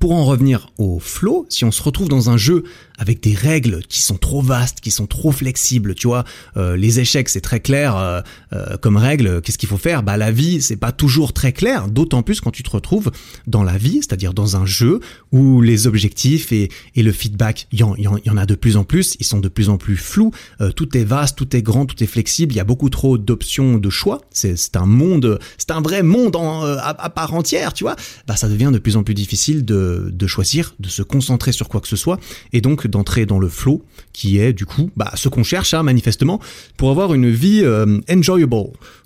pour 0.00 0.12
en 0.12 0.24
revenir 0.24 0.70
au 0.78 0.98
flow, 0.98 1.46
si 1.48 1.64
on 1.64 1.70
se 1.70 1.82
retrouve 1.82 2.08
dans 2.08 2.30
un 2.30 2.36
jeu 2.36 2.64
avec 2.98 3.22
des 3.22 3.34
règles 3.34 3.80
qui 3.88 4.02
sont 4.02 4.16
trop 4.16 4.42
vastes, 4.42 4.80
qui 4.80 4.90
sont 4.90 5.06
trop 5.06 5.32
flexibles, 5.32 5.94
tu 5.94 6.06
vois, 6.06 6.24
euh, 6.56 6.76
les 6.76 7.00
échecs 7.00 7.28
c'est 7.28 7.40
très 7.40 7.60
clair 7.60 7.96
euh, 7.96 8.20
euh, 8.52 8.76
comme 8.76 8.96
règle, 8.96 9.42
qu'est-ce 9.42 9.58
qu'il 9.58 9.68
faut 9.68 9.78
faire? 9.78 10.02
Bah 10.02 10.16
la 10.16 10.30
vie 10.30 10.62
c'est 10.62 10.76
pas 10.76 10.92
toujours 10.92 11.32
très 11.32 11.52
clair, 11.52 11.88
d'autant 11.88 12.22
plus 12.22 12.40
quand 12.40 12.50
tu 12.50 12.62
te 12.62 12.70
retrouves 12.70 13.10
dans 13.46 13.62
la 13.62 13.76
vie, 13.76 13.96
c'est-à-dire 13.96 14.32
dans 14.32 14.56
un 14.56 14.66
jeu 14.66 15.00
où 15.32 15.60
les 15.60 15.86
objectifs 15.86 16.52
et, 16.52 16.70
le 16.96 17.12
feedback, 17.12 17.66
il 17.70 17.80
y, 17.80 17.82
en, 17.82 17.94
y, 17.96 18.08
en, 18.08 18.36
a 18.38 18.46
de 18.46 18.54
plus 18.54 18.78
en 18.78 18.84
plus, 18.84 19.16
ils 19.20 19.26
sont 19.26 19.40
de 19.40 19.48
plus 19.48 19.68
en 19.68 19.76
plus 19.76 19.96
flous, 19.96 20.30
tout 20.74 20.96
est 20.96 21.04
vaste, 21.04 21.36
tout 21.36 21.54
est 21.54 21.60
grand, 21.60 21.84
tout 21.84 22.02
est 22.02 22.06
flexible, 22.06 22.54
il 22.54 22.56
y 22.56 22.60
a 22.60 22.64
beaucoup 22.64 22.88
trop 22.88 23.18
d'options 23.18 23.76
de 23.76 23.90
choix, 23.90 24.22
c'est 24.30 24.76
un 24.76 24.86
monde, 24.86 25.38
c'est 25.58 25.70
un 25.70 25.82
vrai 25.82 26.02
monde 26.02 26.34
à, 26.36 26.96
à, 26.98 27.10
part 27.10 27.34
entière, 27.34 27.74
tu 27.74 27.84
vois, 27.84 27.94
bah 28.26 28.36
ça 28.36 28.48
devient 28.48 28.70
de 28.72 28.78
plus 28.78 28.96
en 28.96 29.02
plus 29.02 29.12
difficile 29.12 29.66
de, 29.66 30.08
de 30.10 30.26
choisir, 30.26 30.74
de 30.80 30.88
se 30.88 31.02
concentrer 31.02 31.52
sur 31.52 31.68
quoi 31.68 31.82
que 31.82 31.88
ce 31.88 31.96
soit, 31.96 32.18
et 32.54 32.62
donc 32.62 32.83
d'entrer 32.88 33.26
dans 33.26 33.38
le 33.38 33.48
flow, 33.48 33.82
qui 34.12 34.38
est 34.38 34.52
du 34.52 34.66
coup 34.66 34.90
bah, 34.96 35.12
ce 35.14 35.28
qu'on 35.28 35.42
cherche 35.42 35.74
hein, 35.74 35.82
manifestement 35.82 36.40
pour 36.76 36.90
avoir 36.90 37.14
une 37.14 37.30
vie 37.30 37.60
euh, 37.62 38.00
enjoyable. 38.10 38.34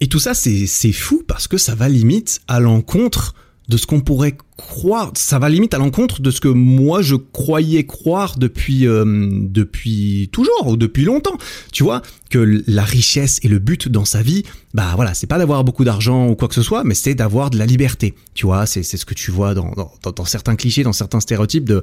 Et 0.01 0.09
tout 0.09 0.19
ça, 0.19 0.35
c'est 0.35 0.93
fou 0.93 1.23
parce 1.27 1.49
que 1.49 1.59
ça 1.59 1.75
va 1.75 1.89
limite 1.89 2.41
à 2.49 2.61
l'encontre 2.61 3.35
de 3.69 3.77
ce 3.77 3.87
qu'on 3.87 4.01
pourrait 4.01 4.37
croire, 4.57 5.13
ça 5.15 5.39
va 5.39 5.49
limite 5.49 5.75
à 5.75 5.79
l'encontre 5.79 6.21
de 6.23 6.31
ce 6.31 6.41
que 6.41 6.49
moi 6.49 7.03
je 7.03 7.15
croyais 7.15 7.85
croire 7.85 8.39
depuis 8.39 8.87
euh, 8.87 9.05
depuis 9.31 10.31
toujours 10.33 10.67
ou 10.67 10.77
depuis 10.77 11.05
longtemps. 11.05 11.37
Tu 11.71 11.83
vois 11.83 12.03
que 12.31 12.63
la 12.67 12.83
richesse 12.83 13.39
et 13.43 13.49
le 13.49 13.59
but 13.59 13.89
dans 13.89 14.05
sa 14.05 14.23
vie, 14.23 14.43
bah 14.75 14.93
voilà, 14.97 15.15
c'est 15.15 15.27
pas 15.27 15.39
d'avoir 15.39 15.65
beaucoup 15.65 15.85
d'argent 15.85 16.29
ou 16.29 16.35
quoi 16.35 16.49
que 16.49 16.55
ce 16.55 16.63
soit, 16.63 16.83
mais 16.83 16.95
c'est 16.95 17.15
d'avoir 17.15 17.51
de 17.51 17.59
la 17.59 17.67
liberté. 17.67 18.15
Tu 18.35 18.47
vois, 18.47 18.67
c'est 18.67 18.83
c'est 18.83 18.97
ce 18.97 19.05
que 19.05 19.15
tu 19.15 19.31
vois 19.31 19.55
dans, 19.55 19.71
dans, 19.73 20.13
dans 20.13 20.25
certains 20.25 20.57
clichés, 20.57 20.83
dans 20.83 20.93
certains 20.95 21.21
stéréotypes 21.21 21.65
de 21.65 21.83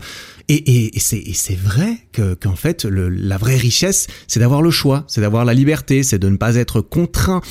et 0.49 0.55
et, 0.55 0.97
et 0.97 0.99
c'est 0.99 1.19
et 1.19 1.33
c'est 1.33 1.57
vrai 1.57 1.97
que 2.11 2.33
qu'en 2.33 2.55
fait 2.55 2.83
le, 2.83 3.09
la 3.09 3.37
vraie 3.37 3.57
richesse, 3.57 4.07
c'est 4.27 4.39
d'avoir 4.39 4.63
le 4.63 4.71
choix, 4.71 5.05
c'est 5.07 5.21
d'avoir 5.21 5.45
la 5.45 5.53
liberté, 5.53 6.01
c'est 6.01 6.19
de 6.19 6.29
ne 6.29 6.37
pas 6.37 6.55
être 6.55 6.81
contraint 6.81 7.41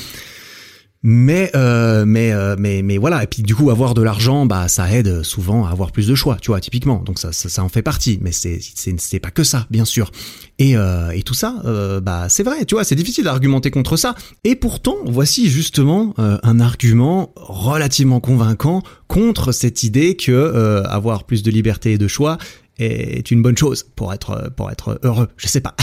mais 1.07 1.51
euh, 1.55 2.07
mais 2.07 2.33
euh, 2.33 2.57
mais 2.59 2.81
mais 2.83 2.97
voilà. 2.97 3.23
Et 3.23 3.27
puis 3.27 3.43
du 3.43 3.55
coup 3.55 3.71
avoir 3.71 3.93
de 3.93 4.01
l'argent 4.01 4.47
bah 4.47 4.69
ça 4.69 4.91
aide 4.91 5.23
souvent 5.23 5.67
à 5.67 5.71
avoir 5.71 5.93
plus 5.93 6.07
de 6.07 6.15
choix 6.15 6.39
tu 6.41 6.51
vois 6.51 6.61
typiquement. 6.61 7.03
Donc 7.05 7.19
ça 7.19 7.31
ça, 7.31 7.51
ça 7.51 7.63
en 7.63 7.69
fait 7.69 7.83
partie. 7.83 8.19
Mais 8.23 8.33
c'est 8.33 8.59
c'est 8.97 9.21
pas 9.21 9.31
que 9.31 9.45
ça 9.45 9.67
bien 9.71 9.85
sûr. 9.85 10.11
Et 10.59 10.79
euh, 10.79 11.11
et 11.11 11.23
tout 11.23 11.35
ça 11.35 11.57
euh, 11.67 12.01
bah 12.01 12.29
c'est 12.31 12.43
vrai 12.43 12.65
tu 12.65 12.75
vois 12.75 12.85
c'est 12.85 12.95
difficile 12.95 13.25
d'argumenter 13.25 13.71
contre 13.71 13.99
ça. 13.99 14.15
Et 14.45 14.57
pourtant 14.57 14.97
voici 15.05 15.51
justement 15.51 16.15
euh, 16.19 16.39
un 16.43 16.59
argument 16.59 17.33
relativement 17.37 18.21
convaincant 18.21 18.83
contre 19.07 19.53
cette 19.53 19.83
idée 19.83 20.17
que 20.17 20.83
avoir 20.87 21.25
plus 21.25 21.43
de 21.43 21.51
liberté 21.51 21.93
et 21.93 21.99
de 21.99 22.09
choix 22.09 22.39
est 22.79 23.31
une 23.31 23.43
bonne 23.43 23.57
chose 23.57 23.85
pour 23.95 24.12
être 24.12 24.53
pour 24.57 24.70
être 24.70 24.99
heureux. 25.03 25.29
Je 25.37 25.47
sais 25.47 25.61
pas. 25.61 25.75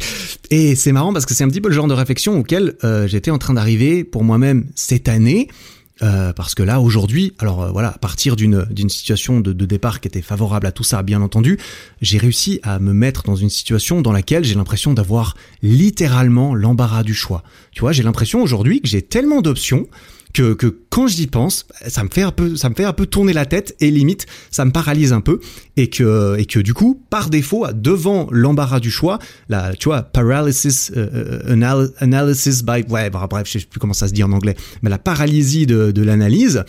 et 0.50 0.74
c'est 0.74 0.92
marrant 0.92 1.12
parce 1.12 1.26
que 1.26 1.34
c'est 1.34 1.44
un 1.44 1.48
petit 1.48 1.60
peu 1.60 1.68
le 1.68 1.74
genre 1.74 1.88
de 1.88 1.94
réflexion 1.94 2.38
auquel 2.38 2.74
euh, 2.84 3.06
j'étais 3.06 3.30
en 3.30 3.38
train 3.38 3.54
d'arriver 3.54 4.04
pour 4.04 4.24
moi-même 4.24 4.66
cette 4.74 5.08
année. 5.08 5.48
Euh, 6.02 6.32
parce 6.32 6.54
que 6.54 6.62
là 6.62 6.80
aujourd'hui, 6.80 7.34
alors 7.40 7.62
euh, 7.62 7.70
voilà, 7.72 7.88
à 7.90 7.98
partir 7.98 8.34
d'une 8.34 8.64
d'une 8.70 8.88
situation 8.88 9.40
de, 9.40 9.52
de, 9.52 9.66
départ 9.66 10.00
qui 10.00 10.08
était 10.08 10.22
favorable 10.22 10.66
à 10.66 10.72
tout 10.72 10.82
ça, 10.82 11.02
bien 11.02 11.20
entendu, 11.20 11.58
j'ai 12.00 12.16
réussi 12.16 12.58
à 12.62 12.78
me 12.78 12.94
mettre 12.94 13.24
dans 13.24 13.36
une 13.36 13.50
situation 13.50 14.00
dans 14.00 14.12
laquelle 14.12 14.42
j'ai 14.42 14.54
l'impression 14.54 14.94
d'avoir 14.94 15.36
littéralement 15.62 16.54
l'embarras 16.54 17.02
du 17.02 17.12
choix. 17.12 17.42
Tu 17.72 17.80
vois, 17.80 17.92
j'ai 17.92 18.02
l'impression 18.02 18.42
aujourd'hui 18.42 18.80
que 18.80 18.88
j'ai 18.88 19.02
tellement 19.02 19.42
d'options 19.42 19.88
que, 20.32 20.54
que 20.54 20.66
quand 20.90 21.06
j'y 21.06 21.26
pense, 21.26 21.66
ça 21.86 22.04
me 22.04 22.08
fait 22.08 22.22
un 22.22 22.32
peu, 22.32 22.56
ça 22.56 22.68
me 22.68 22.74
fait 22.74 22.84
un 22.84 22.92
peu 22.92 23.06
tourner 23.06 23.32
la 23.32 23.46
tête 23.46 23.76
et 23.80 23.90
limite, 23.90 24.26
ça 24.50 24.64
me 24.64 24.70
paralyse 24.70 25.12
un 25.12 25.20
peu 25.20 25.40
et 25.76 25.88
que, 25.88 26.36
et 26.38 26.46
que 26.46 26.58
du 26.58 26.74
coup, 26.74 27.02
par 27.10 27.30
défaut, 27.30 27.66
devant 27.72 28.28
l'embarras 28.30 28.80
du 28.80 28.90
choix, 28.90 29.18
la, 29.48 29.74
tu 29.74 29.88
vois, 29.88 30.02
paralysis, 30.02 30.92
euh, 30.96 31.40
euh, 31.48 31.88
analysis 31.98 32.62
by, 32.62 32.84
ouais, 32.88 33.10
bref, 33.10 33.46
je 33.46 33.58
sais 33.58 33.66
plus 33.66 33.80
comment 33.80 33.92
ça 33.92 34.08
se 34.08 34.12
dit 34.12 34.22
en 34.22 34.32
anglais, 34.32 34.56
mais 34.82 34.90
la 34.90 34.98
paralysie 34.98 35.66
de, 35.66 35.90
de 35.90 36.02
l'analyse, 36.02 36.64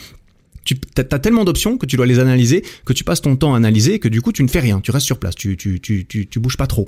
tu 0.64 0.78
as 0.98 1.20
tellement 1.20 1.44
d'options 1.44 1.78
que 1.78 1.86
tu 1.86 1.96
dois 1.96 2.06
les 2.06 2.20
analyser, 2.20 2.64
que 2.86 2.94
tu 2.94 3.04
passes 3.04 3.22
ton 3.22 3.36
temps 3.36 3.54
à 3.54 3.58
analyser, 3.58 4.00
que 4.00 4.08
du 4.08 4.22
coup 4.22 4.32
tu 4.32 4.44
ne 4.44 4.48
fais 4.48 4.60
rien, 4.60 4.80
tu 4.80 4.92
restes 4.92 5.06
sur 5.06 5.18
place, 5.18 5.36
tu, 5.36 5.58
tu, 5.58 5.80
tu, 5.80 6.06
tu, 6.06 6.40
bouges 6.40 6.58
pas 6.58 6.68
trop. 6.68 6.88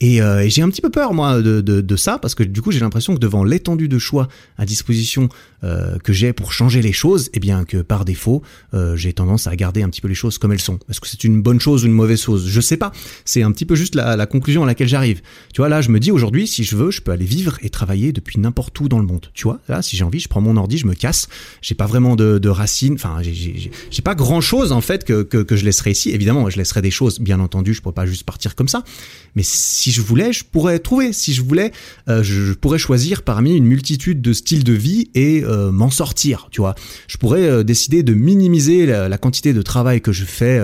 Et, 0.00 0.20
euh, 0.20 0.44
et 0.44 0.50
j'ai 0.50 0.62
un 0.62 0.68
petit 0.68 0.82
peu 0.82 0.90
peur 0.90 1.14
moi 1.14 1.40
de, 1.40 1.60
de, 1.60 1.96
ça, 1.96 2.18
parce 2.18 2.34
que 2.34 2.42
du 2.42 2.60
coup 2.60 2.72
j'ai 2.72 2.80
l'impression 2.80 3.14
que 3.14 3.20
devant 3.20 3.44
l'étendue 3.44 3.88
de 3.88 3.98
choix 3.98 4.28
à 4.58 4.66
disposition 4.66 5.28
euh, 5.62 5.98
que 5.98 6.12
j'ai 6.12 6.32
pour 6.32 6.52
changer 6.52 6.82
les 6.82 6.92
choses, 6.92 7.30
eh 7.32 7.40
bien 7.40 7.64
que 7.64 7.78
par 7.78 8.04
défaut 8.04 8.42
euh, 8.74 8.96
j'ai 8.96 9.12
tendance 9.12 9.46
à 9.46 9.56
garder 9.56 9.82
un 9.82 9.88
petit 9.88 10.00
peu 10.00 10.08
les 10.08 10.14
choses 10.14 10.38
comme 10.38 10.52
elles 10.52 10.60
sont. 10.60 10.78
Est-ce 10.90 11.00
que 11.00 11.08
c'est 11.08 11.24
une 11.24 11.40
bonne 11.40 11.60
chose 11.60 11.84
ou 11.84 11.86
une 11.86 11.92
mauvaise 11.92 12.20
chose? 12.20 12.48
Je 12.48 12.60
sais 12.60 12.76
pas. 12.76 12.92
C'est 13.24 13.42
un 13.42 13.52
petit 13.52 13.64
peu 13.64 13.74
juste 13.74 13.94
la, 13.94 14.16
la 14.16 14.26
conclusion 14.26 14.64
à 14.64 14.66
laquelle 14.66 14.88
j'arrive. 14.88 15.22
Tu 15.52 15.60
vois 15.60 15.68
là, 15.68 15.80
je 15.80 15.90
me 15.90 16.00
dis 16.00 16.10
aujourd'hui, 16.10 16.46
si 16.46 16.64
je 16.64 16.76
veux, 16.76 16.90
je 16.90 17.00
peux 17.00 17.12
aller 17.12 17.24
vivre 17.24 17.58
et 17.62 17.70
travailler 17.70 18.12
depuis 18.12 18.38
n'importe 18.38 18.78
où 18.80 18.88
dans 18.88 18.98
le 18.98 19.06
monde. 19.06 19.30
Tu 19.32 19.44
vois 19.44 19.60
là, 19.68 19.80
si 19.82 19.96
j'ai 19.96 20.04
envie, 20.04 20.20
je 20.20 20.28
prends 20.28 20.40
mon 20.40 20.56
ordi, 20.56 20.78
je 20.78 20.86
me 20.86 20.94
casse. 20.94 21.28
J'ai 21.62 21.74
pas 21.74 21.86
vraiment 21.86 22.16
de, 22.16 22.38
de 22.38 22.48
racines. 22.48 22.94
Enfin, 22.94 23.13
j'ai 23.22 24.02
pas 24.02 24.14
grand 24.14 24.40
chose 24.40 24.72
en 24.72 24.80
fait 24.80 25.04
que, 25.04 25.22
que, 25.22 25.56
je 25.56 25.64
laisserai 25.64 25.92
ici. 25.92 26.10
Évidemment, 26.10 26.48
je 26.50 26.56
laisserai 26.56 26.82
des 26.82 26.90
choses, 26.90 27.20
bien 27.20 27.40
entendu. 27.40 27.74
Je 27.74 27.82
pourrais 27.82 27.94
pas 27.94 28.06
juste 28.06 28.24
partir 28.24 28.54
comme 28.54 28.68
ça. 28.68 28.84
Mais 29.34 29.42
si 29.42 29.90
je 29.90 30.00
voulais, 30.00 30.32
je 30.32 30.44
pourrais 30.44 30.78
trouver. 30.78 31.12
Si 31.12 31.32
je 31.32 31.42
voulais, 31.42 31.72
euh, 32.08 32.22
je, 32.22 32.52
pourrais 32.52 32.78
choisir 32.78 33.22
parmi 33.22 33.56
une 33.56 33.64
multitude 33.64 34.22
de 34.22 34.32
styles 34.32 34.64
de 34.64 34.72
vie 34.72 35.10
et 35.14 35.42
euh, 35.44 35.70
m'en 35.72 35.90
sortir. 35.90 36.48
Tu 36.50 36.60
vois, 36.60 36.74
je 37.08 37.16
pourrais 37.16 37.48
euh, 37.48 37.62
décider 37.62 38.02
de 38.02 38.14
minimiser 38.14 38.86
la, 38.86 39.08
la, 39.08 39.18
quantité 39.18 39.52
de 39.52 39.62
travail 39.62 40.00
que 40.00 40.12
je 40.12 40.24
fais. 40.24 40.60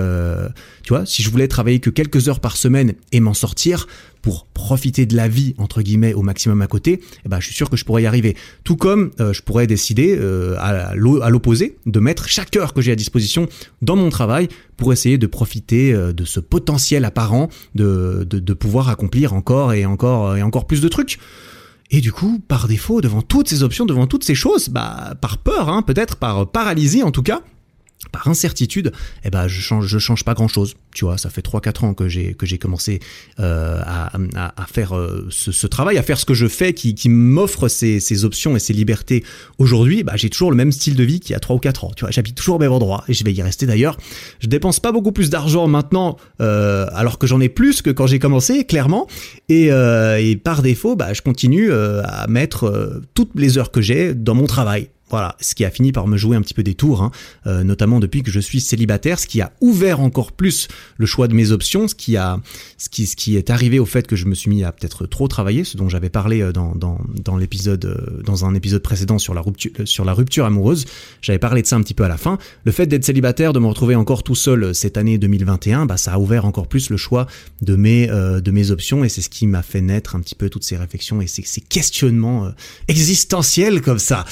tu 0.83 0.93
vois, 0.93 1.07
si 1.07 1.23
je 1.23 1.31
voulais 1.31 1.49
travailler 1.49 1.81
que 1.81 1.91
quelques 1.91 2.29
heures 2.29 2.41
par 2.41 2.57
semaine 2.57 2.95
et 3.13 3.21
m'en 3.21 3.35
sortir, 3.35 3.87
pour 4.23 4.47
profiter 4.47 5.07
de 5.07 5.17
la 5.17 5.29
vie 5.29 5.55
entre 5.59 5.83
guillemets 5.83 6.15
au 6.15 6.23
maximum 6.23 6.63
à 6.63 6.67
côté, 6.67 7.01
eh 7.25 7.29
ben, 7.29 7.41
je 7.41 7.47
suis 7.47 7.55
sûr 7.55 7.71
que 7.71 7.77
je 7.77 7.85
pourrais 7.85 8.03
y 8.03 8.07
arriver. 8.07 8.37
Tout 8.65 8.77
comme 8.77 9.11
euh, 9.21 9.33
je 9.33 9.43
pourrais 9.43 9.67
décider 9.67 10.17
euh, 10.19 10.57
à 10.59 10.95
l'opposé 10.95 11.77
de 11.87 12.01
mettre 12.01 12.29
chaque 12.29 12.57
heure 12.57 12.75
que 12.75 12.81
j'ai 12.81 12.93
à 12.93 12.97
disposition 12.97 13.49
dans 13.83 13.97
mon 13.97 14.11
travail 14.11 14.49
pour 14.77 14.93
essayer 14.93 15.19
de 15.19 15.27
profiter 15.27 15.93
euh, 15.93 16.13
de 16.13 16.25
ce 16.25 16.41
potentiel 16.41 17.05
apparent 17.05 17.49
de, 17.75 18.27
de, 18.29 18.39
de 18.39 18.53
pouvoir 18.55 18.89
accomplir 18.89 19.33
encore 19.33 19.73
et 19.73 19.87
encore 19.87 20.37
et 20.37 20.43
encore 20.43 20.67
plus 20.67 20.81
de 20.81 20.89
trucs. 20.89 21.19
Et 21.91 22.01
du 22.01 22.13
coup, 22.13 22.41
par 22.47 22.69
défaut, 22.69 23.01
devant 23.01 23.21
toutes 23.21 23.49
ces 23.49 23.63
options, 23.65 23.85
devant 23.85 24.07
toutes 24.07 24.23
ces 24.23 24.37
choses, 24.37 24.69
bah, 24.69 25.15
par 25.21 25.39
peur, 25.39 25.69
hein, 25.69 25.83
peut-être 25.83 26.17
par 26.17 26.49
paralysie 26.49 27.03
en 27.03 27.11
tout 27.11 27.23
cas, 27.23 27.43
par 28.13 28.29
incertitude, 28.29 28.93
eh 29.25 29.31
ben 29.31 29.47
je 29.47 29.61
change, 29.61 29.87
je 29.87 29.99
change 29.99 30.25
pas 30.25 30.35
grand 30.35 30.49
chose. 30.49 30.75
Tu 30.95 31.05
vois, 31.05 31.19
ça 31.19 31.31
fait 31.31 31.45
3-4 31.45 31.85
ans 31.85 31.95
que 31.95 32.09
j'ai 32.09 32.35
que 32.35 32.47
j'ai 32.47 32.59
commencé 32.59 33.01
euh, 33.39 33.81
à, 33.85 34.11
à, 34.37 34.63
à, 34.63 34.67
faire 34.67 34.97
euh, 34.97 35.27
ce, 35.31 35.53
ce, 35.53 35.67
travail, 35.67 35.99
à 35.99 36.03
faire 36.03 36.19
ce 36.19 36.25
que 36.25 36.35
je 36.35 36.49
fais, 36.49 36.73
qui, 36.73 36.95
qui 36.95 37.09
m'offre 37.09 37.69
ces, 37.69 38.01
ces, 38.01 38.25
options 38.25 38.57
et 38.57 38.59
ces 38.59 38.73
libertés. 38.73 39.23
Aujourd'hui, 39.59 40.03
bah, 40.03 40.15
j'ai 40.17 40.31
toujours 40.31 40.51
le 40.51 40.57
même 40.57 40.73
style 40.73 40.97
de 40.97 41.05
vie 41.05 41.21
qu'il 41.21 41.33
y 41.33 41.37
a 41.37 41.41
3 41.41 41.57
ou 41.57 41.59
4 41.59 41.85
ans. 41.85 41.93
Tu 41.95 42.05
vois, 42.05 42.11
j'habite 42.11 42.37
toujours 42.37 42.57
au 42.57 42.59
même 42.59 42.73
endroit 42.73 43.05
et 43.07 43.13
je 43.13 43.23
vais 43.23 43.33
y 43.33 43.43
rester 43.43 43.67
d'ailleurs. 43.67 43.97
Je 44.41 44.49
dépense 44.49 44.81
pas 44.81 44.93
beaucoup 44.93 45.13
plus 45.13 45.31
d'argent 45.31 45.69
maintenant, 45.69 46.17
euh, 46.41 46.87
alors 46.95 47.19
que 47.19 47.27
j'en 47.27 47.41
ai 47.41 47.49
plus 47.49 47.83
que 47.83 47.91
quand 47.91 48.07
j'ai 48.07 48.19
commencé, 48.19 48.65
clairement. 48.65 49.07
Et, 49.49 49.71
euh, 49.71 50.19
et 50.19 50.37
par 50.37 50.63
défaut, 50.63 50.97
bah, 50.97 51.13
je 51.13 51.23
continue 51.23 51.71
euh, 51.71 52.03
à 52.05 52.27
mettre 52.27 53.03
toutes 53.15 53.33
les 53.35 53.59
heures 53.59 53.71
que 53.71 53.81
j'ai 53.81 54.15
dans 54.15 54.35
mon 54.35 54.47
travail 54.47 54.89
voilà, 55.11 55.37
ce 55.41 55.55
qui 55.55 55.65
a 55.65 55.71
fini 55.71 55.93
par 55.93 56.07
me 56.07 56.17
jouer 56.17 56.37
un 56.37 56.43
petit 56.43 56.55
peu 56.55 56.63
des 56.63 56.75
tours, 56.75 57.03
hein, 57.03 57.11
euh, 57.47 57.65
notamment 57.65 57.99
depuis 57.99 58.23
que 58.23 58.31
je 58.31 58.41
suis 58.41 58.61
célibataire, 58.61 59.19
ce 59.19 59.27
qui 59.27 59.41
a 59.41 59.53
ouvert 59.61 60.01
encore 60.01 60.33
plus 60.33 60.69
le 60.99 61.07
choix 61.07 61.27
de 61.27 61.35
mes 61.35 61.51
options, 61.51 61.89
ce 61.89 61.95
qui 61.95 62.17
a, 62.17 62.39
ce 62.79 62.89
qui, 62.89 63.07
ce 63.07 63.17
qui 63.17 63.37
est 63.37 63.51
arrivé 63.51 63.79
au 63.79 63.87
fait 63.87 64.07
que 64.07 64.17
je 64.17 64.27
me 64.27 64.35
suis 64.35 64.51
mis 64.51 64.63
à 64.63 64.71
peut-être 64.71 65.07
trop 65.07 65.27
travailler, 65.27 65.65
ce 65.65 65.77
dont 65.77 65.89
j'avais 65.89 66.11
parlé 66.11 66.43
euh, 66.43 66.53
dans, 66.53 66.75
dans, 66.75 67.01
dans 67.25 67.37
l'épisode, 67.37 67.85
euh, 67.85 68.23
dans 68.23 68.45
un 68.45 68.55
épisode 68.55 68.83
précédent 68.83 69.19
sur 69.19 69.35
la 69.35 69.41
rupture, 69.41 69.73
sur 69.85 70.05
la 70.05 70.13
rupture 70.13 70.45
amoureuse. 70.45 70.85
J'avais 71.23 71.39
parlé 71.39 71.63
de 71.63 71.67
ça 71.67 71.77
un 71.77 71.83
petit 71.83 71.95
peu 71.95 72.05
à 72.05 72.09
la 72.09 72.17
fin. 72.17 72.39
Le 72.65 72.73
fait 72.73 72.87
d'être 72.87 73.05
célibataire, 73.05 73.53
de 73.53 73.59
me 73.59 73.67
retrouver 73.67 73.97
encore 73.97 74.23
tout 74.23 74.37
seul 74.37 74.75
cette 74.75 74.97
année 74.97 75.19
2021, 75.19 75.87
bah 75.87 75.97
ça 75.97 76.15
a 76.15 76.19
ouvert 76.19 76.45
encore 76.45 76.69
plus 76.69 76.91
le 76.91 76.97
choix 76.97 77.27
de 77.63 77.75
mes, 77.75 78.07
de 78.07 78.51
mes 78.51 78.71
options 78.71 79.03
et 79.05 79.09
c'est 79.09 79.23
ce 79.23 79.29
qui 79.29 79.47
m'a 79.47 79.63
fait 79.63 79.81
naître 79.81 80.15
un 80.15 80.21
petit 80.21 80.35
peu 80.35 80.49
toutes 80.49 80.65
ces 80.65 80.77
réflexions 80.77 81.21
et 81.21 81.27
ces, 81.27 81.43
ces 81.43 81.61
questionnements 81.61 82.51
existentiels 82.89 83.81
comme 83.81 83.99
ça. 83.99 84.25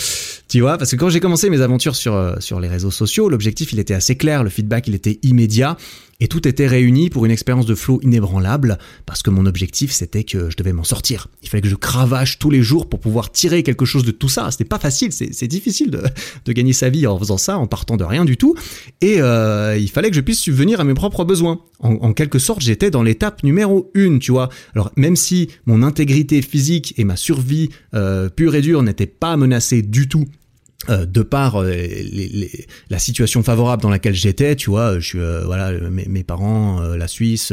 Tu 0.49 0.61
vois, 0.61 0.68
parce 0.77 0.91
que 0.91 0.97
quand 0.97 1.09
j'ai 1.09 1.21
commencé 1.21 1.49
mes 1.51 1.61
aventures 1.61 1.97
sur, 1.97 2.15
euh, 2.15 2.35
sur 2.41 2.61
les 2.61 2.69
réseaux 2.69 2.91
sociaux, 2.91 3.29
l'objectif 3.29 3.73
il 3.73 3.79
était 3.79 3.95
assez 3.95 4.17
clair, 4.17 4.43
le 4.43 4.51
feedback 4.51 4.89
il 4.89 4.95
était 4.95 5.19
immédiat 5.23 5.77
et 6.21 6.27
tout 6.27 6.49
était 6.49 6.67
réuni 6.67 7.11
pour 7.11 7.25
une 7.25 7.31
expérience 7.31 7.65
de 7.65 7.77
flow 7.77 8.01
inébranlable 8.03 8.79
parce 9.07 9.23
que 9.23 9.31
mon 9.31 9.47
objectif 9.47 9.93
c'était 9.93 10.25
que 10.25 10.51
je 10.51 10.57
devais 10.57 10.73
m'en 10.73 10.85
sortir. 10.85 11.29
Il 11.43 11.49
fallait 11.49 11.63
que 11.63 11.69
je 11.69 11.77
cravache 11.77 12.39
tous 12.39 12.51
les 12.51 12.63
jours 12.63 12.89
pour 12.89 12.99
pouvoir 12.99 13.31
tirer 13.31 13.63
quelque 13.63 13.85
chose 13.85 14.05
de 14.05 14.11
tout 14.11 14.29
ça. 14.29 14.51
C'était 14.51 14.65
pas 14.65 14.81
facile, 14.81 15.13
c'est 15.13 15.47
difficile 15.47 15.91
de, 15.91 16.03
de, 16.45 16.53
gagner 16.53 16.73
sa 16.73 16.91
vie 16.91 17.07
en 17.07 17.19
faisant 17.19 17.39
ça, 17.39 17.57
en 17.57 17.69
partant 17.69 17.97
de 17.97 18.05
rien 18.05 18.25
du 18.25 18.37
tout. 18.37 18.57
Et 19.01 19.21
euh, 19.21 19.79
il 19.79 19.89
fallait 19.91 20.11
que 20.11 20.17
je 20.17 20.21
puisse 20.21 20.41
subvenir 20.41 20.81
à 20.81 20.85
mes 20.85 20.95
propres 20.95 21.25
besoins. 21.25 21.61
En, 21.81 22.13
quelque 22.13 22.41
sorte, 22.41 22.61
j'étais 22.61 22.91
dans 22.91 23.05
l'étape 23.05 23.45
numéro 23.45 23.93
une, 23.95 24.19
tu 24.19 24.33
vois. 24.33 24.49
Alors 24.75 24.91
même 24.97 25.15
si 25.15 25.49
mon 25.67 25.85
intégrité 25.85 26.43
physique 26.43 26.95
et 26.97 27.05
ma 27.05 27.15
survie 27.15 27.71
euh, 27.95 28.29
pure 28.29 28.57
et 28.57 28.61
dure 28.61 28.83
n'étaient 28.83 29.07
pas 29.07 29.37
menacées 29.37 29.83
du 29.83 30.09
tout 30.09 30.27
euh, 30.91 31.05
de 31.05 31.23
par 31.23 31.57
euh, 31.57 31.71
les, 31.71 32.29
les, 32.33 32.67
la 32.89 32.99
situation 32.99 33.43
favorable 33.43 33.83
dans 33.83 33.91
laquelle 33.91 34.15
j'étais, 34.15 34.57
tu 34.57 34.71
vois, 34.71 34.99
je 34.99 35.07
suis 35.07 35.19
euh, 35.19 35.43
voilà, 35.45 35.73
mes, 35.91 36.07
mes 36.07 36.25
parents, 36.25 36.81
la 36.81 37.09
Suisse, 37.09 37.53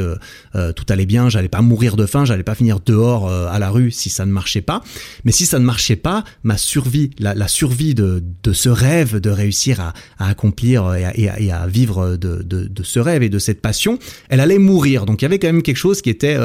tout 0.53 0.85
allait 0.89 1.05
bien, 1.05 1.29
j'allais 1.29 1.49
pas 1.49 1.61
mourir 1.61 1.95
de 1.95 2.05
faim, 2.05 2.25
j'allais 2.25 2.43
pas 2.43 2.55
finir 2.55 2.79
dehors 2.79 3.29
à 3.29 3.59
la 3.59 3.69
rue 3.69 3.91
si 3.91 4.09
ça 4.09 4.25
ne 4.25 4.31
marchait 4.31 4.61
pas. 4.61 4.83
Mais 5.23 5.31
si 5.31 5.45
ça 5.45 5.59
ne 5.59 5.65
marchait 5.65 5.95
pas, 5.95 6.23
ma 6.43 6.57
survie, 6.57 7.11
la, 7.19 7.33
la 7.33 7.47
survie 7.47 7.93
de, 7.93 8.23
de 8.43 8.53
ce 8.53 8.69
rêve 8.69 9.19
de 9.19 9.29
réussir 9.29 9.79
à, 9.79 9.93
à 10.17 10.29
accomplir 10.29 10.93
et 10.93 11.05
à, 11.05 11.39
et, 11.39 11.51
à, 11.51 11.67
vivre 11.67 12.17
de, 12.17 12.41
de, 12.43 12.67
de, 12.67 12.83
ce 12.83 12.99
rêve 12.99 13.23
et 13.23 13.29
de 13.29 13.39
cette 13.39 13.61
passion, 13.61 13.99
elle 14.29 14.39
allait 14.39 14.59
mourir. 14.59 15.05
Donc 15.05 15.21
il 15.21 15.25
y 15.25 15.27
avait 15.27 15.39
quand 15.39 15.47
même 15.47 15.63
quelque 15.63 15.77
chose 15.77 16.01
qui 16.01 16.09
était 16.09 16.37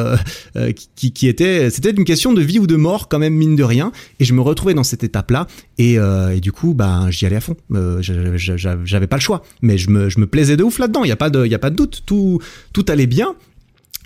qui, 0.97 1.12
qui 1.12 1.28
était, 1.28 1.70
c'était 1.70 1.91
une 1.91 2.05
question 2.05 2.32
de 2.32 2.43
vie 2.43 2.59
ou 2.59 2.66
de 2.66 2.76
mort 2.76 3.09
quand 3.09 3.18
même 3.18 3.34
mine 3.34 3.57
de 3.57 3.64
rien. 3.64 3.93
Et 4.18 4.24
je 4.24 4.34
me 4.34 4.41
retrouvais 4.41 4.74
dans 4.74 4.84
cette 4.84 5.05
étape 5.05 5.30
là 5.30 5.47
et, 5.78 5.95
et 5.95 6.41
du 6.41 6.53
coup 6.53 6.74
bah, 6.81 7.11
j'y 7.11 7.26
allais 7.26 7.37
à 7.37 7.43
fond. 7.43 7.57
Euh, 7.74 8.01
j'avais 8.01 9.07
pas 9.07 9.16
le 9.16 9.20
choix. 9.20 9.43
Mais 9.61 9.76
je 9.76 9.91
me, 9.91 10.09
je 10.09 10.18
me 10.18 10.26
plaisais 10.26 10.57
de 10.57 10.64
ouf 10.64 10.78
là-dedans. 10.78 11.05
Il 11.05 11.09
y 11.09 11.12
a 11.12 11.16
pas 11.16 11.28
de, 11.28 11.45
y 11.47 11.55
a 11.55 11.59
pas 11.59 11.68
de 11.68 11.76
doute. 11.76 12.05
Tout, 12.07 12.41
tout 12.72 12.87
allait 12.89 13.07
bien. 13.07 13.35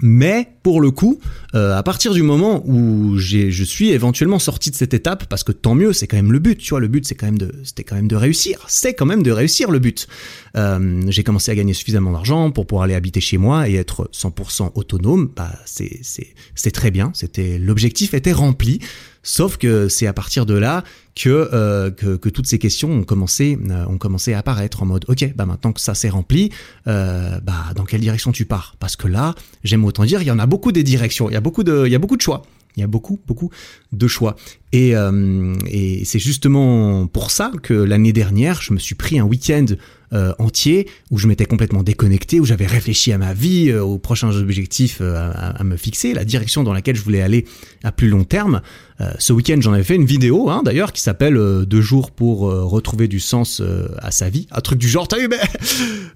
Mais 0.02 0.48
pour 0.64 0.80
le 0.80 0.90
coup, 0.90 1.20
euh, 1.54 1.78
à 1.78 1.84
partir 1.84 2.12
du 2.14 2.24
moment 2.24 2.64
où 2.66 3.16
je 3.16 3.62
suis 3.62 3.90
éventuellement 3.90 4.40
sorti 4.40 4.72
de 4.72 4.74
cette 4.74 4.92
étape, 4.92 5.26
parce 5.26 5.44
que 5.44 5.52
tant 5.52 5.76
mieux, 5.76 5.92
c'est 5.92 6.08
quand 6.08 6.16
même 6.16 6.32
le 6.32 6.40
but, 6.40 6.58
tu 6.58 6.70
vois, 6.70 6.80
le 6.80 6.88
but 6.88 7.06
c'est 7.06 7.14
quand 7.14 7.26
même 7.26 7.38
de, 7.38 7.52
c'était 7.62 7.84
quand 7.84 7.94
même 7.94 8.08
de 8.08 8.16
réussir, 8.16 8.64
c'est 8.66 8.94
quand 8.94 9.06
même 9.06 9.22
de 9.22 9.30
réussir 9.30 9.70
le 9.70 9.78
but. 9.78 10.08
Euh, 10.56 11.00
j'ai 11.06 11.22
commencé 11.22 11.52
à 11.52 11.54
gagner 11.54 11.74
suffisamment 11.74 12.10
d'argent 12.10 12.50
pour 12.50 12.66
pouvoir 12.66 12.86
aller 12.86 12.94
habiter 12.94 13.20
chez 13.20 13.38
moi 13.38 13.68
et 13.68 13.74
être 13.74 14.10
100% 14.12 14.72
autonome. 14.74 15.30
Bah 15.36 15.52
c'est 15.64 16.00
c'est 16.02 16.34
c'est 16.56 16.72
très 16.72 16.90
bien, 16.90 17.12
c'était 17.14 17.56
l'objectif 17.56 18.14
était 18.14 18.32
rempli. 18.32 18.80
Sauf 19.24 19.56
que 19.56 19.88
c'est 19.88 20.06
à 20.06 20.12
partir 20.12 20.46
de 20.46 20.54
là 20.54 20.84
que, 21.16 21.48
euh, 21.52 21.90
que, 21.90 22.16
que, 22.16 22.28
toutes 22.28 22.46
ces 22.46 22.58
questions 22.58 22.92
ont 22.92 23.04
commencé, 23.04 23.58
euh, 23.70 23.86
ont 23.86 23.98
commencé 23.98 24.34
à 24.34 24.38
apparaître 24.38 24.82
en 24.82 24.86
mode 24.86 25.06
ok, 25.08 25.34
bah 25.34 25.46
maintenant 25.46 25.72
que 25.72 25.80
ça 25.80 25.94
s'est 25.94 26.10
rempli, 26.10 26.50
euh, 26.86 27.40
bah 27.40 27.72
dans 27.74 27.84
quelle 27.84 28.02
direction 28.02 28.32
tu 28.32 28.44
pars? 28.44 28.76
Parce 28.78 28.96
que 28.96 29.08
là, 29.08 29.34
j'aime 29.64 29.84
autant 29.84 30.04
dire, 30.04 30.20
il 30.20 30.28
y 30.28 30.30
en 30.30 30.38
a 30.38 30.46
beaucoup 30.46 30.72
des 30.72 30.82
directions, 30.82 31.30
il 31.30 31.32
y 31.32 31.36
a 31.36 31.40
beaucoup 31.40 31.64
de, 31.64 31.86
il 31.86 31.92
y 31.92 31.94
a 31.94 31.98
beaucoup 31.98 32.16
de 32.16 32.22
choix. 32.22 32.42
Il 32.76 32.80
y 32.80 32.82
a 32.82 32.88
beaucoup, 32.88 33.20
beaucoup 33.28 33.50
de 33.92 34.08
choix. 34.08 34.34
Et, 34.72 34.96
euh, 34.96 35.54
et 35.68 36.04
c'est 36.04 36.18
justement 36.18 37.06
pour 37.06 37.30
ça 37.30 37.52
que 37.62 37.72
l'année 37.72 38.12
dernière, 38.12 38.60
je 38.62 38.72
me 38.72 38.80
suis 38.80 38.96
pris 38.96 39.20
un 39.20 39.24
week-end 39.24 39.66
euh, 40.12 40.32
entier 40.38 40.88
où 41.10 41.18
je 41.18 41.26
m'étais 41.26 41.44
complètement 41.44 41.82
déconnecté, 41.82 42.38
où 42.38 42.44
j'avais 42.44 42.66
réfléchi 42.66 43.12
à 43.12 43.18
ma 43.18 43.32
vie, 43.32 43.70
euh, 43.70 43.82
aux 43.82 43.98
prochains 43.98 44.30
objectifs 44.30 44.98
euh, 45.00 45.16
à, 45.16 45.50
à, 45.60 45.64
me 45.64 45.76
fixer, 45.76 46.14
la 46.14 46.24
direction 46.24 46.62
dans 46.62 46.72
laquelle 46.72 46.94
je 46.94 47.02
voulais 47.02 47.22
aller 47.22 47.46
à 47.82 47.90
plus 47.90 48.08
long 48.08 48.22
terme. 48.22 48.60
Euh, 49.00 49.10
ce 49.18 49.32
week-end, 49.32 49.56
j'en 49.60 49.72
avais 49.72 49.82
fait 49.82 49.96
une 49.96 50.04
vidéo, 50.04 50.48
hein, 50.50 50.62
d'ailleurs, 50.64 50.92
qui 50.92 51.02
s'appelle 51.02 51.36
Deux 51.66 51.80
jours 51.80 52.10
pour 52.10 52.40
retrouver 52.40 53.08
du 53.08 53.20
sens 53.20 53.62
à 53.98 54.10
sa 54.10 54.28
vie. 54.28 54.46
Un 54.52 54.60
truc 54.60 54.78
du 54.78 54.88
genre, 54.88 55.08
t'as 55.08 55.18
vu, 55.18 55.28
mais... 55.28 55.38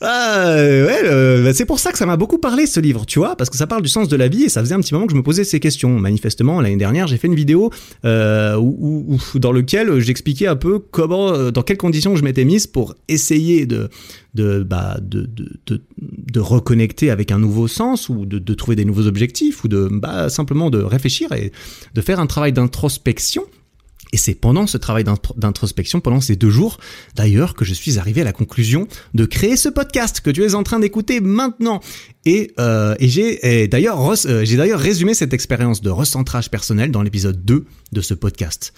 Ah, 0.01 0.55
ouais, 0.55 1.43
bah, 1.43 1.53
c'est 1.53 1.64
pour 1.64 1.81
ça 1.81 1.91
que 1.91 1.99
ça 1.99 2.07
m'a 2.07 2.16
beaucoup 2.16 2.39
parlé 2.39 2.66
ce 2.66 2.79
livre, 2.79 3.05
tu 3.05 3.18
vois, 3.18 3.35
parce 3.35 3.51
que 3.51 3.57
ça 3.57 3.66
parle 3.66 3.83
du 3.83 3.89
sens 3.89 4.09
de 4.09 4.16
la 4.16 4.29
vie 4.29 4.45
et 4.45 4.49
ça 4.49 4.61
faisait 4.61 4.74
un 4.74 4.81
petit 4.81 4.95
moment 4.95 5.07
que 5.07 5.12
je 5.12 5.16
me 5.16 5.24
posais 5.24 5.43
ces 5.43 5.59
questions. 5.59 5.99
Manifestement, 5.99 6.61
l'année 6.61 6.76
dernière, 6.76 7.09
j'ai 7.09 7.16
fait 7.16 7.26
une 7.26 7.35
vidéo 7.35 7.70
euh, 8.05 8.57
où, 8.57 9.18
dans 9.35 9.53
lequel 9.53 9.99
j'expliquais 10.01 10.47
un 10.47 10.57
peu 10.57 10.79
comment, 10.79 11.33
euh, 11.33 11.51
dans 11.51 11.62
quelles 11.62 11.79
conditions 11.79 12.16
je 12.16 12.22
m'étais 12.22 12.45
mise 12.45 12.66
pour 12.66 12.95
essayer 13.09 13.66
de 13.66 13.89
de, 14.35 14.62
bah, 14.62 14.99
de, 15.01 15.22
de, 15.22 15.51
de, 15.66 15.83
de, 15.99 16.41
reconnecter 16.41 17.11
avec 17.11 17.33
un 17.33 17.39
nouveau 17.39 17.66
sens 17.66 18.09
ou 18.09 18.26
de, 18.26 18.39
de 18.39 18.55
trouver 18.55 18.76
des 18.76 18.85
nouveaux 18.85 19.07
objectifs 19.07 19.64
ou 19.64 19.68
de 19.68 19.89
bah, 19.91 20.29
simplement 20.29 20.70
de 20.70 20.79
réfléchir 20.79 21.33
et 21.33 21.53
de 21.95 22.01
faire 22.01 22.20
un 22.20 22.26
travail 22.26 22.53
d'introspection 22.53 23.45
et 24.12 24.16
c'est 24.16 24.35
pendant 24.35 24.66
ce 24.66 24.79
travail 24.79 25.05
d'introspection, 25.37 26.01
pendant 26.01 26.20
ces 26.20 26.37
deux 26.37 26.51
jours, 26.51 26.79
d'ailleurs, 27.14 27.55
que 27.55 27.64
je 27.64 27.74
suis 27.74 27.99
arrivé 27.99 28.22
à 28.22 28.24
la 28.24 28.33
conclusion 28.33 28.89
de 29.14 29.24
créer 29.24 29.57
ce 29.57 29.68
podcast 29.68 30.20
que 30.20 30.31
tu 30.31 30.43
es 30.45 30.55
en 30.55 30.62
train 30.62 30.81
d'écouter 30.81 31.20
maintenant. 31.20 31.81
Et, 32.24 32.53
euh, 32.59 32.95
et 32.99 33.09
j'ai 33.09 33.68
d'ailleurs 33.68 34.01
euh, 34.26 34.45
j'ai 34.45 34.57
d'ailleurs 34.57 34.81
résumé 34.81 35.14
cette 35.14 35.33
expérience 35.33 35.83
de 35.83 35.91
recentrage 35.91 36.51
personnel 36.51 36.91
dans 36.91 37.03
l'épisode 37.03 37.45
2 37.45 37.64
de 37.93 38.01
ce 38.01 38.14
podcast. 38.14 38.72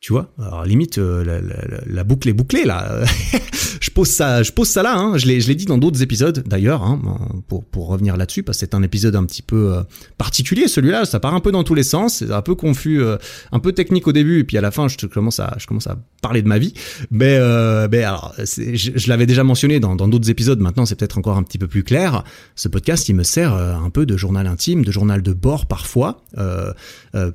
Tu 0.00 0.12
vois, 0.12 0.30
alors 0.38 0.64
limite 0.64 0.98
euh, 0.98 1.40
la, 1.86 2.04
boucle 2.04 2.28
est 2.28 2.34
bouclée 2.34 2.64
là. 2.64 3.02
je 3.80 3.90
pose 3.90 4.08
ça, 4.08 4.42
je 4.42 4.52
pose 4.52 4.68
ça 4.68 4.82
là. 4.82 4.94
Hein. 4.94 5.16
Je 5.16 5.26
l'ai, 5.26 5.54
dit 5.54 5.64
dans 5.64 5.78
d'autres 5.78 6.02
épisodes 6.02 6.44
d'ailleurs, 6.46 6.82
hein, 6.82 7.00
pour 7.48 7.64
pour 7.64 7.88
revenir 7.88 8.18
là-dessus 8.18 8.42
parce 8.42 8.58
que 8.58 8.60
c'est 8.60 8.74
un 8.74 8.82
épisode 8.82 9.16
un 9.16 9.24
petit 9.24 9.40
peu 9.40 9.72
euh, 9.72 9.82
particulier 10.18 10.68
celui-là. 10.68 11.06
Ça 11.06 11.18
part 11.18 11.34
un 11.34 11.40
peu 11.40 11.50
dans 11.50 11.64
tous 11.64 11.74
les 11.74 11.82
sens, 11.82 12.16
c'est 12.16 12.30
un 12.30 12.42
peu 12.42 12.54
confus, 12.54 13.02
euh, 13.02 13.16
un 13.52 13.58
peu 13.58 13.72
technique 13.72 14.06
au 14.06 14.12
début 14.12 14.40
et 14.40 14.44
puis 14.44 14.58
à 14.58 14.60
la 14.60 14.70
fin 14.70 14.86
je 14.86 15.06
commence 15.06 15.40
à 15.40 15.56
je 15.58 15.66
commence 15.66 15.86
à 15.86 15.96
parler 16.20 16.42
de 16.42 16.48
ma 16.48 16.58
vie. 16.58 16.74
Mais 17.10 17.40
mais 17.88 18.02
alors 18.02 18.34
je, 18.38 19.08
l'avais 19.08 19.26
déjà 19.26 19.44
mentionné 19.44 19.80
dans 19.80 19.96
d'autres 19.96 20.28
épisodes. 20.28 20.60
Maintenant 20.60 20.84
c'est 20.84 20.96
peut-être 20.96 21.16
encore 21.16 21.38
un 21.38 21.42
petit 21.42 21.58
peu 21.58 21.68
plus 21.68 21.84
clair. 21.84 22.22
Ce 22.54 22.68
podcast 22.68 23.08
il 23.08 23.14
me 23.14 23.22
sert 23.22 23.54
un 23.54 23.90
peu 23.90 24.04
de 24.04 24.18
journal 24.18 24.46
intime, 24.46 24.84
de 24.84 24.92
journal 24.92 25.22
de 25.22 25.32
bord 25.32 25.64
parfois, 25.64 26.22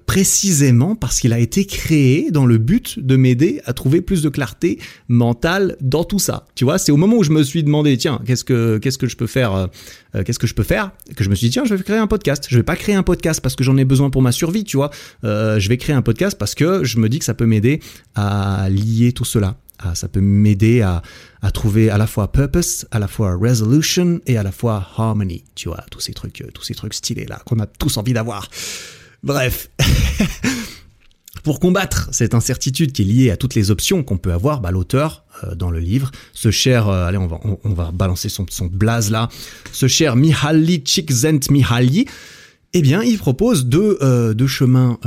précisément 0.06 0.96
parce 0.96 1.20
qu'il 1.20 1.34
a 1.34 1.40
été 1.40 1.66
créé 1.66 2.30
dans 2.30 2.46
le 2.46 2.51
but 2.58 3.00
de 3.00 3.16
m'aider 3.16 3.62
à 3.66 3.74
trouver 3.74 4.02
plus 4.02 4.22
de 4.22 4.30
clarté 4.30 4.80
mentale 5.08 5.78
dans 5.82 6.04
tout 6.04 6.20
ça. 6.20 6.46
Tu 6.56 6.64
vois, 6.64 6.78
c'est 6.78 6.92
au 6.92 6.98
moment 6.98 7.18
où 7.18 7.24
je 7.24 7.32
me 7.32 7.44
suis 7.44 7.64
demandé, 7.64 7.98
tiens, 7.98 8.22
qu'est-ce 8.26 8.44
que 8.44 8.78
qu'est-ce 8.78 8.98
que 8.98 9.08
je 9.08 9.16
peux 9.16 9.28
faire, 9.28 9.54
euh, 9.54 9.68
euh, 10.16 10.24
qu'est-ce 10.24 10.40
que 10.40 10.48
je 10.48 10.54
peux 10.54 10.64
faire, 10.64 10.92
que 11.16 11.24
je 11.24 11.30
me 11.30 11.36
suis 11.36 11.48
dit, 11.48 11.54
tiens, 11.54 11.66
je 11.66 11.76
vais 11.76 11.84
créer 11.84 11.98
un 11.98 12.08
podcast. 12.08 12.46
Je 12.50 12.58
vais 12.58 12.64
pas 12.64 12.76
créer 12.76 12.96
un 12.96 13.04
podcast 13.04 13.42
parce 13.42 13.56
que 13.56 13.64
j'en 13.64 13.78
ai 13.78 13.86
besoin 13.86 14.10
pour 14.10 14.22
ma 14.22 14.32
survie, 14.32 14.64
tu 14.64 14.78
vois. 14.78 14.92
Euh, 15.24 15.60
je 15.60 15.70
vais 15.70 15.78
créer 15.78 15.96
un 15.96 16.02
podcast 16.02 16.38
parce 16.38 16.56
que 16.56 16.84
je 16.84 16.98
me 16.98 17.10
dis 17.10 17.20
que 17.20 17.26
ça 17.26 17.34
peut 17.34 17.46
m'aider 17.46 17.80
à 18.16 18.68
lier 18.70 19.12
tout 19.12 19.26
cela. 19.26 19.58
Ah, 19.84 19.96
ça 19.96 20.08
peut 20.08 20.22
m'aider 20.22 20.82
à, 20.82 21.02
à 21.42 21.52
trouver 21.52 21.90
à 21.90 21.98
la 21.98 22.06
fois 22.06 22.32
purpose, 22.32 22.86
à 22.92 23.00
la 23.00 23.08
fois 23.08 23.36
resolution 23.36 24.22
et 24.28 24.38
à 24.38 24.44
la 24.44 24.52
fois 24.52 24.88
harmony. 24.96 25.44
Tu 25.56 25.70
vois, 25.70 25.84
tous 25.90 26.00
ces 26.00 26.14
trucs, 26.14 26.44
tous 26.54 26.64
ces 26.64 26.76
trucs 26.76 26.94
stylés 26.94 27.26
là 27.26 27.42
qu'on 27.46 27.60
a 27.60 27.66
tous 27.66 27.98
envie 27.98 28.14
d'avoir. 28.14 28.48
Bref. 29.24 29.70
Pour 31.44 31.60
combattre 31.60 32.10
cette 32.12 32.36
incertitude 32.36 32.92
qui 32.92 33.02
est 33.02 33.06
liée 33.06 33.32
à 33.32 33.38
toutes 33.38 33.56
les 33.56 33.72
options 33.72 34.04
qu'on 34.04 34.18
peut 34.18 34.34
avoir, 34.34 34.62
bah, 34.62 34.72
l'auteur, 34.72 35.26
euh, 35.44 35.56
dans 35.56 35.72
le 35.72 35.80
livre, 35.80 36.12
ce 36.34 36.52
cher, 36.52 36.88
euh, 36.88 37.08
allez, 37.08 37.18
on 37.18 37.28
va, 37.28 37.40
on, 37.64 37.74
va 37.74 37.92
balancer 37.92 38.30
son, 38.30 38.46
son 38.50 38.68
blaze 38.68 39.10
là, 39.10 39.30
ce 39.72 39.88
cher 39.88 40.16
Mihaly 40.16 40.84
Csikszentmihalyi, 40.84 42.06
eh 42.74 42.82
bien, 42.82 43.02
il 43.02 43.18
propose 43.18 43.66
deux, 43.66 43.98
euh, 44.02 44.34
deux 44.34 44.48
chemins 44.48 44.98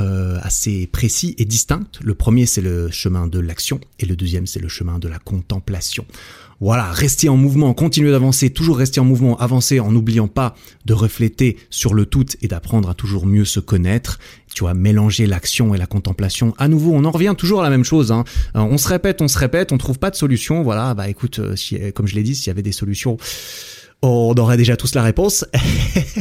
assez 0.43 0.85
précis 0.85 1.33
et 1.39 1.45
distincts. 1.45 1.87
Le 2.03 2.13
premier, 2.13 2.45
c'est 2.45 2.61
le 2.61 2.91
chemin 2.91 3.25
de 3.25 3.39
l'action, 3.39 3.79
et 3.99 4.05
le 4.05 4.15
deuxième, 4.15 4.45
c'est 4.45 4.59
le 4.59 4.67
chemin 4.67 4.99
de 4.99 5.07
la 5.07 5.17
contemplation. 5.17 6.05
Voilà, 6.61 6.89
rester 6.91 7.27
en 7.27 7.35
mouvement, 7.35 7.73
continuer 7.73 8.11
d'avancer, 8.11 8.49
toujours 8.49 8.77
rester 8.77 9.01
en 9.01 9.05
mouvement, 9.05 9.37
avancer 9.39 9.81
en 9.81 9.91
n'oubliant 9.91 10.29
pas 10.29 10.55
de 10.85 10.93
refléter 10.93 11.57
sur 11.69 11.93
le 11.93 12.05
tout 12.05 12.25
et 12.41 12.47
d'apprendre 12.47 12.89
à 12.89 12.93
toujours 12.93 13.25
mieux 13.25 13.43
se 13.43 13.59
connaître. 13.59 14.19
Tu 14.55 14.61
vois, 14.61 14.73
mélanger 14.73 15.25
l'action 15.27 15.75
et 15.75 15.77
la 15.77 15.85
contemplation. 15.85 16.53
À 16.57 16.69
nouveau, 16.69 16.93
on 16.93 17.03
en 17.03 17.11
revient 17.11 17.35
toujours 17.37 17.59
à 17.59 17.63
la 17.63 17.69
même 17.69 17.83
chose. 17.83 18.13
Hein. 18.13 18.23
Euh, 18.55 18.61
on 18.61 18.77
se 18.77 18.87
répète, 18.87 19.21
on 19.21 19.27
se 19.27 19.37
répète, 19.37 19.73
on 19.73 19.77
trouve 19.77 19.99
pas 19.99 20.09
de 20.09 20.15
solution. 20.15 20.63
Voilà, 20.63 20.93
bah 20.93 21.09
écoute, 21.09 21.39
euh, 21.39 21.55
euh, 21.73 21.91
comme 21.91 22.07
je 22.07 22.15
l'ai 22.15 22.23
dit, 22.23 22.35
s'il 22.35 22.47
y 22.47 22.51
avait 22.51 22.61
des 22.61 22.71
solutions, 22.71 23.17
on 24.01 24.33
aurait 24.37 24.55
déjà 24.55 24.77
tous 24.77 24.95
la 24.95 25.03
réponse. 25.03 25.43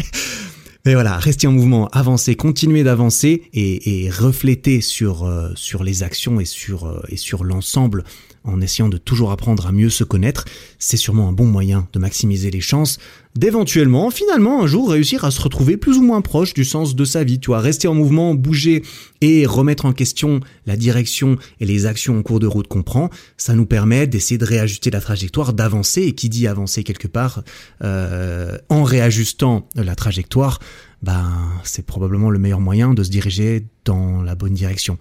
Mais 0.85 0.95
voilà, 0.95 1.16
rester 1.16 1.47
en 1.47 1.53
mouvement, 1.53 1.87
avancer, 1.93 2.35
continuer 2.35 2.82
d'avancer 2.82 3.45
et, 3.55 4.05
et, 4.05 4.11
refléter 4.11 4.80
sur 4.80 5.26
sur 5.55 5.85
les 5.85 6.03
actions 6.03 6.41
et 6.41 6.45
sur 6.45 7.03
et 7.09 7.16
sur 7.16 7.43
l'ensemble 7.45 8.05
en 8.45 8.61
essayant 8.61 8.89
de 8.89 8.99
toujours 8.99 9.33
apprendre 9.33 9.67
à 9.67 9.73
mieux 9.73 9.91
se 9.91 10.05
connaître, 10.05 10.45
c'est 10.79 10.97
sûrement 10.97 11.29
un 11.29 11.33
bon 11.33 11.47
moyen 11.47 11.89
de 11.93 11.99
maximiser 11.99 12.51
les 12.51 12.61
chances 12.61 12.99
d'éventuellement, 13.37 14.11
finalement, 14.11 14.63
un 14.63 14.67
jour 14.67 14.91
réussir 14.91 15.25
à 15.25 15.31
se 15.31 15.41
retrouver 15.41 15.77
plus 15.77 15.97
ou 15.99 16.03
moins 16.03 16.21
proche 16.21 16.55
du 16.55 16.65
sens 16.65 16.95
de 16.95 17.05
sa 17.05 17.25
vie. 17.25 17.41
Tu 17.41 17.49
vois, 17.49 17.61
rester 17.61 17.89
en 17.89 17.95
mouvement, 17.95 18.35
bouger 18.35 18.83
et 19.21 19.45
remettre 19.47 19.87
en 19.87 19.93
question 19.93 20.41
la 20.67 20.77
direction 20.77 21.37
et 21.59 21.67
les 21.67 21.87
actions 21.87 22.19
en 22.19 22.23
cours 22.23 22.39
de 22.39 22.47
route 22.47 22.69
qu'on 22.69 22.83
prend, 22.83 23.11
ça 23.37 23.55
nous 23.55 23.67
permet 23.67 24.07
d'essayer 24.07 24.39
de 24.39 24.45
réajuster 24.45 24.91
la 24.91 25.01
trajectoire, 25.01 25.53
d'avancer. 25.53 26.03
Et 26.03 26.13
qui 26.13 26.29
dit 26.29 26.47
avancer 26.47 26.85
quelque 26.85 27.09
part, 27.09 27.43
euh, 27.83 28.57
en 28.69 28.85
réajustant 28.85 29.69
la 29.75 29.97
trajectoire, 29.97 30.61
ben, 31.05 31.51
c'est 31.65 31.85
probablement 31.85 32.31
le 32.31 32.39
meilleur 32.39 32.61
moyen 32.61 32.95
de 32.95 33.03
se 33.03 33.11
diriger 33.11 33.67
dans 33.85 34.23
la 34.23 34.35
bonne 34.35 34.55
direction 34.55 34.97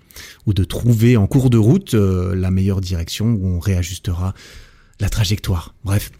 ou 0.45 0.53
de 0.53 0.65
trouver 0.65 1.15
en 1.15 1.27
cours 1.27 1.49
de 1.49 1.57
route 1.57 1.93
euh, 1.93 2.35
la 2.35 2.51
meilleure 2.51 2.81
direction 2.81 3.37
où 3.39 3.47
on 3.47 3.59
réajustera 3.59 4.33
la 4.99 5.07
trajectoire. 5.07 5.73
Bref, 5.85 6.11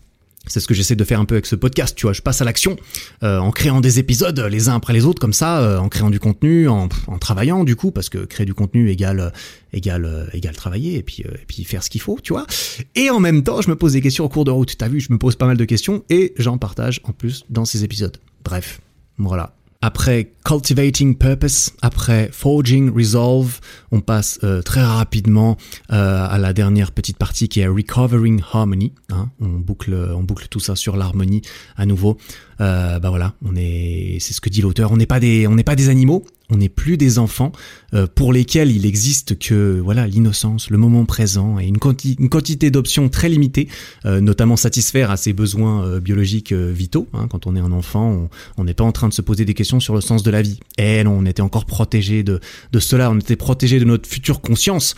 c'est 0.48 0.62
ce 0.62 0.68
que 0.68 0.74
j'essaie 0.74 0.96
de 0.96 1.04
faire 1.04 1.20
un 1.20 1.26
peu 1.26 1.36
avec 1.36 1.46
ce 1.48 1.58
podcast, 1.58 1.98
tu 1.98 2.06
vois. 2.06 2.14
Je 2.14 2.22
passe 2.22 2.42
à 2.42 2.46
l'action 2.46 2.78
euh, 3.24 3.40
en 3.40 3.52
créant 3.52 3.82
des 3.82 4.00
épisodes 4.00 4.40
les 4.40 4.70
uns 4.70 4.76
après 4.76 4.94
les 4.94 5.04
autres, 5.04 5.20
comme 5.20 5.34
ça, 5.34 5.60
euh, 5.60 5.78
en 5.80 5.90
créant 5.90 6.10
du 6.10 6.20
contenu, 6.20 6.70
en, 6.70 6.88
travaillant 7.20 7.66
du 7.66 7.76
coup, 7.76 7.92
parce 7.92 8.08
que 8.08 8.20
créer 8.20 8.46
du 8.46 8.54
contenu 8.54 8.90
égale 8.90 9.34
égale 9.74 10.30
égale 10.32 10.56
travailler 10.56 10.96
et 10.96 11.04
puis 11.04 11.24
et 11.24 11.46
puis 11.46 11.66
faire 11.66 11.84
ce 11.84 11.90
qu'il 11.90 12.02
faut, 12.02 12.20
tu 12.24 12.32
vois. 12.32 12.48
Et 12.96 13.10
en 13.10 13.20
même 13.20 13.44
temps, 13.44 13.62
je 13.62 13.70
me 13.70 13.76
pose 13.76 13.94
des 13.94 14.02
questions 14.02 14.24
au 14.24 14.30
cours 14.30 14.46
de 14.46 14.52
route. 14.52 14.78
T'as 14.78 14.88
vu, 14.88 15.02
je 15.02 15.12
me 15.12 15.18
pose 15.18 15.36
pas 15.36 15.46
mal 15.46 15.58
de 15.58 15.66
questions 15.66 16.06
et 16.10 16.34
j'en 16.38 16.58
partage 16.58 17.02
en 17.04 17.12
plus 17.12 17.44
dans 17.50 17.66
ces 17.66 17.84
épisodes. 17.84 18.16
Bref, 18.46 18.80
voilà 19.18 19.54
après 19.84 20.32
Cultivating 20.46 21.18
Purpose, 21.18 21.74
après 21.82 22.30
Forging 22.32 22.90
Resolve, 22.96 23.60
on 23.92 24.00
passe 24.00 24.40
euh, 24.46 24.62
très 24.62 24.82
rapidement 24.82 25.58
euh, 25.92 26.26
à 26.26 26.38
la 26.38 26.54
dernière 26.54 26.94
petite 26.94 27.18
partie 27.18 27.50
qui 27.50 27.60
est 27.60 27.68
Recovering 27.68 28.42
Harmony. 28.54 28.94
Hein. 29.12 29.30
On 29.42 29.50
boucle, 29.50 29.94
on 29.94 30.24
boucle 30.24 30.48
tout 30.48 30.62
ça 30.62 30.78
sur 30.78 30.96
l'harmonie 30.96 31.42
à 31.76 31.86
nouveau. 31.86 32.18
Euh, 32.62 32.98
bah 33.00 33.10
voilà, 33.10 33.34
on 33.44 33.58
est, 33.58 34.20
c'est 34.22 34.32
ce 34.32 34.40
que 34.40 34.48
dit 34.48 34.62
l'auteur. 34.62 34.94
On 34.94 34.96
n'est 34.96 35.06
pas 35.06 35.20
on 35.22 35.56
n'est 35.56 35.64
pas 35.66 35.76
des 35.76 35.90
animaux. 35.90 36.24
On 36.54 36.58
n'est 36.58 36.70
plus 36.70 36.98
des 36.98 37.18
enfants 37.18 37.52
euh, 37.96 38.06
pour 38.06 38.32
lesquels 38.32 38.70
il 38.70 38.86
existe 38.86 39.40
que 39.40 39.80
voilà 39.84 40.06
l'innocence, 40.06 40.70
le 40.70 40.78
moment 40.78 41.04
présent 41.06 41.58
et 41.58 41.66
une, 41.66 41.80
quantité 41.80 42.70
d'options 42.70 43.10
très 43.10 43.28
limitées, 43.28 43.68
euh, 44.06 44.22
notamment 44.22 44.56
satisfaire 44.56 45.10
à 45.10 45.18
ses 45.18 45.34
besoins 45.34 45.84
euh, 45.84 46.00
biologiques 46.00 46.54
vitaux. 46.54 47.08
Hein. 47.14 47.28
Quand 47.28 47.48
on 47.48 47.56
est 47.56 47.60
un 47.60 47.72
enfant, 47.72 48.30
on 48.58 48.64
n'est 48.66 48.76
pas 48.76 48.84
en 48.84 48.92
train 48.92 49.10
de 49.10 49.14
se 49.14 49.24
poser 49.24 49.46
des 49.46 49.56
questions 49.56 49.80
sur 49.80 49.96
le 49.96 50.02
sens 50.02 50.22
de 50.22 50.30
la 50.30 50.44
vie. 50.44 50.60
Et 50.78 51.04
non, 51.04 51.18
on 51.20 51.26
était 51.26 51.42
encore 51.42 51.66
protégé 51.66 52.22
de, 52.22 52.40
cela, 52.78 53.10
on 53.10 53.18
était 53.18 53.36
protégé 53.36 53.80
de 53.80 53.86
notre 53.86 54.08
future 54.08 54.40
conscience. 54.40 54.96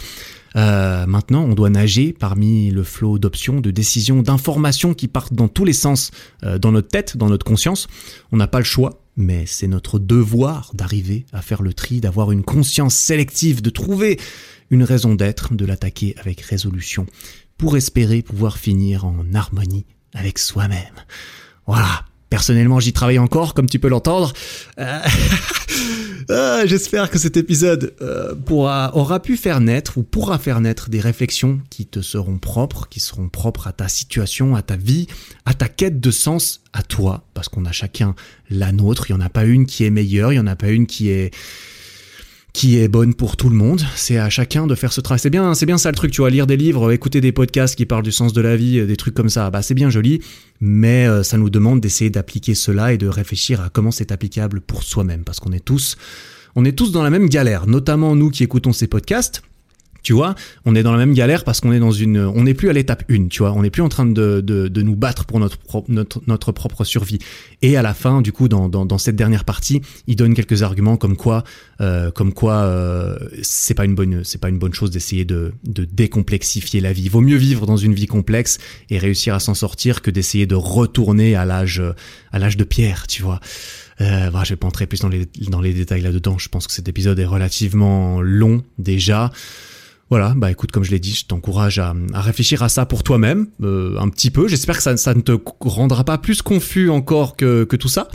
Euh, 0.55 1.05
maintenant, 1.05 1.43
on 1.43 1.53
doit 1.53 1.69
nager 1.69 2.13
parmi 2.13 2.71
le 2.71 2.83
flot 2.83 3.19
d'options, 3.19 3.59
de 3.59 3.71
décisions, 3.71 4.21
d'informations 4.21 4.93
qui 4.93 5.07
partent 5.07 5.33
dans 5.33 5.47
tous 5.47 5.65
les 5.65 5.73
sens 5.73 6.11
euh, 6.43 6.57
dans 6.57 6.71
notre 6.71 6.87
tête, 6.87 7.17
dans 7.17 7.29
notre 7.29 7.45
conscience. 7.45 7.87
On 8.31 8.37
n'a 8.37 8.47
pas 8.47 8.59
le 8.59 8.65
choix, 8.65 9.01
mais 9.15 9.45
c'est 9.45 9.67
notre 9.67 9.99
devoir 9.99 10.71
d'arriver 10.73 11.25
à 11.31 11.41
faire 11.41 11.61
le 11.61 11.73
tri, 11.73 12.01
d'avoir 12.01 12.31
une 12.31 12.43
conscience 12.43 12.95
sélective, 12.95 13.61
de 13.61 13.69
trouver 13.69 14.19
une 14.69 14.83
raison 14.83 15.15
d'être, 15.15 15.53
de 15.53 15.65
l'attaquer 15.65 16.15
avec 16.17 16.41
résolution, 16.41 17.05
pour 17.57 17.77
espérer 17.77 18.21
pouvoir 18.21 18.57
finir 18.57 19.05
en 19.05 19.33
harmonie 19.33 19.85
avec 20.13 20.39
soi-même. 20.39 20.95
Voilà, 21.67 22.05
Personnellement, 22.35 22.81
j'y 22.81 22.91
travaille 22.91 23.17
encore, 23.17 23.53
comme 23.53 23.69
tu 23.69 23.79
peux 23.79 23.87
l'entendre. 23.87 24.33
Euh, 24.77 24.99
ah, 26.29 26.61
j'espère 26.65 27.09
que 27.09 27.17
cet 27.17 27.37
épisode 27.37 27.95
euh, 28.01 28.35
pourra, 28.35 28.91
aura 28.93 29.21
pu 29.21 29.37
faire 29.37 29.61
naître 29.61 29.97
ou 29.97 30.03
pourra 30.03 30.37
faire 30.37 30.59
naître 30.59 30.89
des 30.89 30.99
réflexions 30.99 31.61
qui 31.69 31.85
te 31.85 32.01
seront 32.01 32.37
propres, 32.37 32.89
qui 32.89 32.99
seront 32.99 33.29
propres 33.29 33.67
à 33.67 33.71
ta 33.71 33.87
situation, 33.87 34.53
à 34.53 34.63
ta 34.63 34.75
vie, 34.75 35.07
à 35.45 35.53
ta 35.53 35.69
quête 35.69 36.01
de 36.01 36.11
sens, 36.11 36.59
à 36.73 36.83
toi, 36.83 37.23
parce 37.33 37.47
qu'on 37.47 37.63
a 37.63 37.71
chacun 37.71 38.15
la 38.49 38.73
nôtre. 38.73 39.09
Il 39.09 39.15
n'y 39.15 39.21
en 39.23 39.25
a 39.25 39.29
pas 39.29 39.45
une 39.45 39.65
qui 39.65 39.85
est 39.85 39.89
meilleure, 39.89 40.33
il 40.33 40.35
n'y 40.35 40.41
en 40.41 40.47
a 40.47 40.57
pas 40.57 40.71
une 40.71 40.87
qui 40.87 41.07
est 41.11 41.33
qui 42.55 42.79
est 42.79 42.87
bonne 42.87 43.13
pour 43.13 43.35
tout 43.35 43.49
le 43.49 43.55
monde. 43.55 43.81
C'est 43.97 44.17
à 44.17 44.29
chacun 44.29 44.65
de 44.65 44.75
faire 44.75 44.93
ce 44.93 45.01
travail. 45.01 45.19
C'est 45.19 45.29
bien, 45.29 45.53
c'est 45.55 45.65
bien 45.65 45.77
ça 45.77 45.91
le 45.91 45.95
truc, 45.95 46.11
tu 46.11 46.21
vois, 46.21 46.29
lire 46.29 46.47
des 46.47 46.55
livres, 46.55 46.93
écouter 46.93 47.19
des 47.19 47.33
podcasts 47.33 47.75
qui 47.75 47.85
parlent 47.85 48.01
du 48.01 48.13
sens 48.13 48.31
de 48.31 48.39
la 48.39 48.55
vie, 48.55 48.87
des 48.87 48.95
trucs 48.95 49.13
comme 49.13 49.27
ça. 49.27 49.49
Bah, 49.49 49.61
c'est 49.61 49.73
bien 49.73 49.89
joli, 49.89 50.21
mais 50.61 51.05
euh, 51.05 51.21
ça 51.21 51.37
nous 51.37 51.49
demande 51.49 51.81
d'essayer 51.81 52.09
d'appliquer 52.09 52.55
cela 52.55 52.93
et 52.93 52.97
de 52.97 53.09
réfléchir 53.09 53.59
à 53.59 53.67
comment 53.67 53.91
c'est 53.91 54.13
applicable 54.13 54.61
pour 54.61 54.83
soi-même, 54.83 55.25
parce 55.25 55.41
qu'on 55.41 55.51
est 55.51 55.65
tous, 55.65 55.97
on 56.55 56.63
est 56.63 56.71
tous 56.71 56.93
dans 56.93 57.03
la 57.03 57.09
même 57.09 57.27
galère, 57.27 57.67
notamment 57.67 58.15
nous 58.15 58.29
qui 58.29 58.45
écoutons 58.45 58.71
ces 58.71 58.87
podcasts 58.87 59.41
tu 60.05 60.13
vois, 60.13 60.35
on 60.65 60.75
est 60.75 60.83
dans 60.83 60.91
la 60.91 60.99
même 60.99 61.15
galère 61.15 61.43
parce 61.43 61.59
qu'on 61.61 61.73
est 61.73 61.79
dans 61.79 61.91
une, 61.91 62.19
on 62.19 62.43
n'est 62.43 62.53
plus 62.53 62.69
à 62.69 62.73
l'étape 62.73 63.03
1, 63.09 63.27
tu 63.27 63.39
vois, 63.39 63.53
on 63.53 63.63
n'est 63.63 63.71
plus 63.71 63.81
en 63.81 63.89
train 63.89 64.05
de, 64.05 64.39
de, 64.39 64.67
de, 64.67 64.81
nous 64.83 64.95
battre 64.95 65.25
pour 65.25 65.39
notre, 65.39 65.57
notre, 65.87 66.21
notre 66.27 66.51
propre 66.51 66.83
survie. 66.83 67.17
Et 67.63 67.75
à 67.75 67.81
la 67.81 67.95
fin, 67.95 68.21
du 68.21 68.31
coup, 68.31 68.47
dans, 68.47 68.69
dans, 68.69 68.97
cette 68.99 69.15
dernière 69.15 69.45
partie, 69.45 69.81
il 70.05 70.15
donne 70.15 70.35
quelques 70.35 70.61
arguments 70.61 70.95
comme 70.95 71.17
quoi, 71.17 71.43
euh, 71.81 72.11
comme 72.11 72.33
quoi, 72.33 72.65
euh, 72.65 73.17
c'est 73.41 73.73
pas 73.73 73.85
une 73.85 73.95
bonne, 73.95 74.23
c'est 74.23 74.39
pas 74.39 74.49
une 74.49 74.59
bonne 74.59 74.75
chose 74.75 74.91
d'essayer 74.91 75.25
de, 75.25 75.53
de 75.63 75.85
décomplexifier 75.85 76.81
la 76.81 76.93
vie. 76.93 77.09
Vaut 77.09 77.21
mieux 77.21 77.37
vivre 77.37 77.65
dans 77.65 77.77
une 77.77 77.95
vie 77.95 78.05
complexe 78.05 78.59
et 78.91 78.99
réussir 78.99 79.33
à 79.33 79.39
s'en 79.39 79.55
sortir 79.55 80.03
que 80.03 80.11
d'essayer 80.11 80.45
de 80.45 80.55
retourner 80.55 81.35
à 81.35 81.45
l'âge, 81.45 81.81
à 82.31 82.37
l'âge 82.37 82.57
de 82.57 82.63
pierre, 82.63 83.07
tu 83.07 83.23
vois. 83.23 83.39
Euh, 84.01 84.29
bah, 84.29 84.41
je 84.43 84.49
vais 84.49 84.55
pas 84.57 84.67
entrer 84.67 84.87
plus 84.87 84.99
dans 84.99 85.07
les, 85.07 85.27
dans 85.49 85.61
les 85.61 85.73
détails 85.73 86.01
là-dedans. 86.01 86.37
Je 86.37 86.49
pense 86.49 86.67
que 86.67 86.73
cet 86.73 86.87
épisode 86.87 87.17
est 87.19 87.25
relativement 87.25 88.21
long 88.21 88.63
déjà. 88.77 89.31
Voilà, 90.09 90.33
bah 90.35 90.51
écoute, 90.51 90.71
comme 90.71 90.83
je 90.83 90.91
l'ai 90.91 90.99
dit, 90.99 91.15
je 91.15 91.25
t'encourage 91.25 91.79
à, 91.79 91.95
réfléchir 92.13 92.61
à 92.61 92.69
ça 92.69 92.85
pour 92.85 93.01
toi-même, 93.01 93.47
euh, 93.63 93.97
un 93.97 94.09
petit 94.09 94.29
peu. 94.29 94.47
J'espère 94.47 94.77
que 94.77 94.83
ça, 94.83 95.13
ne 95.13 95.21
te 95.21 95.31
rendra 95.61 96.03
pas 96.03 96.19
plus 96.19 96.43
confus 96.43 96.89
encore 96.91 97.35
que, 97.35 97.63
tout 97.75 97.89
ça. 97.89 98.07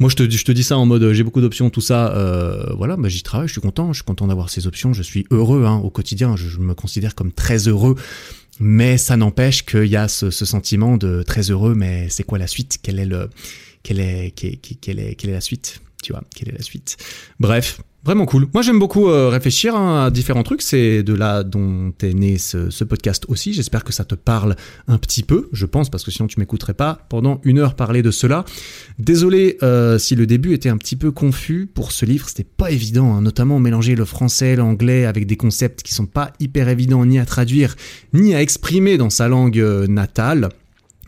Moi, 0.00 0.10
je 0.10 0.16
te, 0.16 0.52
dis 0.52 0.62
ça 0.62 0.76
en 0.76 0.84
mode, 0.84 1.12
j'ai 1.12 1.22
beaucoup 1.22 1.40
d'options, 1.40 1.70
tout 1.70 1.80
ça. 1.80 2.14
Euh, 2.14 2.66
voilà, 2.76 2.96
bah 2.96 3.08
j'y 3.08 3.22
travaille, 3.22 3.48
je 3.48 3.52
suis 3.52 3.60
content, 3.60 3.92
je 3.92 3.98
suis 3.98 4.04
content 4.04 4.26
d'avoir 4.26 4.50
ces 4.50 4.66
options, 4.66 4.92
je 4.92 5.02
suis 5.02 5.26
heureux 5.30 5.64
hein, 5.64 5.76
au 5.76 5.90
quotidien, 5.90 6.36
je, 6.36 6.58
me 6.58 6.74
considère 6.74 7.14
comme 7.14 7.32
très 7.32 7.68
heureux. 7.68 7.96
Mais 8.58 8.98
ça 8.98 9.16
n'empêche 9.16 9.64
qu'il 9.64 9.86
y 9.86 9.96
a 9.96 10.08
ce, 10.08 10.30
sentiment 10.30 10.98
de 10.98 11.22
très 11.22 11.50
heureux, 11.50 11.74
mais 11.74 12.08
c'est 12.10 12.24
quoi 12.24 12.36
la 12.36 12.46
suite? 12.46 12.78
Quelle 12.82 12.98
est, 12.98 14.30
quelle 14.34 15.00
est 15.00 15.26
la 15.26 15.40
suite? 15.40 15.80
Tu 16.02 16.12
vois, 16.12 16.22
quelle 16.34 16.50
est 16.50 16.58
la 16.58 16.62
suite? 16.62 16.98
Bref, 17.38 17.80
Vraiment 18.02 18.24
cool. 18.24 18.46
Moi, 18.54 18.62
j'aime 18.62 18.78
beaucoup 18.78 19.10
euh, 19.10 19.28
réfléchir 19.28 19.76
hein, 19.76 20.06
à 20.06 20.10
différents 20.10 20.42
trucs. 20.42 20.62
C'est 20.62 21.02
de 21.02 21.12
là 21.12 21.42
dont 21.42 21.92
est 22.02 22.14
né 22.14 22.38
ce, 22.38 22.82
podcast 22.84 23.26
aussi. 23.28 23.52
J'espère 23.52 23.84
que 23.84 23.92
ça 23.92 24.04
te 24.04 24.14
parle 24.14 24.56
un 24.88 24.96
petit 24.96 25.22
peu, 25.22 25.50
je 25.52 25.66
pense, 25.66 25.90
parce 25.90 26.02
que 26.02 26.10
sinon 26.10 26.26
tu 26.26 26.40
m'écouterais 26.40 26.72
pas 26.72 27.06
pendant 27.10 27.42
une 27.44 27.58
heure 27.58 27.74
parler 27.74 28.02
de 28.02 28.10
cela. 28.10 28.46
Désolé 28.98 29.58
euh, 29.62 29.98
si 29.98 30.14
le 30.16 30.26
début 30.26 30.54
était 30.54 30.70
un 30.70 30.78
petit 30.78 30.96
peu 30.96 31.10
confus 31.10 31.66
pour 31.66 31.92
ce 31.92 32.06
livre. 32.06 32.26
C'était 32.26 32.42
pas 32.44 32.70
évident, 32.70 33.14
hein, 33.14 33.20
notamment 33.20 33.58
mélanger 33.58 33.94
le 33.94 34.06
français, 34.06 34.56
l'anglais 34.56 35.04
avec 35.04 35.26
des 35.26 35.36
concepts 35.36 35.82
qui 35.82 35.92
sont 35.92 36.06
pas 36.06 36.32
hyper 36.40 36.70
évidents 36.70 37.04
ni 37.04 37.18
à 37.18 37.26
traduire 37.26 37.76
ni 38.14 38.34
à 38.34 38.40
exprimer 38.40 38.96
dans 38.96 39.10
sa 39.10 39.28
langue 39.28 39.58
euh, 39.58 39.86
natale 39.86 40.48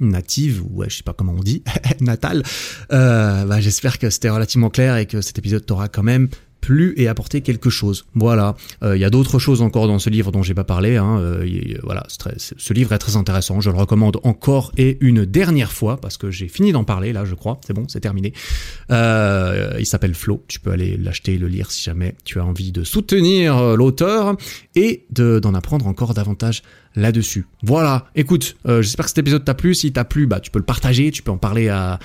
native, 0.01 0.63
ou 0.65 0.81
ouais, 0.81 0.91
je 0.91 0.97
sais 0.97 1.03
pas 1.05 1.13
comment 1.13 1.35
on 1.39 1.43
dit, 1.43 1.63
natale. 2.01 2.43
Bah, 2.91 3.61
J'espère 3.61 4.01
que 4.01 4.11
c'était 4.11 4.31
relativement 4.31 4.69
clair 4.69 4.97
et 4.97 5.07
que 5.07 5.21
cet 5.21 5.39
épisode 5.39 5.65
t'aura 5.65 5.87
quand 5.87 6.03
même 6.03 6.29
plu 6.63 6.95
et 6.97 7.09
apporté 7.09 7.43
quelque 7.43 7.69
chose. 7.69 8.07
Voilà. 8.15 8.55
Il 8.81 8.87
euh, 8.89 8.97
y 8.97 9.05
a 9.05 9.11
d'autres 9.11 9.39
choses 9.39 9.61
encore 9.61 9.89
dans 9.89 9.99
ce 9.99 10.09
livre 10.09 10.33
dont 10.33 10.43
j'ai 10.43 10.55
pas 10.55 10.65
parlé. 10.65 10.97
Hein. 10.97 11.19
Euh, 11.19 11.47
voilà, 11.83 12.05
ce 12.09 12.73
livre 12.73 12.93
est 12.93 12.99
très 12.99 13.17
intéressant. 13.17 13.61
Je 13.61 13.69
le 13.69 13.77
recommande 13.77 14.19
encore 14.23 14.73
et 14.79 14.97
une 15.01 15.27
dernière 15.27 15.73
fois 15.73 15.99
parce 15.99 16.17
que 16.17 16.31
j'ai 16.31 16.49
fini 16.49 16.73
d'en 16.73 16.85
parler 16.85 17.13
là, 17.13 17.27
je 17.27 17.35
crois. 17.35 17.61
C'est 17.67 17.75
bon, 17.75 17.85
c'est 17.89 18.01
terminé. 18.01 18.33
Euh, 18.91 19.77
il 19.79 19.87
s'appelle 19.87 20.15
Flo. 20.15 20.43
Tu 20.49 20.61
peux 20.61 20.71
aller 20.71 20.97
l'acheter, 20.97 21.37
le 21.37 21.49
lire 21.49 21.71
si 21.71 21.83
jamais 21.83 22.15
tu 22.25 22.39
as 22.39 22.45
envie 22.45 22.73
de 22.73 22.85
soutenir 22.85 23.77
l'auteur 23.77 24.37
et 24.77 25.05
d'en 25.11 25.55
apprendre 25.55 25.87
encore 25.89 26.15
davantage 26.15 26.63
là-dessus. 26.97 27.47
Voilà. 27.63 28.07
Écoute, 28.15 28.57
euh, 28.67 28.83
j'espère 28.83 29.07
que 29.07 29.11
cet 29.11 29.19
épisode 29.19 29.45
t'a 29.45 29.55
plu. 29.55 29.75
Si 29.75 29.93
t'a 29.93 30.05
plu, 30.05 30.27
bah 30.27 30.41
tu 30.41 30.51
peux 30.51 30.59
le 30.59 30.65
partager. 30.65 31.11
Tu 31.11 31.23
peux 31.23 31.31
en 31.31 31.39
parler 31.39 31.69
à 31.69 31.99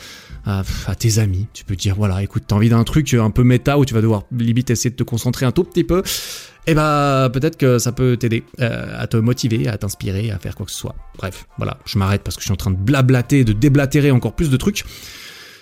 à, 0.47 0.95
tes 0.95 1.19
amis. 1.19 1.47
Tu 1.53 1.65
peux 1.65 1.75
dire, 1.75 1.95
voilà, 1.95 2.23
écoute, 2.23 2.43
t'as 2.47 2.55
envie 2.55 2.69
d'un 2.69 2.83
truc 2.83 3.13
un 3.13 3.31
peu 3.31 3.43
méta 3.43 3.77
où 3.77 3.85
tu 3.85 3.93
vas 3.93 4.01
devoir 4.01 4.23
limite 4.31 4.69
essayer 4.69 4.89
de 4.89 4.95
te 4.95 5.03
concentrer 5.03 5.45
un 5.45 5.51
tout 5.51 5.63
petit 5.63 5.83
peu. 5.83 5.99
Et 5.99 6.71
eh 6.71 6.73
bah 6.73 7.29
peut-être 7.31 7.55
que 7.55 7.79
ça 7.79 7.93
peut 7.93 8.17
t'aider 8.17 8.43
euh, 8.59 9.01
à 9.01 9.07
te 9.07 9.15
motiver, 9.15 9.69
à 9.69 9.77
t'inspirer, 9.77 10.31
à 10.31 10.38
faire 10.38 10.53
quoi 10.55 10.65
que 10.65 10.71
ce 10.71 10.77
soit. 10.77 10.95
Bref, 11.17 11.45
voilà, 11.57 11.77
je 11.85 11.97
m'arrête 11.97 12.23
parce 12.23 12.35
que 12.35 12.41
je 12.41 12.47
suis 12.47 12.53
en 12.53 12.57
train 12.57 12.71
de 12.71 12.75
blablater, 12.75 13.45
de 13.45 13.53
déblatérer 13.53 14.11
encore 14.11 14.33
plus 14.33 14.49
de 14.49 14.57
trucs. 14.57 14.83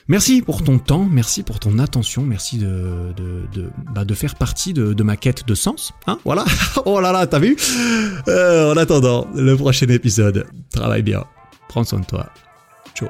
Merci 0.08 0.44
pour 0.44 0.64
ton 0.64 0.78
temps, 0.78 1.08
merci 1.10 1.42
pour 1.42 1.60
ton 1.60 1.80
attention, 1.80 2.22
merci 2.22 2.60
de, 2.60 3.12
de, 3.18 3.48
de, 3.54 3.72
bah 3.92 4.06
de 4.06 4.14
faire 4.14 4.36
partie 4.36 4.72
de, 4.72 5.04
ma 5.04 5.18
quête 5.18 5.48
de 5.48 5.56
sens. 5.56 5.94
Hein, 6.06 6.20
voilà. 6.26 6.46
oh 6.86 7.00
là 7.00 7.12
là, 7.12 7.26
t'as 7.26 7.40
vu? 7.40 7.58
Euh, 8.28 8.72
En 8.72 8.78
attendant, 8.78 9.28
le 9.34 9.56
prochain 9.56 9.88
épisode, 9.88 10.46
travaille 10.72 11.02
bien, 11.02 11.24
prends 11.70 11.84
soin 11.84 12.02
de 12.02 12.06
toi. 12.06 12.30
Ciao. 12.94 13.10